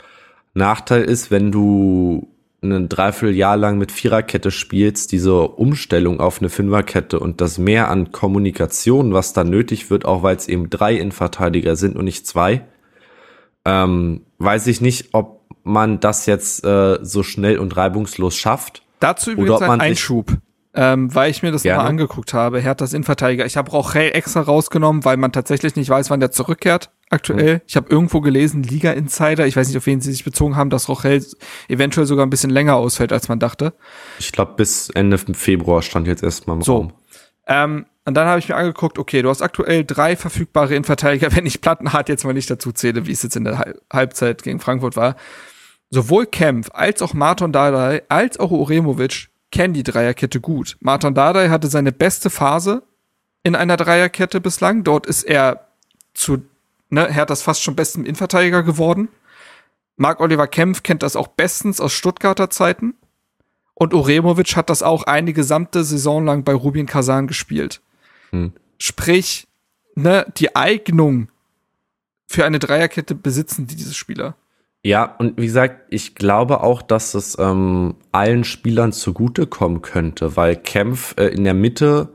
Nachteil 0.54 1.02
ist, 1.02 1.30
wenn 1.30 1.52
du 1.52 2.28
ein 2.62 2.88
Dreivierteljahr 2.88 3.56
lang 3.56 3.78
mit 3.78 3.92
Viererkette 3.92 4.50
spielst, 4.50 5.12
diese 5.12 5.42
Umstellung 5.42 6.20
auf 6.20 6.40
eine 6.40 6.48
Fünferkette 6.48 7.20
und 7.20 7.40
das 7.40 7.58
mehr 7.58 7.90
an 7.90 8.12
Kommunikation, 8.12 9.12
was 9.12 9.32
da 9.32 9.44
nötig 9.44 9.90
wird, 9.90 10.04
auch 10.04 10.22
weil 10.22 10.36
es 10.36 10.48
eben 10.48 10.70
drei 10.70 10.94
Innenverteidiger 10.94 11.76
sind 11.76 11.96
und 11.96 12.06
nicht 12.06 12.26
zwei, 12.26 12.64
ähm, 13.64 14.22
weiß 14.38 14.66
ich 14.68 14.80
nicht, 14.80 15.10
ob 15.12 15.42
man 15.64 16.00
das 16.00 16.26
jetzt 16.26 16.64
äh, 16.64 16.98
so 17.02 17.22
schnell 17.22 17.58
und 17.58 17.76
reibungslos 17.76 18.36
schafft. 18.36 18.82
Dazu 19.00 19.32
übrigens 19.32 19.60
ein 19.62 19.80
Einschub 19.80 20.38
ähm, 20.76 21.14
weil 21.14 21.30
ich 21.30 21.42
mir 21.42 21.52
das 21.52 21.62
Gerne. 21.62 21.82
mal 21.82 21.88
angeguckt 21.88 22.34
habe. 22.34 22.60
Herthas 22.60 22.92
Innenverteidiger. 22.92 23.46
Ich 23.46 23.56
habe 23.56 23.70
Rochel 23.70 24.10
extra 24.12 24.42
rausgenommen, 24.42 25.04
weil 25.04 25.16
man 25.16 25.32
tatsächlich 25.32 25.74
nicht 25.74 25.88
weiß, 25.88 26.10
wann 26.10 26.20
der 26.20 26.30
zurückkehrt 26.30 26.90
aktuell. 27.08 27.54
Mhm. 27.54 27.60
Ich 27.66 27.76
habe 27.76 27.88
irgendwo 27.88 28.20
gelesen, 28.20 28.62
Liga 28.62 28.92
Insider, 28.92 29.46
ich 29.46 29.56
weiß 29.56 29.68
nicht, 29.68 29.76
auf 29.76 29.86
wen 29.86 30.00
sie 30.00 30.12
sich 30.12 30.24
bezogen 30.24 30.56
haben, 30.56 30.70
dass 30.70 30.88
Rochel 30.88 31.24
eventuell 31.68 32.06
sogar 32.06 32.26
ein 32.26 32.30
bisschen 32.30 32.50
länger 32.50 32.76
ausfällt, 32.76 33.12
als 33.12 33.28
man 33.28 33.38
dachte. 33.38 33.72
Ich 34.18 34.32
glaube, 34.32 34.54
bis 34.56 34.90
Ende 34.90 35.18
Februar 35.18 35.82
stand 35.82 36.06
jetzt 36.06 36.22
erstmal 36.22 36.56
im 36.56 36.62
so. 36.62 36.76
Raum. 36.76 36.92
Ähm, 37.46 37.86
und 38.04 38.14
dann 38.14 38.28
habe 38.28 38.38
ich 38.38 38.48
mir 38.48 38.56
angeguckt, 38.56 38.98
okay, 38.98 39.22
du 39.22 39.30
hast 39.30 39.42
aktuell 39.42 39.84
drei 39.84 40.14
verfügbare 40.14 40.74
Innenverteidiger, 40.74 41.28
wenn 41.34 41.46
ich 41.46 41.60
Plattenhardt 41.60 42.08
jetzt 42.08 42.24
mal 42.24 42.34
nicht 42.34 42.50
dazu 42.50 42.72
zähle, 42.72 43.06
wie 43.06 43.12
es 43.12 43.22
jetzt 43.22 43.36
in 43.36 43.44
der 43.44 43.74
Halbzeit 43.92 44.42
gegen 44.42 44.60
Frankfurt 44.60 44.96
war. 44.96 45.16
Sowohl 45.90 46.26
Kempf 46.26 46.68
als 46.72 47.00
auch 47.00 47.14
Marton 47.14 47.52
Dardai 47.52 48.02
als 48.08 48.38
auch 48.40 48.50
Uremovic 48.50 49.28
kennen 49.56 49.74
die 49.74 49.82
Dreierkette 49.82 50.40
gut. 50.40 50.76
Martin 50.80 51.14
Dardai 51.14 51.48
hatte 51.48 51.68
seine 51.68 51.90
beste 51.90 52.28
Phase 52.28 52.82
in 53.42 53.54
einer 53.54 53.78
Dreierkette 53.78 54.40
bislang. 54.40 54.84
Dort 54.84 55.06
ist 55.06 55.22
er 55.22 55.68
zu, 56.12 56.44
ne, 56.90 57.08
er 57.08 57.14
hat 57.14 57.30
das 57.30 57.42
fast 57.42 57.62
schon 57.62 57.74
besten 57.74 58.04
Innenverteidiger 58.04 58.62
geworden. 58.62 59.08
Marc 59.96 60.20
Oliver 60.20 60.46
Kempf 60.46 60.82
kennt 60.82 61.02
das 61.02 61.16
auch 61.16 61.28
bestens 61.28 61.80
aus 61.80 61.94
Stuttgarter 61.94 62.50
Zeiten. 62.50 62.96
Und 63.72 63.94
Uremovic 63.94 64.56
hat 64.56 64.68
das 64.68 64.82
auch 64.82 65.04
eine 65.04 65.32
gesamte 65.32 65.84
Saison 65.84 66.26
lang 66.26 66.44
bei 66.44 66.52
Rubin 66.52 66.86
Kazan 66.86 67.26
gespielt. 67.26 67.80
Hm. 68.32 68.52
Sprich, 68.76 69.48
ne, 69.94 70.30
die 70.36 70.54
Eignung 70.54 71.28
für 72.26 72.44
eine 72.44 72.58
Dreierkette 72.58 73.14
besitzen 73.14 73.66
diese 73.66 73.94
Spieler. 73.94 74.36
Ja, 74.86 75.16
und 75.18 75.36
wie 75.36 75.46
gesagt, 75.46 75.86
ich 75.90 76.14
glaube 76.14 76.60
auch, 76.60 76.80
dass 76.80 77.14
es 77.14 77.36
ähm, 77.40 77.96
allen 78.12 78.44
Spielern 78.44 78.92
zugutekommen 78.92 79.82
könnte, 79.82 80.36
weil 80.36 80.54
Kempf 80.54 81.16
äh, 81.18 81.26
in 81.26 81.42
der 81.42 81.54
Mitte 81.54 82.10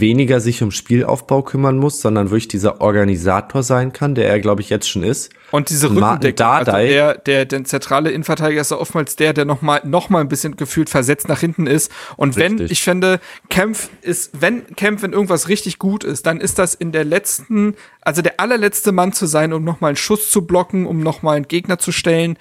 weniger 0.00 0.40
sich 0.40 0.62
um 0.62 0.70
Spielaufbau 0.70 1.42
kümmern 1.42 1.78
muss, 1.78 2.00
sondern 2.00 2.30
wirklich 2.30 2.48
dieser 2.48 2.80
Organisator 2.80 3.62
sein 3.62 3.92
kann, 3.92 4.14
der 4.14 4.28
er, 4.28 4.40
glaube 4.40 4.60
ich, 4.60 4.70
jetzt 4.70 4.88
schon 4.88 5.02
ist. 5.02 5.32
Und 5.50 5.70
diese 5.70 5.90
Rückendeckung, 5.90 6.46
also 6.46 6.72
der, 6.72 7.18
der, 7.18 7.44
der 7.44 7.64
zentrale 7.64 8.10
Innenverteidiger 8.10 8.60
ist 8.60 8.70
ja 8.70 8.78
oftmals 8.78 9.16
der, 9.16 9.32
der 9.32 9.44
noch 9.44 9.60
mal, 9.62 9.80
noch 9.84 10.08
mal 10.08 10.20
ein 10.20 10.28
bisschen 10.28 10.56
gefühlt 10.56 10.88
versetzt 10.88 11.28
nach 11.28 11.40
hinten 11.40 11.66
ist. 11.66 11.92
Und 12.16 12.36
Richtig. 12.36 12.58
wenn, 12.60 12.66
ich 12.70 12.82
finde, 12.82 13.20
Kempf 13.50 13.90
ist, 14.00 14.40
wenn 14.40 14.66
Kempf, 14.76 15.02
wenn 15.02 15.12
irgendwas 15.12 15.48
richtig 15.48 15.78
gut 15.78 16.04
ist, 16.04 16.26
dann 16.26 16.40
ist 16.40 16.58
das 16.58 16.74
in 16.74 16.92
der 16.92 17.04
letzten, 17.04 17.74
also 18.00 18.22
der 18.22 18.40
allerletzte 18.40 18.92
Mann 18.92 19.12
zu 19.12 19.26
sein, 19.26 19.52
um 19.52 19.64
noch 19.64 19.80
mal 19.80 19.88
einen 19.88 19.96
Schuss 19.96 20.30
zu 20.30 20.46
blocken, 20.46 20.86
um 20.86 21.00
noch 21.00 21.22
mal 21.22 21.36
einen 21.36 21.48
Gegner 21.48 21.78
zu 21.78 21.92
stellen. 21.92 22.38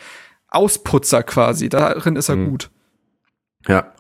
Ausputzer 0.47 1.23
quasi, 1.23 1.69
darin 1.69 2.15
ist 2.15 2.29
er 2.29 2.35
mhm. 2.35 2.49
gut. 2.49 2.69
Ja, 3.67 3.93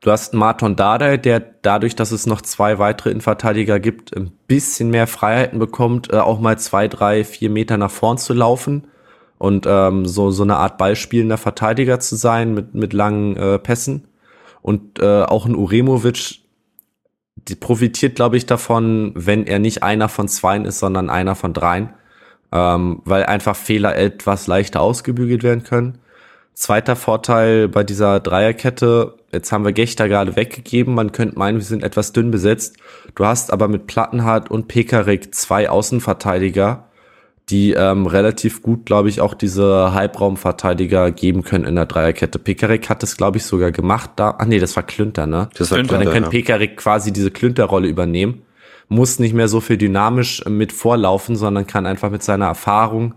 Du 0.00 0.10
hast 0.10 0.32
Marton 0.32 0.76
Dardai, 0.76 1.18
der 1.18 1.40
dadurch, 1.40 1.94
dass 1.94 2.10
es 2.10 2.26
noch 2.26 2.40
zwei 2.40 2.78
weitere 2.78 3.10
Innenverteidiger 3.10 3.78
gibt, 3.80 4.16
ein 4.16 4.32
bisschen 4.46 4.90
mehr 4.90 5.06
Freiheiten 5.06 5.58
bekommt, 5.58 6.12
äh, 6.12 6.16
auch 6.16 6.40
mal 6.40 6.58
zwei, 6.58 6.88
drei, 6.88 7.24
vier 7.24 7.50
Meter 7.50 7.76
nach 7.76 7.90
vorn 7.90 8.16
zu 8.16 8.32
laufen 8.32 8.86
und 9.38 9.66
ähm, 9.68 10.06
so, 10.06 10.30
so 10.30 10.42
eine 10.42 10.56
Art 10.56 10.78
ballspielender 10.78 11.36
Verteidiger 11.36 12.00
zu 12.00 12.16
sein 12.16 12.54
mit, 12.54 12.74
mit 12.74 12.92
langen 12.92 13.36
äh, 13.36 13.58
Pässen. 13.58 14.08
Und 14.62 14.98
äh, 14.98 15.22
auch 15.22 15.46
ein 15.46 15.56
Uremovic 15.56 16.40
die 17.48 17.56
profitiert, 17.56 18.16
glaube 18.16 18.36
ich, 18.36 18.46
davon, 18.46 19.12
wenn 19.14 19.46
er 19.46 19.58
nicht 19.58 19.82
einer 19.82 20.08
von 20.08 20.28
zweien 20.28 20.64
ist, 20.64 20.78
sondern 20.78 21.10
einer 21.10 21.34
von 21.34 21.52
dreien, 21.52 21.90
ähm, 22.52 23.00
weil 23.04 23.24
einfach 23.24 23.56
Fehler 23.56 23.96
etwas 23.96 24.46
leichter 24.46 24.80
ausgebügelt 24.80 25.42
werden 25.42 25.64
können. 25.64 25.98
Zweiter 26.54 26.94
Vorteil 26.94 27.68
bei 27.68 27.84
dieser 27.84 28.20
Dreierkette, 28.20 29.14
jetzt 29.32 29.50
haben 29.50 29.64
wir 29.64 29.72
Gechter 29.72 30.08
gerade 30.08 30.36
weggegeben, 30.36 30.94
man 30.94 31.12
könnte 31.12 31.38
meinen, 31.38 31.58
wir 31.58 31.64
sind 31.64 31.82
etwas 31.82 32.12
dünn 32.12 32.30
besetzt. 32.30 32.76
Du 33.14 33.24
hast 33.24 33.52
aber 33.52 33.66
mit 33.66 33.86
Plattenhardt 33.86 34.50
und 34.50 34.68
Pekarik 34.68 35.34
zwei 35.34 35.70
Außenverteidiger, 35.70 36.88
die 37.48 37.72
ähm, 37.72 38.06
relativ 38.06 38.62
gut, 38.62 38.86
glaube 38.86 39.08
ich, 39.08 39.20
auch 39.20 39.34
diese 39.34 39.92
Halbraumverteidiger 39.94 41.10
geben 41.10 41.42
können 41.42 41.64
in 41.64 41.76
der 41.76 41.86
Dreierkette. 41.86 42.38
Pekarik 42.38 42.90
hat 42.90 43.02
das, 43.02 43.16
glaube 43.16 43.38
ich, 43.38 43.44
sogar 43.44 43.72
gemacht. 43.72 44.10
Da, 44.16 44.36
ach 44.38 44.44
nee, 44.44 44.58
das 44.58 44.76
war 44.76 44.82
Klünter, 44.82 45.26
ne? 45.26 45.48
Das 45.56 45.70
war 45.70 45.78
Klünter, 45.78 45.98
dann 45.98 46.12
kann 46.12 46.22
ja. 46.24 46.28
Pekarik 46.28 46.76
quasi 46.76 47.12
diese 47.12 47.30
Klünter-Rolle 47.30 47.88
übernehmen. 47.88 48.42
Muss 48.88 49.18
nicht 49.18 49.34
mehr 49.34 49.48
so 49.48 49.60
viel 49.60 49.78
dynamisch 49.78 50.42
äh, 50.46 50.50
mit 50.50 50.72
vorlaufen, 50.72 51.36
sondern 51.36 51.66
kann 51.66 51.86
einfach 51.86 52.10
mit 52.10 52.22
seiner 52.22 52.46
Erfahrung 52.46 53.14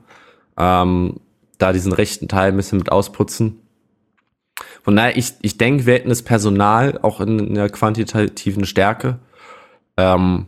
ähm, 0.57 1.19
da 1.63 1.71
diesen 1.71 1.93
rechten 1.93 2.27
Teil 2.27 2.51
ein 2.51 2.57
bisschen 2.57 2.77
mit 2.77 2.91
ausputzen. 2.91 3.61
Von 4.83 4.97
daher, 4.97 5.15
ich, 5.15 5.33
ich 5.41 5.57
denke, 5.57 5.85
wir 5.85 5.93
hätten 5.93 6.09
das 6.09 6.21
Personal 6.21 6.99
auch 7.01 7.21
in, 7.21 7.53
der 7.53 7.69
quantitativen 7.69 8.65
Stärke. 8.65 9.19
Ähm, 9.95 10.47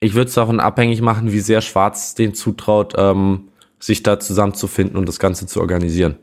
ich 0.00 0.14
würde 0.14 0.28
es 0.28 0.34
davon 0.34 0.60
abhängig 0.60 1.02
machen, 1.02 1.30
wie 1.30 1.40
sehr 1.40 1.60
Schwarz 1.60 2.14
den 2.14 2.32
zutraut, 2.32 2.94
ähm, 2.96 3.50
sich 3.78 4.02
da 4.02 4.18
zusammenzufinden 4.18 4.96
und 4.96 5.06
das 5.06 5.18
Ganze 5.18 5.46
zu 5.46 5.60
organisieren. 5.60 6.16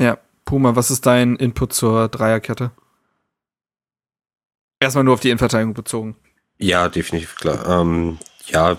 Ja, 0.00 0.16
Puma, 0.46 0.76
was 0.76 0.90
ist 0.90 1.04
dein 1.04 1.36
Input 1.36 1.74
zur 1.74 2.08
Dreierkette? 2.08 2.70
Erstmal 4.80 5.04
nur 5.04 5.12
auf 5.14 5.20
die 5.20 5.28
Innenverteidigung 5.28 5.74
bezogen. 5.74 6.16
Ja, 6.58 6.88
definitiv 6.88 7.36
klar. 7.36 7.80
Ähm, 7.80 8.18
ja, 8.46 8.78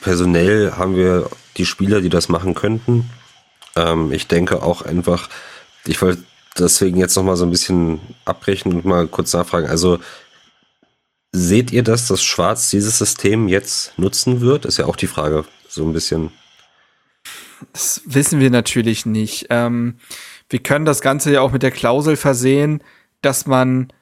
personell 0.00 0.72
haben 0.72 0.96
wir 0.96 1.30
die 1.56 1.66
Spieler, 1.66 2.00
die 2.00 2.08
das 2.08 2.28
machen 2.28 2.54
könnten. 2.54 3.10
Ähm, 3.76 4.12
ich 4.12 4.26
denke 4.26 4.62
auch 4.62 4.82
einfach, 4.82 5.28
ich 5.84 6.00
wollte 6.02 6.22
deswegen 6.58 6.98
jetzt 6.98 7.16
noch 7.16 7.22
mal 7.22 7.36
so 7.36 7.44
ein 7.44 7.50
bisschen 7.50 8.00
abbrechen 8.24 8.72
und 8.72 8.84
mal 8.84 9.06
kurz 9.06 9.32
nachfragen. 9.32 9.68
Also 9.68 9.98
seht 11.32 11.70
ihr, 11.72 11.82
dass 11.82 12.06
das 12.06 12.22
Schwarz 12.22 12.70
dieses 12.70 12.98
System 12.98 13.48
jetzt 13.48 13.98
nutzen 13.98 14.40
wird? 14.40 14.64
Ist 14.64 14.78
ja 14.78 14.86
auch 14.86 14.96
die 14.96 15.06
Frage, 15.06 15.44
so 15.68 15.84
ein 15.84 15.92
bisschen. 15.92 16.30
Das 17.72 18.02
wissen 18.04 18.40
wir 18.40 18.50
natürlich 18.50 19.06
nicht. 19.06 19.46
Ähm, 19.50 19.98
wir 20.48 20.58
können 20.58 20.84
das 20.84 21.00
Ganze 21.00 21.32
ja 21.32 21.40
auch 21.40 21.52
mit 21.52 21.62
der 21.62 21.70
Klausel 21.70 22.16
versehen, 22.16 22.82
dass 23.22 23.46
man 23.46 23.92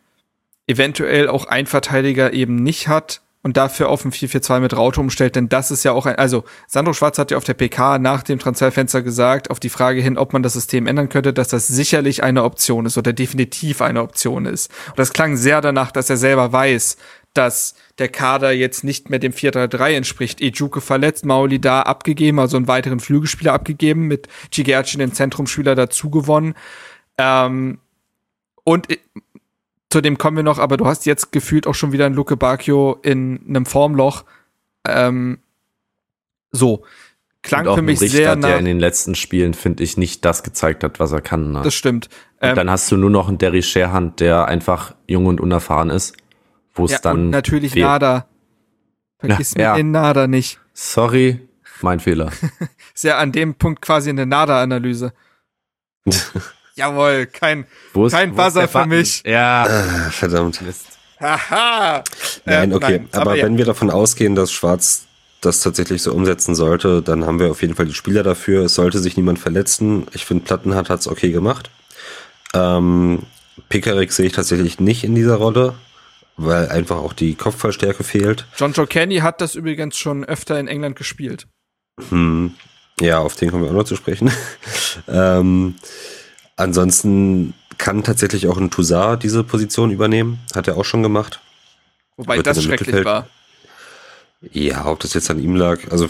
eventuell 0.66 1.28
auch 1.28 1.44
einen 1.44 1.66
Verteidiger 1.66 2.32
eben 2.32 2.56
nicht 2.56 2.88
hat 2.88 3.20
und 3.42 3.56
dafür 3.56 3.88
auf 3.88 4.04
ein 4.04 4.12
4-4-2 4.12 4.60
mit 4.60 4.76
Raute 4.76 5.00
umstellt, 5.00 5.34
denn 5.36 5.48
das 5.48 5.70
ist 5.70 5.82
ja 5.84 5.92
auch 5.92 6.06
ein, 6.06 6.16
also 6.16 6.44
Sandro 6.66 6.92
Schwarz 6.92 7.18
hat 7.18 7.30
ja 7.30 7.36
auf 7.36 7.44
der 7.44 7.54
PK 7.54 7.98
nach 7.98 8.22
dem 8.22 8.38
Transferfenster 8.38 9.02
gesagt, 9.02 9.50
auf 9.50 9.60
die 9.60 9.70
Frage 9.70 10.02
hin, 10.02 10.18
ob 10.18 10.32
man 10.32 10.42
das 10.42 10.52
System 10.52 10.86
ändern 10.86 11.08
könnte, 11.08 11.32
dass 11.32 11.48
das 11.48 11.66
sicherlich 11.66 12.22
eine 12.22 12.44
Option 12.44 12.84
ist 12.84 12.98
oder 12.98 13.12
definitiv 13.12 13.80
eine 13.80 14.02
Option 14.02 14.44
ist. 14.44 14.70
Und 14.88 14.98
das 14.98 15.12
klang 15.12 15.36
sehr 15.36 15.60
danach, 15.60 15.90
dass 15.90 16.10
er 16.10 16.18
selber 16.18 16.52
weiß, 16.52 16.98
dass 17.32 17.74
der 17.98 18.08
Kader 18.08 18.52
jetzt 18.52 18.84
nicht 18.84 19.08
mehr 19.08 19.20
dem 19.20 19.32
4-3-3 19.32 19.92
entspricht. 19.92 20.40
Ejuke 20.40 20.80
verletzt, 20.80 21.24
Mauli 21.24 21.60
da 21.60 21.82
abgegeben, 21.82 22.40
also 22.40 22.56
einen 22.56 22.68
weiteren 22.68 23.00
Flügelspieler 23.00 23.52
abgegeben, 23.52 24.06
mit 24.06 24.28
Gigerci 24.50 24.98
den 24.98 25.12
Zentrumspieler 25.12 25.74
dazu 25.74 26.10
gewonnen. 26.10 26.54
Ähm, 27.18 27.78
und 28.64 28.88
zu 29.90 30.00
dem 30.00 30.18
kommen 30.18 30.36
wir 30.36 30.44
noch, 30.44 30.58
aber 30.58 30.76
du 30.76 30.86
hast 30.86 31.04
jetzt 31.04 31.32
gefühlt 31.32 31.66
auch 31.66 31.74
schon 31.74 31.92
wieder 31.92 32.06
einen 32.06 32.14
Luke 32.14 32.36
Bacchio 32.36 32.98
in 33.02 33.40
einem 33.48 33.66
Formloch. 33.66 34.24
Ähm, 34.86 35.40
so. 36.52 36.84
Klang 37.42 37.66
und 37.66 37.74
für 37.74 37.82
mich 37.82 37.98
ein 37.98 38.04
Richter, 38.04 38.16
sehr 38.16 38.36
nach. 38.36 38.48
der 38.50 38.58
in 38.58 38.66
den 38.66 38.78
letzten 38.78 39.14
Spielen, 39.14 39.54
finde 39.54 39.82
ich, 39.82 39.96
nicht 39.96 40.24
das 40.24 40.42
gezeigt 40.42 40.84
hat, 40.84 41.00
was 41.00 41.10
er 41.10 41.22
kann. 41.22 41.52
Ne? 41.52 41.62
Das 41.62 41.74
stimmt. 41.74 42.08
und 42.40 42.48
Ähm, 42.48 42.54
dann 42.54 42.70
hast 42.70 42.90
du 42.92 42.96
nur 42.96 43.10
noch 43.10 43.28
einen 43.28 43.38
Derry 43.38 43.62
Sherhand, 43.62 44.20
der 44.20 44.46
einfach 44.46 44.94
jung 45.06 45.26
und 45.26 45.40
unerfahren 45.40 45.90
ist, 45.90 46.16
wo 46.74 46.84
es 46.84 46.92
ja, 46.92 46.98
dann 47.02 47.16
und 47.16 47.30
natürlich 47.30 47.72
fehlt. 47.72 47.86
Nada. 47.86 48.26
Vergiss 49.18 49.54
Ja, 49.54 49.58
mir 49.58 49.64
ja. 49.64 49.76
den 49.76 49.90
Nada 49.90 50.26
nicht. 50.26 50.60
Sorry, 50.72 51.48
mein 51.82 51.98
Fehler. 51.98 52.30
Ist 52.94 53.04
ja 53.04 53.18
an 53.18 53.32
dem 53.32 53.54
Punkt 53.54 53.82
quasi 53.82 54.10
eine 54.10 54.26
Nada-Analyse. 54.26 55.12
Jawohl, 56.80 57.26
kein, 57.26 57.66
Wo 57.92 58.06
ist, 58.06 58.12
Kein 58.12 58.30
wo 58.36 58.40
ist 58.40 58.54
Buzzer 58.54 58.68
für 58.68 58.86
mich. 58.86 59.22
Ja. 59.26 59.64
Ah, 59.68 60.10
verdammt. 60.10 60.62
Mist. 60.62 60.86
haha. 61.20 62.02
Nein, 62.46 62.72
Äh, 62.72 62.74
okay. 62.74 63.00
aber 63.12 63.34
ja. 63.36 63.44
wenn 63.44 63.58
wir 63.58 63.66
davon 63.66 63.90
ausgehen, 63.90 64.34
dass 64.34 64.50
Schwarz 64.50 65.04
das 65.42 65.60
tatsächlich 65.60 66.00
so 66.00 66.12
umsetzen 66.14 66.54
sollte, 66.54 67.02
dann 67.02 67.26
haben 67.26 67.38
wir 67.38 67.50
auf 67.50 67.60
jeden 67.60 67.74
Fall 67.74 67.84
die 67.84 67.92
Spieler 67.92 68.22
dafür. 68.22 68.64
Es 68.64 68.74
sollte 68.76 68.98
sich 68.98 69.18
niemand 69.18 69.38
verletzen. 69.38 70.06
Ich 70.14 70.24
finde, 70.24 70.44
Plattenhardt 70.44 70.88
hat's 70.88 71.06
okay 71.06 71.30
gemacht. 71.32 71.70
Ähm, 72.54 73.24
Pickerick 73.68 74.10
sehe 74.12 74.26
ich 74.26 74.32
tatsächlich 74.32 74.80
nicht 74.80 75.04
in 75.04 75.14
dieser 75.14 75.36
Rolle, 75.36 75.74
weil 76.38 76.70
einfach 76.70 76.96
auch 76.96 77.12
die 77.12 77.34
Kopfballstärke 77.34 78.04
fehlt. 78.04 78.46
John 78.56 78.72
Joe 78.72 78.86
Kenny 78.86 79.18
hat 79.18 79.42
das 79.42 79.54
übrigens 79.54 79.98
schon 79.98 80.24
öfter 80.24 80.58
in 80.58 80.66
England 80.66 80.96
gespielt. 80.96 81.46
Hm. 82.08 82.54
Ja, 83.00 83.18
auf 83.20 83.34
den 83.36 83.50
kommen 83.50 83.64
wir 83.64 83.70
auch 83.70 83.74
noch 83.74 83.84
zu 83.84 83.96
sprechen. 83.96 84.30
ähm, 85.08 85.74
ansonsten 86.60 87.54
kann 87.78 88.04
tatsächlich 88.04 88.46
auch 88.48 88.58
ein 88.58 88.70
Toussaint 88.70 89.22
diese 89.22 89.42
Position 89.42 89.90
übernehmen. 89.90 90.38
Hat 90.54 90.68
er 90.68 90.76
auch 90.76 90.84
schon 90.84 91.02
gemacht. 91.02 91.40
Wobei 92.16 92.36
Wird 92.36 92.46
das 92.46 92.58
im 92.58 92.64
schrecklich 92.64 92.88
Mittelfeld? 92.88 93.06
war. 93.06 93.26
Ja, 94.52 94.86
ob 94.86 95.00
das 95.00 95.14
jetzt 95.14 95.30
an 95.30 95.38
ihm 95.38 95.54
lag, 95.54 95.90
also 95.90 96.08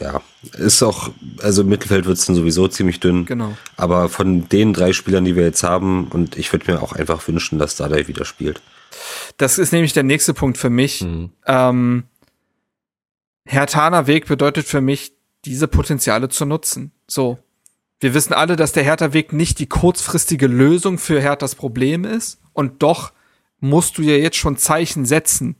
ja, 0.00 0.22
ist 0.56 0.82
auch, 0.82 1.10
also 1.42 1.62
im 1.62 1.68
Mittelfeld 1.68 2.06
wird 2.06 2.18
es 2.18 2.26
dann 2.26 2.36
sowieso 2.36 2.68
ziemlich 2.68 3.00
dünn. 3.00 3.26
Genau. 3.26 3.56
Aber 3.76 4.08
von 4.08 4.48
den 4.48 4.72
drei 4.72 4.92
Spielern, 4.92 5.24
die 5.24 5.36
wir 5.36 5.44
jetzt 5.44 5.62
haben, 5.62 6.08
und 6.08 6.36
ich 6.36 6.52
würde 6.52 6.72
mir 6.72 6.82
auch 6.82 6.92
einfach 6.92 7.26
wünschen, 7.28 7.58
dass 7.58 7.76
Dardai 7.76 8.08
wieder 8.08 8.24
spielt. 8.24 8.62
Das 9.36 9.58
ist 9.58 9.72
nämlich 9.72 9.92
der 9.92 10.02
nächste 10.02 10.34
Punkt 10.34 10.58
für 10.58 10.70
mich. 10.70 11.02
Mhm. 11.02 11.32
Ähm, 11.46 12.04
Herr 13.44 13.66
Taner 13.66 14.06
Weg 14.06 14.26
bedeutet 14.26 14.66
für 14.66 14.80
mich, 14.80 15.12
diese 15.44 15.68
Potenziale 15.68 16.30
zu 16.30 16.46
nutzen. 16.46 16.92
So. 17.06 17.38
Wir 18.04 18.12
wissen 18.12 18.34
alle, 18.34 18.56
dass 18.56 18.72
der 18.72 18.82
Hertha-Weg 18.82 19.32
nicht 19.32 19.58
die 19.60 19.66
kurzfristige 19.66 20.46
Lösung 20.46 20.98
für 20.98 21.22
Herthas 21.22 21.54
Problem 21.54 22.04
ist. 22.04 22.38
Und 22.52 22.82
doch 22.82 23.14
musst 23.60 23.96
du 23.96 24.02
ja 24.02 24.16
jetzt 24.16 24.36
schon 24.36 24.58
Zeichen 24.58 25.06
setzen. 25.06 25.56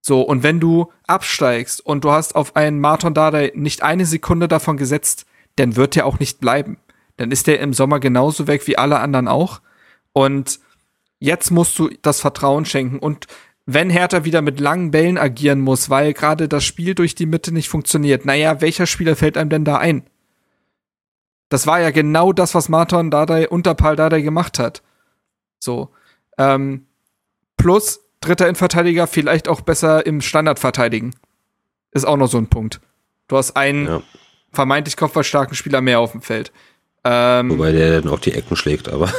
So, 0.00 0.20
und 0.22 0.42
wenn 0.42 0.58
du 0.58 0.90
absteigst 1.06 1.86
und 1.86 2.02
du 2.02 2.10
hast 2.10 2.34
auf 2.34 2.56
einen 2.56 2.80
Martin 2.80 3.14
Dardai 3.14 3.52
nicht 3.54 3.84
eine 3.84 4.04
Sekunde 4.04 4.48
davon 4.48 4.78
gesetzt, 4.78 5.26
dann 5.54 5.76
wird 5.76 5.96
er 5.96 6.06
auch 6.06 6.18
nicht 6.18 6.40
bleiben. 6.40 6.78
Dann 7.18 7.30
ist 7.30 7.46
er 7.46 7.60
im 7.60 7.72
Sommer 7.72 8.00
genauso 8.00 8.48
weg 8.48 8.66
wie 8.66 8.76
alle 8.76 8.98
anderen 8.98 9.28
auch. 9.28 9.60
Und 10.12 10.58
jetzt 11.20 11.52
musst 11.52 11.78
du 11.78 11.88
das 12.02 12.20
Vertrauen 12.20 12.64
schenken. 12.64 12.98
Und 12.98 13.28
wenn 13.64 13.90
Hertha 13.90 14.24
wieder 14.24 14.42
mit 14.42 14.58
langen 14.58 14.90
Bällen 14.90 15.18
agieren 15.18 15.60
muss, 15.60 15.88
weil 15.88 16.14
gerade 16.14 16.48
das 16.48 16.64
Spiel 16.64 16.96
durch 16.96 17.14
die 17.14 17.26
Mitte 17.26 17.54
nicht 17.54 17.68
funktioniert, 17.68 18.24
naja, 18.24 18.60
welcher 18.60 18.86
Spieler 18.88 19.14
fällt 19.14 19.36
einem 19.36 19.50
denn 19.50 19.64
da 19.64 19.78
ein? 19.78 20.02
Das 21.50 21.66
war 21.66 21.80
ja 21.80 21.90
genau 21.90 22.32
das, 22.32 22.54
was 22.54 22.68
Martin 22.70 23.10
Dardai 23.10 23.48
unter 23.48 23.74
Paul 23.74 23.96
Dardai 23.96 24.22
gemacht 24.22 24.58
hat. 24.58 24.82
So. 25.58 25.90
Ähm, 26.38 26.86
plus 27.58 28.00
dritter 28.20 28.46
Innenverteidiger 28.46 29.06
vielleicht 29.06 29.48
auch 29.48 29.60
besser 29.60 30.06
im 30.06 30.20
Standard 30.22 30.58
verteidigen. 30.58 31.14
Ist 31.90 32.06
auch 32.06 32.16
noch 32.16 32.28
so 32.28 32.38
ein 32.38 32.46
Punkt. 32.46 32.80
Du 33.28 33.36
hast 33.36 33.56
einen 33.56 33.86
Ja. 33.86 34.02
vermeintlich 34.52 34.96
kopfballstarken 34.96 35.54
Spieler 35.56 35.80
mehr 35.80 36.00
auf 36.00 36.12
dem 36.12 36.22
Feld. 36.22 36.52
Ähm, 37.04 37.50
Wobei 37.50 37.72
der 37.72 38.00
dann 38.00 38.10
auch 38.10 38.20
die 38.20 38.32
Ecken 38.32 38.56
schlägt, 38.56 38.88
aber 38.88 39.12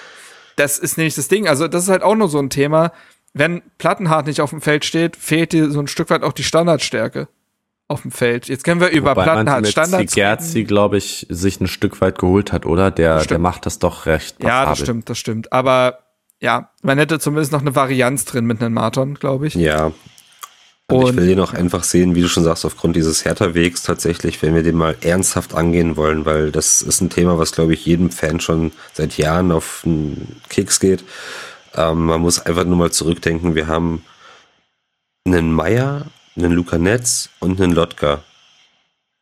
das 0.56 0.78
ist 0.78 0.98
nämlich 0.98 1.14
das 1.14 1.28
Ding. 1.28 1.48
Also, 1.48 1.68
das 1.68 1.84
ist 1.84 1.88
halt 1.88 2.02
auch 2.02 2.16
nur 2.16 2.28
so 2.28 2.38
ein 2.38 2.50
Thema. 2.50 2.92
Wenn 3.32 3.62
Plattenhardt 3.78 4.26
nicht 4.26 4.40
auf 4.40 4.50
dem 4.50 4.60
Feld 4.60 4.84
steht, 4.84 5.16
fehlt 5.16 5.52
dir 5.52 5.70
so 5.70 5.78
ein 5.80 5.86
Stück 5.88 6.10
weit 6.10 6.22
auch 6.22 6.32
die 6.32 6.44
Standardstärke 6.44 7.28
auf 7.88 8.02
dem 8.02 8.10
Feld. 8.10 8.48
Jetzt 8.48 8.64
können 8.64 8.80
wir 8.80 8.90
über 8.90 9.12
Wobei 9.12 9.24
Plattenhardt 9.24 9.62
mit 9.62 9.70
Standards 9.70 10.12
Zigerzi, 10.12 10.64
glaube 10.64 10.98
ich, 10.98 11.26
sich 11.30 11.60
ein 11.60 11.66
Stück 11.66 12.00
weit 12.00 12.18
geholt 12.18 12.52
hat, 12.52 12.66
oder? 12.66 12.90
Der, 12.90 13.24
der 13.24 13.38
macht 13.38 13.66
das 13.66 13.78
doch 13.78 14.06
recht 14.06 14.42
Ja, 14.42 14.66
das 14.66 14.78
stimmt, 14.78 15.08
das 15.08 15.18
stimmt. 15.18 15.52
Aber 15.52 16.00
ja, 16.40 16.70
man 16.82 16.98
hätte 16.98 17.18
zumindest 17.18 17.50
noch 17.52 17.62
eine 17.62 17.74
Varianz 17.74 18.26
drin 18.26 18.44
mit 18.44 18.60
einem 18.62 18.74
Marton, 18.74 19.14
glaube 19.14 19.46
ich. 19.48 19.54
ja. 19.54 19.92
Und, 20.90 21.10
ich 21.10 21.16
will 21.16 21.26
den 21.26 21.40
auch 21.40 21.52
einfach 21.52 21.84
sehen, 21.84 22.14
wie 22.14 22.22
du 22.22 22.28
schon 22.28 22.44
sagst, 22.44 22.64
aufgrund 22.64 22.96
dieses 22.96 23.26
Hertha-Wegs 23.26 23.82
tatsächlich, 23.82 24.40
wenn 24.40 24.54
wir 24.54 24.62
den 24.62 24.76
mal 24.76 24.96
ernsthaft 25.02 25.54
angehen 25.54 25.96
wollen, 25.96 26.24
weil 26.24 26.50
das 26.50 26.80
ist 26.80 27.02
ein 27.02 27.10
Thema, 27.10 27.38
was, 27.38 27.52
glaube 27.52 27.74
ich, 27.74 27.84
jedem 27.84 28.10
Fan 28.10 28.40
schon 28.40 28.72
seit 28.94 29.18
Jahren 29.18 29.52
auf 29.52 29.82
den 29.84 30.36
Keks 30.48 30.80
geht. 30.80 31.04
Ähm, 31.74 32.06
man 32.06 32.22
muss 32.22 32.40
einfach 32.40 32.64
nur 32.64 32.78
mal 32.78 32.90
zurückdenken, 32.90 33.54
wir 33.54 33.66
haben 33.66 34.02
einen 35.26 35.52
Meier, 35.52 36.06
einen 36.38 36.52
Luca 36.52 36.78
Netz 36.78 37.30
und 37.40 37.60
einen 37.60 37.72
Lotka. 37.72 38.22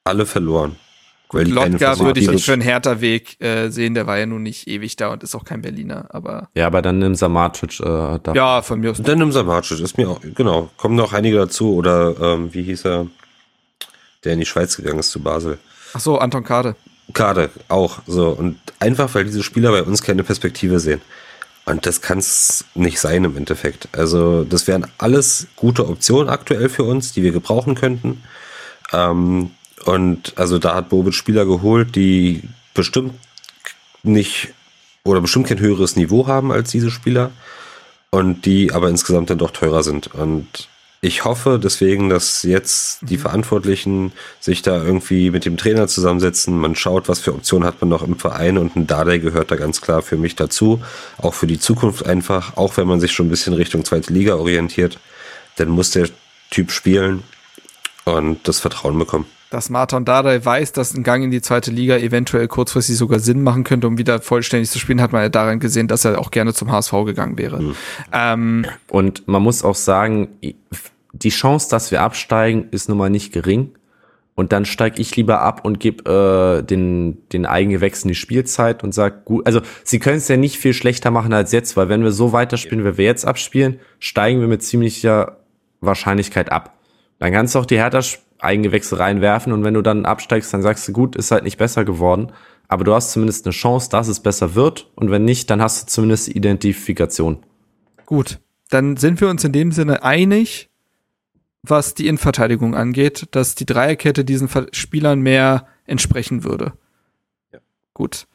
Alle 0.04 0.26
verloren. 0.26 0.76
Keine 1.28 1.48
Lotka 1.50 1.98
würde 1.98 2.20
ich 2.20 2.30
nicht 2.30 2.44
für 2.44 2.52
einen 2.52 2.62
Hertha-Weg 2.62 3.40
äh, 3.40 3.68
sehen, 3.70 3.94
der 3.94 4.06
war 4.06 4.16
ja 4.16 4.26
nun 4.26 4.44
nicht 4.44 4.68
ewig 4.68 4.94
da 4.94 5.08
und 5.08 5.24
ist 5.24 5.34
auch 5.34 5.44
kein 5.44 5.60
Berliner, 5.60 6.06
aber 6.10 6.48
Ja, 6.54 6.68
aber 6.68 6.82
dann 6.82 7.00
nimm 7.00 7.16
Samacic 7.16 7.80
äh, 7.80 8.18
da. 8.22 8.32
ja, 8.34 8.62
von 8.62 8.78
mir 8.80 8.92
aus. 8.92 9.02
Dann 9.02 9.18
nimm 9.18 9.32
Samacic, 9.32 9.80
ist 9.80 9.98
mir 9.98 10.08
auch, 10.08 10.20
genau. 10.20 10.70
Kommen 10.76 10.94
noch 10.94 11.12
einige 11.12 11.36
dazu, 11.36 11.74
oder 11.74 12.14
ähm, 12.20 12.54
wie 12.54 12.62
hieß 12.62 12.84
er, 12.86 13.08
der 14.22 14.34
in 14.34 14.40
die 14.40 14.46
Schweiz 14.46 14.76
gegangen 14.76 15.00
ist, 15.00 15.10
zu 15.10 15.20
Basel. 15.20 15.58
Ach 15.94 16.00
so, 16.00 16.18
Anton 16.18 16.44
Kade. 16.44 16.76
Gerade 17.12 17.50
auch 17.68 17.98
so. 18.06 18.28
Und 18.30 18.58
einfach, 18.78 19.14
weil 19.14 19.24
diese 19.24 19.42
Spieler 19.42 19.70
bei 19.72 19.82
uns 19.82 20.02
keine 20.02 20.22
Perspektive 20.22 20.78
sehen. 20.78 21.00
Und 21.66 21.84
das 21.84 22.00
kann 22.00 22.18
es 22.18 22.64
nicht 22.74 22.98
sein 23.00 23.24
im 23.24 23.36
Endeffekt. 23.36 23.88
Also, 23.92 24.44
das 24.44 24.66
wären 24.66 24.86
alles 24.98 25.48
gute 25.56 25.86
Optionen 25.88 26.28
aktuell 26.30 26.68
für 26.68 26.84
uns, 26.84 27.12
die 27.12 27.22
wir 27.22 27.32
gebrauchen 27.32 27.74
könnten. 27.74 28.22
Ähm, 28.92 29.50
Und 29.84 30.32
also 30.36 30.58
da 30.58 30.74
hat 30.74 30.88
Bobic 30.88 31.14
Spieler 31.14 31.44
geholt, 31.44 31.94
die 31.94 32.42
bestimmt 32.74 33.14
nicht 34.02 34.48
oder 35.04 35.20
bestimmt 35.20 35.46
kein 35.48 35.60
höheres 35.60 35.94
Niveau 35.96 36.26
haben 36.26 36.50
als 36.50 36.70
diese 36.70 36.90
Spieler 36.90 37.30
und 38.10 38.46
die 38.46 38.72
aber 38.72 38.88
insgesamt 38.88 39.30
dann 39.30 39.38
doch 39.38 39.52
teurer 39.52 39.82
sind. 39.84 40.08
Und 40.14 40.68
ich 41.00 41.24
hoffe 41.24 41.60
deswegen, 41.62 42.08
dass 42.08 42.42
jetzt 42.42 43.00
die 43.02 43.16
mhm. 43.16 43.20
Verantwortlichen 43.20 44.12
sich 44.40 44.62
da 44.62 44.82
irgendwie 44.82 45.30
mit 45.30 45.44
dem 45.44 45.56
Trainer 45.56 45.88
zusammensetzen. 45.88 46.58
Man 46.58 46.74
schaut, 46.74 47.08
was 47.08 47.20
für 47.20 47.34
Optionen 47.34 47.66
hat 47.66 47.80
man 47.80 47.88
noch 47.90 48.02
im 48.02 48.18
Verein 48.18 48.58
und 48.58 48.76
ein 48.76 48.86
Dardai 48.86 49.18
gehört 49.18 49.50
da 49.50 49.56
ganz 49.56 49.80
klar 49.80 50.02
für 50.02 50.16
mich 50.16 50.36
dazu. 50.36 50.82
Auch 51.18 51.34
für 51.34 51.46
die 51.46 51.60
Zukunft 51.60 52.06
einfach, 52.06 52.56
auch 52.56 52.76
wenn 52.76 52.88
man 52.88 53.00
sich 53.00 53.12
schon 53.12 53.26
ein 53.26 53.30
bisschen 53.30 53.52
Richtung 53.52 53.84
zweite 53.84 54.12
Liga 54.12 54.36
orientiert, 54.36 54.98
dann 55.56 55.68
muss 55.68 55.90
der 55.90 56.08
Typ 56.50 56.70
spielen 56.70 57.22
und 58.04 58.46
das 58.48 58.60
Vertrauen 58.60 58.98
bekommen 58.98 59.26
dass 59.50 59.70
Martin 59.70 60.04
Dardai 60.04 60.44
weiß, 60.44 60.72
dass 60.72 60.94
ein 60.94 61.02
Gang 61.02 61.24
in 61.24 61.30
die 61.30 61.40
zweite 61.40 61.70
Liga 61.70 61.96
eventuell 61.96 62.48
kurzfristig 62.48 62.96
sogar 62.96 63.20
Sinn 63.20 63.42
machen 63.42 63.64
könnte, 63.64 63.86
um 63.86 63.98
wieder 63.98 64.20
vollständig 64.20 64.70
zu 64.70 64.78
spielen, 64.78 65.00
hat 65.00 65.12
man 65.12 65.22
ja 65.22 65.28
daran 65.28 65.60
gesehen, 65.60 65.88
dass 65.88 66.04
er 66.04 66.18
auch 66.18 66.30
gerne 66.30 66.52
zum 66.52 66.72
HSV 66.72 66.92
gegangen 67.04 67.38
wäre. 67.38 67.62
Mhm. 67.62 67.74
Ähm, 68.12 68.66
und 68.88 69.28
man 69.28 69.42
muss 69.42 69.64
auch 69.64 69.74
sagen, 69.74 70.28
die 71.12 71.28
Chance, 71.28 71.68
dass 71.70 71.90
wir 71.90 72.02
absteigen, 72.02 72.68
ist 72.70 72.88
nun 72.88 72.98
mal 72.98 73.10
nicht 73.10 73.32
gering. 73.32 73.72
Und 74.34 74.52
dann 74.52 74.66
steige 74.66 75.00
ich 75.00 75.16
lieber 75.16 75.40
ab 75.40 75.64
und 75.64 75.80
gebe 75.80 76.60
äh, 76.60 76.62
den, 76.62 77.26
den 77.32 77.46
Eigengewächsen 77.46 78.08
die 78.08 78.14
Spielzeit 78.14 78.84
und 78.84 78.92
sag 78.92 79.24
gut, 79.24 79.46
also 79.46 79.62
sie 79.82 79.98
können 79.98 80.18
es 80.18 80.28
ja 80.28 80.36
nicht 80.36 80.58
viel 80.58 80.74
schlechter 80.74 81.10
machen 81.10 81.32
als 81.32 81.52
jetzt, 81.52 81.74
weil 81.74 81.88
wenn 81.88 82.04
wir 82.04 82.12
so 82.12 82.32
weiterspielen, 82.32 82.84
wie 82.84 82.98
wir 82.98 83.04
jetzt 83.06 83.24
abspielen, 83.24 83.80
steigen 83.98 84.40
wir 84.40 84.46
mit 84.46 84.62
ziemlicher 84.62 85.38
Wahrscheinlichkeit 85.80 86.52
ab. 86.52 86.74
Dann 87.18 87.32
kannst 87.32 87.54
du 87.54 87.60
auch 87.60 87.66
die 87.66 87.78
Hertha 87.78 88.02
Eigengewächse 88.38 88.98
reinwerfen 88.98 89.52
und 89.52 89.64
wenn 89.64 89.74
du 89.74 89.82
dann 89.82 90.04
absteigst, 90.04 90.52
dann 90.52 90.62
sagst 90.62 90.86
du, 90.88 90.92
gut, 90.92 91.16
ist 91.16 91.30
halt 91.30 91.44
nicht 91.44 91.58
besser 91.58 91.84
geworden, 91.84 92.32
aber 92.68 92.84
du 92.84 92.94
hast 92.94 93.12
zumindest 93.12 93.46
eine 93.46 93.52
Chance, 93.52 93.90
dass 93.90 94.08
es 94.08 94.20
besser 94.20 94.54
wird 94.54 94.90
und 94.94 95.10
wenn 95.10 95.24
nicht, 95.24 95.50
dann 95.50 95.62
hast 95.62 95.82
du 95.82 95.86
zumindest 95.86 96.28
Identifikation. 96.28 97.38
Gut, 98.04 98.38
dann 98.70 98.96
sind 98.96 99.20
wir 99.20 99.28
uns 99.28 99.44
in 99.44 99.52
dem 99.52 99.72
Sinne 99.72 100.02
einig, 100.02 100.70
was 101.62 101.94
die 101.94 102.06
Innenverteidigung 102.06 102.74
angeht, 102.74 103.28
dass 103.32 103.54
die 103.54 103.66
Dreierkette 103.66 104.24
diesen 104.24 104.48
Spielern 104.72 105.20
mehr 105.20 105.66
entsprechen 105.86 106.44
würde. 106.44 106.72
Ja. 107.52 107.60
Gut. 107.94 108.26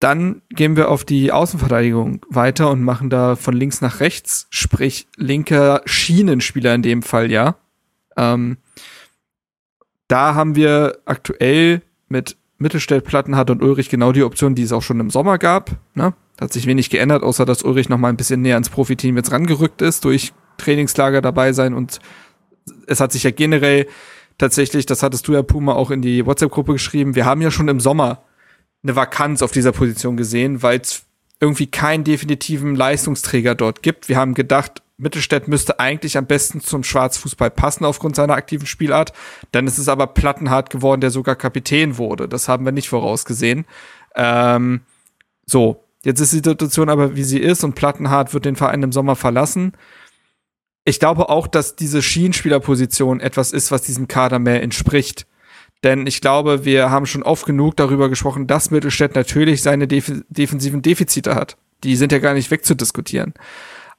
Dann 0.00 0.42
gehen 0.50 0.76
wir 0.76 0.90
auf 0.90 1.04
die 1.04 1.30
Außenverteidigung 1.30 2.26
weiter 2.28 2.70
und 2.70 2.82
machen 2.82 3.08
da 3.08 3.36
von 3.36 3.54
links 3.54 3.80
nach 3.80 4.00
rechts, 4.00 4.48
sprich 4.50 5.06
linker 5.16 5.82
Schienenspieler 5.84 6.74
in 6.74 6.82
dem 6.82 7.02
Fall, 7.02 7.30
ja. 7.30 7.56
Ähm, 8.16 8.58
da 10.12 10.34
haben 10.34 10.56
wir 10.56 10.98
aktuell 11.06 11.80
mit 12.08 12.36
Mittelstädt, 12.58 13.04
Plattenhardt 13.04 13.48
und 13.48 13.62
Ulrich 13.62 13.88
genau 13.88 14.12
die 14.12 14.22
Option, 14.22 14.54
die 14.54 14.62
es 14.62 14.72
auch 14.72 14.82
schon 14.82 15.00
im 15.00 15.08
Sommer 15.08 15.38
gab. 15.38 15.70
Ne? 15.94 16.12
Hat 16.38 16.52
sich 16.52 16.66
wenig 16.66 16.90
geändert, 16.90 17.22
außer 17.22 17.46
dass 17.46 17.62
Ulrich 17.62 17.88
noch 17.88 17.96
mal 17.96 18.10
ein 18.10 18.18
bisschen 18.18 18.42
näher 18.42 18.56
ans 18.56 18.68
Profiteam 18.68 19.16
jetzt 19.16 19.32
rangerückt 19.32 19.80
ist 19.80 20.04
durch 20.04 20.34
Trainingslager 20.58 21.22
dabei 21.22 21.54
sein 21.54 21.72
und 21.72 21.98
es 22.86 23.00
hat 23.00 23.10
sich 23.10 23.22
ja 23.22 23.30
generell 23.30 23.86
tatsächlich, 24.36 24.84
das 24.84 25.02
hattest 25.02 25.26
du 25.28 25.32
ja 25.32 25.42
Puma 25.42 25.72
auch 25.72 25.90
in 25.90 26.02
die 26.02 26.26
WhatsApp-Gruppe 26.26 26.74
geschrieben, 26.74 27.14
wir 27.14 27.24
haben 27.24 27.40
ja 27.40 27.50
schon 27.50 27.68
im 27.68 27.80
Sommer 27.80 28.22
eine 28.82 28.94
Vakanz 28.94 29.40
auf 29.40 29.50
dieser 29.50 29.72
Position 29.72 30.18
gesehen, 30.18 30.62
weil 30.62 30.80
es 30.80 31.04
irgendwie 31.40 31.68
keinen 31.68 32.04
definitiven 32.04 32.76
Leistungsträger 32.76 33.54
dort 33.54 33.82
gibt. 33.82 34.08
Wir 34.10 34.18
haben 34.18 34.34
gedacht, 34.34 34.81
Mittelstädt 34.96 35.48
müsste 35.48 35.80
eigentlich 35.80 36.16
am 36.16 36.26
besten 36.26 36.60
zum 36.60 36.84
Schwarzfußball 36.84 37.50
passen 37.50 37.84
aufgrund 37.84 38.16
seiner 38.16 38.34
aktiven 38.34 38.66
Spielart. 38.66 39.12
Dann 39.50 39.66
ist 39.66 39.78
es 39.78 39.88
aber 39.88 40.06
plattenhart 40.06 40.70
geworden, 40.70 41.00
der 41.00 41.10
sogar 41.10 41.34
Kapitän 41.34 41.98
wurde. 41.98 42.28
Das 42.28 42.48
haben 42.48 42.64
wir 42.64 42.72
nicht 42.72 42.88
vorausgesehen. 42.88 43.64
Ähm, 44.14 44.82
so, 45.46 45.84
jetzt 46.04 46.20
ist 46.20 46.32
die 46.32 46.36
Situation 46.48 46.88
aber, 46.88 47.16
wie 47.16 47.24
sie 47.24 47.40
ist 47.40 47.64
und 47.64 47.74
Plattenhart 47.74 48.34
wird 48.34 48.44
den 48.44 48.56
Verein 48.56 48.82
im 48.82 48.92
Sommer 48.92 49.16
verlassen. 49.16 49.72
Ich 50.84 50.98
glaube 50.98 51.28
auch, 51.28 51.46
dass 51.46 51.76
diese 51.76 52.02
Schienenspielerposition 52.02 53.20
etwas 53.20 53.52
ist, 53.52 53.70
was 53.70 53.82
diesem 53.82 54.08
Kader 54.08 54.38
mehr 54.38 54.62
entspricht. 54.62 55.26
Denn 55.84 56.06
ich 56.06 56.20
glaube, 56.20 56.64
wir 56.64 56.90
haben 56.90 57.06
schon 57.06 57.22
oft 57.22 57.44
genug 57.44 57.76
darüber 57.76 58.08
gesprochen, 58.08 58.46
dass 58.46 58.70
Mittelstädt 58.70 59.14
natürlich 59.14 59.62
seine 59.62 59.88
def 59.88 60.12
defensiven 60.28 60.82
Defizite 60.82 61.34
hat. 61.34 61.56
Die 61.82 61.96
sind 61.96 62.12
ja 62.12 62.18
gar 62.18 62.34
nicht 62.34 62.50
wegzudiskutieren. 62.50 63.34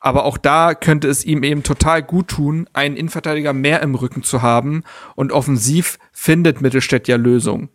Aber 0.06 0.26
auch 0.26 0.38
da 0.38 0.76
könnte 0.76 1.08
es 1.08 1.24
ihm 1.24 1.44
eben 1.44 1.64
total 1.64 2.04
gut 2.04 2.28
tun, 2.28 2.70
einen 2.74 2.98
Innenverteidiger 2.98 3.54
mehr 3.54 3.82
im 3.82 3.96
Rücken 3.96 4.22
zu 4.22 4.42
haben. 4.42 4.84
Und 5.16 5.32
offensiv 5.32 5.98
findet 6.12 6.60
Mittelstädt 6.60 7.08
ja 7.08 7.16
Lösungen. 7.16 7.70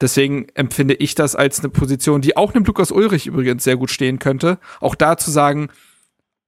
Deswegen 0.00 0.48
empfinde 0.54 0.94
ich 0.94 1.14
das 1.14 1.36
als 1.36 1.60
eine 1.60 1.68
Position, 1.68 2.20
die 2.20 2.36
auch 2.36 2.52
einem 2.52 2.64
Lukas 2.64 2.90
Ulrich 2.90 3.28
übrigens 3.28 3.62
sehr 3.62 3.76
gut 3.76 3.92
stehen 3.92 4.18
könnte. 4.18 4.58
Auch 4.80 4.96
da 4.96 5.16
zu 5.16 5.30
sagen, 5.30 5.68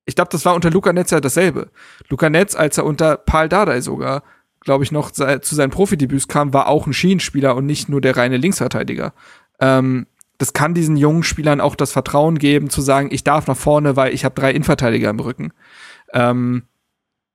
ich 0.04 0.16
glaube, 0.16 0.30
das 0.32 0.44
war 0.44 0.56
unter 0.56 0.70
Luca 0.70 0.92
Netz 0.92 1.12
ja 1.12 1.20
dasselbe. 1.20 1.70
Luca 2.08 2.28
Netz, 2.28 2.56
als 2.56 2.76
er 2.76 2.84
unter 2.84 3.18
Paul 3.18 3.48
Dardai 3.48 3.80
sogar, 3.80 4.24
glaube 4.62 4.82
ich, 4.82 4.90
noch 4.90 5.12
zu 5.12 5.54
seinen 5.54 5.70
Profidebüts 5.70 6.26
kam, 6.26 6.52
war 6.52 6.66
auch 6.66 6.88
ein 6.88 6.92
Schienenspieler 6.92 7.54
und 7.54 7.66
nicht 7.66 7.88
nur 7.88 8.00
der 8.00 8.16
reine 8.16 8.36
Linksverteidiger. 8.36 9.14
Ähm, 9.60 10.07
das 10.38 10.52
kann 10.52 10.72
diesen 10.72 10.96
jungen 10.96 11.24
Spielern 11.24 11.60
auch 11.60 11.74
das 11.74 11.92
Vertrauen 11.92 12.38
geben, 12.38 12.70
zu 12.70 12.80
sagen, 12.80 13.08
ich 13.10 13.24
darf 13.24 13.48
nach 13.48 13.56
vorne, 13.56 13.96
weil 13.96 14.14
ich 14.14 14.24
habe 14.24 14.40
drei 14.40 14.52
Innenverteidiger 14.52 15.10
im 15.10 15.20
Rücken. 15.20 15.52
Ähm, 16.14 16.62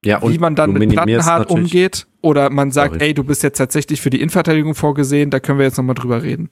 ja, 0.06 0.18
und 0.18 0.34
wie 0.34 0.38
man 0.38 0.56
dann 0.56 0.74
mit 0.74 0.90
Plattenhardt 0.90 1.50
umgeht 1.50 2.08
oder 2.22 2.50
man 2.50 2.72
sagt, 2.72 3.02
ey, 3.02 3.14
du 3.14 3.24
bist 3.24 3.44
jetzt 3.44 3.58
tatsächlich 3.58 4.02
für 4.02 4.10
die 4.10 4.20
Innenverteidigung 4.20 4.76
vorgesehen, 4.76 5.30
da 5.30 5.40
können 5.40 5.60
wir 5.60 5.66
jetzt 5.66 5.78
nochmal 5.78 5.96
drüber 5.96 6.24
reden. 6.24 6.50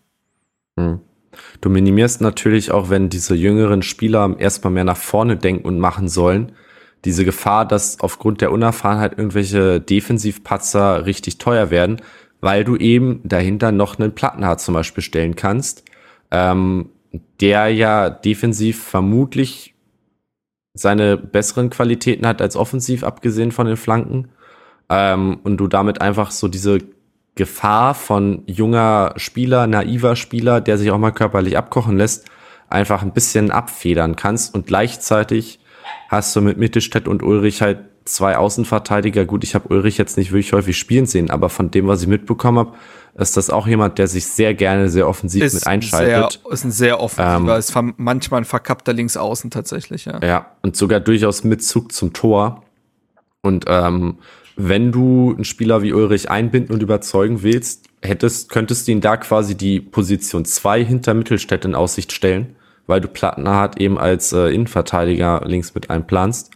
Hm. 0.77 0.99
Du 1.61 1.69
minimierst 1.69 2.21
natürlich 2.21 2.71
auch, 2.71 2.89
wenn 2.89 3.09
diese 3.09 3.35
jüngeren 3.35 3.81
Spieler 3.81 4.35
erstmal 4.37 4.73
mehr 4.73 4.83
nach 4.83 4.97
vorne 4.97 5.37
denken 5.37 5.65
und 5.65 5.79
machen 5.79 6.09
sollen, 6.09 6.51
diese 7.05 7.25
Gefahr, 7.25 7.65
dass 7.65 7.99
aufgrund 7.99 8.41
der 8.41 8.51
Unerfahrenheit 8.51 9.17
irgendwelche 9.17 9.79
Defensivpatzer 9.79 11.05
richtig 11.05 11.37
teuer 11.37 11.71
werden, 11.71 12.01
weil 12.41 12.63
du 12.63 12.75
eben 12.75 13.21
dahinter 13.23 13.71
noch 13.71 13.97
einen 13.97 14.13
Plattenhardt 14.13 14.61
zum 14.61 14.73
Beispiel 14.73 15.03
stellen 15.03 15.35
kannst, 15.35 15.83
ähm, 16.31 16.89
der 17.39 17.69
ja 17.69 18.09
defensiv 18.09 18.81
vermutlich 18.81 19.75
seine 20.73 21.17
besseren 21.17 21.69
Qualitäten 21.69 22.25
hat 22.25 22.41
als 22.41 22.55
offensiv, 22.55 23.03
abgesehen 23.03 23.51
von 23.51 23.67
den 23.67 23.77
Flanken. 23.77 24.29
Ähm, 24.89 25.39
und 25.43 25.57
du 25.57 25.67
damit 25.67 26.01
einfach 26.01 26.31
so 26.31 26.47
diese 26.47 26.79
Gefahr 27.35 27.93
von 27.93 28.43
junger 28.47 29.13
Spieler, 29.17 29.67
naiver 29.67 30.15
Spieler, 30.15 30.61
der 30.61 30.77
sich 30.77 30.91
auch 30.91 30.97
mal 30.97 31.11
körperlich 31.11 31.57
abkochen 31.57 31.97
lässt, 31.97 32.29
einfach 32.69 33.01
ein 33.01 33.13
bisschen 33.13 33.51
abfedern 33.51 34.15
kannst. 34.15 34.53
Und 34.53 34.67
gleichzeitig 34.67 35.59
hast 36.09 36.35
du 36.35 36.41
mit 36.41 36.57
Mittelstädt 36.57 37.07
und 37.07 37.23
Ulrich 37.23 37.61
halt 37.61 37.79
zwei 38.05 38.37
Außenverteidiger. 38.37 39.25
Gut, 39.25 39.43
ich 39.43 39.55
habe 39.55 39.69
Ulrich 39.69 39.97
jetzt 39.97 40.17
nicht 40.17 40.31
wirklich 40.31 40.53
häufig 40.53 40.77
spielen 40.77 41.05
sehen, 41.05 41.29
aber 41.29 41.49
von 41.49 41.71
dem, 41.71 41.87
was 41.87 42.01
ich 42.01 42.07
mitbekommen 42.07 42.59
habe, 42.59 42.77
ist 43.29 43.37
das 43.37 43.49
auch 43.49 43.67
jemand, 43.67 43.97
der 43.97 44.07
sich 44.07 44.25
sehr 44.25 44.53
gerne 44.53 44.89
sehr 44.89 45.07
offensiv 45.07 45.43
ist 45.43 45.53
mit 45.53 45.67
einschaltet. 45.67 46.39
Sehr, 46.43 46.51
ist 46.51 46.63
ein 46.63 46.71
sehr 46.71 46.99
offensiver, 46.99 47.53
ähm, 47.53 47.59
ist 47.59 47.73
manchmal 47.97 48.41
ein 48.41 48.45
verkappter 48.45 48.93
Linksaußen 48.93 49.51
tatsächlich, 49.51 50.05
ja. 50.05 50.19
Ja, 50.23 50.51
und 50.61 50.75
sogar 50.75 50.99
durchaus 50.99 51.43
mit 51.43 51.63
Zug 51.63 51.91
zum 51.91 52.13
Tor. 52.13 52.63
Und 53.41 53.65
ähm, 53.67 54.17
wenn 54.55 54.91
du 54.91 55.33
einen 55.33 55.45
Spieler 55.45 55.81
wie 55.81 55.93
Ulrich 55.93 56.29
einbinden 56.29 56.73
und 56.73 56.81
überzeugen 56.81 57.43
willst, 57.43 57.87
hättest, 58.01 58.49
könntest 58.49 58.87
du 58.87 58.91
ihn 58.91 59.01
da 59.01 59.17
quasi 59.17 59.55
die 59.55 59.79
Position 59.79 60.45
2 60.45 60.83
hinter 60.83 61.13
Mittelstädt 61.13 61.65
in 61.65 61.75
Aussicht 61.75 62.11
stellen, 62.11 62.55
weil 62.87 63.01
du 63.01 63.07
Plattenhardt 63.07 63.79
eben 63.79 63.97
als 63.97 64.33
äh, 64.33 64.47
Innenverteidiger 64.47 65.41
links 65.45 65.73
mit 65.75 65.89
einplanst 65.89 66.51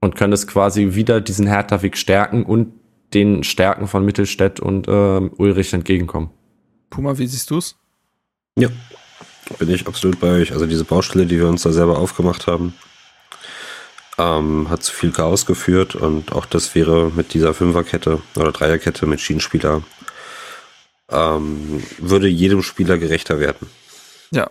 und 0.00 0.16
könntest 0.16 0.48
quasi 0.48 0.94
wieder 0.94 1.20
diesen 1.20 1.46
Hertha-Weg 1.46 1.96
stärken 1.96 2.44
und 2.44 2.72
den 3.14 3.44
Stärken 3.44 3.88
von 3.88 4.04
Mittelstädt 4.04 4.60
und 4.60 4.88
äh, 4.88 4.90
Ulrich 5.36 5.72
entgegenkommen. 5.72 6.30
Puma, 6.90 7.18
wie 7.18 7.26
siehst 7.26 7.50
du's? 7.50 7.76
Ja, 8.56 8.68
bin 9.58 9.70
ich 9.70 9.86
absolut 9.86 10.20
bei 10.20 10.30
euch. 10.40 10.52
Also 10.52 10.66
diese 10.66 10.84
Baustelle, 10.84 11.26
die 11.26 11.38
wir 11.38 11.48
uns 11.48 11.62
da 11.62 11.72
selber 11.72 11.98
aufgemacht 11.98 12.46
haben, 12.46 12.74
ähm, 14.18 14.68
hat 14.68 14.82
zu 14.82 14.92
viel 14.92 15.12
Chaos 15.12 15.46
geführt 15.46 15.94
und 15.94 16.32
auch 16.32 16.46
das 16.46 16.74
wäre 16.74 17.10
mit 17.14 17.34
dieser 17.34 17.54
Fünferkette 17.54 18.20
oder 18.36 18.52
Dreierkette 18.52 19.06
mit 19.06 19.20
Schienenspieler 19.20 19.82
ähm, 21.10 21.82
würde 21.98 22.28
jedem 22.28 22.62
Spieler 22.62 22.98
gerechter 22.98 23.40
werden. 23.40 23.68
Ja, 24.30 24.50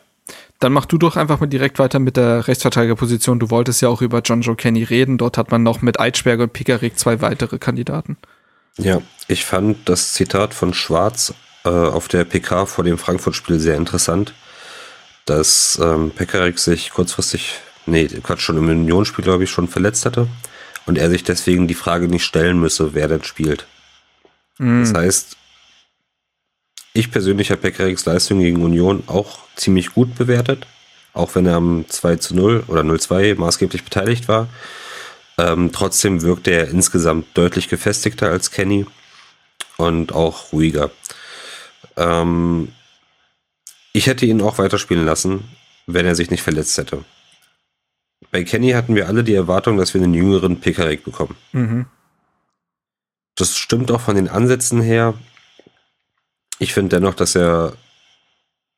dann 0.59 0.73
mach 0.73 0.85
du 0.85 0.97
doch 0.97 1.15
einfach 1.15 1.39
mal 1.39 1.47
direkt 1.47 1.79
weiter 1.79 1.99
mit 1.99 2.17
der 2.17 2.47
Rechtsverteidigerposition. 2.47 3.39
Du 3.39 3.49
wolltest 3.49 3.81
ja 3.81 3.89
auch 3.89 4.01
über 4.01 4.19
John 4.19 4.41
Joe 4.41 4.55
Kenny 4.55 4.83
reden. 4.83 5.17
Dort 5.17 5.37
hat 5.37 5.51
man 5.51 5.63
noch 5.63 5.81
mit 5.81 5.99
Eitschberger 5.99 6.43
und 6.43 6.53
Pickerick 6.53 6.99
zwei 6.99 7.21
weitere 7.21 7.59
Kandidaten. 7.59 8.17
Ja, 8.79 9.01
ich 9.27 9.45
fand 9.45 9.87
das 9.87 10.13
Zitat 10.13 10.53
von 10.53 10.73
Schwarz 10.73 11.33
äh, 11.65 11.69
auf 11.69 12.07
der 12.07 12.23
PK 12.23 12.65
vor 12.65 12.83
dem 12.83 12.97
Frankfurt-Spiel 12.97 13.59
sehr 13.59 13.75
interessant, 13.75 14.33
dass 15.25 15.79
ähm, 15.81 16.11
Pekarik 16.11 16.57
sich 16.57 16.91
kurzfristig, 16.91 17.59
nee, 17.85 18.07
Quatsch, 18.07 18.41
schon 18.41 18.57
im 18.57 18.69
Unionsspiel, 18.69 19.23
glaube 19.23 19.43
ich, 19.43 19.51
schon 19.51 19.67
verletzt 19.67 20.05
hatte 20.05 20.27
und 20.85 20.97
er 20.97 21.09
sich 21.09 21.23
deswegen 21.23 21.67
die 21.67 21.75
Frage 21.75 22.07
nicht 22.07 22.23
stellen 22.25 22.59
müsse, 22.59 22.93
wer 22.93 23.07
denn 23.07 23.23
spielt. 23.23 23.67
Mhm. 24.57 24.81
Das 24.81 24.93
heißt, 24.93 25.35
Ich 26.93 27.11
persönlich 27.11 27.51
habe 27.51 27.61
Pekariks 27.61 28.05
Leistung 28.05 28.39
gegen 28.39 28.63
Union 28.63 29.03
auch 29.05 29.39
ziemlich 29.55 29.93
gut 29.93 30.15
bewertet, 30.15 30.65
auch 31.13 31.35
wenn 31.35 31.45
er 31.45 31.55
am 31.55 31.85
2 31.87 32.15
zu 32.15 32.35
0 32.35 32.63
oder 32.67 32.81
0-2 32.81 33.35
maßgeblich 33.35 33.83
beteiligt 33.83 34.27
war. 34.27 34.47
Ähm, 35.39 35.71
trotzdem 35.71 36.21
wirkte 36.21 36.51
er 36.51 36.67
insgesamt 36.67 37.37
deutlich 37.37 37.69
gefestigter 37.69 38.29
als 38.29 38.51
Kenny 38.51 38.85
und 39.77 40.11
auch 40.11 40.51
ruhiger. 40.51 40.91
Ähm, 41.95 42.73
ich 43.93 44.07
hätte 44.07 44.25
ihn 44.25 44.41
auch 44.41 44.57
weiterspielen 44.57 45.05
lassen, 45.05 45.45
wenn 45.87 46.05
er 46.05 46.15
sich 46.15 46.29
nicht 46.29 46.43
verletzt 46.43 46.77
hätte. 46.77 47.05
Bei 48.31 48.43
Kenny 48.43 48.71
hatten 48.71 48.95
wir 48.95 49.07
alle 49.07 49.23
die 49.23 49.33
Erwartung, 49.33 49.77
dass 49.77 49.93
wir 49.93 50.01
einen 50.01 50.13
jüngeren 50.13 50.59
Pekarik 50.59 51.05
bekommen. 51.05 51.37
Mhm. 51.53 51.85
Das 53.35 53.55
stimmt 53.55 53.91
auch 53.91 54.01
von 54.01 54.17
den 54.17 54.27
Ansätzen 54.27 54.81
her. 54.81 55.13
Ich 56.59 56.73
finde 56.73 56.97
dennoch, 56.97 57.13
dass 57.13 57.35
er 57.35 57.77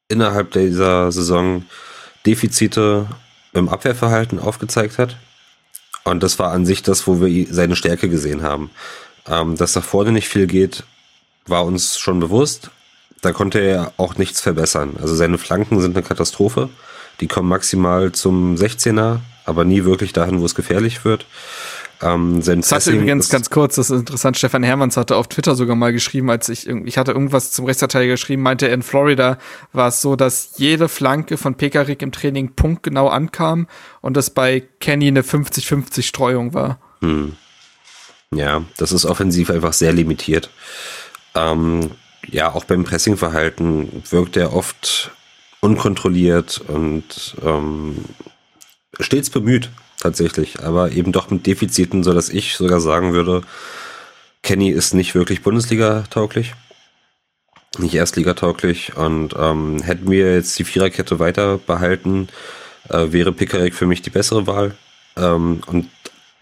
innerhalb 0.10 0.52
dieser 0.52 1.12
Saison 1.12 1.66
Defizite 2.28 3.08
im 3.54 3.68
Abwehrverhalten 3.68 4.38
aufgezeigt 4.38 5.00
hat. 5.00 5.18
Und 6.04 6.24
das 6.24 6.40
war 6.40 6.52
an 6.52 6.66
sich 6.66 6.84
das, 6.84 7.08
wo 7.08 7.22
wir 7.22 7.48
seine 7.50 7.76
Stärke 7.76 8.10
gesehen 8.10 8.42
haben. 8.42 8.72
Ähm, 9.28 9.56
dass 9.56 9.74
da 9.74 9.82
vorne 9.82 10.12
nicht 10.12 10.28
viel 10.28 10.48
geht, 10.48 10.84
war 11.46 11.66
uns 11.66 11.98
schon 11.98 12.20
bewusst. 12.20 12.72
Da 13.22 13.32
konnte 13.34 13.60
er 13.60 13.94
auch 13.98 14.18
nichts 14.18 14.42
verbessern. 14.42 14.96
Also 15.00 15.16
seine 15.16 15.38
Flanken 15.38 15.80
sind 15.80 15.96
eine 15.96 16.06
Katastrophe. 16.06 16.70
Die 17.20 17.28
kommen 17.28 17.50
maximal 17.50 18.12
zum 18.12 18.56
16er, 18.56 19.20
aber 19.46 19.64
nie 19.64 19.84
wirklich 19.84 20.12
dahin, 20.12 20.42
wo 20.42 20.46
es 20.46 20.56
gefährlich 20.56 21.06
wird. 21.06 21.26
Ähm, 22.02 22.42
das 22.44 22.72
hatte 22.72 22.92
übrigens 22.92 23.30
ganz 23.30 23.50
kurz, 23.50 23.76
das 23.76 23.90
ist 23.90 24.00
interessant, 24.00 24.38
Stefan 24.38 24.64
Hermanns 24.64 24.98
hatte 24.98 25.16
auf 25.16 25.28
Twitter 25.28 25.56
sogar 25.56 25.76
mal 25.76 25.94
geschrieben, 25.94 26.30
als 26.30 26.50
ich, 26.50 26.68
ich 26.68 26.98
hatte 26.98 27.12
irgendwas 27.12 27.52
zum 27.52 27.66
Rechtsverteidiger 27.66 28.14
geschrieben, 28.14 28.42
meinte 28.42 28.68
er, 28.68 28.74
in 28.74 28.82
Florida 28.82 29.38
war 29.72 29.90
es 29.90 30.02
so, 30.02 30.16
dass 30.16 30.54
jede 30.58 30.90
Flanke 30.90 31.38
von 31.38 31.56
Pekarik 31.56 32.02
im 32.02 32.12
Training 32.12 32.54
punktgenau 32.56 33.08
ankam 33.08 33.68
und 34.02 34.18
das 34.18 34.32
bei 34.32 34.64
Kenny 34.80 35.08
eine 35.08 35.22
50-50 35.22 36.04
Streuung 36.04 36.54
war. 36.54 36.80
Hm. 37.02 37.36
Ja, 38.34 38.64
das 38.78 38.92
ist 38.92 39.06
offensiv 39.06 39.50
einfach 39.50 39.74
sehr 39.74 39.94
limitiert. 39.94 40.50
Ähm, 41.36 41.92
ja, 42.28 42.54
auch 42.54 42.64
beim 42.64 42.84
Pressingverhalten 42.84 44.04
wirkt 44.10 44.38
er 44.38 44.54
oft 44.54 45.12
unkontrolliert 45.60 46.62
und 46.68 47.36
ähm, 47.44 48.06
stets 49.00 49.30
bemüht 49.30 49.70
tatsächlich, 50.02 50.62
aber 50.62 50.92
eben 50.92 51.12
doch 51.12 51.30
mit 51.30 51.46
Defiziten, 51.46 52.04
so 52.04 52.14
dass 52.14 52.30
ich 52.30 52.56
sogar 52.56 52.82
sagen 52.82 53.14
würde, 53.14 53.42
Kenny 54.44 54.70
ist 54.70 54.94
nicht 54.94 55.16
wirklich 55.16 55.44
Bundesliga-tauglich, 55.44 56.54
nicht 57.78 57.94
Erstliga-tauglich 57.94 58.98
und 58.98 59.36
ähm, 59.38 59.82
hätten 59.82 60.10
wir 60.12 60.34
jetzt 60.34 60.58
die 60.60 60.64
Viererkette 60.64 61.20
weiter 61.20 61.58
behalten, 61.60 62.28
äh, 62.90 63.12
wäre 63.12 63.32
Pickerick 63.32 63.74
für 63.74 63.86
mich 63.86 64.02
die 64.02 64.10
bessere 64.10 64.48
Wahl. 64.48 64.76
Ähm, 65.16 65.62
und 65.68 65.90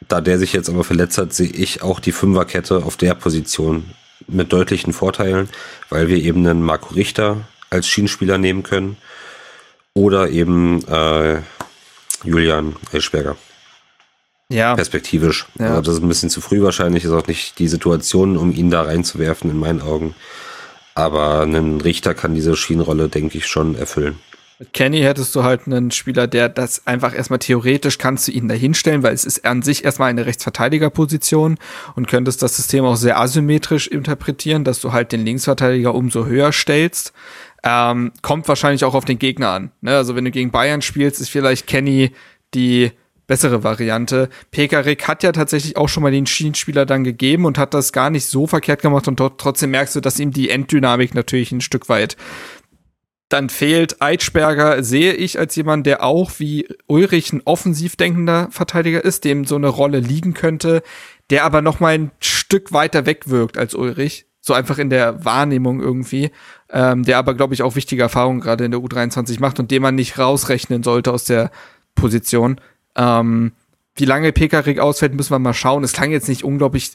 da 0.07 0.21
der 0.21 0.39
sich 0.39 0.53
jetzt 0.53 0.69
aber 0.69 0.83
verletzt 0.83 1.17
hat, 1.17 1.33
sehe 1.33 1.49
ich 1.49 1.83
auch 1.83 1.99
die 1.99 2.11
Fünferkette 2.11 2.77
auf 2.77 2.97
der 2.97 3.13
Position 3.13 3.91
mit 4.27 4.53
deutlichen 4.53 4.93
Vorteilen, 4.93 5.49
weil 5.89 6.07
wir 6.07 6.17
eben 6.17 6.45
einen 6.47 6.63
Marco 6.63 6.93
Richter 6.93 7.47
als 7.69 7.87
Schienenspieler 7.87 8.37
nehmen 8.37 8.63
können 8.63 8.97
oder 9.93 10.29
eben 10.29 10.85
äh, 10.87 11.41
Julian 12.23 12.75
Eschberger. 12.91 13.35
Ja. 14.51 14.75
Perspektivisch. 14.75 15.45
Ja. 15.59 15.69
Also 15.69 15.81
das 15.81 15.95
ist 15.95 16.03
ein 16.03 16.07
bisschen 16.07 16.29
zu 16.29 16.41
früh 16.41 16.61
wahrscheinlich, 16.61 17.03
ist 17.03 17.11
auch 17.11 17.27
nicht 17.27 17.59
die 17.59 17.67
Situation, 17.67 18.35
um 18.35 18.51
ihn 18.51 18.71
da 18.71 18.81
reinzuwerfen, 18.81 19.49
in 19.51 19.57
meinen 19.57 19.81
Augen. 19.81 20.15
Aber 20.95 21.43
ein 21.43 21.81
Richter 21.81 22.13
kann 22.13 22.33
diese 22.33 22.55
Schienenrolle, 22.55 23.09
denke 23.09 23.37
ich, 23.37 23.47
schon 23.47 23.75
erfüllen. 23.75 24.17
Mit 24.57 24.73
Kenny 24.73 24.99
hättest 24.99 25.33
du 25.35 25.43
halt 25.43 25.67
einen 25.67 25.89
Spieler, 25.89 26.27
der 26.27 26.49
das 26.49 26.85
einfach 26.85 27.15
erstmal 27.15 27.39
theoretisch 27.39 27.97
kannst 27.97 28.27
du 28.27 28.33
ihn 28.33 28.49
dahinstellen, 28.49 29.03
weil 29.03 29.13
es 29.13 29.23
ist 29.23 29.45
an 29.45 29.61
sich 29.61 29.85
erstmal 29.85 30.09
eine 30.09 30.25
Rechtsverteidigerposition 30.25 31.57
und 31.95 32.07
könntest 32.09 32.41
das 32.41 32.57
System 32.57 32.83
auch 32.83 32.97
sehr 32.97 33.17
asymmetrisch 33.17 33.87
interpretieren, 33.87 34.65
dass 34.65 34.81
du 34.81 34.91
halt 34.91 35.13
den 35.13 35.23
Linksverteidiger 35.23 35.95
umso 35.95 36.25
höher 36.25 36.51
stellst. 36.51 37.13
Ähm, 37.63 38.11
kommt 38.21 38.49
wahrscheinlich 38.49 38.83
auch 38.83 38.95
auf 38.95 39.05
den 39.05 39.19
Gegner 39.19 39.49
an. 39.51 39.71
Ne? 39.79 39.95
Also 39.95 40.17
wenn 40.17 40.25
du 40.25 40.31
gegen 40.31 40.51
Bayern 40.51 40.81
spielst, 40.81 41.21
ist 41.21 41.29
vielleicht 41.29 41.65
Kenny 41.65 42.11
die 42.53 42.91
bessere 43.29 43.63
Variante. 43.63 44.27
Pekarik 44.49 45.07
hat 45.07 45.23
ja 45.23 45.31
tatsächlich 45.31 45.77
auch 45.77 45.87
schon 45.87 46.03
mal 46.03 46.11
den 46.11 46.25
Schienenspieler 46.25 46.85
dann 46.85 47.03
gegeben 47.03 47.45
und 47.45 47.59
hat 47.59 47.75
das 47.75 47.93
gar 47.93 48.09
nicht 48.09 48.25
so 48.25 48.47
verkehrt 48.47 48.81
gemacht 48.81 49.07
und 49.07 49.17
trotzdem 49.17 49.69
merkst 49.69 49.95
du, 49.95 50.01
dass 50.01 50.19
ihm 50.19 50.31
die 50.31 50.49
Enddynamik 50.49 51.13
natürlich 51.13 51.51
ein 51.51 51.61
Stück 51.61 51.87
weit 51.87 52.17
dann 53.29 53.49
fehlt 53.49 54.01
Eitschberger, 54.01 54.83
sehe 54.83 55.13
ich 55.13 55.37
als 55.37 55.55
jemand, 55.55 55.85
der 55.85 56.03
auch 56.03 56.31
wie 56.39 56.67
Ulrich 56.87 57.31
ein 57.31 57.43
offensiv 57.45 57.95
denkender 57.95 58.47
Verteidiger 58.49 59.05
ist, 59.05 59.23
dem 59.23 59.45
so 59.45 59.55
eine 59.55 59.67
Rolle 59.67 59.99
liegen 59.99 60.33
könnte, 60.33 60.81
der 61.29 61.43
aber 61.45 61.61
noch 61.61 61.79
mal 61.79 61.93
ein 61.93 62.11
Stück 62.19 62.73
weiter 62.73 63.05
weg 63.05 63.29
wirkt 63.29 63.59
als 63.59 63.75
Ulrich. 63.75 64.25
So 64.41 64.55
einfach 64.55 64.79
in 64.79 64.89
der 64.89 65.23
Wahrnehmung 65.25 65.79
irgendwie. 65.79 66.31
Ähm, 66.71 67.03
der 67.03 67.19
aber, 67.19 67.35
glaube 67.35 67.53
ich, 67.53 67.61
auch 67.61 67.75
wichtige 67.75 68.01
Erfahrungen 68.01 68.39
gerade 68.39 68.65
in 68.65 68.71
der 68.71 68.79
U23 68.79 69.39
macht 69.39 69.59
und 69.59 69.69
den 69.69 69.83
man 69.83 69.93
nicht 69.93 70.17
rausrechnen 70.17 70.81
sollte 70.81 71.11
aus 71.11 71.25
der 71.25 71.51
Position. 71.93 72.59
Ähm, 72.95 73.53
wie 73.95 74.05
lange 74.05 74.31
Pekarik 74.31 74.79
ausfällt, 74.79 75.13
müssen 75.13 75.31
wir 75.31 75.39
mal 75.39 75.53
schauen. 75.53 75.83
Es 75.83 75.93
klang 75.93 76.11
jetzt 76.11 76.29
nicht 76.29 76.43
unglaublich, 76.43 76.93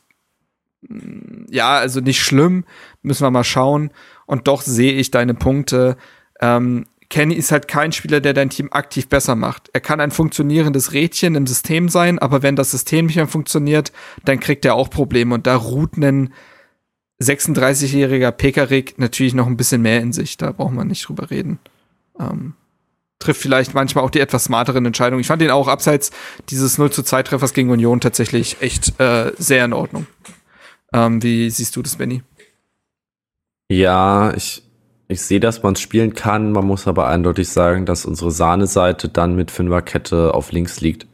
mm, 0.88 1.46
ja, 1.50 1.76
also 1.76 2.00
nicht 2.00 2.22
schlimm, 2.22 2.64
müssen 3.02 3.24
wir 3.24 3.30
mal 3.30 3.44
schauen. 3.44 3.90
Und 4.26 4.48
doch 4.48 4.62
sehe 4.62 4.92
ich 4.92 5.10
deine 5.10 5.34
Punkte. 5.34 5.96
Ähm, 6.40 6.86
Kenny 7.10 7.34
ist 7.34 7.52
halt 7.52 7.68
kein 7.68 7.92
Spieler, 7.92 8.20
der 8.20 8.32
dein 8.32 8.50
Team 8.50 8.68
aktiv 8.72 9.08
besser 9.08 9.36
macht. 9.36 9.70
Er 9.72 9.80
kann 9.80 10.00
ein 10.00 10.10
funktionierendes 10.10 10.92
Rädchen 10.92 11.34
im 11.34 11.46
System 11.46 11.88
sein, 11.88 12.18
aber 12.18 12.42
wenn 12.42 12.56
das 12.56 12.70
System 12.70 13.06
nicht 13.06 13.16
mehr 13.16 13.28
funktioniert, 13.28 13.92
dann 14.24 14.40
kriegt 14.40 14.64
er 14.64 14.74
auch 14.74 14.90
Probleme. 14.90 15.34
Und 15.34 15.46
da 15.46 15.56
ruht 15.56 15.96
ein 15.96 16.32
36-jähriger 17.20 18.32
Pekarik 18.32 18.98
natürlich 18.98 19.34
noch 19.34 19.46
ein 19.46 19.56
bisschen 19.56 19.82
mehr 19.82 20.00
in 20.00 20.12
sich. 20.12 20.36
Da 20.36 20.52
braucht 20.52 20.74
man 20.74 20.88
nicht 20.88 21.06
drüber 21.06 21.30
reden. 21.30 21.58
Ähm, 22.18 22.54
trifft 23.18 23.40
vielleicht 23.40 23.74
manchmal 23.74 24.04
auch 24.04 24.10
die 24.10 24.20
etwas 24.20 24.44
smarteren 24.44 24.84
Entscheidungen. 24.86 25.20
Ich 25.20 25.26
fand 25.26 25.40
den 25.40 25.50
auch 25.50 25.68
abseits 25.68 26.10
dieses 26.50 26.78
0 26.78 26.90
zu 26.90 27.02
2 27.02 27.22
Treffers 27.22 27.54
gegen 27.54 27.70
Union 27.70 28.00
tatsächlich 28.00 28.60
echt 28.60 28.98
äh, 29.00 29.32
sehr 29.38 29.64
in 29.64 29.72
Ordnung. 29.72 30.06
Ähm, 30.92 31.22
wie 31.22 31.50
siehst 31.50 31.76
du 31.76 31.82
das, 31.82 31.96
Benny? 31.96 32.22
Ja, 33.68 34.32
ich, 34.34 34.62
ich 35.08 35.22
sehe, 35.22 35.40
dass 35.40 35.62
man 35.62 35.76
spielen 35.76 36.14
kann. 36.14 36.52
Man 36.52 36.66
muss 36.66 36.86
aber 36.86 37.08
eindeutig 37.08 37.48
sagen, 37.48 37.86
dass 37.86 38.04
unsere 38.04 38.30
Sahneseite 38.30 39.08
dann 39.08 39.34
mit 39.34 39.50
Fünferkette 39.50 40.34
auf 40.34 40.52
links 40.52 40.80
liegt. 40.80 41.06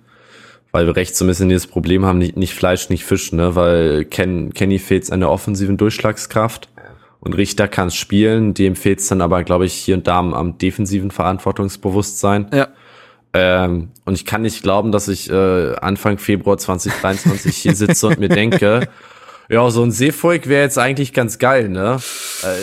Weil 0.73 0.87
wir 0.87 0.95
rechts 0.95 1.19
so 1.19 1.25
ein 1.25 1.29
bisschen 1.29 1.49
dieses 1.49 1.67
Problem 1.67 2.05
haben, 2.05 2.19
nicht, 2.19 2.37
nicht 2.37 2.55
Fleisch, 2.55 2.91
nicht 2.91 3.05
Fisch, 3.05 3.33
ne? 3.33 3.57
Weil 3.57 4.05
Ken, 4.05 4.55
Kenny 4.55 4.79
fehlt 4.79 5.11
an 5.11 5.21
der 5.21 5.31
offensiven 5.31 5.77
Durchschlagskraft 5.77 6.69
und 7.21 7.35
Richter 7.35 7.69
kann 7.69 7.89
es 7.89 7.95
spielen, 7.95 8.55
dem 8.55 8.77
fehlt 8.77 9.01
es 9.01 9.09
dann 9.09 9.21
aber, 9.21 9.45
glaube 9.45 9.67
ich, 9.67 9.75
hier 9.75 9.95
und 9.95 10.07
da 10.07 10.19
am, 10.19 10.35
am 10.35 10.59
defensiven 10.59 11.11
Verantwortungsbewusstsein. 11.11 12.47
Ja. 12.53 12.69
Ähm, 13.33 13.91
und 14.05 14.15
ich 14.15 14.25
kann 14.25 14.43
nicht 14.43 14.63
glauben, 14.63 14.91
dass 14.91 15.07
ich 15.07 15.31
äh, 15.31 15.75
Anfang 15.77 16.19
Februar 16.19 16.59
2023 16.59 17.57
hier 17.57 17.77
sitze 17.77 18.09
und 18.09 18.19
mir 18.19 18.29
denke, 18.29 18.89
ja, 19.49 19.71
so 19.71 19.83
ein 19.83 19.93
Seevolk 19.93 20.49
wäre 20.49 20.63
jetzt 20.63 20.79
eigentlich 20.79 21.13
ganz 21.13 21.39
geil, 21.39 21.69
ne? 21.69 21.99
Äh, 22.43 22.63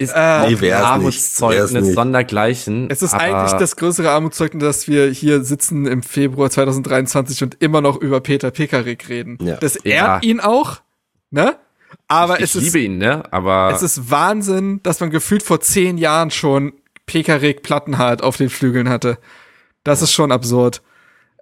ist 0.00 0.12
äh, 0.14 0.54
nee, 0.54 0.72
Armutszeugnis 0.72 1.94
sondergleichen. 1.94 2.88
Es 2.88 3.02
ist 3.02 3.14
eigentlich 3.14 3.58
das 3.58 3.74
größere 3.74 4.10
Armutszeugnis, 4.10 4.62
dass 4.62 4.88
wir 4.88 5.08
hier 5.10 5.42
sitzen 5.42 5.86
im 5.86 6.04
Februar 6.04 6.50
2023 6.50 7.42
und 7.42 7.56
immer 7.60 7.80
noch 7.80 7.96
über 7.96 8.20
Peter 8.20 8.52
Pekarik 8.52 9.08
reden. 9.08 9.38
Ja. 9.42 9.56
Das 9.56 9.74
ehrt 9.74 10.22
ja. 10.22 10.28
ihn 10.28 10.38
auch, 10.38 10.76
ne? 11.30 11.56
Aber 12.08 12.38
ich, 12.38 12.44
es 12.44 12.54
ich 12.54 12.62
liebe 12.62 12.78
ist, 12.78 12.84
ihn, 12.84 12.98
ne? 12.98 13.22
Aber 13.30 13.70
es 13.72 13.82
ist 13.82 14.10
Wahnsinn, 14.10 14.80
dass 14.82 15.00
man 15.00 15.10
gefühlt 15.10 15.42
vor 15.42 15.60
zehn 15.60 15.98
Jahren 15.98 16.30
schon 16.30 16.72
Pekarik 17.06 17.62
Plattenhardt 17.62 18.22
auf 18.22 18.36
den 18.36 18.50
Flügeln 18.50 18.88
hatte. 18.88 19.18
Das 19.84 20.02
ist 20.02 20.12
schon 20.12 20.32
absurd. 20.32 20.82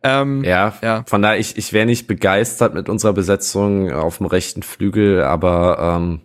Ähm, 0.03 0.45
ja, 0.45 0.75
ja, 0.83 1.05
von 1.07 1.23
daher, 1.23 1.39
ich, 1.39 1.57
ich 1.57 1.73
wäre 1.73 1.87
nicht 1.87 2.07
begeistert 2.07 2.75
mit 2.75 2.89
unserer 2.89 3.13
Besetzung 3.13 3.91
auf 3.93 4.19
dem 4.19 4.27
rechten 4.27 4.63
Flügel, 4.63 5.23
aber 5.23 5.97
ähm, 5.97 6.21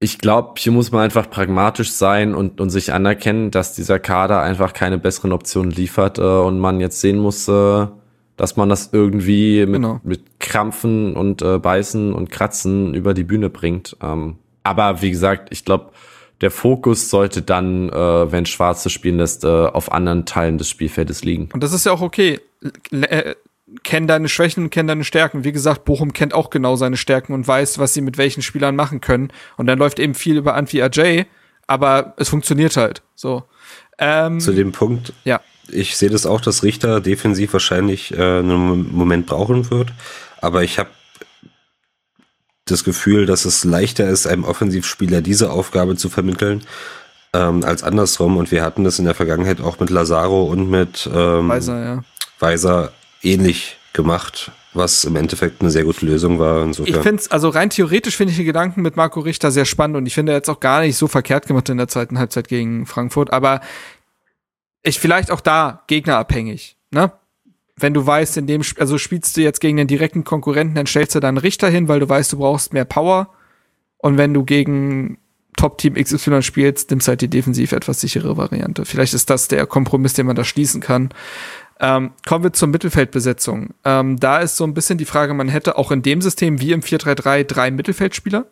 ich 0.00 0.18
glaube, 0.18 0.54
hier 0.56 0.72
muss 0.72 0.90
man 0.90 1.02
einfach 1.02 1.28
pragmatisch 1.28 1.92
sein 1.92 2.34
und, 2.34 2.60
und 2.60 2.70
sich 2.70 2.92
anerkennen, 2.92 3.50
dass 3.50 3.74
dieser 3.74 3.98
Kader 3.98 4.40
einfach 4.40 4.72
keine 4.72 4.98
besseren 4.98 5.32
Optionen 5.32 5.70
liefert 5.70 6.18
äh, 6.18 6.22
und 6.22 6.58
man 6.58 6.80
jetzt 6.80 7.00
sehen 7.00 7.18
muss, 7.18 7.46
äh, 7.48 7.86
dass 8.40 8.56
man 8.56 8.70
das 8.70 8.88
irgendwie 8.92 9.66
mit, 9.66 9.74
genau. 9.74 10.00
mit 10.02 10.40
Krampfen 10.40 11.14
und 11.14 11.42
äh, 11.42 11.58
Beißen 11.58 12.14
und 12.14 12.30
Kratzen 12.30 12.94
über 12.94 13.12
die 13.12 13.22
Bühne 13.22 13.50
bringt. 13.50 13.98
Ähm, 14.02 14.38
aber 14.62 15.02
wie 15.02 15.10
gesagt, 15.10 15.48
ich 15.50 15.66
glaube, 15.66 15.90
der 16.40 16.50
Fokus 16.50 17.10
sollte 17.10 17.42
dann, 17.42 17.90
äh, 17.90 18.32
wenn 18.32 18.46
Schwarze 18.46 18.88
spielen 18.88 19.18
lässt, 19.18 19.44
äh, 19.44 19.46
auf 19.46 19.92
anderen 19.92 20.24
Teilen 20.24 20.56
des 20.56 20.70
Spielfeldes 20.70 21.22
liegen. 21.22 21.50
Und 21.52 21.62
das 21.62 21.74
ist 21.74 21.84
ja 21.84 21.92
auch 21.92 22.00
okay. 22.00 22.40
L 22.90 23.04
äh, 23.04 23.34
kenn 23.82 24.06
deine 24.06 24.30
Schwächen 24.30 24.64
und 24.64 24.70
kenn 24.70 24.86
deine 24.86 25.04
Stärken. 25.04 25.44
Wie 25.44 25.52
gesagt, 25.52 25.84
Bochum 25.84 26.14
kennt 26.14 26.32
auch 26.32 26.48
genau 26.48 26.76
seine 26.76 26.96
Stärken 26.96 27.34
und 27.34 27.46
weiß, 27.46 27.78
was 27.78 27.92
sie 27.92 28.00
mit 28.00 28.16
welchen 28.16 28.40
Spielern 28.40 28.74
machen 28.74 29.02
können. 29.02 29.34
Und 29.58 29.66
dann 29.66 29.78
läuft 29.78 29.98
eben 29.98 30.14
viel 30.14 30.38
über 30.38 30.54
Antwi 30.54 30.80
Ajay, 30.80 31.26
aber 31.66 32.14
es 32.16 32.30
funktioniert 32.30 32.78
halt. 32.78 33.02
So. 33.14 33.44
Ähm, 33.98 34.40
Zu 34.40 34.52
dem 34.52 34.72
Punkt. 34.72 35.12
Ja. 35.24 35.42
Ich 35.72 35.96
sehe 35.96 36.10
das 36.10 36.26
auch, 36.26 36.40
dass 36.40 36.62
Richter 36.62 37.00
defensiv 37.00 37.52
wahrscheinlich 37.52 38.12
äh, 38.12 38.38
einen 38.38 38.92
Moment 38.92 39.26
brauchen 39.26 39.70
wird. 39.70 39.92
Aber 40.40 40.62
ich 40.62 40.78
habe 40.78 40.90
das 42.64 42.84
Gefühl, 42.84 43.26
dass 43.26 43.44
es 43.44 43.64
leichter 43.64 44.08
ist, 44.08 44.26
einem 44.26 44.44
Offensivspieler 44.44 45.20
diese 45.22 45.50
Aufgabe 45.50 45.96
zu 45.96 46.08
vermitteln, 46.08 46.62
ähm, 47.32 47.64
als 47.64 47.82
andersrum. 47.82 48.36
Und 48.36 48.50
wir 48.50 48.62
hatten 48.62 48.84
das 48.84 48.98
in 48.98 49.04
der 49.04 49.14
Vergangenheit 49.14 49.60
auch 49.60 49.80
mit 49.80 49.90
Lazaro 49.90 50.44
und 50.44 50.70
mit 50.70 51.08
ähm, 51.12 51.48
Weiser, 51.48 51.84
ja. 51.84 52.04
Weiser 52.38 52.92
ähnlich 53.22 53.76
gemacht, 53.92 54.52
was 54.72 55.04
im 55.04 55.16
Endeffekt 55.16 55.60
eine 55.60 55.70
sehr 55.70 55.84
gute 55.84 56.06
Lösung 56.06 56.38
war. 56.38 56.62
Insofern. 56.62 56.94
Ich 56.94 57.02
finde 57.02 57.22
es, 57.22 57.30
also 57.30 57.48
rein 57.48 57.70
theoretisch 57.70 58.16
finde 58.16 58.32
ich 58.32 58.38
die 58.38 58.44
Gedanken 58.44 58.82
mit 58.82 58.96
Marco 58.96 59.20
Richter 59.20 59.50
sehr 59.50 59.64
spannend 59.64 59.96
und 59.96 60.06
ich 60.06 60.14
finde 60.14 60.32
er 60.32 60.36
jetzt 60.36 60.48
auch 60.48 60.60
gar 60.60 60.80
nicht 60.80 60.96
so 60.96 61.08
verkehrt 61.08 61.46
gemacht 61.46 61.68
in 61.68 61.76
der 61.76 61.88
zweiten 61.88 62.18
Halbzeit 62.18 62.48
gegen 62.48 62.86
Frankfurt, 62.86 63.32
aber 63.32 63.60
ich 64.82 64.98
vielleicht 64.98 65.30
auch 65.30 65.40
da 65.40 65.82
gegnerabhängig, 65.86 66.76
ne? 66.90 67.12
Wenn 67.76 67.94
du 67.94 68.06
weißt, 68.06 68.36
in 68.36 68.46
dem, 68.46 68.62
also 68.78 68.98
spielst 68.98 69.36
du 69.36 69.40
jetzt 69.40 69.60
gegen 69.60 69.78
den 69.78 69.86
direkten 69.86 70.22
Konkurrenten, 70.22 70.74
dann 70.74 70.86
stellst 70.86 71.14
du 71.14 71.20
da 71.20 71.28
einen 71.28 71.38
Richter 71.38 71.68
hin, 71.70 71.88
weil 71.88 71.98
du 71.98 72.08
weißt, 72.08 72.30
du 72.32 72.38
brauchst 72.38 72.74
mehr 72.74 72.84
Power. 72.84 73.30
Und 73.96 74.18
wenn 74.18 74.34
du 74.34 74.44
gegen 74.44 75.16
Top-Team 75.56 75.94
XY 75.94 76.42
spielst, 76.42 76.90
nimmst 76.90 77.08
halt 77.08 77.22
die 77.22 77.28
defensiv 77.28 77.72
etwas 77.72 78.00
sichere 78.00 78.36
Variante. 78.36 78.84
Vielleicht 78.84 79.14
ist 79.14 79.30
das 79.30 79.48
der 79.48 79.66
Kompromiss, 79.66 80.12
den 80.12 80.26
man 80.26 80.36
da 80.36 80.44
schließen 80.44 80.82
kann. 80.82 81.10
Ähm, 81.80 82.12
kommen 82.26 82.44
wir 82.44 82.52
zur 82.52 82.68
Mittelfeldbesetzung. 82.68 83.70
Ähm, 83.84 84.20
da 84.20 84.40
ist 84.40 84.58
so 84.58 84.64
ein 84.64 84.74
bisschen 84.74 84.98
die 84.98 85.06
Frage, 85.06 85.32
man 85.32 85.48
hätte 85.48 85.78
auch 85.78 85.90
in 85.90 86.02
dem 86.02 86.20
System 86.20 86.60
wie 86.60 86.72
im 86.72 86.82
4-3-3 86.82 87.44
drei 87.44 87.70
Mittelfeldspieler. 87.70 88.44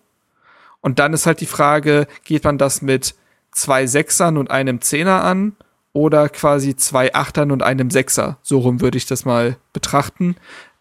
Und 0.81 0.99
dann 0.99 1.13
ist 1.13 1.27
halt 1.27 1.41
die 1.41 1.47
Frage, 1.47 2.07
geht 2.25 2.45
man 2.45 2.57
das 2.57 2.81
mit 2.81 3.15
zwei 3.53 3.87
Sechsern 3.87 4.39
und 4.39 4.51
einem 4.51 4.81
Zehner 4.81 5.23
an 5.23 5.57
oder 5.93 6.29
quasi 6.29 6.77
zwei 6.77 7.15
Achtern 7.15 7.51
und 7.51 7.63
einem 7.63 7.91
Sechser? 7.91 8.39
So 8.43 8.59
rum 8.59 8.81
würde 8.81 8.99
ich 8.99 9.07
das 9.07 9.25
mal 9.25 9.57
betrachten. 9.73 10.37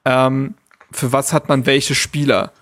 Ähm, 0.06 0.56
für 0.92 1.12
was 1.12 1.34
hat 1.34 1.50
man 1.50 1.66
welche 1.66 1.96
Spieler? 1.96 2.54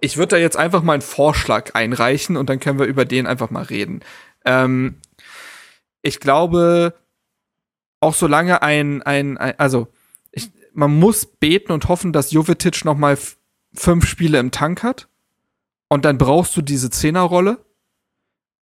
Ich 0.00 0.16
würde 0.16 0.36
da 0.36 0.36
jetzt 0.38 0.56
einfach 0.56 0.82
mal 0.82 0.94
einen 0.94 1.02
Vorschlag 1.02 1.74
einreichen 1.74 2.36
und 2.36 2.48
dann 2.48 2.60
können 2.60 2.78
wir 2.78 2.86
über 2.86 3.04
den 3.04 3.26
einfach 3.26 3.50
mal 3.50 3.64
reden. 3.64 4.00
Ähm, 4.44 4.96
ich 6.02 6.20
glaube, 6.20 6.94
auch 8.00 8.14
solange 8.14 8.62
ein, 8.62 9.02
ein, 9.02 9.36
ein 9.38 9.58
also 9.58 9.88
ich, 10.32 10.50
man 10.72 10.98
muss 10.98 11.26
beten 11.26 11.72
und 11.72 11.88
hoffen, 11.88 12.12
dass 12.12 12.32
Jovetic 12.32 12.84
noch 12.84 12.96
mal 12.96 13.18
fünf 13.74 14.06
Spiele 14.06 14.38
im 14.38 14.50
Tank 14.50 14.82
hat. 14.82 15.08
Und 15.88 16.04
dann 16.04 16.18
brauchst 16.18 16.56
du 16.56 16.62
diese 16.62 16.90
Zehnerrolle. 16.90 17.58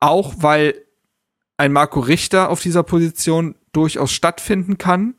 Auch 0.01 0.35
weil 0.39 0.75
ein 1.59 1.73
Marco 1.73 2.01
Richter 2.01 2.49
auf 2.49 2.63
dieser 2.63 2.83
Position 2.83 3.55
durchaus 3.73 4.13
stattfinden 4.13 4.79
kann, 4.79 5.15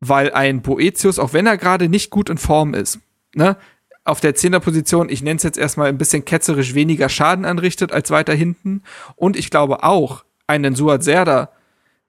weil 0.00 0.32
ein 0.32 0.62
Boetius, 0.62 1.18
auch 1.18 1.32
wenn 1.32 1.46
er 1.46 1.58
gerade 1.58 1.88
nicht 1.88 2.10
gut 2.10 2.30
in 2.30 2.38
Form 2.38 2.74
ist, 2.74 2.98
ne, 3.34 3.56
auf 4.04 4.20
der 4.20 4.34
Zehnerposition, 4.34 5.10
ich 5.10 5.22
nenne 5.22 5.36
es 5.36 5.42
jetzt 5.42 5.58
erstmal 5.58 5.88
ein 5.88 5.98
bisschen 5.98 6.24
ketzerisch, 6.24 6.74
weniger 6.74 7.08
Schaden 7.08 7.44
anrichtet 7.44 7.92
als 7.92 8.10
weiter 8.10 8.34
hinten. 8.34 8.82
Und 9.14 9.36
ich 9.36 9.50
glaube 9.50 9.84
auch, 9.84 10.24
einen 10.46 10.74
Suat 10.74 11.04
Serda 11.04 11.50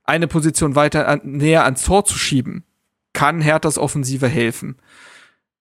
eine 0.06 0.28
Position 0.28 0.76
weiter 0.76 1.08
an, 1.08 1.22
näher 1.24 1.66
ans 1.66 1.84
Tor 1.84 2.06
zu 2.06 2.18
schieben, 2.18 2.64
kann 3.14 3.42
Herthas 3.42 3.78
Offensive 3.78 4.28
helfen. 4.28 4.78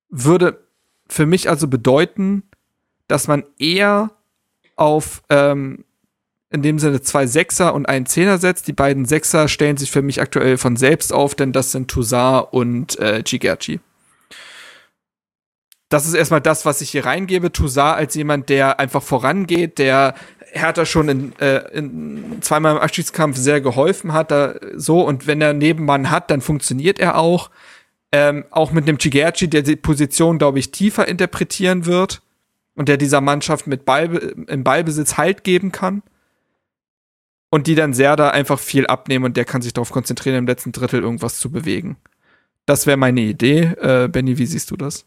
Würde 0.09 0.65
für 1.09 1.27
mich 1.27 1.51
also 1.51 1.69
bedeuten, 1.69 2.45
dass 3.09 3.29
man 3.29 3.45
eher 3.59 4.13
auf 4.77 5.23
ähm, 5.29 5.85
in 6.53 6.63
dem 6.63 6.79
Sinne 6.79 7.01
zwei 7.01 7.27
Sechser 7.27 7.75
und 7.75 7.89
einen 7.89 8.07
Zehner 8.07 8.39
setzt. 8.39 8.67
Die 8.67 8.73
beiden 8.73 9.05
Sechser 9.05 9.49
stellen 9.49 9.77
sich 9.77 9.91
für 9.91 10.03
mich 10.03 10.21
aktuell 10.21 10.59
von 10.59 10.77
selbst 10.77 11.13
auf, 11.13 11.35
denn 11.35 11.53
das 11.53 11.73
sind 11.73 11.89
Toussaint 11.89 12.49
und 12.53 12.99
äh, 12.99 13.23
Gigerci. 13.25 13.81
Das 15.89 16.07
ist 16.07 16.15
erstmal 16.15 16.41
das, 16.41 16.67
was 16.67 16.81
ich 16.81 16.91
hier 16.91 17.07
reingebe. 17.07 17.53
Toussaint 17.53 17.97
als 17.97 18.15
jemand, 18.15 18.49
der 18.49 18.81
einfach 18.81 19.03
vorangeht, 19.03 19.79
der 19.79 20.15
Hertha 20.53 20.85
schon 20.85 21.09
in, 21.09 21.39
äh, 21.41 21.69
in 21.73 22.39
zweimal 22.41 22.77
im 22.77 22.83
Abschiedskampf 22.83 23.37
sehr 23.37 23.61
geholfen 23.61 24.13
hat, 24.13 24.33
da 24.33 24.55
so 24.75 25.03
und 25.03 25.29
wenn 25.29 25.41
er 25.41 25.53
Nebenmann 25.53 26.11
hat, 26.11 26.31
dann 26.31 26.41
funktioniert 26.41 26.99
er 26.99 27.17
auch. 27.17 27.51
Ähm, 28.13 28.45
auch 28.51 28.73
mit 28.73 28.89
einem 28.89 28.99
Chigerci, 28.99 29.49
der 29.49 29.63
die 29.63 29.77
Position, 29.77 30.39
glaube 30.39 30.59
ich, 30.59 30.73
tiefer 30.73 31.07
interpretieren 31.07 31.87
wird 31.87 32.23
und 32.75 32.89
der 32.89 32.97
dieser 32.97 33.21
Mannschaft 33.21 33.69
mit 33.69 33.85
Ball, 33.85 34.17
im 34.49 34.65
Ballbesitz 34.65 35.17
Halt 35.17 35.45
geben 35.45 35.71
kann. 35.71 36.03
Und 37.51 37.67
die 37.67 37.75
dann 37.75 37.93
sehr 37.93 38.15
da 38.17 38.31
einfach 38.31 38.59
viel 38.59 38.87
abnehmen 38.87 39.25
und 39.25 39.37
der 39.37 39.45
kann 39.45 39.61
sich 39.61 39.73
darauf 39.73 39.91
konzentrieren, 39.91 40.37
im 40.37 40.47
letzten 40.47 40.73
Drittel 40.73 41.03
irgendwas 41.03 41.41
zu 41.41 41.51
bewegen. 41.51 41.97
Das 42.65 42.87
wäre 42.87 42.97
meine 42.97 43.23
Idee. 43.23 43.75
Äh, 43.81 44.09
Benny, 44.09 44.39
wie 44.39 44.47
siehst 44.47 44.71
du 44.71 44.77
das? 44.77 45.05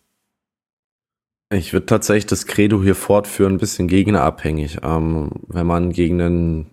Ich 1.49 1.71
würde 1.71 1.85
tatsächlich 1.85 2.25
das 2.25 2.45
Credo 2.47 2.81
hier 2.81 2.95
fortführen, 2.95 3.53
ein 3.53 3.59
bisschen 3.59 3.87
gegnerabhängig. 3.87 4.79
Ähm, 4.83 5.29
wenn 5.47 5.67
man 5.67 5.91
gegen 5.91 6.19
einen 6.21 6.71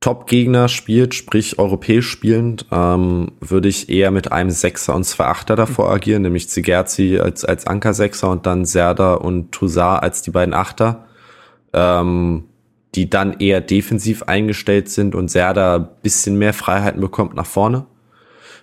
Top-Gegner 0.00 0.68
spielt, 0.68 1.14
sprich 1.14 1.58
europäisch 1.58 2.08
spielend, 2.08 2.66
ähm, 2.70 3.32
würde 3.40 3.68
ich 3.68 3.88
eher 3.88 4.12
mit 4.12 4.30
einem 4.30 4.50
Sechser 4.50 4.94
und 4.94 5.04
zwei 5.04 5.24
Achter 5.24 5.56
davor 5.56 5.90
agieren, 5.90 6.22
nämlich 6.22 6.48
Zigerzi 6.48 7.18
als, 7.18 7.44
als 7.44 7.66
Anker-Sechser 7.66 8.30
und 8.30 8.46
dann 8.46 8.64
Serda 8.64 9.14
und 9.14 9.50
Toussaint 9.50 10.02
als 10.02 10.22
die 10.22 10.30
beiden 10.30 10.54
Achter, 10.54 11.06
ähm, 11.72 12.44
die 12.94 13.10
dann 13.10 13.38
eher 13.38 13.60
defensiv 13.60 14.22
eingestellt 14.24 14.88
sind 14.88 15.14
und 15.14 15.30
Serda 15.30 15.78
bisschen 15.78 16.38
mehr 16.38 16.54
Freiheiten 16.54 17.00
bekommt 17.00 17.34
nach 17.34 17.46
vorne. 17.46 17.86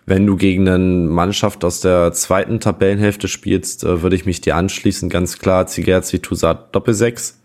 Wenn 0.07 0.25
du 0.27 0.35
gegen 0.35 0.67
eine 0.67 0.77
Mannschaft 0.77 1.63
aus 1.63 1.81
der 1.81 2.11
zweiten 2.13 2.59
Tabellenhälfte 2.59 3.27
spielst, 3.27 3.83
äh, 3.83 4.01
würde 4.01 4.15
ich 4.15 4.25
mich 4.25 4.41
dir 4.41 4.55
anschließen, 4.55 5.09
ganz 5.09 5.39
klar, 5.39 5.67
Zigerzi, 5.67 6.19
Toussaint, 6.19 6.59
Doppelsechs. 6.71 7.41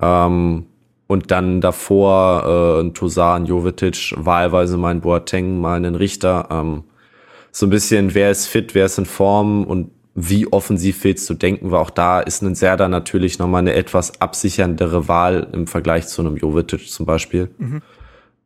Ähm, 0.00 0.66
und 1.06 1.30
dann 1.30 1.60
davor 1.60 2.78
äh, 2.78 2.80
ein 2.80 2.94
Toussaint, 2.94 3.42
ein 3.42 3.46
Jovetic, 3.46 4.14
wahlweise 4.16 4.76
mal 4.76 4.90
ein 4.90 5.00
Boateng, 5.00 5.60
mal 5.60 5.76
einen 5.76 5.94
Richter. 5.94 6.48
Ähm, 6.50 6.84
so 7.50 7.66
ein 7.66 7.70
bisschen, 7.70 8.14
wer 8.14 8.30
ist 8.30 8.46
fit, 8.46 8.74
wer 8.74 8.86
ist 8.86 8.98
in 8.98 9.06
Form 9.06 9.64
und 9.64 9.90
wie 10.14 10.52
offensiv 10.52 11.04
willst 11.04 11.28
du 11.30 11.34
denken, 11.34 11.70
weil 11.70 11.78
auch 11.78 11.90
da 11.90 12.20
ist 12.20 12.42
ein 12.42 12.54
Serda 12.54 12.88
natürlich 12.88 13.38
nochmal 13.38 13.60
eine 13.60 13.74
etwas 13.74 14.20
absicherndere 14.20 15.08
Wahl 15.08 15.48
im 15.52 15.66
Vergleich 15.66 16.08
zu 16.08 16.22
einem 16.22 16.36
Jovetic 16.36 16.90
zum 16.90 17.06
Beispiel. 17.06 17.50
Mhm. 17.58 17.82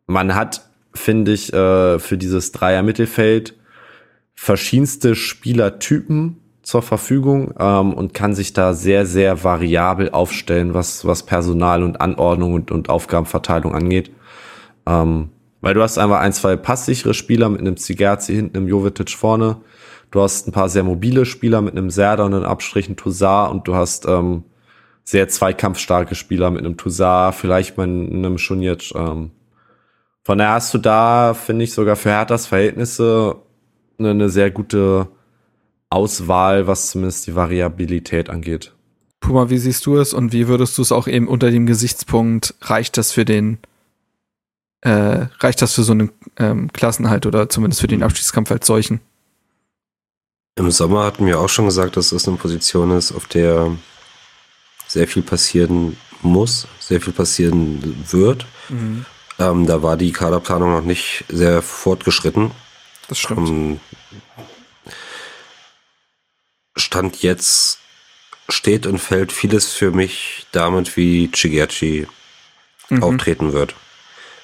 Man 0.06 0.34
hat 0.34 0.62
finde 0.94 1.32
ich, 1.32 1.52
äh, 1.52 1.98
für 1.98 2.16
dieses 2.16 2.52
Dreier-Mittelfeld 2.52 3.54
verschiedenste 4.34 5.14
Spielertypen 5.14 6.38
zur 6.62 6.82
Verfügung 6.82 7.52
ähm, 7.58 7.92
und 7.92 8.14
kann 8.14 8.34
sich 8.34 8.52
da 8.52 8.72
sehr, 8.72 9.04
sehr 9.04 9.44
variabel 9.44 10.10
aufstellen, 10.10 10.72
was, 10.72 11.04
was 11.04 11.24
Personal 11.24 11.82
und 11.82 12.00
Anordnung 12.00 12.54
und, 12.54 12.70
und 12.70 12.88
Aufgabenverteilung 12.88 13.74
angeht. 13.74 14.10
Ähm, 14.86 15.30
weil 15.60 15.74
du 15.74 15.82
hast 15.82 15.98
einfach 15.98 16.20
ein, 16.20 16.32
zwei 16.32 16.56
passsichere 16.56 17.14
Spieler 17.14 17.48
mit 17.48 17.60
einem 17.60 17.76
Zigerzi 17.76 18.34
hinten, 18.34 18.56
einem 18.56 18.68
Jovetic 18.68 19.10
vorne. 19.10 19.56
Du 20.14 20.22
hast 20.22 20.46
ein 20.46 20.52
paar 20.52 20.68
sehr 20.68 20.84
mobile 20.84 21.26
Spieler 21.26 21.60
mit 21.60 21.76
einem 21.76 21.90
Serda 21.90 22.22
und 22.22 22.34
einem 22.34 22.44
Abstrichen 22.44 22.94
Toussaint 22.94 23.50
und 23.50 23.66
du 23.66 23.74
hast 23.74 24.06
ähm, 24.06 24.44
sehr 25.02 25.28
zweikampfstarke 25.28 26.14
Spieler 26.14 26.52
mit 26.52 26.64
einem 26.64 26.76
Toussaint, 26.76 27.34
vielleicht 27.34 27.76
mit 27.76 27.88
einem 27.88 28.38
Schunic. 28.38 28.94
Ähm, 28.94 29.32
von 30.22 30.38
daher 30.38 30.54
hast 30.54 30.72
du 30.72 30.78
da, 30.78 31.34
finde 31.34 31.64
ich, 31.64 31.72
sogar 31.72 31.96
für 31.96 32.10
Herthas 32.10 32.46
Verhältnisse 32.46 33.38
eine, 33.98 34.10
eine 34.10 34.28
sehr 34.28 34.52
gute 34.52 35.08
Auswahl, 35.90 36.68
was 36.68 36.90
zumindest 36.90 37.26
die 37.26 37.34
Variabilität 37.34 38.30
angeht. 38.30 38.72
Puma, 39.18 39.50
wie 39.50 39.58
siehst 39.58 39.84
du 39.84 39.96
es 39.96 40.14
und 40.14 40.32
wie 40.32 40.46
würdest 40.46 40.78
du 40.78 40.82
es 40.82 40.92
auch 40.92 41.08
eben 41.08 41.26
unter 41.26 41.50
dem 41.50 41.66
Gesichtspunkt, 41.66 42.54
reicht 42.60 42.98
das 42.98 43.10
für 43.10 43.24
den, 43.24 43.58
äh, 44.82 45.26
reicht 45.40 45.60
das 45.60 45.74
für 45.74 45.82
so 45.82 45.90
einen 45.90 46.12
ähm, 46.38 46.72
Klassenhalt 46.72 47.26
oder 47.26 47.48
zumindest 47.48 47.80
für 47.80 47.88
den 47.88 48.04
Abschiedskampf 48.04 48.52
als 48.52 48.68
solchen? 48.68 49.00
Im 50.56 50.70
Sommer 50.70 51.04
hatten 51.04 51.26
wir 51.26 51.40
auch 51.40 51.48
schon 51.48 51.64
gesagt, 51.64 51.96
dass 51.96 52.10
das 52.10 52.28
eine 52.28 52.36
Position 52.36 52.92
ist, 52.92 53.12
auf 53.12 53.26
der 53.26 53.76
sehr 54.86 55.08
viel 55.08 55.22
passieren 55.22 55.96
muss, 56.22 56.68
sehr 56.78 57.00
viel 57.00 57.12
passieren 57.12 58.06
wird. 58.10 58.46
Mhm. 58.68 59.04
Ähm, 59.38 59.66
da 59.66 59.82
war 59.82 59.96
die 59.96 60.12
Kaderplanung 60.12 60.70
noch 60.70 60.84
nicht 60.84 61.24
sehr 61.28 61.60
fortgeschritten. 61.60 62.52
Das 63.08 63.18
stimmt. 63.18 63.48
Ähm, 63.48 63.80
Stand 66.76 67.22
jetzt 67.22 67.78
steht 68.48 68.86
und 68.86 68.98
fällt 68.98 69.32
vieles 69.32 69.72
für 69.72 69.90
mich 69.90 70.46
damit, 70.52 70.96
wie 70.96 71.30
Chigerchi 71.32 72.06
mhm. 72.90 73.02
auftreten 73.02 73.52
wird. 73.52 73.74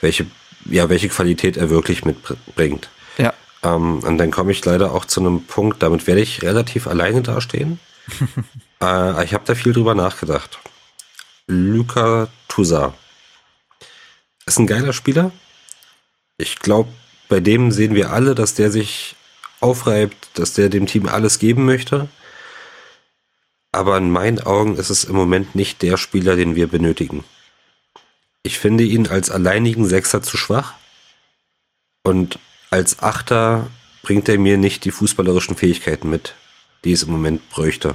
Welche, 0.01 0.27
ja, 0.65 0.89
welche 0.89 1.09
Qualität 1.09 1.57
er 1.57 1.70
wirklich 1.70 2.05
mitbringt. 2.05 2.89
Ja. 3.19 3.32
Ähm, 3.62 4.01
und 4.01 4.19
dann 4.19 4.31
komme 4.31 4.53
ich 4.53 4.65
leider 4.65 4.93
auch 4.93 5.05
zu 5.05 5.20
einem 5.20 5.45
Punkt, 5.45 5.82
damit 5.82 6.07
werde 6.07 6.20
ich 6.20 6.43
relativ 6.43 6.87
alleine 6.87 7.23
dastehen. 7.23 7.78
äh, 8.82 9.24
ich 9.24 9.35
habe 9.35 9.45
da 9.45 9.55
viel 9.55 9.73
drüber 9.73 9.95
nachgedacht. 9.95 10.59
Luca 11.47 12.28
Toussaint 12.49 12.95
ist 14.47 14.59
ein 14.59 14.66
geiler 14.66 14.93
Spieler. 14.93 15.31
Ich 16.39 16.59
glaube, 16.59 16.91
bei 17.28 17.41
dem 17.41 17.70
sehen 17.70 17.95
wir 17.95 18.12
alle, 18.12 18.35
dass 18.35 18.55
der 18.55 18.70
sich 18.70 19.15
aufreibt, 19.61 20.39
dass 20.39 20.55
der 20.55 20.69
dem 20.69 20.87
Team 20.87 21.07
alles 21.07 21.39
geben 21.39 21.65
möchte. 21.65 22.09
Aber 23.73 23.97
in 23.99 24.11
meinen 24.11 24.41
Augen 24.41 24.77
ist 24.77 24.91
es 24.91 25.05
im 25.05 25.15
Moment 25.15 25.55
nicht 25.55 25.82
der 25.82 25.97
Spieler, 25.97 26.35
den 26.35 26.57
wir 26.57 26.66
benötigen. 26.66 27.24
Ich 28.43 28.59
finde 28.59 28.85
ihn 28.85 29.07
als 29.07 29.31
alleinigen 29.31 29.87
Sechser 29.87 30.23
zu 30.23 30.37
schwach. 30.37 30.74
Und 32.03 32.39
als 32.70 33.02
Achter 33.02 33.66
bringt 34.02 34.28
er 34.28 34.38
mir 34.38 34.56
nicht 34.56 34.84
die 34.84 34.90
fußballerischen 34.90 35.56
Fähigkeiten 35.56 36.09
mit, 36.09 36.34
die 36.84 36.92
es 36.92 37.02
im 37.02 37.10
Moment 37.10 37.48
bräuchte. 37.51 37.94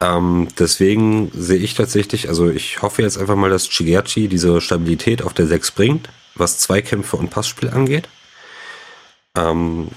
Ähm, 0.00 0.48
deswegen 0.58 1.30
sehe 1.32 1.58
ich 1.58 1.74
tatsächlich, 1.74 2.28
also 2.28 2.50
ich 2.50 2.82
hoffe 2.82 3.02
jetzt 3.02 3.18
einfach 3.18 3.36
mal, 3.36 3.50
dass 3.50 3.68
Chigerchi 3.68 4.26
diese 4.26 4.60
Stabilität 4.60 5.22
auf 5.22 5.32
der 5.32 5.46
6 5.46 5.70
bringt, 5.72 6.08
was 6.34 6.58
Zweikämpfe 6.58 7.16
und 7.16 7.30
Passspiel 7.30 7.70
angeht. 7.70 8.08
Ähm, 9.36 9.88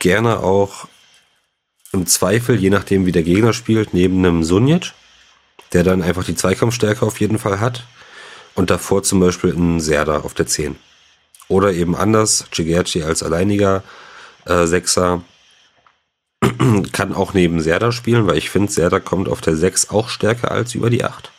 gerne 0.00 0.40
auch 0.40 0.88
im 1.92 2.06
Zweifel, 2.06 2.56
je 2.56 2.70
nachdem 2.70 3.06
wie 3.06 3.12
der 3.12 3.22
Gegner 3.22 3.52
spielt, 3.52 3.94
neben 3.94 4.18
einem 4.18 4.42
Sunjic, 4.42 4.92
der 5.72 5.84
dann 5.84 6.02
einfach 6.02 6.24
die 6.24 6.34
Zweikampfstärke 6.34 7.06
auf 7.06 7.20
jeden 7.20 7.38
Fall 7.38 7.60
hat. 7.60 7.84
Und 8.54 8.70
davor 8.70 9.02
zum 9.02 9.20
Beispiel 9.20 9.50
ein 9.50 9.80
Serda 9.80 10.20
auf 10.20 10.34
der 10.34 10.46
10. 10.46 10.76
Oder 11.48 11.72
eben 11.72 11.94
anders, 11.94 12.46
Chigerchi 12.50 13.02
als 13.02 13.22
alleiniger 13.22 13.82
äh, 14.46 14.66
Sechser 14.66 15.22
kann 16.92 17.14
auch 17.14 17.34
neben 17.34 17.60
Serda 17.60 17.92
spielen, 17.92 18.26
weil 18.26 18.38
ich 18.38 18.50
finde, 18.50 18.72
Serda 18.72 19.00
kommt 19.00 19.28
auf 19.28 19.40
der 19.40 19.56
6 19.56 19.90
auch 19.90 20.08
stärker 20.08 20.50
als 20.50 20.74
über 20.74 20.90
die 20.90 21.04
8. 21.04 21.30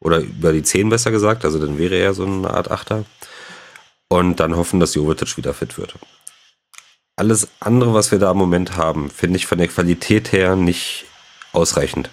Oder 0.00 0.18
über 0.18 0.52
die 0.52 0.62
10 0.62 0.88
besser 0.88 1.10
gesagt, 1.10 1.44
also 1.44 1.58
dann 1.58 1.78
wäre 1.78 1.96
er 1.96 2.12
so 2.12 2.24
eine 2.24 2.50
Art 2.50 2.70
Achter. 2.70 3.04
Und 4.08 4.40
dann 4.40 4.56
hoffen, 4.56 4.80
dass 4.80 4.94
Jovetic 4.94 5.36
wieder 5.36 5.54
fit 5.54 5.78
wird. 5.78 5.94
Alles 7.16 7.48
andere, 7.60 7.94
was 7.94 8.10
wir 8.10 8.18
da 8.18 8.32
im 8.32 8.36
Moment 8.36 8.76
haben, 8.76 9.10
finde 9.10 9.36
ich 9.36 9.46
von 9.46 9.58
der 9.58 9.68
Qualität 9.68 10.32
her 10.32 10.56
nicht 10.56 11.06
ausreichend. 11.52 12.10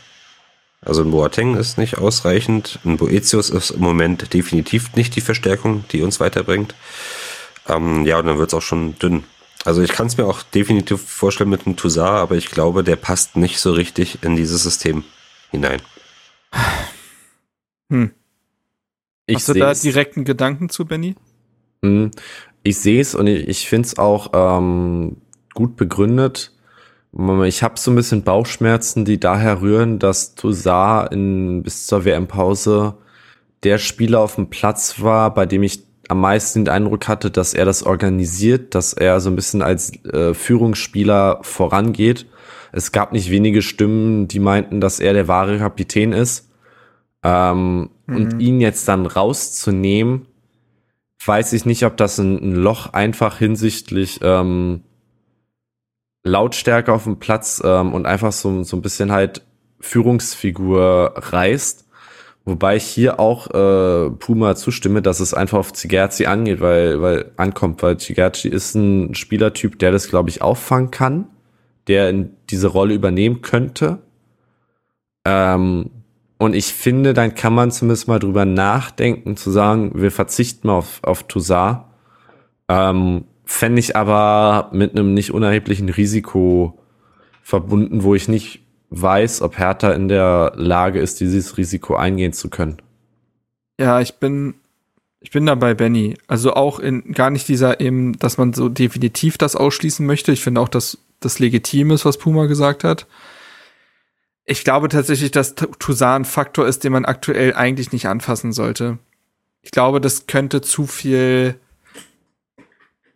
Also 0.82 1.04
ein 1.04 1.12
Boateng 1.12 1.56
ist 1.56 1.78
nicht 1.78 1.98
ausreichend, 1.98 2.80
ein 2.86 2.98
Boetius 2.98 3.50
ist 3.50 3.72
im 3.72 3.82
Moment 3.82 4.34
definitiv 4.34 4.96
nicht 4.96 5.16
die 5.16 5.22
Verstärkung, 5.22 5.84
die 5.92 6.02
uns 6.02 6.20
weiterbringt. 6.20 6.74
Ähm, 7.68 8.06
ja, 8.06 8.20
und 8.20 8.26
dann 8.26 8.38
wird 8.38 8.50
es 8.50 8.54
auch 8.54 8.62
schon 8.62 8.98
dünn. 8.98 9.24
Also 9.66 9.82
ich 9.82 9.92
kann 9.92 10.08
es 10.08 10.18
mir 10.18 10.26
auch 10.26 10.42
definitiv 10.42 11.02
vorstellen 11.02 11.50
mit 11.50 11.66
einem 11.66 11.76
Toussaint, 11.76 12.20
aber 12.20 12.36
ich 12.36 12.50
glaube, 12.50 12.84
der 12.84 12.96
passt 12.96 13.36
nicht 13.36 13.60
so 13.60 13.74
richtig 13.74 14.24
in 14.24 14.38
dieses 14.38 14.64
System 14.64 15.04
hinein. 15.52 15.82
Hm. 17.92 18.12
Ich 19.26 19.36
Hast 19.36 19.50
du 19.50 19.54
da 19.54 19.74
direkten 19.74 20.24
Gedanken 20.24 20.70
zu, 20.70 20.86
Benny? 20.86 21.16
Hm. 21.84 22.12
Ich 22.64 22.80
sehe 22.80 23.02
es 23.02 23.16
und 23.16 23.28
ich, 23.28 23.48
ich 23.48 23.68
finde 23.68 23.88
es 23.88 23.98
auch 23.98 24.32
ähm, 24.34 25.18
gut 25.54 25.76
begründet. 25.76 26.54
Ich 27.12 27.64
habe 27.64 27.80
so 27.80 27.92
ein 27.92 27.96
bisschen 27.96 28.24
Bauchschmerzen, 28.24 29.04
die 29.04 29.20
daher 29.20 29.62
rühren, 29.62 29.98
dass 29.98 30.36
Toussaint 30.36 31.12
in, 31.12 31.64
bis 31.64 31.88
zur 31.88 32.06
WM-Pause 32.06 32.96
der 33.64 33.80
Spieler 33.80 34.20
auf 34.20 34.36
dem 34.36 34.50
Platz 34.50 35.02
war, 35.02 35.34
bei 35.34 35.46
dem 35.46 35.64
ich 35.64 35.84
am 36.08 36.22
meisten 36.22 36.66
den 36.66 36.74
Eindruck 36.74 37.08
hatte, 37.08 37.32
dass 37.32 37.54
er 37.54 37.66
das 37.66 37.84
organisiert, 37.84 38.74
dass 38.76 38.94
er 38.94 39.20
so 39.20 39.30
ein 39.30 39.36
bisschen 39.36 39.62
als 39.62 39.94
äh, 40.06 40.34
Führungsspieler 40.34 41.40
vorangeht. 41.42 42.26
Es 42.72 42.92
gab 42.92 43.12
nicht 43.12 43.30
wenige 43.32 43.62
Stimmen, 43.62 44.28
die 44.28 44.40
meinten, 44.40 44.80
dass 44.80 45.00
er 45.00 45.14
der 45.14 45.28
wahre 45.28 45.58
Kapitän 45.58 46.14
ist. 46.14 46.50
Ähm, 47.24 47.90
mhm. 48.06 48.16
Und 48.16 48.40
ihn 48.40 48.62
jetzt 48.62 48.88
dann 48.88 49.06
rauszunehmen, 49.06 50.28
weiß 51.26 51.54
ich 51.54 51.66
nicht, 51.66 51.86
ob 51.86 51.98
das 51.98 52.18
ein, 52.18 52.38
ein 52.38 52.56
Loch 52.56 52.94
einfach 52.94 53.38
hinsichtlich 53.38 54.20
ähm, 54.24 54.82
Lautstärke 56.30 56.94
auf 56.94 57.04
dem 57.04 57.20
Platz 57.20 57.62
ähm, 57.64 57.94
und 57.94 58.06
einfach 58.06 58.32
so, 58.32 58.64
so 58.64 58.78
ein 58.78 58.82
bisschen 58.82 59.12
halt 59.12 59.44
Führungsfigur 59.80 61.14
reißt 61.16 61.90
Wobei 62.50 62.78
ich 62.78 62.84
hier 62.84 63.20
auch 63.20 63.48
äh, 63.52 64.10
Puma 64.10 64.56
zustimme, 64.56 65.04
dass 65.04 65.20
es 65.20 65.36
einfach 65.36 65.60
auf 65.60 65.72
Zigerzi 65.72 66.26
angeht, 66.26 66.62
weil, 66.62 67.00
weil 67.00 67.32
ankommt, 67.38 67.84
weil 67.84 67.98
Zigerzi 67.98 68.48
ist 68.48 68.74
ein 68.74 69.14
Spielertyp, 69.14 69.78
der 69.78 69.92
das, 69.92 70.10
glaube 70.10 70.30
ich, 70.30 70.42
auffangen 70.42 70.90
kann, 70.90 71.28
der 71.88 72.10
in 72.10 72.32
diese 72.50 72.68
Rolle 72.68 72.96
übernehmen 72.96 73.42
könnte. 73.42 74.00
Ähm, 75.26 75.92
und 76.40 76.56
ich 76.56 76.74
finde, 76.74 77.14
dann 77.14 77.36
kann 77.36 77.54
man 77.54 77.70
zumindest 77.70 78.08
mal 78.08 78.20
drüber 78.20 78.46
nachdenken, 78.46 79.38
zu 79.38 79.52
sagen, 79.52 79.92
wir 79.94 80.10
verzichten 80.10 80.68
mal 80.68 80.78
auf, 80.78 81.02
auf 81.04 81.24
Toussaint. 81.24 81.82
Ähm, 82.68 83.26
Fände 83.52 83.80
ich 83.80 83.96
aber 83.96 84.70
mit 84.74 84.92
einem 84.92 85.16
nicht 85.16 85.34
unerheblichen 85.34 85.90
Risiko 85.90 86.78
verbunden, 87.42 88.04
wo 88.04 88.14
ich 88.14 88.28
nicht 88.28 88.62
weiß, 88.92 89.42
ob 89.42 89.58
Hertha 89.58 89.90
in 89.92 90.08
der 90.08 90.54
Lage 90.56 91.00
ist, 91.00 91.20
dieses 91.20 91.58
Risiko 91.58 91.96
eingehen 91.96 92.32
zu 92.32 92.52
können. 92.52 92.78
Ja, 93.80 94.02
ich 94.02 94.20
bin, 94.20 94.54
ich 95.20 95.32
bin 95.32 95.48
da 95.48 95.56
bei 95.56 95.74
Benny. 95.74 96.16
Also 96.28 96.54
auch 96.54 96.78
in 96.78 97.12
gar 97.14 97.32
nicht 97.32 97.48
dieser 97.48 97.82
eben, 97.82 98.20
dass 98.20 98.38
man 98.38 98.54
so 98.54 98.70
definitiv 98.70 99.40
das 99.40 99.56
ausschließen 99.56 100.06
möchte. 100.06 100.32
Ich 100.32 100.44
finde 100.44 100.62
auch, 100.62 100.70
dass 100.70 101.00
das 101.20 101.40
legitim 101.40 101.90
ist, 101.90 102.06
was 102.06 102.20
Puma 102.20 102.46
gesagt 102.46 102.84
hat. 102.84 103.08
Ich 104.46 104.64
glaube 104.64 104.90
tatsächlich, 104.90 105.32
dass 105.32 105.56
ein 106.02 106.26
Faktor 106.26 106.68
ist, 106.68 106.84
den 106.84 106.92
man 106.92 107.06
aktuell 107.06 107.56
eigentlich 107.56 107.94
nicht 107.94 108.06
anfassen 108.06 108.54
sollte. 108.54 109.00
Ich 109.64 109.72
glaube, 109.72 110.00
das 110.00 110.28
könnte 110.28 110.62
zu 110.62 110.86
viel 110.86 111.60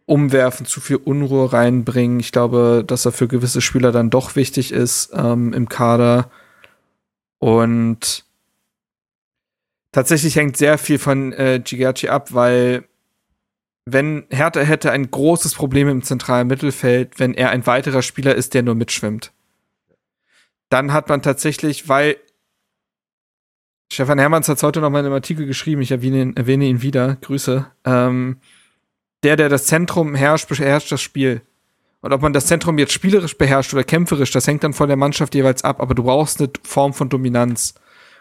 umwerfen, 0.06 0.66
zu 0.66 0.82
viel 0.82 0.98
Unruhe 0.98 1.54
reinbringen. 1.54 2.20
Ich 2.20 2.32
glaube, 2.32 2.84
dass 2.86 3.06
er 3.06 3.12
für 3.12 3.28
gewisse 3.28 3.62
Spieler 3.62 3.92
dann 3.92 4.10
doch 4.10 4.36
wichtig 4.36 4.72
ist 4.72 5.12
ähm, 5.14 5.54
im 5.54 5.70
Kader. 5.70 6.30
Und 7.40 8.26
tatsächlich 9.92 10.36
hängt 10.36 10.58
sehr 10.58 10.78
viel 10.78 11.00
von 11.00 11.34
äh, 11.34 11.62
Gigachi 11.64 12.10
ab, 12.10 12.34
weil 12.34 12.84
wenn 13.86 14.26
Hertha 14.30 14.62
hätte 14.62 14.92
ein 14.92 15.12
großes 15.12 15.56
Problem 15.56 15.90
im 15.90 16.04
zentralen 16.04 16.48
Mittelfeld, 16.48 17.20
wenn 17.20 17.34
er 17.34 17.50
ein 17.50 17.68
weiterer 17.68 18.02
Spieler 18.02 18.36
ist, 18.36 18.54
der 18.54 18.64
nur 18.64 18.76
mitschwimmt. 18.76 19.34
Dann 20.70 20.94
hat 20.94 21.10
man 21.10 21.22
tatsächlich, 21.22 21.90
weil 21.90 22.18
Stefan 23.92 24.20
Hermanns 24.20 24.48
hat 24.48 24.64
heute 24.64 24.80
noch 24.80 24.90
mal 24.90 25.02
in 25.02 25.06
einem 25.06 25.14
Artikel 25.14 25.46
geschrieben, 25.46 25.82
ich 25.82 25.92
erwähne 25.92 26.22
ihn, 26.22 26.36
erwähne 26.36 26.66
ihn 26.66 26.82
wieder, 26.82 27.18
Grüße, 27.18 27.68
ähm, 27.86 28.38
der, 29.24 29.36
der 29.36 29.50
das 29.50 29.66
Zentrum 29.66 30.16
herrscht, 30.16 30.50
beherrscht 30.50 30.92
das 30.92 31.02
Spiel. 31.02 31.42
Und 32.02 32.12
ob 32.12 32.22
man 32.22 32.34
das 32.34 32.48
Zentrum 32.48 32.78
jetzt 32.78 32.92
spielerisch 32.92 33.38
beherrscht 33.38 33.74
oder 33.74 33.84
kämpferisch, 33.84 34.32
das 34.32 34.46
hängt 34.46 34.64
dann 34.64 34.74
von 34.74 34.90
der 34.90 34.98
Mannschaft 34.98 35.34
jeweils 35.36 35.64
ab. 35.64 35.82
Aber 35.82 35.96
du 35.96 36.04
brauchst 36.04 36.42
eine 36.42 36.50
Form 36.64 36.94
von 36.94 37.08
Dominanz. 37.10 37.76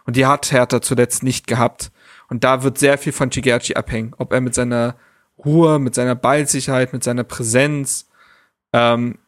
Und 0.04 0.16
die 0.16 0.26
hat 0.26 0.52
Hertha 0.52 0.80
zuletzt 0.80 1.22
nicht 1.22 1.46
gehabt. 1.46 1.90
Und 2.28 2.44
da 2.44 2.62
wird 2.62 2.78
sehr 2.78 2.96
viel 2.96 3.12
von 3.12 3.30
Chigerci 3.30 3.74
abhängen. 3.74 4.14
Ob 4.18 4.32
er 4.32 4.40
mit 4.40 4.54
seiner 4.54 4.96
Ruhe, 5.44 5.78
mit 5.78 5.94
seiner 5.94 6.14
Ballsicherheit, 6.14 6.92
mit 6.92 7.02
seiner 7.02 7.24
Präsenz 7.24 8.08
ähm, 8.72 9.18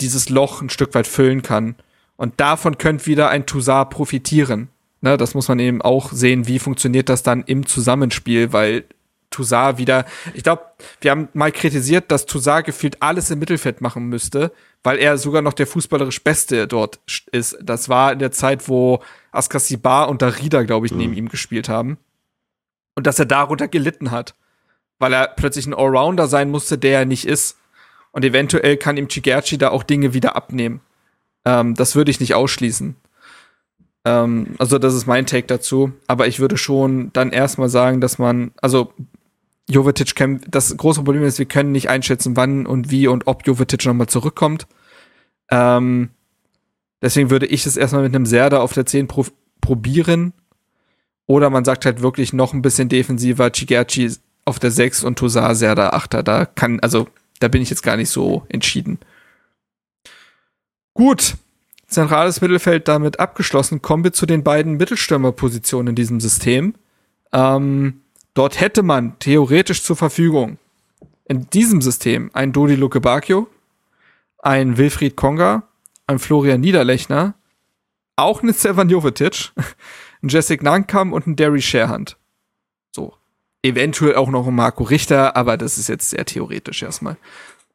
dieses 0.00 0.28
Loch 0.28 0.62
ein 0.62 0.70
Stück 0.70 0.94
weit 0.94 1.08
füllen 1.08 1.42
kann. 1.42 1.74
Und 2.16 2.38
davon 2.40 2.78
könnte 2.78 3.06
wieder 3.06 3.30
ein 3.30 3.46
Toussaint 3.46 3.90
profitieren. 3.90 4.68
Ne, 5.00 5.16
das 5.16 5.34
muss 5.34 5.48
man 5.48 5.58
eben 5.58 5.82
auch 5.82 6.12
sehen, 6.12 6.46
wie 6.46 6.58
funktioniert 6.58 7.08
das 7.08 7.22
dann 7.22 7.42
im 7.42 7.66
Zusammenspiel, 7.66 8.52
weil 8.52 8.84
Toussaint 9.34 9.78
wieder. 9.78 10.04
Ich 10.32 10.44
glaube, 10.44 10.62
wir 11.00 11.10
haben 11.10 11.28
mal 11.32 11.50
kritisiert, 11.50 12.10
dass 12.10 12.26
Toussaint 12.26 12.66
gefühlt 12.66 13.02
alles 13.02 13.30
im 13.30 13.40
Mittelfeld 13.40 13.80
machen 13.80 14.08
müsste, 14.08 14.52
weil 14.84 14.98
er 14.98 15.18
sogar 15.18 15.42
noch 15.42 15.54
der 15.54 15.66
fußballerisch 15.66 16.22
Beste 16.22 16.68
dort 16.68 17.00
ist. 17.32 17.58
Das 17.60 17.88
war 17.88 18.12
in 18.12 18.20
der 18.20 18.30
Zeit, 18.30 18.68
wo 18.68 19.02
Askasibar 19.32 20.08
und 20.08 20.22
Darida, 20.22 20.62
glaube 20.62 20.86
ich, 20.86 20.92
mhm. 20.92 20.98
neben 20.98 21.14
ihm 21.14 21.28
gespielt 21.28 21.68
haben. 21.68 21.98
Und 22.94 23.08
dass 23.08 23.18
er 23.18 23.26
darunter 23.26 23.66
gelitten 23.66 24.12
hat, 24.12 24.36
weil 25.00 25.12
er 25.12 25.26
plötzlich 25.26 25.66
ein 25.66 25.74
Allrounder 25.74 26.28
sein 26.28 26.50
musste, 26.50 26.78
der 26.78 27.00
er 27.00 27.04
nicht 27.04 27.26
ist. 27.26 27.58
Und 28.12 28.24
eventuell 28.24 28.76
kann 28.76 28.96
ihm 28.96 29.08
Chigerci 29.08 29.58
da 29.58 29.70
auch 29.70 29.82
Dinge 29.82 30.14
wieder 30.14 30.36
abnehmen. 30.36 30.80
Ähm, 31.44 31.74
das 31.74 31.96
würde 31.96 32.12
ich 32.12 32.20
nicht 32.20 32.34
ausschließen. 32.34 32.94
Ähm, 34.04 34.54
also 34.58 34.78
das 34.78 34.94
ist 34.94 35.06
mein 35.06 35.26
Take 35.26 35.46
dazu. 35.46 35.92
Aber 36.06 36.28
ich 36.28 36.38
würde 36.38 36.56
schon 36.56 37.12
dann 37.12 37.32
erstmal 37.32 37.68
sagen, 37.68 38.00
dass 38.00 38.18
man, 38.18 38.52
also 38.60 38.92
Jovetic 39.68 40.14
kann, 40.14 40.40
das 40.48 40.76
große 40.76 41.02
Problem 41.02 41.24
ist, 41.24 41.38
wir 41.38 41.46
können 41.46 41.72
nicht 41.72 41.88
einschätzen, 41.88 42.36
wann 42.36 42.66
und 42.66 42.90
wie 42.90 43.06
und 43.06 43.26
ob 43.26 43.46
Jovetic 43.46 43.84
nochmal 43.86 44.08
zurückkommt. 44.08 44.66
Ähm, 45.50 46.10
deswegen 47.00 47.30
würde 47.30 47.46
ich 47.46 47.66
es 47.66 47.76
erstmal 47.76 48.02
mit 48.02 48.14
einem 48.14 48.26
Serda 48.26 48.60
auf 48.60 48.72
der 48.72 48.86
10 48.86 49.08
pro 49.08 49.24
probieren. 49.60 50.34
Oder 51.26 51.48
man 51.48 51.64
sagt 51.64 51.86
halt 51.86 52.02
wirklich 52.02 52.34
noch 52.34 52.52
ein 52.52 52.60
bisschen 52.60 52.90
defensiver, 52.90 53.50
Chigerci 53.50 54.12
auf 54.44 54.58
der 54.58 54.70
6 54.70 55.04
und 55.04 55.18
Tosar 55.18 55.54
Serda 55.54 55.90
8 55.90 56.28
Da 56.28 56.44
kann, 56.44 56.80
also 56.80 57.08
da 57.40 57.48
bin 57.48 57.62
ich 57.62 57.70
jetzt 57.70 57.82
gar 57.82 57.96
nicht 57.96 58.10
so 58.10 58.44
entschieden. 58.48 58.98
Gut, 60.92 61.36
zentrales 61.86 62.42
Mittelfeld 62.42 62.88
damit 62.88 63.20
abgeschlossen. 63.20 63.80
Kommen 63.80 64.04
wir 64.04 64.12
zu 64.12 64.26
den 64.26 64.44
beiden 64.44 64.74
Mittelstürmerpositionen 64.74 65.88
in 65.88 65.96
diesem 65.96 66.20
System. 66.20 66.74
Ähm, 67.32 68.02
dort 68.34 68.60
hätte 68.60 68.82
man 68.82 69.18
theoretisch 69.18 69.82
zur 69.82 69.96
Verfügung 69.96 70.58
in 71.24 71.48
diesem 71.50 71.80
System 71.80 72.30
ein 72.34 72.52
Dodi 72.52 72.74
Luke 72.74 73.00
Bacchio, 73.00 73.48
ein 74.38 74.76
Wilfried 74.76 75.16
Konga, 75.16 75.62
ein 76.06 76.18
Florian 76.18 76.60
Niederlechner, 76.60 77.34
auch 78.16 78.42
einen 78.42 78.52
Sevan 78.52 78.90
Jovetic, 78.90 79.52
ein 80.22 80.28
Jessic 80.28 80.62
Nankam 80.62 81.12
und 81.12 81.26
ein 81.26 81.36
Derry 81.36 81.62
Sharehand. 81.62 82.16
So. 82.92 83.14
Eventuell 83.62 84.16
auch 84.16 84.28
noch 84.28 84.46
ein 84.46 84.54
Marco 84.54 84.84
Richter, 84.84 85.36
aber 85.36 85.56
das 85.56 85.78
ist 85.78 85.88
jetzt 85.88 86.10
sehr 86.10 86.26
theoretisch 86.26 86.82
erstmal. 86.82 87.16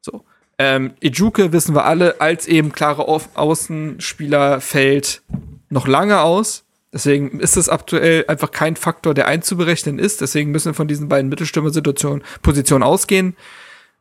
So. 0.02 0.24
Ähm, 0.60 0.94
Ijuke 1.00 1.52
wissen 1.52 1.74
wir 1.74 1.86
alle, 1.86 2.22
als 2.22 2.46
eben 2.46 2.72
klare 2.72 3.08
Außenspieler 3.08 4.62
fällt 4.62 5.24
noch 5.70 5.88
lange 5.88 6.22
aus. 6.22 6.66
Deswegen 6.92 7.40
ist 7.40 7.56
es 7.56 7.70
aktuell 7.70 8.26
einfach 8.28 8.52
kein 8.52 8.76
Faktor, 8.76 9.14
der 9.14 9.28
einzuberechnen 9.28 10.00
ist. 10.00 10.22
Deswegen 10.22 10.52
müssen 10.52 10.70
wir 10.70 10.74
von 10.74 10.88
diesen 10.88 11.08
beiden 11.08 11.30
Mittelstürmer-Situationen, 11.30 12.24
Positionen 12.42 12.84
ausgehen. 12.84 13.36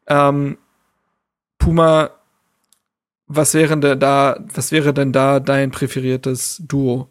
Ähm, 0.06 0.56
Puma, 1.59 2.10
was 3.27 3.52
wäre 3.52 3.77
denn 3.78 4.01
da, 4.01 4.43
was 4.55 4.73
wäre 4.73 4.94
denn 4.94 5.12
da 5.12 5.39
dein 5.39 5.70
präferiertes 5.70 6.62
Duo? 6.66 7.09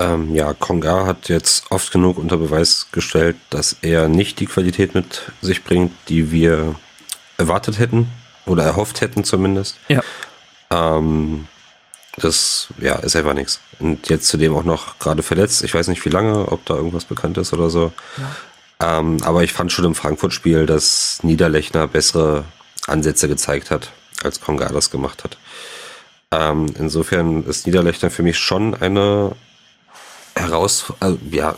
Ähm, 0.00 0.32
ja, 0.32 0.54
Konga 0.54 1.06
hat 1.06 1.28
jetzt 1.28 1.72
oft 1.72 1.90
genug 1.90 2.18
unter 2.18 2.36
Beweis 2.36 2.86
gestellt, 2.92 3.36
dass 3.50 3.78
er 3.82 4.08
nicht 4.08 4.38
die 4.38 4.46
Qualität 4.46 4.94
mit 4.94 5.32
sich 5.40 5.64
bringt, 5.64 5.92
die 6.08 6.30
wir 6.30 6.76
erwartet 7.36 7.80
hätten 7.80 8.08
oder 8.46 8.62
erhofft 8.62 9.00
hätten 9.00 9.24
zumindest. 9.24 9.76
Ja. 9.88 10.02
Ähm, 10.70 11.48
das 12.18 12.68
ja, 12.80 12.96
ist 12.96 13.16
einfach 13.16 13.34
nichts. 13.34 13.60
Und 13.78 14.08
jetzt 14.08 14.28
zudem 14.28 14.54
auch 14.54 14.64
noch 14.64 14.98
gerade 14.98 15.22
verletzt. 15.22 15.62
Ich 15.62 15.74
weiß 15.74 15.88
nicht, 15.88 16.04
wie 16.04 16.10
lange, 16.10 16.50
ob 16.50 16.64
da 16.66 16.74
irgendwas 16.74 17.04
bekannt 17.04 17.38
ist 17.38 17.52
oder 17.52 17.70
so. 17.70 17.92
Ja. 18.80 18.98
Ähm, 18.98 19.18
aber 19.22 19.42
ich 19.42 19.52
fand 19.52 19.72
schon 19.72 19.84
im 19.84 19.94
Frankfurt-Spiel, 19.94 20.66
dass 20.66 21.20
Niederlechner 21.22 21.88
bessere 21.88 22.44
Ansätze 22.86 23.28
gezeigt 23.28 23.70
hat, 23.70 23.90
als 24.22 24.40
Konga 24.40 24.68
das 24.68 24.90
gemacht 24.90 25.24
hat. 25.24 25.36
Ähm, 26.30 26.66
insofern 26.78 27.44
ist 27.44 27.66
Niederlechner 27.66 28.10
für 28.10 28.22
mich 28.22 28.38
schon 28.38 28.74
eine 28.74 29.32
heraus, 30.34 30.92
also, 31.00 31.18
ja, 31.30 31.54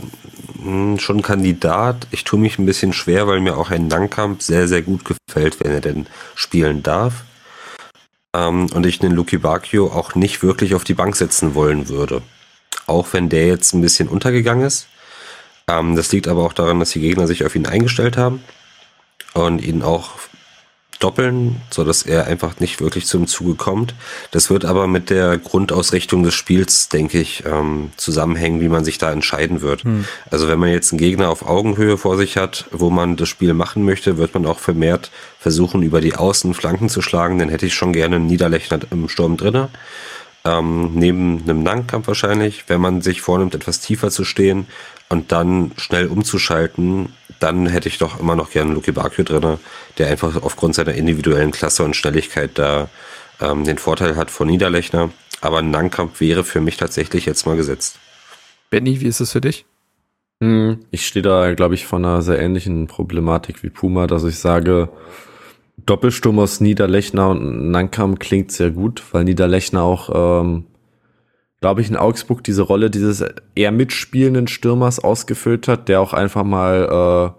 hm, 0.62 0.98
schon 0.98 1.18
ein 1.18 1.22
Kandidat. 1.22 2.06
Ich 2.10 2.24
tue 2.24 2.38
mich 2.38 2.58
ein 2.58 2.66
bisschen 2.66 2.92
schwer, 2.92 3.26
weil 3.26 3.40
mir 3.40 3.56
auch 3.56 3.70
ein 3.70 3.90
Langkamp 3.90 4.42
sehr, 4.42 4.68
sehr 4.68 4.82
gut 4.82 5.02
gefällt, 5.04 5.60
wenn 5.60 5.72
er 5.72 5.80
denn 5.80 6.06
spielen 6.34 6.82
darf. 6.82 7.24
Ähm, 8.34 8.66
und 8.72 8.86
ich 8.86 8.98
den 8.98 9.12
Luki 9.12 9.38
Bacchio 9.38 9.88
auch 9.88 10.14
nicht 10.14 10.42
wirklich 10.42 10.74
auf 10.74 10.84
die 10.84 10.94
Bank 10.94 11.16
setzen 11.16 11.54
wollen 11.54 11.88
würde. 11.88 12.22
Auch 12.86 13.08
wenn 13.12 13.28
der 13.28 13.46
jetzt 13.46 13.72
ein 13.72 13.80
bisschen 13.80 14.08
untergegangen 14.08 14.64
ist. 14.64 14.88
Ähm, 15.68 15.96
das 15.96 16.12
liegt 16.12 16.28
aber 16.28 16.44
auch 16.44 16.52
daran, 16.52 16.80
dass 16.80 16.90
die 16.90 17.00
Gegner 17.00 17.26
sich 17.26 17.44
auf 17.44 17.54
ihn 17.56 17.66
eingestellt 17.66 18.16
haben 18.16 18.42
und 19.34 19.62
ihn 19.62 19.82
auch 19.82 20.10
doppeln, 21.00 21.60
so 21.70 21.82
dass 21.82 22.02
er 22.02 22.26
einfach 22.26 22.60
nicht 22.60 22.80
wirklich 22.80 23.06
zum 23.06 23.26
Zuge 23.26 23.54
kommt. 23.54 23.94
Das 24.30 24.50
wird 24.50 24.64
aber 24.64 24.86
mit 24.86 25.10
der 25.10 25.38
Grundausrichtung 25.38 26.22
des 26.22 26.34
Spiels, 26.34 26.88
denke 26.88 27.18
ich, 27.18 27.44
ähm, 27.44 27.90
zusammenhängen, 27.96 28.60
wie 28.60 28.68
man 28.68 28.84
sich 28.84 28.98
da 28.98 29.10
entscheiden 29.10 29.62
wird. 29.62 29.82
Hm. 29.82 30.04
Also 30.30 30.46
wenn 30.46 30.58
man 30.58 30.68
jetzt 30.68 30.92
einen 30.92 30.98
Gegner 30.98 31.30
auf 31.30 31.44
Augenhöhe 31.44 31.96
vor 31.96 32.16
sich 32.16 32.36
hat, 32.36 32.66
wo 32.70 32.90
man 32.90 33.16
das 33.16 33.28
Spiel 33.28 33.54
machen 33.54 33.84
möchte, 33.84 34.18
wird 34.18 34.34
man 34.34 34.46
auch 34.46 34.58
vermehrt 34.58 35.10
versuchen, 35.38 35.82
über 35.82 36.00
die 36.00 36.14
Außenflanken 36.14 36.88
zu 36.88 37.02
schlagen. 37.02 37.38
Dann 37.38 37.48
hätte 37.48 37.66
ich 37.66 37.74
schon 37.74 37.92
gerne 37.92 38.16
einen 38.16 38.26
Niederlechner 38.26 38.80
im 38.90 39.08
Sturm 39.08 39.36
drinne. 39.36 39.70
Ähm, 40.44 40.92
neben 40.94 41.42
einem 41.42 41.62
Nangkampf 41.62 42.06
wahrscheinlich, 42.06 42.64
wenn 42.68 42.80
man 42.80 43.02
sich 43.02 43.20
vornimmt, 43.20 43.54
etwas 43.54 43.80
tiefer 43.80 44.10
zu 44.10 44.24
stehen 44.24 44.66
und 45.08 45.32
dann 45.32 45.72
schnell 45.76 46.06
umzuschalten, 46.06 47.12
dann 47.40 47.66
hätte 47.66 47.88
ich 47.88 47.98
doch 47.98 48.20
immer 48.20 48.36
noch 48.36 48.50
gerne 48.50 48.72
Luki 48.72 48.92
Bakio 48.92 49.24
drin, 49.24 49.58
der 49.98 50.08
einfach 50.08 50.42
aufgrund 50.42 50.74
seiner 50.74 50.94
individuellen 50.94 51.50
Klasse 51.50 51.82
und 51.82 51.96
Schnelligkeit 51.96 52.52
da 52.54 52.88
ähm, 53.40 53.64
den 53.64 53.78
Vorteil 53.78 54.16
hat 54.16 54.30
vor 54.30 54.46
Niederlechner. 54.46 55.10
Aber 55.40 55.58
ein 55.58 55.70
Nangkampf 55.70 56.20
wäre 56.20 56.44
für 56.44 56.60
mich 56.60 56.76
tatsächlich 56.76 57.26
jetzt 57.26 57.46
mal 57.46 57.56
gesetzt. 57.56 57.98
Benny, 58.68 59.00
wie 59.00 59.06
ist 59.06 59.20
es 59.20 59.32
für 59.32 59.40
dich? 59.40 59.64
Hm, 60.42 60.80
ich 60.90 61.06
stehe 61.06 61.22
da, 61.22 61.52
glaube 61.54 61.74
ich, 61.74 61.86
von 61.86 62.04
einer 62.04 62.22
sehr 62.22 62.38
ähnlichen 62.38 62.86
Problematik 62.86 63.62
wie 63.62 63.70
Puma, 63.70 64.06
dass 64.06 64.24
ich 64.24 64.38
sage, 64.38 64.90
Doppelsturm 65.86 66.38
aus 66.38 66.60
Niederlechner 66.60 67.30
und 67.30 67.70
Nankam 67.70 68.18
klingt 68.18 68.52
sehr 68.52 68.70
gut, 68.70 69.02
weil 69.12 69.24
Niederlechner 69.24 69.82
auch, 69.82 70.42
ähm, 70.42 70.66
glaube 71.60 71.82
ich, 71.82 71.90
in 71.90 71.96
Augsburg 71.96 72.42
diese 72.42 72.62
Rolle 72.62 72.90
dieses 72.90 73.24
eher 73.54 73.72
mitspielenden 73.72 74.48
Stürmers 74.48 74.98
ausgefüllt 74.98 75.68
hat, 75.68 75.88
der 75.88 76.00
auch 76.00 76.14
einfach 76.14 76.44
mal 76.44 77.34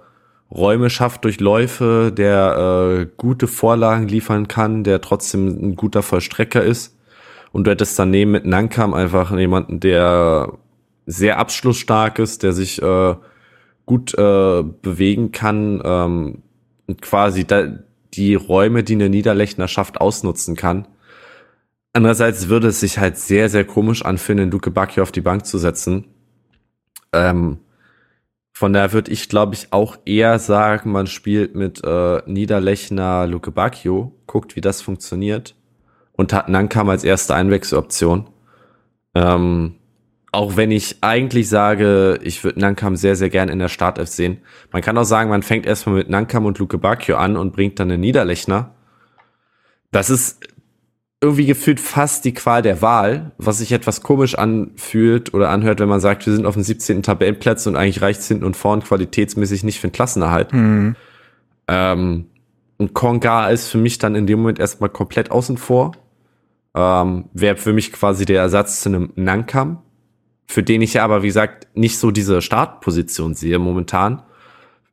äh, 0.51 0.55
Räume 0.55 0.89
schafft 0.89 1.25
durch 1.25 1.39
Läufe, 1.39 2.11
der 2.15 2.99
äh, 3.01 3.07
gute 3.17 3.47
Vorlagen 3.47 4.07
liefern 4.07 4.47
kann, 4.47 4.83
der 4.83 5.01
trotzdem 5.01 5.47
ein 5.47 5.75
guter 5.75 6.03
Vollstrecker 6.03 6.61
ist. 6.61 6.97
Und 7.51 7.65
du 7.65 7.71
hättest 7.71 7.97
daneben 7.97 8.31
mit 8.31 8.45
Nankam 8.45 8.93
einfach 8.93 9.35
jemanden, 9.37 9.79
der 9.79 10.53
sehr 11.05 11.39
abschlussstark 11.39 12.19
ist, 12.19 12.43
der 12.43 12.53
sich 12.53 12.81
äh, 12.81 13.15
gut 13.85 14.13
äh, 14.13 14.63
bewegen 14.63 15.31
kann 15.31 15.81
ähm, 15.83 16.43
und 16.87 17.01
quasi 17.01 17.45
da, 17.45 17.67
die 18.13 18.35
Räume, 18.35 18.83
die 18.83 18.93
eine 18.93 19.09
Niederlechner 19.09 19.67
schafft, 19.67 19.99
ausnutzen 19.99 20.55
kann. 20.55 20.87
Andererseits 21.93 22.47
würde 22.47 22.69
es 22.69 22.79
sich 22.79 22.97
halt 22.97 23.17
sehr, 23.17 23.49
sehr 23.49 23.65
komisch 23.65 24.03
anfühlen, 24.03 24.37
den 24.37 24.51
Luke 24.51 24.71
Bacchio 24.71 25.03
auf 25.03 25.11
die 25.11 25.21
Bank 25.21 25.45
zu 25.45 25.57
setzen. 25.57 26.05
Ähm, 27.11 27.59
von 28.53 28.73
daher 28.73 28.93
würde 28.93 29.11
ich, 29.11 29.27
glaube 29.27 29.55
ich, 29.55 29.73
auch 29.73 29.97
eher 30.05 30.39
sagen, 30.39 30.91
man 30.91 31.07
spielt 31.07 31.55
mit 31.55 31.83
äh, 31.83 32.21
Niederlechner 32.25 33.27
Luke 33.27 33.51
Bacchio, 33.51 34.13
guckt, 34.27 34.55
wie 34.55 34.61
das 34.61 34.81
funktioniert 34.81 35.55
und 36.13 36.31
hat 36.33 36.47
Nankam 36.47 36.89
als 36.89 37.03
erste 37.03 37.35
Einwechseloption. 37.35 38.29
Ähm, 39.15 39.75
auch 40.31 40.55
wenn 40.55 40.71
ich 40.71 40.97
eigentlich 41.01 41.49
sage, 41.49 42.19
ich 42.23 42.43
würde 42.43 42.59
Nankam 42.59 42.95
sehr, 42.95 43.17
sehr 43.17 43.29
gern 43.29 43.49
in 43.49 43.59
der 43.59 43.67
Startelf 43.67 44.07
sehen. 44.07 44.37
Man 44.71 44.81
kann 44.81 44.97
auch 44.97 45.03
sagen, 45.03 45.29
man 45.29 45.43
fängt 45.43 45.65
erstmal 45.65 45.95
mit 45.95 46.09
Nankam 46.09 46.45
und 46.45 46.57
Luke 46.59 46.77
Bacchio 46.77 47.17
an 47.17 47.35
und 47.35 47.51
bringt 47.51 47.79
dann 47.79 47.91
einen 47.91 47.99
Niederlechner. 47.99 48.75
Das 49.91 50.09
ist 50.09 50.39
irgendwie 51.21 51.45
gefühlt 51.45 51.79
fast 51.79 52.25
die 52.25 52.33
Qual 52.33 52.61
der 52.61 52.81
Wahl, 52.81 53.31
was 53.37 53.59
sich 53.59 53.71
etwas 53.71 54.01
komisch 54.01 54.35
anfühlt 54.35 55.33
oder 55.33 55.49
anhört, 55.49 55.79
wenn 55.79 55.89
man 55.89 55.99
sagt, 55.99 56.25
wir 56.25 56.33
sind 56.33 56.45
auf 56.45 56.55
dem 56.55 56.63
17. 56.63 57.03
Tabellenplatz 57.03 57.67
und 57.67 57.75
eigentlich 57.75 58.01
reicht 58.01 58.23
hinten 58.23 58.43
und 58.43 58.57
vorn 58.57 58.81
qualitätsmäßig 58.81 59.63
nicht 59.63 59.79
für 59.79 59.87
den 59.87 59.93
Klassenerhalt. 59.93 60.51
Mhm. 60.51 60.95
Ähm, 61.67 62.25
und 62.77 62.93
Konga 62.93 63.49
ist 63.49 63.67
für 63.67 63.77
mich 63.77 63.99
dann 63.99 64.15
in 64.15 64.25
dem 64.25 64.39
Moment 64.39 64.59
erstmal 64.59 64.89
komplett 64.89 65.29
außen 65.29 65.57
vor. 65.57 65.91
Ähm, 66.73 67.25
Wäre 67.33 67.57
für 67.57 67.73
mich 67.73 67.93
quasi 67.93 68.25
der 68.25 68.41
Ersatz 68.41 68.81
zu 68.81 68.89
einem 68.89 69.11
Nankam 69.15 69.83
für 70.51 70.63
den 70.63 70.81
ich 70.81 70.95
ja 70.95 71.03
aber, 71.03 71.23
wie 71.23 71.27
gesagt, 71.27 71.67
nicht 71.75 71.97
so 71.97 72.11
diese 72.11 72.41
Startposition 72.41 73.33
sehe 73.33 73.57
momentan 73.57 74.21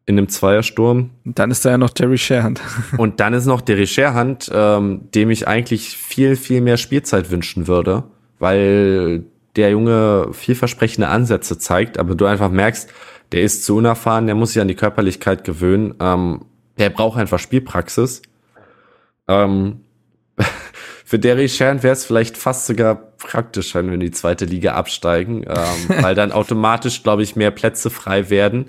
in 0.09 0.17
einem 0.17 0.31
Zweiersturm. 0.31 1.11
Dann 1.27 1.51
ist 1.51 1.67
da 1.67 1.71
ja 1.71 1.79
noch 1.79 1.91
Terry 1.91 2.17
Sherhand. 2.17 2.63
Und 2.97 3.21
dann 3.21 3.35
ist 3.35 3.45
noch 3.45 3.61
Terry 3.61 3.87
Sherhand, 3.87 4.51
ähm, 4.53 5.03
dem 5.15 5.31
ich 5.31 5.47
eigentlich 5.47 5.99
viel, 5.99 6.35
viel 6.35 6.63
mehr 6.63 6.79
Spielzeit 6.79 7.31
wünschen 7.31 7.67
würde, 7.67 8.05
weil 8.39 9.25
der 9.57 9.71
Junge 9.71 10.31
vielversprechende 10.33 11.09
Ansätze 11.09 11.59
zeigt, 11.59 11.99
aber 11.99 12.15
du 12.15 12.25
einfach 12.25 12.51
merkst, 12.51 12.89
der 13.33 13.43
ist 13.43 13.67
zu 13.67 13.77
unerfahren, 13.77 14.25
der 14.25 14.35
muss 14.35 14.55
sich 14.55 14.63
an 14.63 14.69
die 14.69 14.77
Körperlichkeit 14.77 15.45
gewöhnen, 15.45 15.95
ähm, 16.01 16.47
der 16.79 16.89
braucht 16.89 17.19
einfach 17.19 17.39
Spielpraxis. 17.39 18.23
Ähm, 19.29 19.81
für 21.05 21.19
Derry 21.19 21.51
Shan 21.51 21.83
wäre 21.83 21.93
es 21.93 22.07
vielleicht 22.07 22.39
fast 22.39 22.65
sogar 22.65 23.08
praktisch, 23.19 23.75
wenn 23.75 23.87
wir 23.87 23.95
in 23.95 24.01
die 24.01 24.11
zweite 24.11 24.45
Liga 24.45 24.75
absteigen, 24.75 25.45
ähm, 25.47 26.03
weil 26.03 26.15
dann 26.15 26.33
automatisch, 26.33 27.03
glaube 27.03 27.23
ich, 27.23 27.37
mehr 27.37 27.51
Plätze 27.51 27.91
frei 27.91 28.31
werden. 28.31 28.67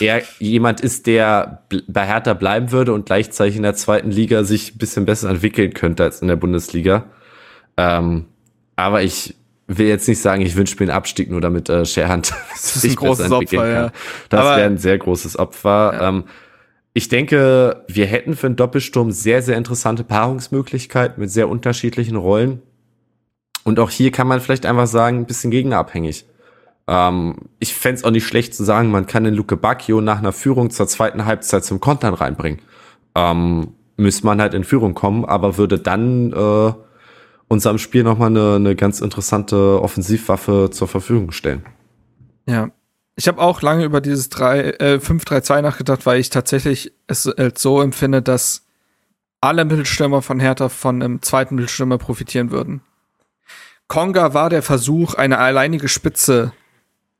Er 0.00 0.22
jemand 0.38 0.80
ist, 0.80 1.06
der 1.06 1.62
bei 1.86 2.06
Hertha 2.06 2.34
bleiben 2.34 2.72
würde 2.72 2.92
und 2.92 3.06
gleichzeitig 3.06 3.56
in 3.56 3.62
der 3.62 3.74
zweiten 3.74 4.10
Liga 4.10 4.44
sich 4.44 4.74
ein 4.74 4.78
bisschen 4.78 5.04
besser 5.04 5.28
entwickeln 5.28 5.74
könnte 5.74 6.04
als 6.04 6.22
in 6.22 6.28
der 6.28 6.36
Bundesliga. 6.36 7.04
Ähm, 7.76 8.26
aber 8.76 9.02
ich 9.02 9.34
will 9.66 9.86
jetzt 9.86 10.08
nicht 10.08 10.20
sagen, 10.20 10.42
ich 10.42 10.56
wünsche 10.56 10.76
mir 10.76 10.82
einen 10.82 10.96
Abstieg, 10.96 11.30
nur 11.30 11.40
damit 11.40 11.68
äh, 11.68 11.84
Scherhand 11.84 12.32
sich 12.56 12.96
besser 12.96 13.24
entwickeln 13.24 13.60
Opfer, 13.60 13.72
kann. 13.72 13.84
Ja. 13.84 13.92
Das 14.30 14.56
wäre 14.56 14.66
ein 14.66 14.78
sehr 14.78 14.98
großes 14.98 15.38
Opfer. 15.38 15.92
Ja. 15.92 16.08
Ähm, 16.08 16.24
ich 16.94 17.08
denke, 17.08 17.84
wir 17.86 18.06
hätten 18.06 18.34
für 18.34 18.46
einen 18.46 18.56
Doppelsturm 18.56 19.12
sehr, 19.12 19.42
sehr 19.42 19.56
interessante 19.56 20.04
Paarungsmöglichkeiten 20.04 21.20
mit 21.20 21.30
sehr 21.30 21.48
unterschiedlichen 21.48 22.16
Rollen. 22.16 22.62
Und 23.64 23.78
auch 23.80 23.90
hier 23.90 24.10
kann 24.10 24.26
man 24.26 24.40
vielleicht 24.40 24.66
einfach 24.66 24.86
sagen, 24.86 25.18
ein 25.18 25.26
bisschen 25.26 25.50
gegnerabhängig. 25.50 26.26
Ähm, 26.86 27.36
ich 27.58 27.74
fände 27.74 28.04
auch 28.04 28.10
nicht 28.10 28.26
schlecht 28.26 28.54
zu 28.54 28.64
sagen, 28.64 28.90
man 28.90 29.06
kann 29.06 29.24
den 29.24 29.34
Luke 29.34 29.56
Bacchio 29.56 30.00
nach 30.00 30.18
einer 30.18 30.32
Führung 30.32 30.70
zur 30.70 30.88
zweiten 30.88 31.26
Halbzeit 31.26 31.64
zum 31.64 31.80
Kontern 31.80 32.14
reinbringen. 32.14 32.60
ähm, 33.14 33.74
müsste 33.98 34.24
man 34.24 34.40
halt 34.40 34.54
in 34.54 34.64
Führung 34.64 34.94
kommen, 34.94 35.24
aber 35.24 35.58
würde 35.58 35.78
dann 35.78 36.32
äh, 36.32 36.72
unserem 37.48 37.78
Spiel 37.78 38.04
nochmal 38.04 38.28
eine, 38.28 38.54
eine 38.54 38.76
ganz 38.76 39.00
interessante 39.00 39.82
Offensivwaffe 39.82 40.70
zur 40.70 40.88
Verfügung 40.88 41.32
stellen. 41.32 41.66
Ja. 42.46 42.70
Ich 43.16 43.26
habe 43.26 43.40
auch 43.40 43.62
lange 43.62 43.84
über 43.84 44.00
dieses 44.00 44.28
3, 44.28 44.60
äh, 44.78 45.00
5-3-2 45.02 45.60
nachgedacht, 45.62 46.06
weil 46.06 46.20
ich 46.20 46.30
tatsächlich 46.30 46.92
es 47.08 47.26
als 47.26 47.60
so 47.60 47.82
empfinde, 47.82 48.22
dass 48.22 48.64
alle 49.40 49.64
Mittelstürmer 49.64 50.22
von 50.22 50.38
Hertha 50.38 50.68
von 50.68 51.02
einem 51.02 51.20
zweiten 51.20 51.56
Mittelstürmer 51.56 51.98
profitieren 51.98 52.52
würden. 52.52 52.80
Konga 53.88 54.34
war 54.34 54.50
der 54.50 54.62
Versuch, 54.62 55.14
eine 55.14 55.38
alleinige 55.38 55.88
Spitze 55.88 56.52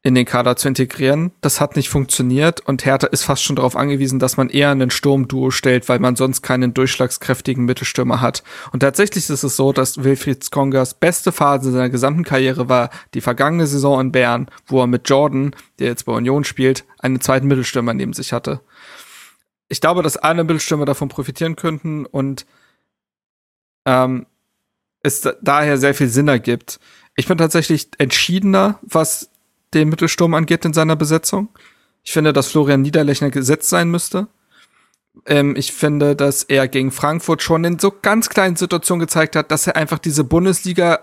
in 0.03 0.15
den 0.15 0.27
Kader 0.27 0.55
zu 0.57 0.69
integrieren. 0.69 1.32
Das 1.40 1.61
hat 1.61 1.77
nicht 1.77 1.89
funktioniert 1.89 2.61
und 2.61 2.85
Hertha 2.85 3.09
ist 3.09 3.24
fast 3.24 3.43
schon 3.43 3.57
darauf 3.57 3.74
angewiesen, 3.74 4.19
dass 4.19 4.36
man 4.36 4.49
eher 4.49 4.70
einen 4.70 4.90
Sturmduo 4.90 5.51
stellt, 5.51 5.89
weil 5.89 5.99
man 5.99 6.15
sonst 6.15 6.43
keinen 6.43 6.73
durchschlagskräftigen 6.73 7.65
Mittelstürmer 7.65 8.20
hat. 8.20 8.45
Und 8.70 8.81
tatsächlich 8.81 9.28
ist 9.28 9.43
es 9.43 9.57
so, 9.57 9.73
dass 9.73 10.05
Wilfried 10.05 10.51
Kongas 10.51 10.95
beste 10.95 11.32
Phase 11.32 11.73
seiner 11.73 11.90
gesamten 11.90 12.23
Karriere 12.23 12.69
war 12.69 12.90
die 13.15 13.20
vergangene 13.20 13.66
Saison 13.66 14.01
in 14.01 14.12
Bern, 14.12 14.49
wo 14.66 14.81
er 14.81 14.86
mit 14.86 15.09
Jordan, 15.09 15.57
der 15.78 15.89
jetzt 15.89 16.05
bei 16.05 16.12
Union 16.12 16.45
spielt, 16.45 16.85
einen 16.99 17.20
zweiten 17.20 17.49
Mittelstürmer 17.49 17.93
neben 17.93 18.12
sich 18.12 18.32
hatte. 18.32 18.61
Ich 19.69 19.81
glaube, 19.81 20.03
dass 20.03 20.16
alle 20.16 20.45
Mittelstürmer 20.45 20.85
davon 20.85 21.09
profitieren 21.09 21.57
könnten 21.57 22.07
und 22.07 22.47
ähm, 23.85 24.27
es 25.02 25.28
daher 25.42 25.78
sehr 25.78 25.94
viel 25.94 26.08
Sinn 26.08 26.28
ergibt. 26.28 26.80
Ich 27.16 27.26
bin 27.26 27.38
tatsächlich 27.38 27.88
entschiedener, 27.98 28.78
was 28.82 29.30
den 29.74 29.88
Mittelsturm 29.88 30.34
angeht 30.34 30.64
in 30.64 30.72
seiner 30.72 30.96
Besetzung. 30.96 31.48
Ich 32.04 32.12
finde, 32.12 32.32
dass 32.32 32.48
Florian 32.48 32.82
Niederlechner 32.82 33.30
gesetzt 33.30 33.68
sein 33.68 33.90
müsste. 33.90 34.28
Ähm, 35.26 35.56
ich 35.56 35.72
finde, 35.72 36.16
dass 36.16 36.44
er 36.44 36.68
gegen 36.68 36.90
Frankfurt 36.90 37.42
schon 37.42 37.64
in 37.64 37.78
so 37.78 37.90
ganz 37.90 38.28
kleinen 38.28 38.56
Situationen 38.56 39.00
gezeigt 39.00 39.36
hat, 39.36 39.50
dass 39.50 39.66
er 39.66 39.76
einfach 39.76 39.98
diese 39.98 40.24
Bundesliga 40.24 41.00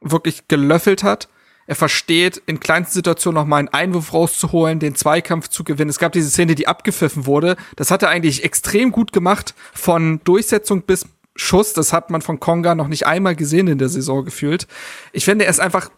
wirklich 0.00 0.48
gelöffelt 0.48 1.02
hat. 1.02 1.28
Er 1.66 1.74
versteht, 1.74 2.40
in 2.46 2.60
kleinsten 2.60 2.94
Situationen 2.94 3.34
noch 3.34 3.46
mal 3.46 3.58
einen 3.58 3.68
Einwurf 3.68 4.14
rauszuholen, 4.14 4.78
den 4.78 4.94
Zweikampf 4.94 5.48
zu 5.48 5.64
gewinnen. 5.64 5.90
Es 5.90 5.98
gab 5.98 6.12
diese 6.12 6.30
Szene, 6.30 6.54
die 6.54 6.66
abgepfiffen 6.66 7.26
wurde. 7.26 7.56
Das 7.76 7.90
hat 7.90 8.02
er 8.02 8.08
eigentlich 8.08 8.42
extrem 8.42 8.90
gut 8.90 9.12
gemacht, 9.12 9.54
von 9.74 10.20
Durchsetzung 10.24 10.82
bis 10.82 11.04
Schuss. 11.38 11.72
Das 11.72 11.92
hat 11.92 12.10
man 12.10 12.22
von 12.22 12.40
Konga 12.40 12.74
noch 12.74 12.88
nicht 12.88 13.06
einmal 13.06 13.36
gesehen 13.36 13.68
in 13.68 13.78
der 13.78 13.88
Saison 13.88 14.24
gefühlt. 14.24 14.66
Ich 15.12 15.24
finde, 15.24 15.44
er 15.44 15.50
ist 15.50 15.60
einfach 15.60 15.90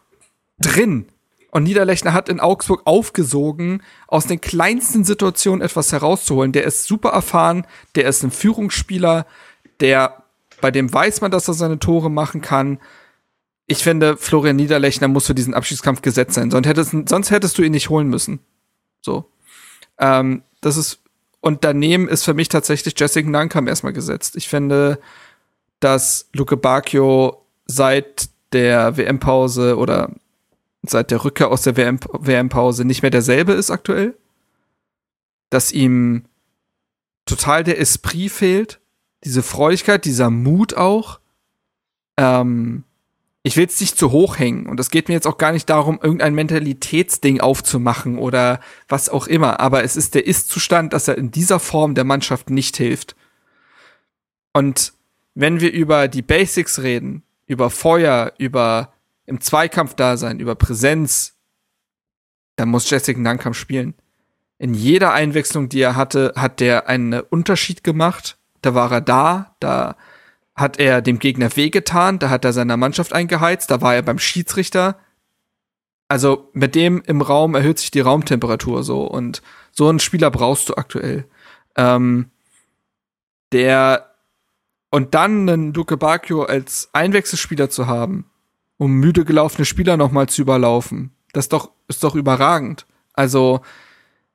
drin 0.58 1.06
und 1.50 1.64
Niederlechner 1.64 2.12
hat 2.12 2.28
in 2.28 2.40
Augsburg 2.40 2.82
aufgesogen, 2.84 3.82
aus 4.06 4.26
den 4.26 4.40
kleinsten 4.40 5.04
Situationen 5.04 5.62
etwas 5.62 5.92
herauszuholen. 5.92 6.52
Der 6.52 6.64
ist 6.64 6.84
super 6.84 7.10
erfahren, 7.10 7.66
der 7.96 8.06
ist 8.06 8.22
ein 8.22 8.30
Führungsspieler, 8.30 9.26
der, 9.80 10.22
bei 10.60 10.70
dem 10.70 10.92
weiß 10.92 11.20
man, 11.22 11.30
dass 11.30 11.48
er 11.48 11.54
seine 11.54 11.78
Tore 11.78 12.10
machen 12.10 12.40
kann. 12.40 12.78
Ich 13.66 13.82
finde, 13.82 14.16
Florian 14.16 14.56
Niederlechner 14.56 15.08
muss 15.08 15.26
für 15.26 15.34
diesen 15.34 15.54
Abschiedskampf 15.54 16.02
gesetzt 16.02 16.34
sein. 16.34 16.50
Sonst 16.50 16.66
hättest, 16.66 16.94
sonst 17.08 17.30
hättest 17.30 17.58
du 17.58 17.62
ihn 17.62 17.72
nicht 17.72 17.88
holen 17.88 18.08
müssen. 18.08 18.40
So. 19.00 19.30
Ähm, 19.98 20.42
das 20.60 20.76
ist, 20.76 21.00
und 21.40 21.64
daneben 21.64 22.08
ist 22.08 22.24
für 22.24 22.34
mich 22.34 22.48
tatsächlich 22.48 22.94
Jessica 22.96 23.28
Nankam 23.28 23.66
erstmal 23.66 23.92
gesetzt. 23.92 24.36
Ich 24.36 24.48
finde, 24.48 24.98
dass 25.80 26.28
Luke 26.32 26.56
Bacchio 26.56 27.46
seit 27.66 28.28
der 28.52 28.96
WM-Pause 28.96 29.76
oder 29.76 30.10
seit 30.82 31.10
der 31.10 31.24
Rückkehr 31.24 31.50
aus 31.50 31.62
der 31.62 31.76
WM-Pause 31.76 32.84
nicht 32.84 33.02
mehr 33.02 33.10
derselbe 33.10 33.52
ist 33.52 33.70
aktuell. 33.70 34.16
Dass 35.50 35.72
ihm 35.72 36.24
total 37.26 37.64
der 37.64 37.78
Esprit 37.78 38.30
fehlt, 38.30 38.80
diese 39.24 39.42
Freudigkeit, 39.42 40.04
dieser 40.04 40.30
Mut 40.30 40.74
auch. 40.74 41.20
Ähm, 42.16 42.84
ich 43.42 43.56
will 43.56 43.66
es 43.66 43.80
nicht 43.80 43.96
zu 43.96 44.10
hoch 44.10 44.38
hängen 44.38 44.66
und 44.66 44.78
es 44.80 44.90
geht 44.90 45.08
mir 45.08 45.14
jetzt 45.14 45.26
auch 45.26 45.38
gar 45.38 45.52
nicht 45.52 45.68
darum, 45.70 45.98
irgendein 46.02 46.34
Mentalitätsding 46.34 47.40
aufzumachen 47.40 48.18
oder 48.18 48.60
was 48.88 49.08
auch 49.08 49.26
immer, 49.26 49.60
aber 49.60 49.82
es 49.82 49.96
ist 49.96 50.14
der 50.14 50.26
Ist-Zustand, 50.26 50.92
dass 50.92 51.08
er 51.08 51.16
in 51.16 51.30
dieser 51.30 51.58
Form 51.58 51.94
der 51.94 52.04
Mannschaft 52.04 52.50
nicht 52.50 52.76
hilft. 52.76 53.16
Und 54.52 54.92
wenn 55.34 55.60
wir 55.60 55.72
über 55.72 56.08
die 56.08 56.22
Basics 56.22 56.80
reden, 56.80 57.22
über 57.46 57.70
Feuer, 57.70 58.32
über 58.38 58.92
im 59.26 59.40
Zweikampf 59.40 59.94
da 59.94 60.16
sein, 60.16 60.40
über 60.40 60.54
Präsenz, 60.54 61.36
dann 62.56 62.68
muss 62.68 62.90
Jessica 62.90 63.18
Nankam 63.18 63.54
spielen. 63.54 63.94
In 64.58 64.74
jeder 64.74 65.12
Einwechslung, 65.12 65.68
die 65.68 65.80
er 65.80 65.96
hatte, 65.96 66.34
hat 66.36 66.60
der 66.60 66.88
einen 66.88 67.20
Unterschied 67.20 67.82
gemacht. 67.82 68.38
Da 68.60 68.74
war 68.74 68.92
er 68.92 69.00
da, 69.00 69.56
da 69.60 69.96
hat 70.54 70.78
er 70.78 71.00
dem 71.00 71.18
Gegner 71.18 71.56
wehgetan, 71.56 72.18
da 72.18 72.28
hat 72.28 72.44
er 72.44 72.52
seiner 72.52 72.76
Mannschaft 72.76 73.12
eingeheizt, 73.12 73.70
da 73.70 73.80
war 73.80 73.94
er 73.94 74.02
beim 74.02 74.18
Schiedsrichter. 74.18 74.98
Also 76.08 76.50
mit 76.52 76.74
dem 76.74 77.02
im 77.06 77.22
Raum 77.22 77.54
erhöht 77.54 77.78
sich 77.78 77.90
die 77.90 78.00
Raumtemperatur 78.00 78.82
so 78.82 79.04
und 79.04 79.42
so 79.70 79.88
einen 79.88 80.00
Spieler 80.00 80.30
brauchst 80.30 80.68
du 80.68 80.74
aktuell. 80.74 81.24
Ähm, 81.76 82.30
der 83.52 84.09
und 84.90 85.14
dann 85.14 85.48
einen 85.48 85.72
Luke 85.72 85.96
Bacchio 85.96 86.42
als 86.42 86.90
Einwechselspieler 86.92 87.70
zu 87.70 87.86
haben, 87.86 88.26
um 88.76 88.92
müde 88.94 89.24
gelaufene 89.24 89.64
Spieler 89.64 89.96
nochmal 89.96 90.28
zu 90.28 90.42
überlaufen. 90.42 91.12
Das 91.32 91.48
doch, 91.48 91.70
ist 91.88 92.02
doch 92.02 92.16
überragend. 92.16 92.86
Also, 93.14 93.60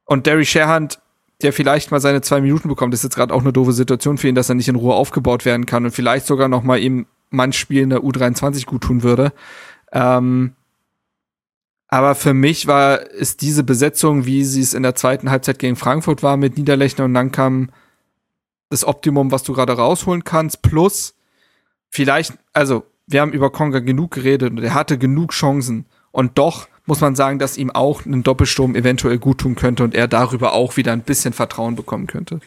und 0.06 0.27
Derry 0.27 0.45
Sherhand, 0.45 0.99
der 1.41 1.52
vielleicht 1.52 1.91
mal 1.91 1.99
seine 1.99 2.22
zwei 2.22 2.40
Minuten 2.40 2.69
bekommt, 2.69 2.94
ist 2.94 3.03
jetzt 3.03 3.15
gerade 3.15 3.34
auch 3.34 3.41
eine 3.41 3.52
doofe 3.52 3.73
Situation 3.73 4.18
für 4.18 4.30
ihn, 4.30 4.36
dass 4.36 4.49
er 4.49 4.56
nicht 4.56 4.69
in 4.69 4.76
Ruhe 4.76 4.95
aufgebaut 4.95 5.44
werden 5.44 5.65
kann 5.65 5.84
und 5.84 5.91
vielleicht 5.91 6.26
sogar 6.26 6.48
noch 6.48 6.64
mal 6.64 6.80
ihm 6.80 7.06
Mann 7.30 7.53
spielen 7.53 7.90
der 7.90 8.02
U23 8.02 8.65
gut 8.65 8.84
tun 8.84 9.03
würde. 9.03 9.34
Ähm, 9.91 10.53
aber 11.88 12.15
für 12.15 12.34
mich 12.34 12.68
war, 12.68 13.02
ist 13.02 13.41
diese 13.41 13.64
Besetzung, 13.64 14.26
wie 14.26 14.44
sie 14.44 14.61
es 14.61 14.73
in 14.73 14.84
der 14.84 14.95
zweiten 14.95 15.30
Halbzeit 15.30 15.60
gegen 15.60 15.76
Frankfurt 15.76 16.23
war, 16.23 16.38
mit 16.38 16.57
Niederlechner 16.57 17.06
und 17.06 17.14
dann 17.14 17.32
kam 17.32 17.69
das 18.70 18.86
Optimum, 18.86 19.32
was 19.32 19.44
du 19.44 19.54
gerade 19.54 19.74
rausholen 19.74 20.24
kannst, 20.24 20.62
plus 20.62 21.16
vielleicht, 21.90 22.34
also 22.54 22.84
wir 23.08 23.22
haben 23.22 23.34
über 23.34 23.52
Konga 23.52 23.80
genug 23.80 24.12
geredet 24.12 24.52
und 24.52 24.60
er 24.60 24.74
hatte 24.74 24.98
genug 24.98 25.32
Chancen. 25.32 25.86
Und 26.12 26.38
doch 26.38 26.68
muss 26.86 27.02
man 27.02 27.16
sagen, 27.16 27.40
dass 27.40 27.58
ihm 27.58 27.72
auch 27.72 28.06
ein 28.06 28.24
Doppelsturm 28.24 28.76
eventuell 28.76 29.18
gut 29.18 29.40
tun 29.40 29.56
könnte 29.56 29.84
und 29.84 29.96
er 29.96 30.08
darüber 30.08 30.54
auch 30.54 30.78
wieder 30.78 30.92
ein 30.92 31.02
bisschen 31.02 31.34
Vertrauen 31.34 31.76
bekommen 31.76 32.08
könnte. 32.08 32.40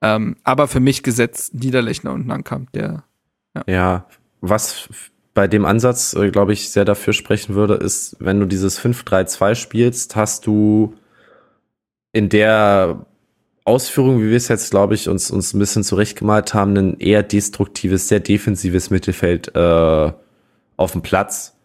Ähm, 0.00 0.36
aber 0.44 0.66
für 0.66 0.80
mich 0.80 1.02
gesetzt 1.02 1.54
Niederlechner 1.54 2.12
und 2.12 2.26
Nankamp, 2.26 2.72
der. 2.72 3.04
Ja, 3.54 3.62
ja 3.66 4.06
was 4.40 4.88
bei 5.34 5.46
dem 5.48 5.64
Ansatz, 5.64 6.14
äh, 6.14 6.30
glaube 6.30 6.52
ich, 6.52 6.70
sehr 6.70 6.84
dafür 6.84 7.12
sprechen 7.12 7.54
würde, 7.54 7.74
ist, 7.74 8.16
wenn 8.18 8.40
du 8.40 8.46
dieses 8.46 8.80
5-3-2 8.80 9.54
spielst, 9.54 10.16
hast 10.16 10.46
du 10.46 10.94
in 12.12 12.28
der 12.28 13.06
Ausführung, 13.64 14.20
wie 14.20 14.30
wir 14.30 14.36
es 14.36 14.48
jetzt, 14.48 14.70
glaube 14.70 14.94
ich, 14.94 15.08
uns, 15.08 15.30
uns 15.30 15.54
ein 15.54 15.58
bisschen 15.58 15.84
zurechtgemalt 15.84 16.52
haben, 16.54 16.76
ein 16.76 16.98
eher 16.98 17.22
destruktives, 17.22 18.08
sehr 18.08 18.20
defensives 18.20 18.90
Mittelfeld 18.90 19.54
äh, 19.54 20.12
auf 20.76 20.92
dem 20.92 21.02
Platz. 21.02 21.56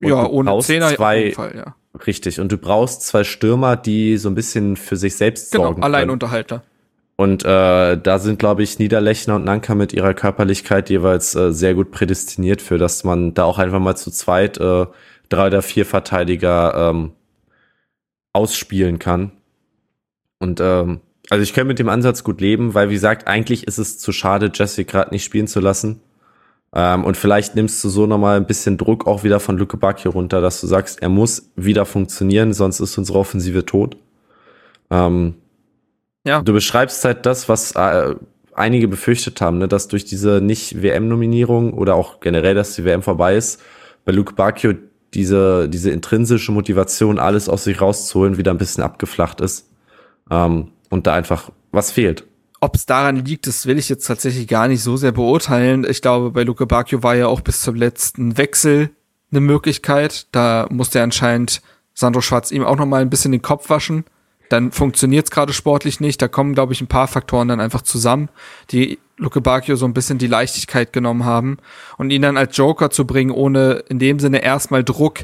Und 0.00 0.08
ja, 0.08 0.26
ohne 0.26 0.58
Zehner 0.60 0.94
zwei, 0.94 1.18
auf 1.18 1.24
jeden 1.24 1.34
Fall, 1.34 1.56
ja. 1.56 1.76
Richtig. 2.06 2.40
Und 2.40 2.50
du 2.50 2.58
brauchst 2.58 3.02
zwei 3.02 3.24
Stürmer, 3.24 3.76
die 3.76 4.16
so 4.16 4.28
ein 4.28 4.34
bisschen 4.34 4.76
für 4.76 4.96
sich 4.96 5.16
selbst 5.16 5.52
genau, 5.52 5.64
sorgen. 5.64 5.76
Genau, 5.76 5.86
Alleinunterhalter. 5.86 6.62
Und 7.16 7.44
äh, 7.44 7.96
da 7.96 8.18
sind, 8.18 8.40
glaube 8.40 8.64
ich, 8.64 8.80
Niederlechner 8.80 9.36
und 9.36 9.44
Nanka 9.44 9.76
mit 9.76 9.92
ihrer 9.92 10.14
Körperlichkeit 10.14 10.90
jeweils 10.90 11.36
äh, 11.36 11.52
sehr 11.52 11.74
gut 11.74 11.92
prädestiniert 11.92 12.60
für, 12.60 12.76
dass 12.76 13.04
man 13.04 13.34
da 13.34 13.44
auch 13.44 13.58
einfach 13.58 13.78
mal 13.78 13.94
zu 13.94 14.10
zweit 14.10 14.58
äh, 14.58 14.86
drei 15.28 15.46
oder 15.46 15.62
vier 15.62 15.86
Verteidiger 15.86 16.90
ähm, 16.90 17.12
ausspielen 18.32 18.98
kann. 18.98 19.30
Und 20.40 20.60
ähm, 20.60 21.00
also 21.30 21.42
ich 21.42 21.54
kann 21.54 21.66
mit 21.66 21.78
dem 21.78 21.88
Ansatz 21.88 22.24
gut 22.24 22.40
leben, 22.40 22.74
weil 22.74 22.90
wie 22.90 22.94
gesagt, 22.94 23.26
eigentlich 23.26 23.66
ist 23.66 23.78
es 23.78 23.98
zu 23.98 24.12
schade, 24.12 24.50
Jesse 24.52 24.84
gerade 24.84 25.10
nicht 25.10 25.24
spielen 25.24 25.46
zu 25.46 25.60
lassen. 25.60 26.00
Ähm, 26.74 27.04
und 27.04 27.16
vielleicht 27.16 27.54
nimmst 27.54 27.82
du 27.84 27.88
so 27.88 28.06
nochmal 28.06 28.36
ein 28.36 28.46
bisschen 28.46 28.76
Druck 28.76 29.06
auch 29.06 29.24
wieder 29.24 29.40
von 29.40 29.56
Luke 29.56 29.76
Back 29.76 30.00
hier 30.00 30.10
runter, 30.10 30.40
dass 30.40 30.60
du 30.60 30.66
sagst, 30.66 31.00
er 31.02 31.08
muss 31.08 31.50
wieder 31.56 31.86
funktionieren, 31.86 32.52
sonst 32.52 32.80
ist 32.80 32.98
unsere 32.98 33.18
Offensive 33.18 33.64
tot. 33.64 33.96
Ähm, 34.90 35.34
ja. 36.26 36.42
Du 36.42 36.52
beschreibst 36.52 37.04
halt 37.04 37.26
das, 37.26 37.48
was 37.48 37.72
äh, 37.72 38.14
einige 38.54 38.88
befürchtet 38.88 39.40
haben, 39.40 39.58
ne, 39.58 39.68
dass 39.68 39.88
durch 39.88 40.04
diese 40.04 40.40
nicht 40.40 40.82
WM-Nominierung 40.82 41.74
oder 41.74 41.94
auch 41.94 42.20
generell, 42.20 42.54
dass 42.54 42.74
die 42.74 42.84
WM 42.84 43.02
vorbei 43.02 43.36
ist, 43.36 43.62
bei 44.04 44.12
Luke 44.12 44.34
Bacchio 44.34 44.74
diese, 45.14 45.68
diese 45.68 45.90
intrinsische 45.90 46.50
Motivation, 46.50 47.18
alles 47.18 47.48
aus 47.48 47.64
sich 47.64 47.80
rauszuholen, 47.80 48.36
wieder 48.36 48.50
ein 48.50 48.58
bisschen 48.58 48.82
abgeflacht 48.82 49.40
ist. 49.40 49.70
Ähm, 50.30 50.72
und 50.94 51.06
da 51.06 51.14
einfach 51.14 51.50
was 51.72 51.90
fehlt. 51.90 52.24
Ob 52.60 52.76
es 52.76 52.86
daran 52.86 53.16
liegt, 53.16 53.46
das 53.46 53.66
will 53.66 53.78
ich 53.78 53.90
jetzt 53.90 54.06
tatsächlich 54.06 54.48
gar 54.48 54.68
nicht 54.68 54.82
so 54.82 54.96
sehr 54.96 55.12
beurteilen. 55.12 55.84
Ich 55.88 56.00
glaube, 56.00 56.30
bei 56.30 56.44
Luke 56.44 56.66
Bacchio 56.66 57.02
war 57.02 57.14
ja 57.14 57.26
auch 57.26 57.42
bis 57.42 57.60
zum 57.60 57.74
letzten 57.74 58.38
Wechsel 58.38 58.90
eine 59.30 59.40
Möglichkeit. 59.40 60.28
Da 60.32 60.66
musste 60.70 61.02
anscheinend 61.02 61.60
Sandro 61.92 62.22
Schwarz 62.22 62.50
ihm 62.50 62.64
auch 62.64 62.76
noch 62.76 62.86
mal 62.86 63.02
ein 63.02 63.10
bisschen 63.10 63.32
den 63.32 63.42
Kopf 63.42 63.68
waschen, 63.68 64.04
dann 64.48 64.72
funktioniert 64.72 65.26
es 65.26 65.30
gerade 65.30 65.52
sportlich 65.52 66.00
nicht. 66.00 66.20
Da 66.20 66.28
kommen, 66.28 66.54
glaube 66.54 66.72
ich, 66.72 66.80
ein 66.80 66.86
paar 66.86 67.08
Faktoren 67.08 67.48
dann 67.48 67.60
einfach 67.60 67.82
zusammen, 67.82 68.28
die 68.70 68.98
Luke 69.16 69.40
Bacchio 69.40 69.76
so 69.76 69.86
ein 69.86 69.94
bisschen 69.94 70.18
die 70.18 70.26
Leichtigkeit 70.26 70.92
genommen 70.92 71.24
haben. 71.24 71.58
Und 71.98 72.10
ihn 72.10 72.22
dann 72.22 72.36
als 72.36 72.56
Joker 72.56 72.90
zu 72.90 73.06
bringen, 73.06 73.30
ohne 73.30 73.84
in 73.88 73.98
dem 73.98 74.18
Sinne 74.18 74.42
erstmal 74.42 74.84
Druck, 74.84 75.20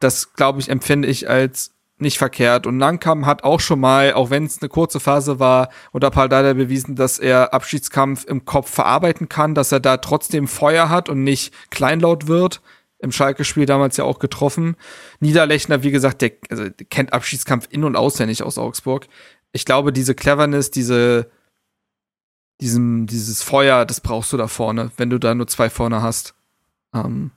das, 0.00 0.34
glaube 0.34 0.60
ich, 0.60 0.68
empfinde 0.68 1.08
ich 1.08 1.28
als 1.28 1.73
nicht 1.98 2.18
verkehrt. 2.18 2.66
Und 2.66 2.76
Nankam 2.76 3.26
hat 3.26 3.44
auch 3.44 3.60
schon 3.60 3.80
mal, 3.80 4.14
auch 4.14 4.30
wenn 4.30 4.44
es 4.44 4.60
eine 4.60 4.68
kurze 4.68 5.00
Phase 5.00 5.38
war, 5.38 5.68
unter 5.92 6.10
Paldada 6.10 6.52
bewiesen, 6.52 6.96
dass 6.96 7.18
er 7.18 7.54
Abschiedskampf 7.54 8.24
im 8.24 8.44
Kopf 8.44 8.70
verarbeiten 8.70 9.28
kann, 9.28 9.54
dass 9.54 9.72
er 9.72 9.80
da 9.80 9.98
trotzdem 9.98 10.48
Feuer 10.48 10.88
hat 10.88 11.08
und 11.08 11.22
nicht 11.22 11.54
kleinlaut 11.70 12.26
wird. 12.26 12.60
Im 12.98 13.12
Schalke-Spiel 13.12 13.66
damals 13.66 13.96
ja 13.96 14.04
auch 14.04 14.18
getroffen. 14.18 14.76
Niederlechner, 15.20 15.82
wie 15.82 15.90
gesagt, 15.90 16.22
der, 16.22 16.32
also, 16.48 16.68
der 16.68 16.86
kennt 16.86 17.12
Abschiedskampf 17.12 17.68
in- 17.70 17.84
und 17.84 17.96
auswendig 17.96 18.42
aus 18.42 18.58
Augsburg. 18.58 19.06
Ich 19.52 19.64
glaube, 19.64 19.92
diese 19.92 20.14
Cleverness, 20.14 20.70
diese, 20.70 21.30
diesen, 22.60 23.06
dieses 23.06 23.42
Feuer, 23.42 23.84
das 23.84 24.00
brauchst 24.00 24.32
du 24.32 24.36
da 24.36 24.48
vorne, 24.48 24.90
wenn 24.96 25.10
du 25.10 25.18
da 25.18 25.34
nur 25.34 25.46
zwei 25.46 25.70
vorne 25.70 26.02
hast. 26.02 26.34
Ähm, 26.94 27.30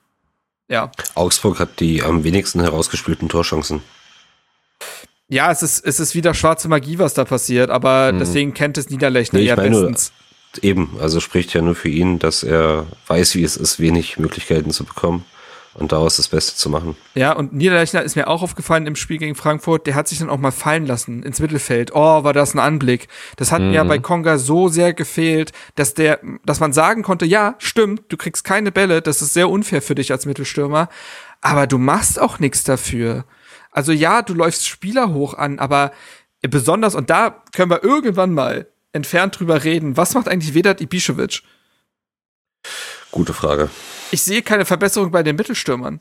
ja. 0.69 0.91
Augsburg 1.15 1.59
hat 1.59 1.79
die 1.79 2.01
am 2.01 2.23
wenigsten 2.23 2.61
herausgespielten 2.61 3.29
Torchancen. 3.29 3.81
Ja, 5.29 5.51
es 5.51 5.61
ist, 5.61 5.85
es 5.85 5.99
ist 5.99 6.15
wieder 6.15 6.33
schwarze 6.33 6.69
Magie, 6.69 6.99
was 6.99 7.13
da 7.13 7.25
passiert, 7.25 7.69
aber 7.69 8.13
mhm. 8.13 8.19
deswegen 8.19 8.53
kennt 8.53 8.77
es 8.77 8.89
Niederlechner 8.89 9.39
nee, 9.39 9.45
ja 9.45 9.55
bestens. 9.55 10.13
Eben, 10.61 10.97
also 11.01 11.19
spricht 11.19 11.53
ja 11.53 11.61
nur 11.61 11.75
für 11.75 11.89
ihn, 11.89 12.19
dass 12.19 12.43
er 12.43 12.87
weiß, 13.07 13.35
wie 13.35 13.43
es 13.43 13.57
ist, 13.57 13.79
wenig 13.79 14.17
Möglichkeiten 14.17 14.71
zu 14.71 14.85
bekommen 14.85 15.25
und 15.77 15.91
daraus 15.91 16.17
das 16.17 16.27
Beste 16.27 16.55
zu 16.55 16.69
machen. 16.69 16.95
Ja, 17.13 17.33
und 17.33 17.53
Niederlechner 17.53 18.01
ist 18.01 18.15
mir 18.15 18.27
auch 18.27 18.41
aufgefallen 18.41 18.87
im 18.87 18.95
Spiel 18.95 19.17
gegen 19.17 19.35
Frankfurt, 19.35 19.85
der 19.85 19.95
hat 19.95 20.07
sich 20.07 20.19
dann 20.19 20.29
auch 20.29 20.39
mal 20.39 20.51
fallen 20.51 20.87
lassen 20.87 21.23
ins 21.23 21.39
Mittelfeld. 21.39 21.91
Oh, 21.93 22.23
war 22.23 22.33
das 22.33 22.55
ein 22.55 22.59
Anblick. 22.59 23.07
Das 23.35 23.51
hat 23.51 23.61
mhm. 23.61 23.71
mir 23.71 23.85
bei 23.85 23.99
Konga 23.99 24.37
so 24.37 24.69
sehr 24.69 24.93
gefehlt, 24.93 25.51
dass 25.75 25.93
der, 25.93 26.19
dass 26.45 26.59
man 26.59 26.73
sagen 26.73 27.03
konnte, 27.03 27.25
ja, 27.25 27.55
stimmt, 27.59 28.03
du 28.09 28.17
kriegst 28.17 28.43
keine 28.43 28.71
Bälle, 28.71 29.01
das 29.01 29.21
ist 29.21 29.33
sehr 29.33 29.49
unfair 29.49 29.81
für 29.81 29.95
dich 29.95 30.11
als 30.11 30.25
Mittelstürmer, 30.25 30.89
aber 31.41 31.67
du 31.67 31.77
machst 31.77 32.19
auch 32.19 32.39
nichts 32.39 32.63
dafür. 32.63 33.25
Also 33.77 33.91
ja, 33.91 34.23
du 34.23 34.33
läufst 34.33 34.67
Spieler 34.67 35.13
hoch 35.13 35.35
an, 35.35 35.59
aber 35.59 35.91
besonders, 36.41 36.95
und 36.95 37.11
da 37.11 37.43
können 37.51 37.69
wir 37.69 37.83
irgendwann 37.83 38.33
mal 38.33 38.65
entfernt 38.91 39.39
drüber 39.39 39.63
reden, 39.63 39.97
was 39.97 40.15
macht 40.15 40.27
eigentlich 40.27 40.55
Vedat 40.55 40.81
Ibišević? 40.81 41.43
Gute 43.11 43.33
Frage. 43.33 43.69
Ich 44.09 44.23
sehe 44.23 44.41
keine 44.41 44.65
Verbesserung 44.65 45.11
bei 45.11 45.21
den 45.21 45.35
Mittelstürmern. 45.35 45.99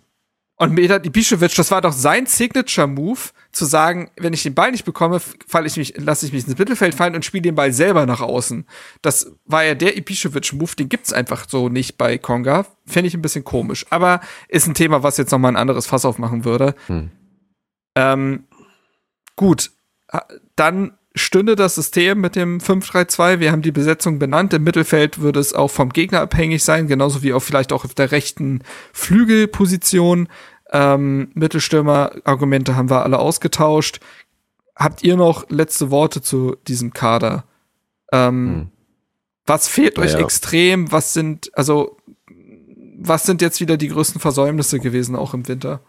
Und 0.56 0.74
Vedat 0.74 1.04
Ibišević, 1.04 1.54
das 1.54 1.70
war 1.70 1.82
doch 1.82 1.92
sein 1.92 2.24
Signature-Move, 2.24 3.20
zu 3.52 3.66
sagen, 3.66 4.10
wenn 4.16 4.32
ich 4.32 4.42
den 4.42 4.54
Ball 4.54 4.70
nicht 4.70 4.86
bekomme, 4.86 5.20
falle 5.46 5.66
ich 5.66 5.76
mich, 5.76 5.98
lasse 5.98 6.24
ich 6.24 6.32
mich 6.32 6.48
ins 6.48 6.58
Mittelfeld 6.58 6.94
fallen 6.94 7.14
und 7.14 7.26
spiele 7.26 7.42
den 7.42 7.56
Ball 7.56 7.74
selber 7.74 8.06
nach 8.06 8.22
außen. 8.22 8.64
Das 9.02 9.32
war 9.44 9.64
ja 9.64 9.74
der 9.74 9.98
Ibišević-Move, 9.98 10.76
den 10.76 10.88
gibt's 10.88 11.12
einfach 11.12 11.44
so 11.46 11.68
nicht 11.68 11.98
bei 11.98 12.16
Konga. 12.16 12.64
Finde 12.86 13.08
ich 13.08 13.14
ein 13.14 13.20
bisschen 13.20 13.44
komisch. 13.44 13.84
Aber 13.90 14.22
ist 14.48 14.66
ein 14.66 14.72
Thema, 14.72 15.02
was 15.02 15.18
jetzt 15.18 15.30
noch 15.30 15.38
mal 15.38 15.48
ein 15.48 15.56
anderes 15.56 15.86
Fass 15.86 16.06
aufmachen 16.06 16.46
würde. 16.46 16.74
Hm. 16.86 17.10
Ähm, 17.96 18.44
gut, 19.34 19.72
dann 20.54 20.92
stünde 21.16 21.56
das 21.56 21.74
System 21.74 22.20
mit 22.20 22.36
dem 22.36 22.58
5-3-2. 22.58 23.40
Wir 23.40 23.50
haben 23.50 23.62
die 23.62 23.72
Besetzung 23.72 24.18
benannt. 24.18 24.52
Im 24.52 24.64
Mittelfeld 24.64 25.18
würde 25.18 25.40
es 25.40 25.54
auch 25.54 25.70
vom 25.70 25.88
Gegner 25.90 26.20
abhängig 26.20 26.62
sein, 26.62 26.86
genauso 26.86 27.22
wie 27.22 27.32
auch 27.32 27.40
vielleicht 27.40 27.72
auch 27.72 27.84
auf 27.84 27.94
der 27.94 28.12
rechten 28.12 28.62
Flügelposition. 28.92 30.28
Ähm, 30.70 31.30
Mittelstürmer-Argumente 31.34 32.76
haben 32.76 32.90
wir 32.90 33.02
alle 33.02 33.18
ausgetauscht. 33.18 34.00
Habt 34.76 35.02
ihr 35.02 35.16
noch 35.16 35.48
letzte 35.48 35.90
Worte 35.90 36.20
zu 36.20 36.56
diesem 36.68 36.92
Kader? 36.92 37.44
Ähm, 38.12 38.48
hm. 38.48 38.68
Was 39.46 39.68
fehlt 39.68 39.98
euch 39.98 40.12
ja. 40.12 40.18
extrem? 40.18 40.92
Was 40.92 41.14
sind, 41.14 41.50
also, 41.56 41.96
was 42.98 43.22
sind 43.22 43.40
jetzt 43.40 43.60
wieder 43.60 43.78
die 43.78 43.88
größten 43.88 44.20
Versäumnisse 44.20 44.80
gewesen, 44.80 45.16
auch 45.16 45.32
im 45.32 45.48
Winter? 45.48 45.80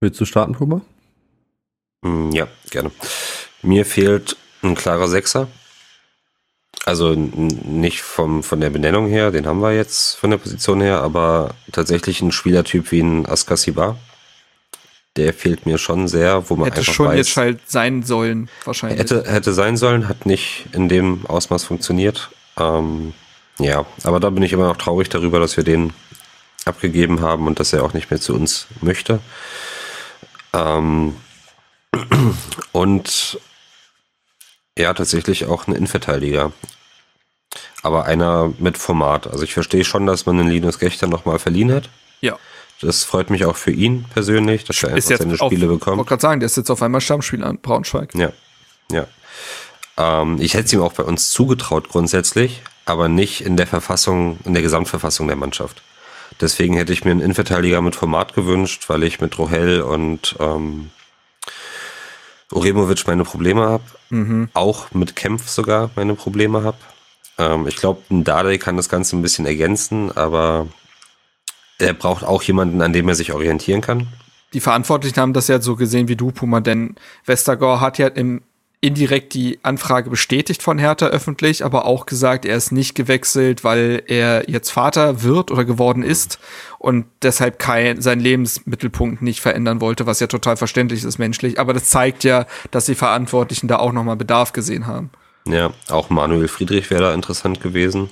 Willst 0.00 0.20
du 0.20 0.24
starten, 0.24 0.54
Thomas? 0.54 0.82
Mm, 2.02 2.30
ja, 2.30 2.46
gerne. 2.70 2.90
Mir 3.62 3.84
fehlt 3.84 4.36
ein 4.62 4.74
klarer 4.74 5.08
Sechser. 5.08 5.48
Also 6.84 7.14
nicht 7.14 8.00
vom, 8.02 8.42
von 8.42 8.60
der 8.60 8.70
Benennung 8.70 9.08
her, 9.08 9.30
den 9.30 9.46
haben 9.46 9.60
wir 9.60 9.74
jetzt 9.74 10.14
von 10.14 10.30
der 10.30 10.38
Position 10.38 10.80
her, 10.80 11.02
aber 11.02 11.54
tatsächlich 11.72 12.22
ein 12.22 12.32
Spielertyp 12.32 12.92
wie 12.92 13.00
ein 13.00 13.26
Askasiba. 13.26 13.96
Der 15.16 15.34
fehlt 15.34 15.66
mir 15.66 15.78
schon 15.78 16.06
sehr, 16.06 16.48
wo 16.48 16.56
man 16.56 16.66
hätte 16.66 16.78
einfach 16.78 16.94
schon 16.94 17.08
weiß, 17.08 17.16
jetzt 17.16 17.36
halt 17.36 17.60
sein 17.66 18.04
sollen, 18.04 18.48
wahrscheinlich. 18.64 19.00
Hätte, 19.00 19.24
hätte 19.26 19.52
sein 19.52 19.76
sollen, 19.76 20.08
hat 20.08 20.24
nicht 20.24 20.66
in 20.72 20.88
dem 20.88 21.26
Ausmaß 21.26 21.64
funktioniert. 21.64 22.30
Ähm, 22.58 23.12
ja, 23.58 23.84
aber 24.04 24.20
da 24.20 24.30
bin 24.30 24.44
ich 24.44 24.52
immer 24.52 24.68
noch 24.68 24.76
traurig 24.76 25.08
darüber, 25.08 25.40
dass 25.40 25.56
wir 25.56 25.64
den 25.64 25.92
abgegeben 26.64 27.20
haben 27.20 27.46
und 27.46 27.58
dass 27.58 27.72
er 27.72 27.82
auch 27.82 27.94
nicht 27.94 28.10
mehr 28.10 28.20
zu 28.20 28.34
uns 28.34 28.68
möchte. 28.80 29.20
Ähm, 30.52 31.16
und 32.72 33.40
ja, 34.78 34.94
tatsächlich 34.94 35.46
auch 35.46 35.66
ein 35.66 35.74
Innenverteidiger. 35.74 36.52
Aber 37.82 38.04
einer 38.04 38.52
mit 38.58 38.78
Format. 38.78 39.26
Also 39.26 39.44
ich 39.44 39.54
verstehe 39.54 39.84
schon, 39.84 40.06
dass 40.06 40.26
man 40.26 40.38
den 40.38 40.48
Linus 40.48 40.78
Gechter 40.78 41.06
nochmal 41.06 41.38
verliehen 41.38 41.72
hat. 41.72 41.88
Ja. 42.20 42.38
Das 42.80 43.04
freut 43.04 43.30
mich 43.30 43.44
auch 43.44 43.56
für 43.56 43.72
ihn 43.72 44.04
persönlich, 44.12 44.64
dass 44.64 44.82
er 44.82 44.94
einfach 44.94 45.16
seine 45.16 45.36
Spiele 45.36 45.66
auf, 45.66 45.72
bekommt. 45.72 45.94
Ich 45.94 45.98
wollte 45.98 46.08
gerade 46.08 46.22
sagen, 46.22 46.40
der 46.40 46.46
ist 46.46 46.56
jetzt 46.56 46.70
auf 46.70 46.82
einmal 46.82 47.00
Stammspieler 47.00 47.46
an 47.46 47.58
Braunschweig. 47.58 48.14
Ja, 48.14 48.32
ja. 48.92 49.06
Ähm, 49.96 50.40
ich 50.40 50.54
hätte 50.54 50.66
es 50.66 50.72
ihm 50.72 50.82
auch 50.82 50.92
bei 50.92 51.02
uns 51.02 51.30
zugetraut 51.30 51.88
grundsätzlich, 51.88 52.62
aber 52.84 53.08
nicht 53.08 53.40
in 53.40 53.56
der 53.56 53.66
Verfassung, 53.66 54.38
in 54.44 54.54
der 54.54 54.62
Gesamtverfassung 54.62 55.26
der 55.26 55.36
Mannschaft. 55.36 55.82
Deswegen 56.40 56.74
hätte 56.74 56.92
ich 56.92 57.04
mir 57.04 57.10
einen 57.10 57.20
Innenverteidiger 57.20 57.80
mit 57.82 57.96
Format 57.96 58.34
gewünscht, 58.34 58.88
weil 58.88 59.02
ich 59.02 59.20
mit 59.20 59.38
Rohel 59.38 59.82
und 59.82 60.36
ähm, 60.38 60.90
Oremovic 62.52 63.06
meine 63.06 63.24
Probleme 63.24 63.62
habe. 63.62 63.84
Mhm. 64.10 64.48
Auch 64.54 64.92
mit 64.92 65.16
Kempf 65.16 65.48
sogar 65.48 65.90
meine 65.96 66.14
Probleme 66.14 66.62
habe. 66.62 66.78
Ähm, 67.38 67.66
ich 67.66 67.76
glaube, 67.76 68.02
ein 68.10 68.24
Dade 68.24 68.58
kann 68.58 68.76
das 68.76 68.88
Ganze 68.88 69.16
ein 69.16 69.22
bisschen 69.22 69.46
ergänzen, 69.46 70.16
aber 70.16 70.66
er 71.78 71.94
braucht 71.94 72.24
auch 72.24 72.42
jemanden, 72.42 72.82
an 72.82 72.92
dem 72.92 73.08
er 73.08 73.14
sich 73.14 73.32
orientieren 73.32 73.80
kann. 73.80 74.08
Die 74.52 74.60
Verantwortlichen 74.60 75.20
haben 75.20 75.34
das 75.34 75.48
ja 75.48 75.60
so 75.60 75.76
gesehen 75.76 76.08
wie 76.08 76.16
du, 76.16 76.30
Puma, 76.30 76.60
denn 76.60 76.96
Westergaard 77.26 77.80
hat 77.80 77.98
ja 77.98 78.08
im 78.08 78.42
indirekt 78.80 79.34
die 79.34 79.58
Anfrage 79.62 80.08
bestätigt 80.08 80.62
von 80.62 80.78
Hertha 80.78 81.06
öffentlich, 81.06 81.64
aber 81.64 81.84
auch 81.84 82.06
gesagt, 82.06 82.44
er 82.44 82.56
ist 82.56 82.70
nicht 82.70 82.94
gewechselt, 82.94 83.64
weil 83.64 84.02
er 84.06 84.48
jetzt 84.48 84.70
Vater 84.70 85.22
wird 85.22 85.50
oder 85.50 85.64
geworden 85.64 86.04
ist 86.04 86.38
und 86.78 87.06
deshalb 87.22 87.58
kein, 87.58 88.00
seinen 88.00 88.20
Lebensmittelpunkt 88.20 89.20
nicht 89.20 89.40
verändern 89.40 89.80
wollte, 89.80 90.06
was 90.06 90.20
ja 90.20 90.28
total 90.28 90.56
verständlich 90.56 91.02
ist 91.02 91.18
menschlich. 91.18 91.58
Aber 91.58 91.72
das 91.72 91.90
zeigt 91.90 92.22
ja, 92.22 92.46
dass 92.70 92.86
die 92.86 92.94
Verantwortlichen 92.94 93.66
da 93.66 93.78
auch 93.78 93.92
nochmal 93.92 94.16
Bedarf 94.16 94.52
gesehen 94.52 94.86
haben. 94.86 95.10
Ja, 95.44 95.72
auch 95.88 96.10
Manuel 96.10 96.46
Friedrich 96.46 96.90
wäre 96.90 97.02
da 97.02 97.14
interessant 97.14 97.60
gewesen. 97.60 98.10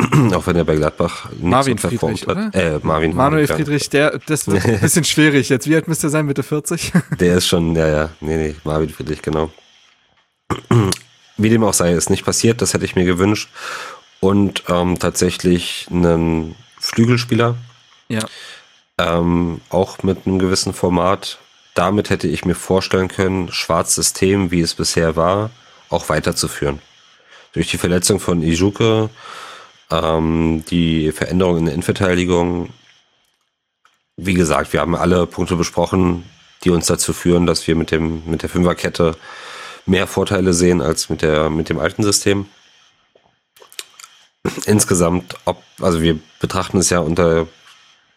auch 0.34 0.46
wenn 0.46 0.56
er 0.56 0.64
bei 0.64 0.76
Gladbach 0.76 1.30
nicht 1.30 1.42
Marvin 1.42 1.78
so 1.78 1.88
Friedrich, 1.88 2.26
hat. 2.26 2.54
Äh, 2.54 2.78
Marvin 2.82 3.16
Manuel 3.16 3.48
Friedrich, 3.48 3.90
der, 3.90 4.18
das 4.26 4.46
wird 4.46 4.64
ein 4.64 4.80
bisschen 4.80 5.04
schwierig 5.04 5.48
jetzt. 5.48 5.68
Wie 5.68 5.74
alt 5.74 5.88
müsste 5.88 6.06
er 6.06 6.10
sein? 6.10 6.26
Mitte 6.26 6.44
40? 6.44 6.92
der 7.18 7.36
ist 7.38 7.48
schon, 7.48 7.74
ja, 7.74 7.88
ja, 7.88 8.10
nee, 8.20 8.36
nee, 8.36 8.54
Marvin 8.62 8.90
Friedrich, 8.90 9.22
genau. 9.22 9.50
Wie 11.36 11.50
dem 11.50 11.64
auch 11.64 11.74
sei, 11.74 11.92
ist 11.92 12.10
nicht 12.10 12.24
passiert, 12.24 12.62
das 12.62 12.74
hätte 12.74 12.84
ich 12.84 12.94
mir 12.94 13.04
gewünscht. 13.04 13.48
Und 14.20 14.64
ähm, 14.68 14.98
tatsächlich 14.98 15.86
einen 15.90 16.54
Flügelspieler. 16.78 17.56
Ja. 18.08 18.24
Ähm, 18.98 19.60
auch 19.68 20.02
mit 20.02 20.26
einem 20.26 20.38
gewissen 20.38 20.74
Format. 20.74 21.38
Damit 21.74 22.10
hätte 22.10 22.26
ich 22.26 22.44
mir 22.44 22.56
vorstellen 22.56 23.08
können, 23.08 23.52
Schwarzsystem, 23.52 24.50
wie 24.50 24.60
es 24.60 24.74
bisher 24.74 25.14
war, 25.14 25.50
auch 25.90 26.08
weiterzuführen. 26.08 26.80
Durch 27.52 27.70
die 27.70 27.78
Verletzung 27.78 28.18
von 28.18 28.42
Ijuke, 28.42 29.10
ähm, 29.90 30.64
die 30.70 31.12
Veränderung 31.12 31.58
in 31.58 31.64
der 31.66 31.74
Innenverteidigung. 31.74 32.70
Wie 34.16 34.34
gesagt, 34.34 34.72
wir 34.72 34.80
haben 34.80 34.96
alle 34.96 35.26
Punkte 35.26 35.56
besprochen, 35.56 36.24
die 36.64 36.70
uns 36.70 36.86
dazu 36.86 37.12
führen, 37.12 37.46
dass 37.46 37.66
wir 37.66 37.76
mit 37.76 37.90
dem 37.90 38.22
mit 38.26 38.42
der 38.42 38.48
Fünferkette 38.48 39.16
mehr 39.86 40.06
Vorteile 40.06 40.52
sehen 40.52 40.80
als 40.80 41.08
mit 41.08 41.22
der 41.22 41.50
mit 41.50 41.68
dem 41.68 41.78
alten 41.78 42.02
System. 42.02 42.46
Insgesamt, 44.66 45.36
ob 45.44 45.62
also 45.80 46.02
wir 46.02 46.18
betrachten 46.40 46.78
es 46.78 46.90
ja 46.90 47.00
unter 47.00 47.46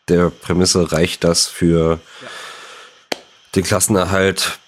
der 0.07 0.30
Prämisse, 0.30 0.91
reicht 0.91 1.23
das 1.23 1.48
für 1.48 1.99
ja. 2.22 2.27
den 3.56 3.64
Klassenerhalt? 3.64 4.60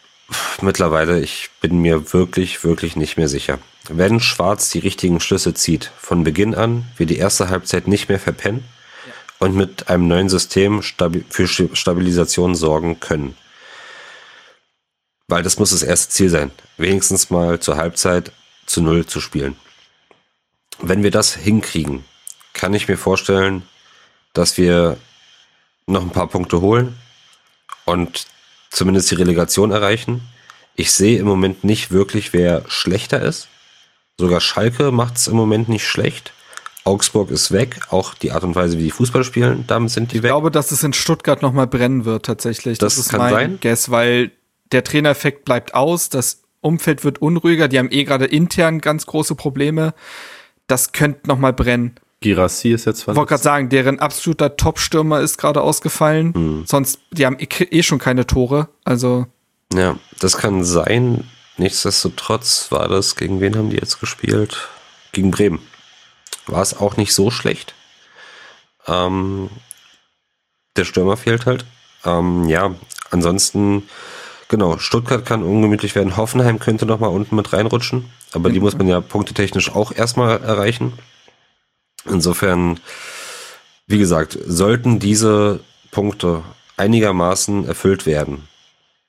Mittlerweile, 0.61 1.19
ich 1.19 1.49
bin 1.61 1.79
mir 1.79 2.13
wirklich, 2.13 2.63
wirklich 2.63 2.95
nicht 2.95 3.17
mehr 3.17 3.27
sicher. 3.27 3.59
Wenn 3.89 4.21
Schwarz 4.21 4.69
die 4.69 4.79
richtigen 4.79 5.19
Schlüsse 5.19 5.53
zieht, 5.53 5.91
von 5.97 6.23
Beginn 6.23 6.55
an, 6.55 6.85
wir 6.95 7.05
die 7.05 7.17
erste 7.17 7.49
Halbzeit 7.49 7.87
nicht 7.87 8.07
mehr 8.07 8.19
verpennen 8.19 8.63
ja. 9.05 9.13
und 9.39 9.55
mit 9.55 9.89
einem 9.89 10.07
neuen 10.07 10.29
System 10.29 10.81
stabi 10.81 11.25
für 11.29 11.47
Stabilisation 11.47 12.55
sorgen 12.55 12.99
können, 12.99 13.35
Weil 15.27 15.43
das 15.43 15.59
muss 15.59 15.71
das 15.71 15.83
erste 15.83 16.09
Ziel 16.09 16.29
sein. 16.29 16.51
Wenigstens 16.77 17.29
mal 17.29 17.59
zur 17.59 17.77
Halbzeit 17.77 18.31
zu 18.65 18.81
Null 18.81 19.05
zu 19.05 19.19
spielen. 19.19 19.55
Wenn 20.79 21.03
wir 21.03 21.11
das 21.11 21.35
hinkriegen, 21.35 22.05
kann 22.53 22.73
ich 22.73 22.87
mir 22.87 22.97
vorstellen, 22.97 23.63
dass 24.33 24.57
wir 24.57 24.97
noch 25.87 26.01
ein 26.01 26.11
paar 26.11 26.27
Punkte 26.27 26.61
holen 26.61 26.97
und 27.85 28.27
zumindest 28.69 29.11
die 29.11 29.15
Relegation 29.15 29.71
erreichen. 29.71 30.21
Ich 30.75 30.91
sehe 30.91 31.19
im 31.19 31.27
Moment 31.27 31.63
nicht 31.63 31.91
wirklich, 31.91 32.33
wer 32.33 32.63
schlechter 32.67 33.21
ist. 33.21 33.47
Sogar 34.19 34.41
Schalke 34.41 34.91
macht 34.91 35.17
es 35.17 35.27
im 35.27 35.35
Moment 35.35 35.69
nicht 35.69 35.87
schlecht. 35.87 36.33
Augsburg 36.85 37.31
ist 37.31 37.51
weg, 37.51 37.79
auch 37.89 38.13
die 38.13 38.31
Art 38.31 38.43
und 38.43 38.55
Weise, 38.55 38.77
wie 38.77 38.83
die 38.83 38.91
Fußball 38.91 39.23
spielen, 39.23 39.63
damit 39.67 39.91
sind 39.91 40.11
die 40.11 40.17
ich 40.17 40.23
weg. 40.23 40.29
Ich 40.29 40.33
glaube, 40.33 40.51
dass 40.51 40.71
es 40.71 40.83
in 40.83 40.93
Stuttgart 40.93 41.41
noch 41.41 41.53
mal 41.53 41.67
brennen 41.67 42.03
wird 42.05 42.25
tatsächlich. 42.25 42.77
Das, 42.77 42.95
das 42.95 43.05
ist 43.05 43.11
kann 43.11 43.21
mein 43.21 43.33
sein. 43.33 43.57
Guess, 43.61 43.89
weil 43.89 44.31
der 44.71 44.83
Trainereffekt 44.83 45.45
bleibt 45.45 45.75
aus, 45.75 46.09
das 46.09 46.41
Umfeld 46.59 47.03
wird 47.03 47.21
unruhiger, 47.21 47.67
die 47.67 47.79
haben 47.79 47.89
eh 47.91 48.03
gerade 48.03 48.25
intern 48.25 48.81
ganz 48.81 49.05
große 49.05 49.35
Probleme. 49.35 49.93
Das 50.67 50.91
könnte 50.91 51.27
noch 51.27 51.37
mal 51.37 51.53
brennen. 51.53 51.95
Girassi 52.21 52.71
ist 52.71 52.85
jetzt 52.85 53.03
verletzt. 53.03 53.15
Ich 53.15 53.17
wollte 53.17 53.29
gerade 53.29 53.43
sagen, 53.43 53.69
deren 53.69 53.99
absoluter 53.99 54.55
Top-Stürmer 54.55 55.19
ist 55.19 55.37
gerade 55.37 55.61
ausgefallen. 55.61 56.33
Hm. 56.33 56.63
Sonst, 56.65 56.99
die 57.11 57.25
haben 57.25 57.37
eh, 57.39 57.45
eh 57.45 57.83
schon 57.83 57.99
keine 57.99 58.25
Tore. 58.25 58.69
Also. 58.85 59.27
Ja, 59.73 59.97
das 60.19 60.37
kann 60.37 60.63
sein. 60.63 61.25
Nichtsdestotrotz 61.57 62.71
war 62.71 62.87
das, 62.87 63.15
gegen 63.15 63.39
wen 63.39 63.55
haben 63.55 63.69
die 63.69 63.77
jetzt 63.77 63.99
gespielt? 63.99 64.69
Gegen 65.11 65.31
Bremen. 65.31 65.59
War 66.47 66.61
es 66.61 66.75
auch 66.75 66.97
nicht 66.97 67.13
so 67.13 67.29
schlecht. 67.29 67.75
Ähm, 68.87 69.49
der 70.75 70.85
Stürmer 70.85 71.17
fehlt 71.17 71.45
halt. 71.45 71.65
Ähm, 72.03 72.49
ja, 72.49 72.73
ansonsten, 73.11 73.87
genau, 74.47 74.79
Stuttgart 74.79 75.25
kann 75.25 75.43
ungemütlich 75.43 75.95
werden. 75.95 76.17
Hoffenheim 76.17 76.59
könnte 76.59 76.85
noch 76.85 76.99
mal 76.99 77.07
unten 77.07 77.35
mit 77.35 77.53
reinrutschen. 77.53 78.11
Aber 78.33 78.49
mhm. 78.49 78.53
die 78.53 78.59
muss 78.59 78.77
man 78.77 78.87
ja 78.87 78.99
punktetechnisch 78.99 79.71
auch 79.71 79.91
erstmal 79.91 80.41
erreichen. 80.41 80.93
Insofern, 82.05 82.79
wie 83.87 83.99
gesagt, 83.99 84.37
sollten 84.45 84.99
diese 84.99 85.59
Punkte 85.91 86.43
einigermaßen 86.75 87.67
erfüllt 87.67 88.05
werden 88.05 88.47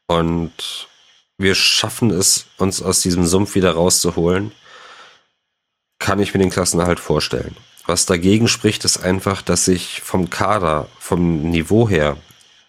und 0.07 0.87
wir 1.39 1.55
schaffen 1.55 2.11
es, 2.11 2.47
uns 2.59 2.83
aus 2.83 3.01
diesem 3.01 3.27
Sumpf 3.27 3.55
wieder 3.55 3.73
rauszuholen, 3.73 4.53
kann 5.99 6.21
ich 6.21 6.35
mir 6.35 6.41
den 6.41 6.51
Klassenerhalt 6.51 7.01
vorstellen. 7.01 7.57
Was 7.87 8.07
dagegen 8.07 8.49
spricht, 8.49 8.85
ist 8.85 8.99
einfach, 8.99 9.43
dass 9.43 9.65
sich 9.65 10.01
vom 10.03 10.31
Kader, 10.31 10.89
vom 10.99 11.51
Niveau 11.51 11.89
her 11.89 12.17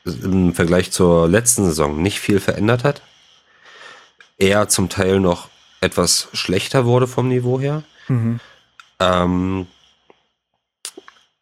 im 0.03 0.53
Vergleich 0.53 0.91
zur 0.91 1.27
letzten 1.27 1.65
Saison 1.65 2.01
nicht 2.01 2.19
viel 2.19 2.39
verändert 2.39 2.83
hat. 2.83 3.01
Er 4.37 4.67
zum 4.67 4.89
Teil 4.89 5.19
noch 5.19 5.49
etwas 5.81 6.27
schlechter 6.33 6.85
wurde 6.85 7.07
vom 7.07 7.29
Niveau 7.29 7.59
her. 7.59 7.83
Mhm. 8.07 8.39
Ähm, 8.99 9.67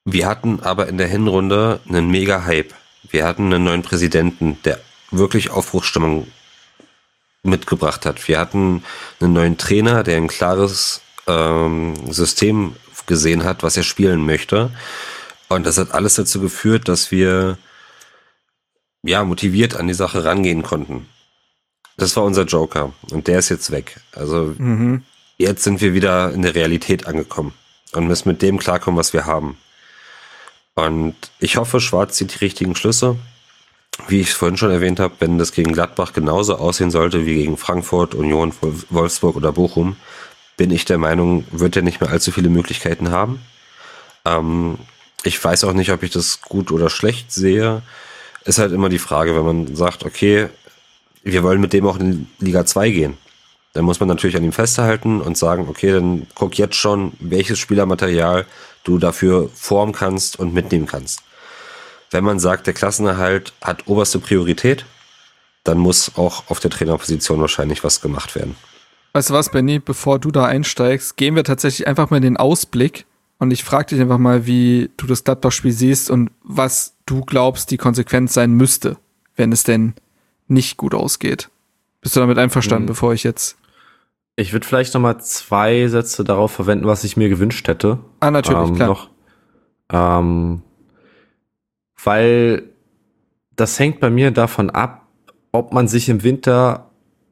wir 0.05 0.27
hatten 0.27 0.59
aber 0.61 0.87
in 0.87 0.97
der 0.97 1.07
Hinrunde 1.07 1.79
einen 1.87 2.09
mega 2.09 2.45
Hype. 2.45 2.73
Wir 3.09 3.25
hatten 3.25 3.45
einen 3.45 3.63
neuen 3.63 3.83
Präsidenten, 3.83 4.57
der 4.63 4.79
wirklich 5.11 5.49
Aufbruchsstimmung 5.49 6.27
mitgebracht 7.43 8.05
hat. 8.05 8.27
Wir 8.27 8.39
hatten 8.39 8.83
einen 9.19 9.33
neuen 9.33 9.57
Trainer, 9.57 10.03
der 10.03 10.17
ein 10.17 10.27
klares 10.27 11.01
ähm, 11.27 11.93
System 12.11 12.75
gesehen 13.05 13.43
hat, 13.43 13.63
was 13.63 13.77
er 13.77 13.83
spielen 13.83 14.25
möchte. 14.25 14.71
Und 15.49 15.65
das 15.65 15.77
hat 15.77 15.91
alles 15.91 16.15
dazu 16.15 16.39
geführt, 16.39 16.87
dass 16.87 17.11
wir 17.11 17.57
ja 19.03 19.23
motiviert 19.23 19.75
an 19.75 19.87
die 19.87 19.93
Sache 19.93 20.23
rangehen 20.23 20.63
konnten. 20.63 21.07
Das 21.97 22.15
war 22.15 22.23
unser 22.23 22.43
Joker 22.43 22.93
und 23.11 23.27
der 23.27 23.39
ist 23.39 23.49
jetzt 23.49 23.69
weg. 23.71 23.99
Also 24.13 24.55
mhm. 24.57 25.03
jetzt 25.37 25.63
sind 25.63 25.81
wir 25.81 25.93
wieder 25.93 26.31
in 26.31 26.41
der 26.41 26.55
Realität 26.55 27.05
angekommen 27.05 27.53
und 27.91 28.07
müssen 28.07 28.29
mit 28.29 28.41
dem 28.41 28.57
klarkommen, 28.57 28.97
was 28.97 29.13
wir 29.13 29.25
haben. 29.25 29.57
Und 30.75 31.15
ich 31.39 31.57
hoffe, 31.57 31.79
Schwarz 31.79 32.15
zieht 32.15 32.33
die 32.33 32.39
richtigen 32.39 32.75
Schlüsse. 32.75 33.17
Wie 34.07 34.21
ich 34.21 34.29
es 34.29 34.33
vorhin 34.33 34.57
schon 34.57 34.71
erwähnt 34.71 34.99
habe, 34.99 35.15
wenn 35.19 35.37
das 35.37 35.51
gegen 35.51 35.73
Gladbach 35.73 36.13
genauso 36.13 36.55
aussehen 36.55 36.91
sollte 36.91 37.25
wie 37.25 37.35
gegen 37.35 37.57
Frankfurt, 37.57 38.15
Union, 38.15 38.53
Wolfsburg 38.89 39.35
oder 39.35 39.51
Bochum, 39.51 39.95
bin 40.57 40.71
ich 40.71 40.85
der 40.85 40.97
Meinung, 40.97 41.45
wird 41.51 41.75
er 41.75 41.81
nicht 41.83 42.01
mehr 42.01 42.09
allzu 42.09 42.31
viele 42.31 42.49
Möglichkeiten 42.49 43.11
haben. 43.11 43.41
Ähm, 44.25 44.77
ich 45.23 45.41
weiß 45.43 45.63
auch 45.63 45.73
nicht, 45.73 45.91
ob 45.91 46.03
ich 46.03 46.11
das 46.11 46.41
gut 46.41 46.71
oder 46.71 46.89
schlecht 46.89 47.31
sehe. 47.31 47.81
Ist 48.45 48.59
halt 48.59 48.73
immer 48.73 48.89
die 48.89 48.99
Frage, 48.99 49.35
wenn 49.35 49.45
man 49.45 49.75
sagt, 49.75 50.03
okay, 50.03 50.49
wir 51.23 51.43
wollen 51.43 51.61
mit 51.61 51.73
dem 51.73 51.87
auch 51.87 51.97
in 51.97 52.27
Liga 52.39 52.65
2 52.65 52.89
gehen. 52.89 53.17
Dann 53.73 53.85
muss 53.85 53.99
man 53.99 54.09
natürlich 54.09 54.35
an 54.35 54.43
ihm 54.43 54.51
festhalten 54.51 55.21
und 55.21 55.37
sagen, 55.37 55.67
okay, 55.69 55.93
dann 55.93 56.27
guck 56.35 56.57
jetzt 56.57 56.75
schon, 56.75 57.13
welches 57.19 57.57
Spielermaterial 57.57 58.45
du 58.83 58.99
dafür 58.99 59.49
formen 59.53 59.93
kannst 59.93 60.37
und 60.37 60.53
mitnehmen 60.53 60.85
kannst. 60.85 61.23
Wenn 62.13 62.23
man 62.23 62.39
sagt, 62.39 62.67
der 62.67 62.73
Klassenerhalt 62.73 63.53
hat 63.61 63.87
oberste 63.87 64.19
Priorität, 64.19 64.85
dann 65.63 65.77
muss 65.77 66.11
auch 66.15 66.49
auf 66.49 66.59
der 66.59 66.71
Trainerposition 66.71 67.39
wahrscheinlich 67.41 67.83
was 67.83 68.01
gemacht 68.01 68.35
werden. 68.35 68.55
Weißt 69.13 69.29
du 69.29 69.33
was, 69.33 69.51
Benny, 69.51 69.79
bevor 69.79 70.19
du 70.19 70.31
da 70.31 70.45
einsteigst, 70.45 71.17
gehen 71.17 71.35
wir 71.35 71.43
tatsächlich 71.43 71.87
einfach 71.87 72.09
mal 72.09 72.17
in 72.17 72.23
den 72.23 72.37
Ausblick 72.37 73.05
und 73.37 73.51
ich 73.51 73.63
frage 73.63 73.87
dich 73.87 74.01
einfach 74.01 74.17
mal, 74.17 74.45
wie 74.45 74.89
du 74.97 75.05
das 75.05 75.23
Gladbach-Spiel 75.23 75.71
siehst 75.71 76.09
und 76.09 76.31
was 76.43 76.95
du 77.05 77.21
glaubst, 77.21 77.71
die 77.71 77.77
Konsequenz 77.77 78.33
sein 78.33 78.53
müsste, 78.53 78.97
wenn 79.35 79.51
es 79.51 79.63
denn 79.63 79.93
nicht 80.47 80.77
gut 80.77 80.95
ausgeht. 80.95 81.49
Bist 82.01 82.15
du 82.15 82.19
damit 82.19 82.37
einverstanden, 82.37 82.87
hm. 82.87 82.93
bevor 82.93 83.13
ich 83.13 83.23
jetzt 83.23 83.57
ich 84.35 84.51
würde 84.51 84.65
vielleicht 84.65 84.93
noch 84.93 85.01
mal 85.01 85.19
zwei 85.19 85.87
Sätze 85.87 86.23
darauf 86.23 86.51
verwenden, 86.51 86.85
was 86.85 87.03
ich 87.03 87.17
mir 87.17 87.29
gewünscht 87.29 87.67
hätte. 87.67 87.99
Ah, 88.19 88.31
natürlich, 88.31 88.69
ähm, 88.69 88.75
klar. 88.75 88.87
Noch, 88.87 89.09
ähm, 89.91 90.63
weil 92.03 92.63
das 93.55 93.79
hängt 93.79 93.99
bei 93.99 94.09
mir 94.09 94.31
davon 94.31 94.69
ab, 94.69 95.07
ob 95.51 95.73
man 95.73 95.87
sich 95.87 96.09
im 96.09 96.23
Winter 96.23 96.89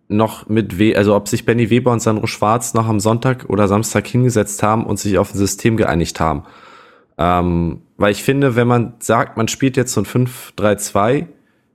noch 0.07 0.47
mit 0.49 0.77
We 0.77 0.97
also 0.97 1.15
ob 1.15 1.27
sich 1.27 1.45
Benny 1.45 1.69
Weber 1.69 1.91
und 1.91 2.01
Sandro 2.01 2.27
Schwarz 2.27 2.73
noch 2.73 2.87
am 2.87 2.99
Sonntag 2.99 3.45
oder 3.49 3.67
Samstag 3.67 4.07
hingesetzt 4.07 4.61
haben 4.61 4.85
und 4.85 4.99
sich 4.99 5.17
auf 5.17 5.33
ein 5.33 5.37
System 5.37 5.77
geeinigt 5.77 6.19
haben. 6.19 6.43
Ähm, 7.17 7.81
weil 7.97 8.11
ich 8.11 8.23
finde, 8.23 8.55
wenn 8.55 8.67
man 8.67 8.93
sagt, 8.99 9.37
man 9.37 9.47
spielt 9.47 9.77
jetzt 9.77 9.93
so 9.93 10.01
ein 10.01 10.05
5-3-2, 10.05 11.27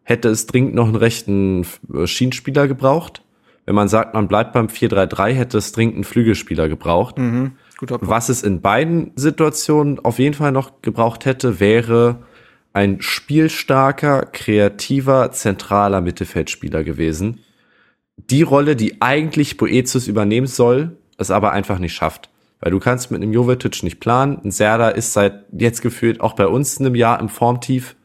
hätte 0.03 0.29
es 0.29 0.47
dringend 0.47 0.75
noch 0.75 0.87
einen 0.87 0.97
rechten 0.97 1.67
Schienenspieler 2.05 2.69
gebraucht 2.69 3.23
wenn 3.67 3.75
man 3.75 3.89
sagt, 3.89 4.15
man 4.15 4.29
bleibt 4.29 4.53
beim 4.53 4.69
4-3-3, 4.69 5.33
hätte 5.33 5.59
es 5.59 5.73
dringend 5.73 5.97
einen 5.97 6.05
Flügelspieler 6.05 6.69
gebraucht. 6.69 7.19
Mhm. 7.19 7.53
Was 7.81 8.29
es 8.29 8.43
in 8.43 8.61
beiden 8.61 9.11
Situationen 9.17 9.99
auf 9.99 10.21
jeden 10.21 10.35
Fall 10.35 10.53
noch 10.53 10.81
gebraucht 10.83 11.25
hätte, 11.27 11.61
wäre 11.61 12.21
ein 12.77 13.01
spielstarker, 13.01 14.27
kreativer, 14.27 15.33
zentraler 15.33 16.03
Mittelfeldspieler 16.03 16.85
gewesen. 16.85 17.41
Die 18.19 18.43
Rolle, 18.43 18.77
die 18.77 19.01
eigentlich 19.01 19.57
Boetius 19.57 20.09
übernehmen 20.09 20.47
soll, 20.47 20.99
es 21.17 21.31
aber 21.31 21.53
einfach 21.53 21.79
nicht 21.79 21.95
schafft. 21.95 22.29
Weil 22.61 22.73
du 22.73 22.79
kannst 22.79 23.11
mit 23.11 23.23
einem 23.23 23.33
Jovetic 23.33 23.83
nicht 23.83 23.99
planen. 23.99 24.39
Ein 24.45 24.51
Serda 24.51 24.91
ist 24.91 25.15
seit 25.15 25.47
jetzt 25.53 25.81
gefühlt 25.81 26.21
auch 26.21 26.35
bei 26.35 26.47
uns 26.47 26.77
in 26.77 26.85
einem 26.85 26.97
Jahr 26.97 27.19
im 27.19 27.31
Formtief. 27.31 27.97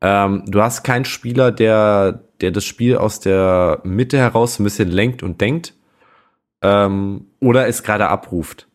Ähm, 0.00 0.42
du 0.44 0.60
hast 0.60 0.82
keinen 0.82 1.04
Spieler, 1.04 1.52
der, 1.52 2.24
der 2.40 2.50
das 2.50 2.64
Spiel 2.64 2.96
aus 2.96 3.20
der 3.20 3.80
Mitte 3.84 4.18
heraus 4.18 4.58
ein 4.58 4.64
bisschen 4.64 4.88
lenkt 4.88 5.22
und 5.22 5.40
denkt 5.40 5.74
ähm, 6.62 7.26
oder 7.38 7.68
es 7.68 7.84
gerade 7.84 8.08
abruft. 8.08 8.66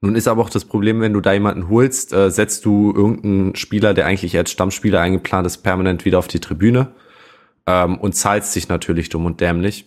Nun 0.00 0.14
ist 0.14 0.28
aber 0.28 0.42
auch 0.42 0.50
das 0.50 0.64
Problem, 0.64 1.00
wenn 1.00 1.12
du 1.12 1.20
da 1.20 1.32
jemanden 1.32 1.68
holst, 1.68 2.12
äh, 2.12 2.30
setzt 2.30 2.64
du 2.64 2.92
irgendeinen 2.94 3.56
Spieler, 3.56 3.94
der 3.94 4.06
eigentlich 4.06 4.36
als 4.36 4.50
Stammspieler 4.52 5.00
eingeplant 5.00 5.46
ist, 5.46 5.58
permanent 5.58 6.04
wieder 6.04 6.18
auf 6.18 6.28
die 6.28 6.40
Tribüne 6.40 6.92
ähm, 7.66 7.98
und 7.98 8.14
zahlst 8.14 8.54
dich 8.54 8.68
natürlich 8.68 9.08
dumm 9.08 9.26
und 9.26 9.40
dämlich. 9.40 9.86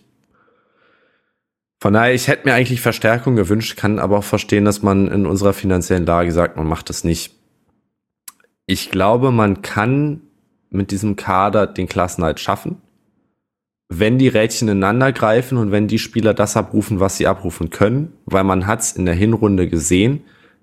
Von 1.80 1.94
daher, 1.94 2.14
ich 2.14 2.28
hätte 2.28 2.46
mir 2.46 2.54
eigentlich 2.54 2.80
Verstärkung 2.80 3.34
gewünscht, 3.34 3.76
kann 3.76 3.98
aber 3.98 4.18
auch 4.18 4.24
verstehen, 4.24 4.64
dass 4.64 4.82
man 4.82 5.08
in 5.08 5.26
unserer 5.26 5.52
finanziellen 5.52 6.06
Lage 6.06 6.30
sagt, 6.30 6.56
man 6.56 6.68
macht 6.68 6.90
das 6.90 7.02
nicht. 7.02 7.34
Ich 8.66 8.90
glaube, 8.90 9.32
man 9.32 9.62
kann 9.62 10.20
mit 10.70 10.90
diesem 10.90 11.16
Kader 11.16 11.66
den 11.66 11.88
Klassenhalt 11.88 12.38
schaffen. 12.38 12.80
Wenn 13.94 14.18
die 14.18 14.28
Rädchen 14.28 14.68
ineinander 14.68 15.12
greifen 15.12 15.58
und 15.58 15.70
wenn 15.70 15.86
die 15.86 15.98
Spieler 15.98 16.32
das 16.32 16.56
abrufen, 16.56 16.98
was 16.98 17.18
sie 17.18 17.26
abrufen 17.26 17.68
können, 17.68 18.14
weil 18.24 18.44
man 18.44 18.66
hat 18.66 18.80
es 18.80 18.92
in 18.92 19.04
der 19.04 19.14
Hinrunde 19.14 19.68
gesehen, 19.68 20.22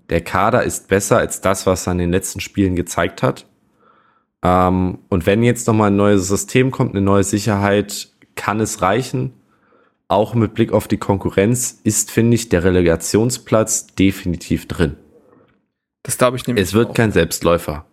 der 0.09 0.21
Kader 0.21 0.63
ist 0.63 0.87
besser 0.87 1.19
als 1.19 1.39
das, 1.39 1.67
was 1.67 1.87
er 1.87 1.91
in 1.91 1.99
den 1.99 2.11
letzten 2.11 2.39
Spielen 2.39 2.75
gezeigt 2.75 3.21
hat. 3.21 3.45
Ähm, 4.41 4.99
und 5.09 5.25
wenn 5.27 5.43
jetzt 5.43 5.67
nochmal 5.67 5.91
ein 5.91 5.95
neues 5.95 6.27
System 6.27 6.71
kommt, 6.71 6.95
eine 6.95 7.01
neue 7.01 7.23
Sicherheit, 7.23 8.09
kann 8.35 8.59
es 8.59 8.81
reichen. 8.81 9.33
Auch 10.07 10.33
mit 10.33 10.55
Blick 10.55 10.71
auf 10.71 10.87
die 10.87 10.97
Konkurrenz 10.97 11.81
ist, 11.83 12.09
finde 12.09 12.33
ich, 12.33 12.49
der 12.49 12.63
Relegationsplatz 12.63 13.87
definitiv 13.93 14.67
drin. 14.67 14.95
Das 16.01 16.17
glaube 16.17 16.37
ich 16.37 16.47
nämlich. 16.47 16.63
Es 16.65 16.73
wird 16.73 16.89
auch. 16.89 16.93
kein 16.95 17.11
Selbstläufer. 17.11 17.85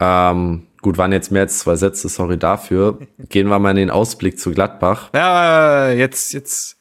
Ähm, 0.00 0.66
gut, 0.82 0.96
waren 0.98 1.12
jetzt 1.12 1.30
mehr 1.30 1.42
als 1.42 1.58
zwei 1.60 1.76
Sätze, 1.76 2.08
sorry 2.08 2.38
dafür. 2.38 2.98
Gehen 3.28 3.48
wir 3.48 3.58
mal 3.58 3.70
in 3.70 3.76
den 3.76 3.90
Ausblick 3.90 4.38
zu 4.38 4.52
Gladbach. 4.52 5.10
Ja, 5.14 5.90
jetzt, 5.90 6.32
jetzt, 6.32 6.78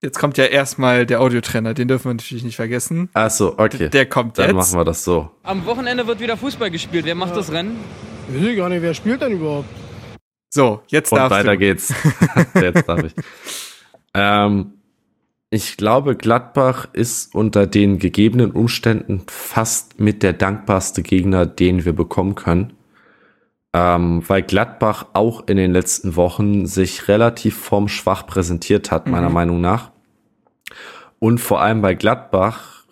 jetzt 0.00 0.18
kommt 0.18 0.38
ja 0.38 0.44
erstmal 0.44 1.04
der 1.06 1.20
Audiotrainer, 1.20 1.74
den 1.74 1.88
dürfen 1.88 2.06
wir 2.10 2.14
natürlich 2.14 2.44
nicht 2.44 2.56
vergessen. 2.56 3.10
Ach 3.14 3.30
so, 3.30 3.58
okay. 3.58 3.88
Der 3.88 4.06
kommt 4.06 4.38
Dann 4.38 4.46
jetzt. 4.46 4.54
machen 4.54 4.78
wir 4.78 4.84
das 4.84 5.02
so. 5.04 5.30
Am 5.42 5.66
Wochenende 5.66 6.06
wird 6.06 6.20
wieder 6.20 6.36
Fußball 6.36 6.70
gespielt. 6.70 7.04
Wer 7.04 7.16
macht 7.16 7.36
das 7.36 7.50
Rennen? 7.52 7.76
Weiß 8.28 8.42
ich 8.42 8.56
gar 8.56 8.68
nicht, 8.68 8.82
wer 8.82 8.94
spielt 8.94 9.20
denn 9.20 9.32
überhaupt? 9.32 9.68
So, 10.48 10.82
jetzt 10.88 11.10
Und 11.12 11.18
darfst 11.18 11.30
weiter 11.38 11.52
du. 11.52 11.58
geht's. 11.58 11.92
Jetzt 12.54 12.86
darf 12.86 13.02
ich. 13.04 13.14
Ähm, 14.12 14.74
ich 15.54 15.76
glaube, 15.76 16.16
Gladbach 16.16 16.88
ist 16.94 17.34
unter 17.34 17.66
den 17.66 17.98
gegebenen 17.98 18.52
Umständen 18.52 19.22
fast 19.28 20.00
mit 20.00 20.22
der 20.22 20.32
dankbarste 20.32 21.02
Gegner, 21.02 21.44
den 21.44 21.84
wir 21.84 21.92
bekommen 21.92 22.34
können. 22.36 22.72
Ähm, 23.74 24.22
weil 24.26 24.42
Gladbach 24.42 25.08
auch 25.12 25.46
in 25.48 25.58
den 25.58 25.72
letzten 25.72 26.16
Wochen 26.16 26.64
sich 26.64 27.06
relativ 27.06 27.54
formschwach 27.54 28.26
präsentiert 28.26 28.90
hat, 28.90 29.06
meiner 29.06 29.28
Mhm. 29.28 29.34
Meinung 29.34 29.60
nach. 29.60 29.90
Und 31.18 31.38
vor 31.38 31.60
allem 31.60 31.82
bei 31.82 31.92
Gladbach 31.94 32.86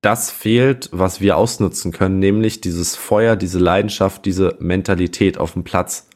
das 0.00 0.30
fehlt, 0.30 0.88
was 0.90 1.20
wir 1.20 1.36
ausnutzen 1.36 1.92
können, 1.92 2.18
nämlich 2.18 2.62
dieses 2.62 2.96
Feuer, 2.96 3.36
diese 3.36 3.58
Leidenschaft, 3.58 4.24
diese 4.24 4.56
Mentalität 4.58 5.36
auf 5.36 5.52
dem 5.52 5.64
Platz. 5.64 6.08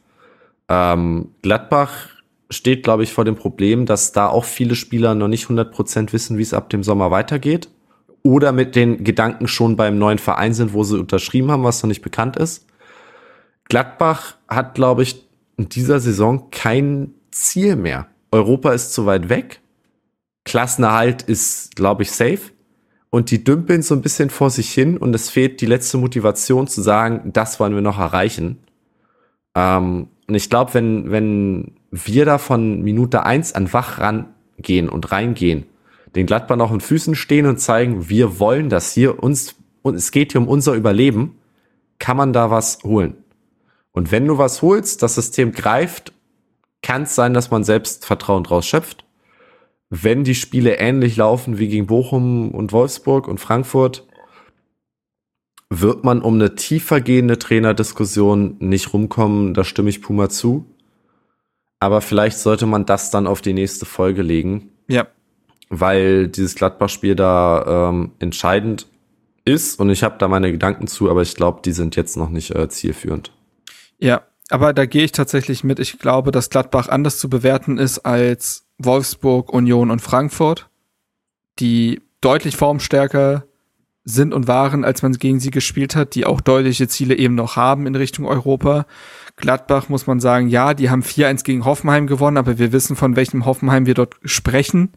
Ähm, 0.70 1.34
Gladbach 1.42 2.08
steht, 2.50 2.82
glaube 2.82 3.02
ich, 3.02 3.12
vor 3.12 3.24
dem 3.24 3.36
Problem, 3.36 3.86
dass 3.86 4.12
da 4.12 4.28
auch 4.28 4.44
viele 4.44 4.74
Spieler 4.74 5.14
noch 5.14 5.28
nicht 5.28 5.46
100% 5.48 6.12
wissen, 6.12 6.38
wie 6.38 6.42
es 6.42 6.54
ab 6.54 6.70
dem 6.70 6.82
Sommer 6.82 7.10
weitergeht. 7.10 7.68
Oder 8.22 8.52
mit 8.52 8.74
den 8.74 9.04
Gedanken 9.04 9.48
schon 9.48 9.76
beim 9.76 9.98
neuen 9.98 10.18
Verein 10.18 10.52
sind, 10.54 10.72
wo 10.72 10.82
sie 10.84 10.98
unterschrieben 10.98 11.50
haben, 11.50 11.64
was 11.64 11.82
noch 11.82 11.88
nicht 11.88 12.02
bekannt 12.02 12.36
ist. 12.36 12.66
Gladbach 13.68 14.36
hat, 14.48 14.74
glaube 14.74 15.02
ich, 15.02 15.24
in 15.56 15.68
dieser 15.68 16.00
Saison 16.00 16.50
kein 16.50 17.14
Ziel 17.30 17.76
mehr. 17.76 18.06
Europa 18.32 18.72
ist 18.72 18.92
zu 18.92 19.06
weit 19.06 19.28
weg. 19.28 19.60
Klassenerhalt 20.44 21.22
ist, 21.22 21.76
glaube 21.76 22.02
ich, 22.02 22.12
safe. 22.12 22.40
Und 23.10 23.30
die 23.30 23.44
dümpeln 23.44 23.82
so 23.82 23.94
ein 23.94 24.02
bisschen 24.02 24.30
vor 24.30 24.50
sich 24.50 24.70
hin 24.70 24.98
und 24.98 25.14
es 25.14 25.30
fehlt 25.30 25.60
die 25.60 25.66
letzte 25.66 25.96
Motivation 25.96 26.66
zu 26.66 26.82
sagen, 26.82 27.30
das 27.32 27.58
wollen 27.58 27.74
wir 27.74 27.80
noch 27.80 27.98
erreichen. 27.98 28.58
Ähm, 29.54 30.08
und 30.26 30.34
ich 30.34 30.50
glaube, 30.50 30.74
wenn, 30.74 31.10
wenn 31.10 31.77
wir 31.90 32.24
da 32.24 32.38
von 32.38 32.82
Minute 32.82 33.24
eins 33.24 33.54
an 33.54 33.72
wach 33.72 33.98
rangehen 33.98 34.88
und 34.88 35.10
reingehen, 35.10 35.64
den 36.14 36.26
Gladbach 36.26 36.56
noch 36.56 36.72
in 36.72 36.80
Füßen 36.80 37.14
stehen 37.14 37.46
und 37.46 37.58
zeigen, 37.58 38.08
wir 38.08 38.38
wollen 38.38 38.68
das 38.68 38.92
hier, 38.92 39.22
uns, 39.22 39.56
und 39.82 39.94
es 39.94 40.10
geht 40.10 40.32
hier 40.32 40.40
um 40.40 40.48
unser 40.48 40.74
Überleben, 40.74 41.38
kann 41.98 42.16
man 42.16 42.32
da 42.32 42.50
was 42.50 42.82
holen. 42.84 43.16
Und 43.92 44.12
wenn 44.12 44.26
du 44.26 44.38
was 44.38 44.62
holst, 44.62 45.02
das 45.02 45.14
System 45.14 45.52
greift, 45.52 46.12
kann 46.82 47.02
es 47.02 47.14
sein, 47.14 47.34
dass 47.34 47.50
man 47.50 47.64
Selbstvertrauen 47.64 48.44
draus 48.44 48.66
schöpft. 48.66 49.04
Wenn 49.90 50.22
die 50.22 50.34
Spiele 50.34 50.76
ähnlich 50.76 51.16
laufen 51.16 51.58
wie 51.58 51.68
gegen 51.68 51.86
Bochum 51.86 52.50
und 52.50 52.72
Wolfsburg 52.72 53.26
und 53.26 53.40
Frankfurt, 53.40 54.06
wird 55.70 56.04
man 56.04 56.22
um 56.22 56.34
eine 56.34 56.54
tiefergehende 56.54 57.38
Trainerdiskussion 57.38 58.56
nicht 58.58 58.92
rumkommen, 58.92 59.54
da 59.54 59.64
stimme 59.64 59.90
ich 59.90 60.00
Puma 60.00 60.28
zu. 60.28 60.66
Aber 61.80 62.00
vielleicht 62.00 62.38
sollte 62.38 62.66
man 62.66 62.86
das 62.86 63.10
dann 63.10 63.26
auf 63.26 63.40
die 63.40 63.52
nächste 63.52 63.86
Folge 63.86 64.22
legen, 64.22 64.70
Ja. 64.88 65.06
weil 65.68 66.28
dieses 66.28 66.54
Gladbach-Spiel 66.54 67.14
da 67.14 67.88
ähm, 67.90 68.12
entscheidend 68.18 68.86
ist 69.44 69.78
und 69.80 69.88
ich 69.90 70.02
habe 70.02 70.16
da 70.18 70.28
meine 70.28 70.50
Gedanken 70.52 70.86
zu, 70.88 71.08
aber 71.10 71.22
ich 71.22 71.34
glaube, 71.34 71.60
die 71.64 71.72
sind 71.72 71.96
jetzt 71.96 72.16
noch 72.16 72.28
nicht 72.30 72.54
äh, 72.54 72.68
zielführend. 72.68 73.32
Ja, 73.98 74.22
aber 74.50 74.72
da 74.72 74.86
gehe 74.86 75.04
ich 75.04 75.12
tatsächlich 75.12 75.64
mit. 75.64 75.78
Ich 75.78 75.98
glaube, 75.98 76.30
dass 76.32 76.50
Gladbach 76.50 76.88
anders 76.88 77.18
zu 77.18 77.28
bewerten 77.30 77.78
ist 77.78 78.00
als 78.00 78.66
Wolfsburg, 78.78 79.52
Union 79.52 79.90
und 79.90 80.00
Frankfurt, 80.00 80.68
die 81.58 82.00
deutlich 82.20 82.56
formstärker 82.56 83.44
sind 84.04 84.32
und 84.32 84.48
waren, 84.48 84.84
als 84.84 85.02
man 85.02 85.12
gegen 85.12 85.38
sie 85.40 85.50
gespielt 85.50 85.94
hat, 85.96 86.14
die 86.14 86.24
auch 86.24 86.40
deutliche 86.40 86.88
Ziele 86.88 87.14
eben 87.16 87.34
noch 87.34 87.56
haben 87.56 87.86
in 87.86 87.94
Richtung 87.94 88.26
Europa. 88.26 88.86
Gladbach 89.38 89.88
muss 89.88 90.06
man 90.06 90.20
sagen, 90.20 90.48
ja, 90.48 90.74
die 90.74 90.90
haben 90.90 91.02
4-1 91.02 91.44
gegen 91.44 91.64
Hoffenheim 91.64 92.06
gewonnen, 92.06 92.36
aber 92.36 92.58
wir 92.58 92.72
wissen, 92.72 92.96
von 92.96 93.16
welchem 93.16 93.46
Hoffenheim 93.46 93.86
wir 93.86 93.94
dort 93.94 94.16
sprechen. 94.24 94.92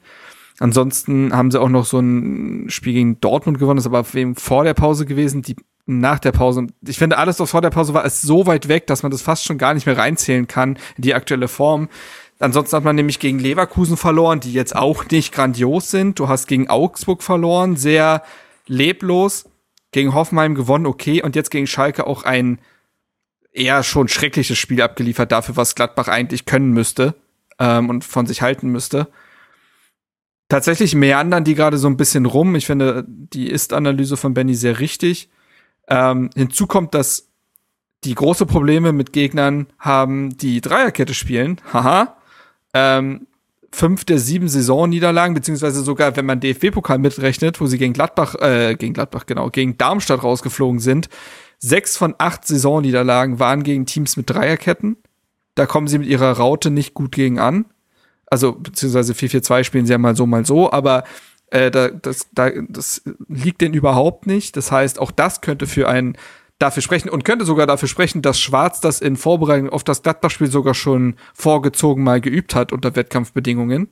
Ansonsten 0.60 1.34
haben 1.34 1.50
sie 1.50 1.60
auch 1.60 1.70
noch 1.70 1.86
so 1.86 2.00
ein 2.00 2.70
Spiel 2.70 2.94
gegen 2.94 3.20
Dortmund 3.20 3.58
gewonnen, 3.58 3.78
das 3.78 3.86
ist 3.86 3.94
aber 3.94 4.06
wem 4.14 4.36
vor 4.36 4.64
der 4.64 4.74
Pause 4.74 5.06
gewesen, 5.06 5.42
die 5.42 5.56
nach 5.86 6.20
der 6.20 6.32
Pause. 6.32 6.68
Ich 6.88 6.98
finde, 6.98 7.18
alles, 7.18 7.40
was 7.40 7.52
vor 7.52 7.62
der 7.62 7.70
Pause 7.70 7.94
war, 7.94 8.06
ist 8.06 8.22
so 8.22 8.46
weit 8.46 8.68
weg, 8.68 8.88
dass 8.88 9.04
man 9.04 9.12
das 9.12 9.22
fast 9.22 9.46
schon 9.46 9.58
gar 9.58 9.74
nicht 9.74 9.86
mehr 9.86 9.98
reinzählen 9.98 10.48
kann 10.48 10.78
in 10.98 11.02
die 11.02 11.14
aktuelle 11.14 11.48
Form. 11.48 11.90
Ansonsten 12.40 12.76
hat 12.76 12.84
man 12.84 12.96
nämlich 12.96 13.20
gegen 13.20 13.40
Leverkusen 13.40 13.98
verloren, 13.98 14.40
die 14.40 14.54
jetzt 14.54 14.76
auch 14.76 15.06
nicht 15.10 15.34
grandios 15.34 15.92
sind. 15.92 16.18
Du 16.18 16.28
hast 16.28 16.48
gegen 16.48 16.70
Augsburg 16.70 17.24
verloren, 17.24 17.76
sehr 17.76 18.24
leblos. 18.68 19.46
Gegen 19.92 20.14
Hoffenheim 20.14 20.56
gewonnen, 20.56 20.86
okay. 20.86 21.22
Und 21.22 21.36
jetzt 21.36 21.52
gegen 21.52 21.68
Schalke 21.68 22.08
auch 22.08 22.24
ein 22.24 22.60
eher 23.52 23.84
schon 23.84 24.08
schreckliches 24.08 24.58
Spiel 24.58 24.82
abgeliefert 24.82 25.32
dafür, 25.32 25.58
was 25.58 25.76
Gladbach 25.76 26.08
eigentlich 26.08 26.46
können 26.46 26.72
müsste 26.72 27.16
ähm, 27.60 27.90
und 27.90 28.04
von 28.04 28.26
sich 28.26 28.42
halten 28.42 28.70
müsste. 28.70 29.08
Tatsächlich 30.50 30.96
meandern 30.96 31.44
die 31.44 31.56
gerade 31.56 31.78
so 31.78 31.88
ein 31.88 31.98
bisschen 31.98 32.26
rum. 32.26 32.56
Ich 32.56 32.66
finde 32.66 33.06
die 33.08 33.50
Ist-Analyse 33.50 34.18
von 34.18 34.34
Benny 34.34 34.56
sehr 34.56 34.80
richtig. 34.80 35.30
Ähm, 35.88 36.30
hinzu 36.36 36.68
kommt, 36.68 36.94
dass 36.94 37.30
die 38.04 38.16
große 38.16 38.46
Probleme 38.46 38.94
mit 38.94 39.14
Gegnern 39.14 39.68
haben, 39.80 40.36
die 40.38 40.60
Dreierkette 40.60 41.14
spielen. 41.14 41.62
Haha. 41.72 42.18
Ähm, 42.74 43.28
fünf 43.72 44.04
der 44.04 44.20
sieben 44.20 44.48
Saisonniederlagen, 44.48 45.34
beziehungsweise 45.34 45.82
sogar, 45.82 46.16
wenn 46.16 46.26
man 46.26 46.40
DFB-Pokal 46.40 46.98
mitrechnet, 46.98 47.62
wo 47.62 47.68
sie 47.68 47.78
gegen 47.78 47.94
Gladbach, 47.94 48.36
äh, 48.36 48.76
gegen 48.76 48.94
Gladbach, 48.94 49.26
genau, 49.26 49.50
gegen 49.50 49.78
Darmstadt 49.78 50.24
rausgeflogen 50.24 50.80
sind. 50.80 51.10
Sechs 51.64 51.96
von 51.96 52.16
acht 52.18 52.46
Saisonniederlagen 52.46 53.40
waren 53.40 53.62
gegen 53.64 53.86
Teams 53.86 54.18
mit 54.18 54.30
Dreierketten. 54.30 54.98
Da 55.56 55.68
kommen 55.68 55.88
sie 55.88 56.00
mit 56.00 56.08
ihrer 56.08 56.32
Raute 56.32 56.72
nicht 56.72 56.94
gut 56.96 57.12
gegen 57.12 57.40
an. 57.40 57.66
Also, 58.26 58.54
beziehungsweise 58.54 59.14
4-4-2 59.14 59.64
spielen 59.64 59.86
sie 59.86 59.92
ja 59.92 59.98
mal 59.98 60.16
so, 60.16 60.26
mal 60.26 60.46
so, 60.46 60.72
aber 60.72 61.04
äh, 61.48 61.70
da, 61.70 61.90
das, 61.90 62.28
da, 62.32 62.50
das 62.50 63.04
liegt 63.28 63.62
denen 63.62 63.76
überhaupt 63.76 64.26
nicht. 64.26 64.58
Das 64.58 64.72
heißt, 64.72 65.00
auch 65.00 65.12
das 65.12 65.42
könnte 65.42 65.68
für 65.68 65.88
ein 65.88 66.18
dafür 66.58 66.82
sprechen 66.82 67.10
und 67.10 67.26
könnte 67.26 67.46
sogar 67.46 67.68
dafür 67.68 67.88
sprechen, 67.88 68.22
dass 68.22 68.40
Schwarz 68.40 68.82
das 68.82 69.02
in 69.02 69.18
Vorbereitung 69.18 69.70
auf 69.70 69.84
das 69.84 70.04
Gladbach-Spiel 70.04 70.50
sogar 70.50 70.74
schon 70.74 71.16
vorgezogen 71.34 72.04
mal 72.04 72.22
geübt 72.22 72.56
hat 72.56 72.72
unter 72.72 72.96
Wettkampfbedingungen. 72.96 73.90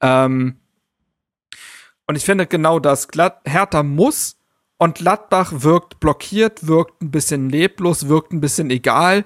Ähm 0.00 0.56
und 2.06 2.16
ich 2.16 2.24
finde 2.24 2.46
genau 2.46 2.78
das. 2.78 3.08
Glad 3.08 3.40
Hertha 3.46 3.82
muss 3.82 4.36
und 4.82 4.96
Gladbach 4.96 5.52
wirkt 5.54 6.00
blockiert, 6.00 6.66
wirkt 6.66 7.02
ein 7.02 7.12
bisschen 7.12 7.48
leblos, 7.48 8.08
wirkt 8.08 8.32
ein 8.32 8.40
bisschen 8.40 8.68
egal. 8.68 9.24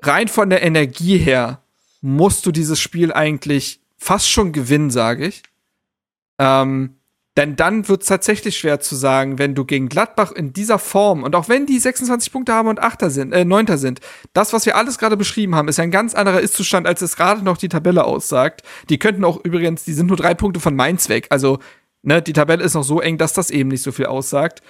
Rein 0.00 0.26
von 0.26 0.48
der 0.48 0.62
Energie 0.62 1.18
her 1.18 1.60
musst 2.00 2.46
du 2.46 2.50
dieses 2.50 2.80
Spiel 2.80 3.12
eigentlich 3.12 3.80
fast 3.98 4.30
schon 4.30 4.52
gewinnen, 4.52 4.88
sage 4.88 5.26
ich. 5.26 5.42
Ähm, 6.38 6.96
denn 7.36 7.56
dann 7.56 7.88
wird 7.88 8.00
es 8.00 8.08
tatsächlich 8.08 8.56
schwer 8.56 8.80
zu 8.80 8.96
sagen, 8.96 9.38
wenn 9.38 9.54
du 9.54 9.66
gegen 9.66 9.90
Gladbach 9.90 10.32
in 10.32 10.54
dieser 10.54 10.78
Form 10.78 11.24
und 11.24 11.34
auch 11.34 11.50
wenn 11.50 11.66
die 11.66 11.78
26 11.78 12.32
Punkte 12.32 12.54
haben 12.54 12.68
und 12.68 12.80
Achter 12.80 13.10
sind, 13.10 13.32
äh, 13.32 13.44
Neunter 13.44 13.76
sind, 13.76 14.00
das, 14.32 14.54
was 14.54 14.64
wir 14.64 14.78
alles 14.78 14.96
gerade 14.96 15.18
beschrieben 15.18 15.54
haben, 15.54 15.68
ist 15.68 15.78
ein 15.78 15.90
ganz 15.90 16.14
anderer 16.14 16.40
Ist-Zustand, 16.40 16.86
als 16.86 17.02
es 17.02 17.16
gerade 17.16 17.44
noch 17.44 17.58
die 17.58 17.68
Tabelle 17.68 18.04
aussagt. 18.04 18.62
Die 18.88 18.98
könnten 18.98 19.26
auch 19.26 19.44
übrigens, 19.44 19.84
die 19.84 19.92
sind 19.92 20.06
nur 20.06 20.16
drei 20.16 20.32
Punkte 20.32 20.58
von 20.58 20.74
Mainz 20.74 21.10
weg. 21.10 21.26
Also, 21.28 21.58
ne, 22.06 22.22
die 22.22 22.32
Tabelle 22.32 22.64
ist 22.64 22.74
noch 22.74 22.84
so 22.84 23.00
eng, 23.00 23.18
dass 23.18 23.32
das 23.32 23.50
eben 23.50 23.68
nicht 23.68 23.82
so 23.82 23.92
viel 23.92 24.06
aussagt. 24.06 24.62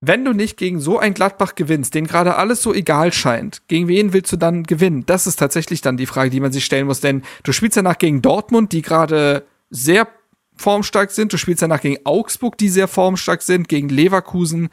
Wenn 0.00 0.24
du 0.24 0.32
nicht 0.32 0.56
gegen 0.56 0.80
so 0.80 0.98
ein 0.98 1.14
Gladbach 1.14 1.54
gewinnst, 1.54 1.94
den 1.94 2.06
gerade 2.06 2.36
alles 2.36 2.60
so 2.60 2.74
egal 2.74 3.12
scheint, 3.12 3.62
gegen 3.68 3.88
wen 3.88 4.12
willst 4.12 4.32
du 4.32 4.36
dann 4.36 4.64
gewinnen? 4.64 5.06
Das 5.06 5.26
ist 5.26 5.36
tatsächlich 5.36 5.80
dann 5.80 5.96
die 5.96 6.06
Frage, 6.06 6.30
die 6.30 6.40
man 6.40 6.52
sich 6.52 6.64
stellen 6.64 6.86
muss, 6.86 7.00
denn 7.00 7.22
du 7.42 7.52
spielst 7.52 7.76
danach 7.76 7.98
gegen 7.98 8.20
Dortmund, 8.20 8.72
die 8.72 8.82
gerade 8.82 9.46
sehr 9.70 10.08
formstark 10.56 11.10
sind. 11.10 11.32
Du 11.32 11.38
spielst 11.38 11.62
danach 11.62 11.80
gegen 11.80 12.04
Augsburg, 12.04 12.58
die 12.58 12.68
sehr 12.68 12.88
formstark 12.88 13.42
sind, 13.42 13.68
gegen 13.68 13.88
Leverkusen. 13.88 14.68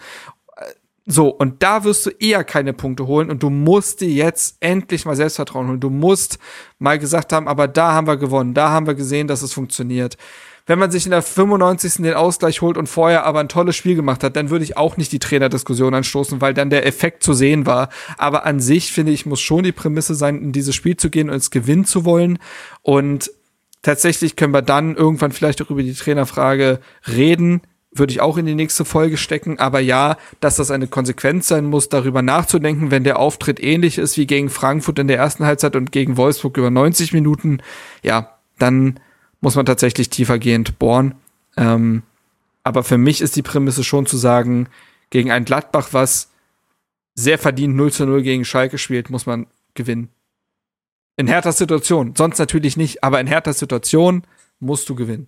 So, 1.06 1.30
und 1.30 1.64
da 1.64 1.84
wirst 1.84 2.06
du 2.06 2.10
eher 2.12 2.44
keine 2.44 2.74
Punkte 2.74 3.08
holen 3.08 3.32
und 3.32 3.42
du 3.42 3.50
musst 3.50 4.02
dir 4.02 4.10
jetzt 4.10 4.58
endlich 4.60 5.06
mal 5.06 5.16
Selbstvertrauen 5.16 5.68
holen. 5.68 5.80
Du 5.80 5.90
musst 5.90 6.40
mal 6.78 7.00
gesagt 7.00 7.34
haben, 7.34 7.48
aber 7.48 7.68
da 7.68 7.94
haben 7.94 8.08
wir 8.08 8.18
gewonnen, 8.18 8.54
da 8.54 8.70
haben 8.70 8.86
wir 8.86 8.96
gesehen, 8.96 9.28
dass 9.28 9.42
es 9.42 9.54
funktioniert. 9.54 10.18
Wenn 10.72 10.80
man 10.80 10.90
sich 10.90 11.04
in 11.04 11.12
der 11.12 11.22
95. 11.22 11.96
den 11.96 12.14
Ausgleich 12.14 12.62
holt 12.62 12.78
und 12.78 12.88
vorher 12.88 13.26
aber 13.26 13.42
ein 13.42 13.50
tolles 13.50 13.76
Spiel 13.76 13.94
gemacht 13.94 14.24
hat, 14.24 14.38
dann 14.38 14.50
würde 14.50 14.64
ich 14.64 14.78
auch 14.78 14.96
nicht 14.96 15.12
die 15.12 15.20
Trainerdiskussion 15.20 15.94
anstoßen, 15.94 16.40
weil 16.40 16.54
dann 16.54 16.70
der 16.70 16.86
Effekt 16.88 17.24
zu 17.24 17.34
sehen 17.34 17.66
war. 17.66 17.90
Aber 18.18 18.46
an 18.46 18.62
sich, 18.62 18.94
finde 18.94 19.12
ich, 19.12 19.26
muss 19.26 19.42
schon 19.42 19.66
die 19.66 19.74
Prämisse 19.74 20.16
sein, 20.16 20.42
in 20.42 20.54
dieses 20.54 20.74
Spiel 20.74 20.96
zu 20.96 21.10
gehen 21.10 21.30
und 21.30 21.36
es 21.36 21.52
gewinnen 21.52 21.84
zu 21.84 22.06
wollen. 22.06 22.40
Und 22.84 23.32
tatsächlich 23.82 24.38
können 24.38 24.54
wir 24.54 24.62
dann 24.62 24.96
irgendwann 24.96 25.34
vielleicht 25.34 25.62
auch 25.62 25.72
über 25.72 25.84
die 25.84 25.94
Trainerfrage 25.94 26.80
reden. 27.06 27.64
würde 27.94 28.14
ich 28.14 28.22
auch 28.22 28.38
in 28.38 28.46
die 28.46 28.56
nächste 28.56 28.86
Folge 28.86 29.18
stecken. 29.18 29.60
Aber 29.60 29.82
ja, 29.82 30.16
dass 30.40 30.56
das 30.56 30.72
eine 30.72 30.88
Konsequenz 30.88 31.50
sein 31.50 31.66
muss, 31.66 31.90
darüber 31.90 32.22
nachzudenken, 32.22 32.92
wenn 32.92 33.04
der 33.04 33.20
Auftritt 33.20 33.62
ähnlich 33.62 33.98
ist 33.98 34.16
wie 34.16 34.26
gegen 34.26 34.50
Frankfurt 34.50 35.00
in 35.00 35.10
der 35.10 35.18
ersten 35.18 35.46
Halbzeit 35.46 35.76
und 35.76 35.92
gegen 35.92 36.16
Wolfsburg 36.16 36.56
über 36.56 36.70
90 36.70 37.12
Minuten, 37.12 37.62
ja, 38.04 38.38
dann 38.58 39.02
muss 39.42 39.56
man 39.56 39.66
tatsächlich 39.66 40.10
tiefergehend 40.10 40.80
bohren. 40.80 41.16
Ähm, 41.58 42.04
aber 42.64 42.84
für 42.84 42.98
mich 42.98 43.22
ist 43.22 43.36
die 43.36 43.42
Prämisse 43.42 43.84
schon 43.84 44.06
zu 44.06 44.18
sagen, 44.18 44.70
gegen 45.10 45.32
ein 45.32 45.46
Gladbach, 45.46 45.90
was 45.92 46.30
sehr 47.16 47.38
verdient 47.38 47.76
0 47.76 47.92
zu 47.92 48.06
0 48.06 48.22
gegen 48.22 48.46
Schalke 48.46 48.78
spielt, 48.78 49.10
muss 49.10 49.26
man 49.26 49.48
gewinnen. 49.74 50.10
In 51.18 51.28
härter 51.28 51.52
Situation. 51.52 52.16
Sonst 52.16 52.40
natürlich 52.40 52.78
nicht, 52.78 53.04
aber 53.04 53.20
in 53.20 53.28
härter 53.28 53.54
Situation 53.54 54.24
musst 54.60 54.88
du 54.90 54.96
gewinnen. 54.96 55.28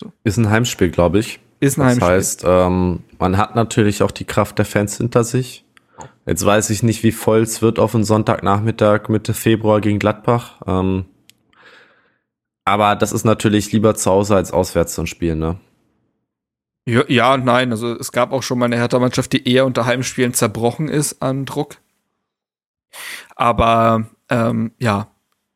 So. 0.00 0.12
Ist 0.22 0.36
ein 0.36 0.48
Heimspiel, 0.48 0.90
glaube 0.90 1.18
ich. 1.18 1.40
Ist 1.60 1.76
ein 1.76 1.80
das 1.80 1.88
Heimspiel. 1.88 2.08
Das 2.08 2.08
heißt, 2.08 2.44
ähm, 2.46 3.02
man 3.18 3.36
hat 3.36 3.56
natürlich 3.56 4.02
auch 4.02 4.12
die 4.12 4.24
Kraft 4.24 4.58
der 4.58 4.64
Fans 4.64 4.96
hinter 4.96 5.24
sich. 5.24 5.64
Jetzt 6.24 6.44
weiß 6.44 6.70
ich 6.70 6.82
nicht, 6.82 7.02
wie 7.02 7.10
voll 7.10 7.40
es 7.40 7.62
wird 7.62 7.78
auf 7.78 7.94
einen 7.94 8.04
Sonntagnachmittag 8.04 9.08
Mitte 9.08 9.34
Februar 9.34 9.80
gegen 9.80 9.98
Gladbach. 9.98 10.60
Ähm, 10.66 11.06
aber 12.68 12.96
das 12.96 13.12
ist 13.12 13.24
natürlich 13.24 13.72
lieber 13.72 13.94
zu 13.94 14.10
Hause 14.10 14.36
als 14.36 14.52
auswärts 14.52 14.94
zu 14.94 15.06
spielen, 15.06 15.38
ne? 15.38 15.58
Ja, 16.86 17.04
ja, 17.08 17.36
nein. 17.36 17.70
Also 17.70 17.98
es 17.98 18.12
gab 18.12 18.32
auch 18.32 18.42
schon 18.42 18.58
mal 18.58 18.64
eine 18.64 18.78
Hertha-Mannschaft, 18.78 19.32
die 19.32 19.46
eher 19.46 19.66
unter 19.66 19.84
Heimspielen 19.84 20.32
zerbrochen 20.32 20.88
ist 20.88 21.20
an 21.20 21.44
Druck. 21.44 21.76
Aber 23.36 24.06
ähm, 24.30 24.72
ja, 24.78 25.08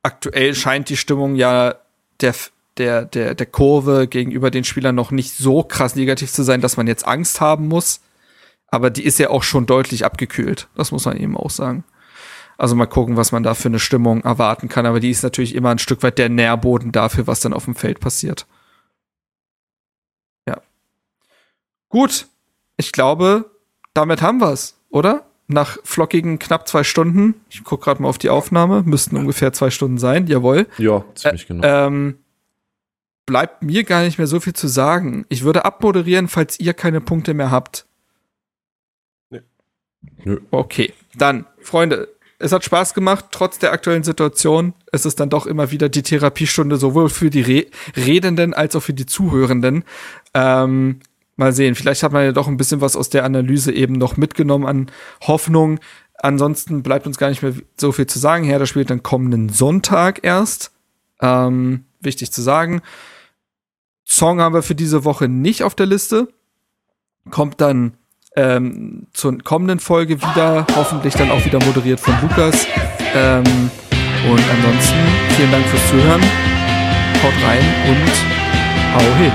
aktuell 0.02 0.54
scheint 0.54 0.90
die 0.90 0.96
Stimmung 0.98 1.34
ja 1.34 1.76
der, 2.20 2.34
der, 2.76 3.06
der, 3.06 3.34
der 3.34 3.46
Kurve 3.46 4.08
gegenüber 4.08 4.50
den 4.50 4.64
Spielern 4.64 4.94
noch 4.94 5.10
nicht 5.10 5.34
so 5.34 5.62
krass 5.62 5.96
negativ 5.96 6.30
zu 6.30 6.42
sein, 6.42 6.60
dass 6.60 6.76
man 6.76 6.86
jetzt 6.86 7.06
Angst 7.06 7.40
haben 7.40 7.66
muss. 7.66 8.00
Aber 8.66 8.90
die 8.90 9.04
ist 9.04 9.18
ja 9.18 9.30
auch 9.30 9.42
schon 9.42 9.66
deutlich 9.66 10.04
abgekühlt. 10.04 10.68
Das 10.74 10.92
muss 10.92 11.04
man 11.06 11.16
eben 11.16 11.36
auch 11.36 11.50
sagen. 11.50 11.84
Also 12.62 12.76
mal 12.76 12.86
gucken, 12.86 13.16
was 13.16 13.32
man 13.32 13.42
da 13.42 13.54
für 13.54 13.66
eine 13.66 13.80
Stimmung 13.80 14.20
erwarten 14.20 14.68
kann. 14.68 14.86
Aber 14.86 15.00
die 15.00 15.10
ist 15.10 15.24
natürlich 15.24 15.56
immer 15.56 15.70
ein 15.70 15.80
Stück 15.80 16.04
weit 16.04 16.16
der 16.16 16.28
Nährboden 16.28 16.92
dafür, 16.92 17.26
was 17.26 17.40
dann 17.40 17.54
auf 17.54 17.64
dem 17.64 17.74
Feld 17.74 17.98
passiert. 17.98 18.46
Ja. 20.46 20.62
Gut. 21.88 22.28
Ich 22.76 22.92
glaube, 22.92 23.50
damit 23.94 24.22
haben 24.22 24.40
wir's, 24.40 24.78
oder? 24.90 25.26
Nach 25.48 25.76
flockigen 25.82 26.38
knapp 26.38 26.68
zwei 26.68 26.84
Stunden. 26.84 27.34
Ich 27.50 27.64
gucke 27.64 27.82
gerade 27.82 28.00
mal 28.00 28.08
auf 28.08 28.18
die 28.18 28.30
Aufnahme. 28.30 28.84
Müssten 28.84 29.16
ungefähr 29.16 29.52
zwei 29.52 29.70
Stunden 29.70 29.98
sein. 29.98 30.28
Jawohl. 30.28 30.68
Ja, 30.78 31.04
ziemlich 31.16 31.48
genau. 31.48 31.66
Ähm, 31.66 32.18
bleibt 33.26 33.64
mir 33.64 33.82
gar 33.82 34.04
nicht 34.04 34.18
mehr 34.18 34.28
so 34.28 34.38
viel 34.38 34.54
zu 34.54 34.68
sagen. 34.68 35.26
Ich 35.30 35.42
würde 35.42 35.64
abmoderieren, 35.64 36.28
falls 36.28 36.60
ihr 36.60 36.74
keine 36.74 37.00
Punkte 37.00 37.34
mehr 37.34 37.50
habt. 37.50 37.86
Nö. 40.24 40.40
Okay, 40.52 40.92
dann, 41.16 41.46
Freunde, 41.58 42.08
es 42.42 42.50
hat 42.52 42.64
Spaß 42.64 42.92
gemacht, 42.94 43.26
trotz 43.30 43.58
der 43.60 43.72
aktuellen 43.72 44.02
Situation. 44.02 44.74
Es 44.90 45.06
ist 45.06 45.20
dann 45.20 45.30
doch 45.30 45.46
immer 45.46 45.70
wieder 45.70 45.88
die 45.88 46.02
Therapiestunde, 46.02 46.76
sowohl 46.76 47.08
für 47.08 47.30
die 47.30 47.40
Re 47.40 47.66
Redenden 47.96 48.52
als 48.52 48.74
auch 48.74 48.82
für 48.82 48.94
die 48.94 49.06
Zuhörenden. 49.06 49.84
Ähm, 50.34 51.00
mal 51.36 51.52
sehen, 51.52 51.76
vielleicht 51.76 52.02
hat 52.02 52.12
man 52.12 52.24
ja 52.24 52.32
doch 52.32 52.48
ein 52.48 52.56
bisschen 52.56 52.80
was 52.80 52.96
aus 52.96 53.10
der 53.10 53.24
Analyse 53.24 53.72
eben 53.72 53.94
noch 53.94 54.16
mitgenommen 54.16 54.66
an 54.66 54.90
Hoffnung. 55.22 55.78
Ansonsten 56.18 56.82
bleibt 56.82 57.06
uns 57.06 57.16
gar 57.16 57.28
nicht 57.28 57.42
mehr 57.42 57.54
so 57.76 57.92
viel 57.92 58.06
zu 58.06 58.18
sagen. 58.18 58.44
Herr, 58.44 58.58
das 58.58 58.68
spielt 58.68 58.90
dann 58.90 59.04
kommenden 59.04 59.48
Sonntag 59.48 60.24
erst. 60.24 60.72
Ähm, 61.20 61.84
wichtig 62.00 62.32
zu 62.32 62.42
sagen. 62.42 62.82
Song 64.04 64.40
haben 64.40 64.54
wir 64.54 64.62
für 64.62 64.74
diese 64.74 65.04
Woche 65.04 65.28
nicht 65.28 65.62
auf 65.62 65.76
der 65.76 65.86
Liste. 65.86 66.26
Kommt 67.30 67.60
dann 67.60 67.96
ähm, 68.36 69.06
zur 69.12 69.38
kommenden 69.38 69.78
Folge 69.78 70.20
wieder. 70.20 70.66
Hoffentlich 70.76 71.14
dann 71.14 71.30
auch 71.30 71.44
wieder 71.44 71.64
moderiert 71.64 72.00
von 72.00 72.14
Lukas. 72.22 72.66
Ähm, 73.14 73.70
und 74.30 74.42
ansonsten 74.50 74.98
vielen 75.36 75.50
Dank 75.50 75.66
fürs 75.66 75.88
Zuhören. 75.88 76.22
Haut 77.22 77.34
rein 77.46 77.64
und 77.88 78.12
hau 78.94 79.16
hin. 79.18 79.32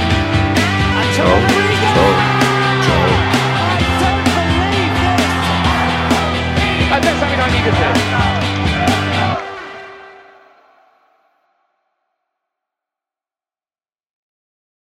Ciao. 1.14 1.28
Ciao. 1.94 2.10
Ciao. 2.84 3.38
Das. 7.68 8.07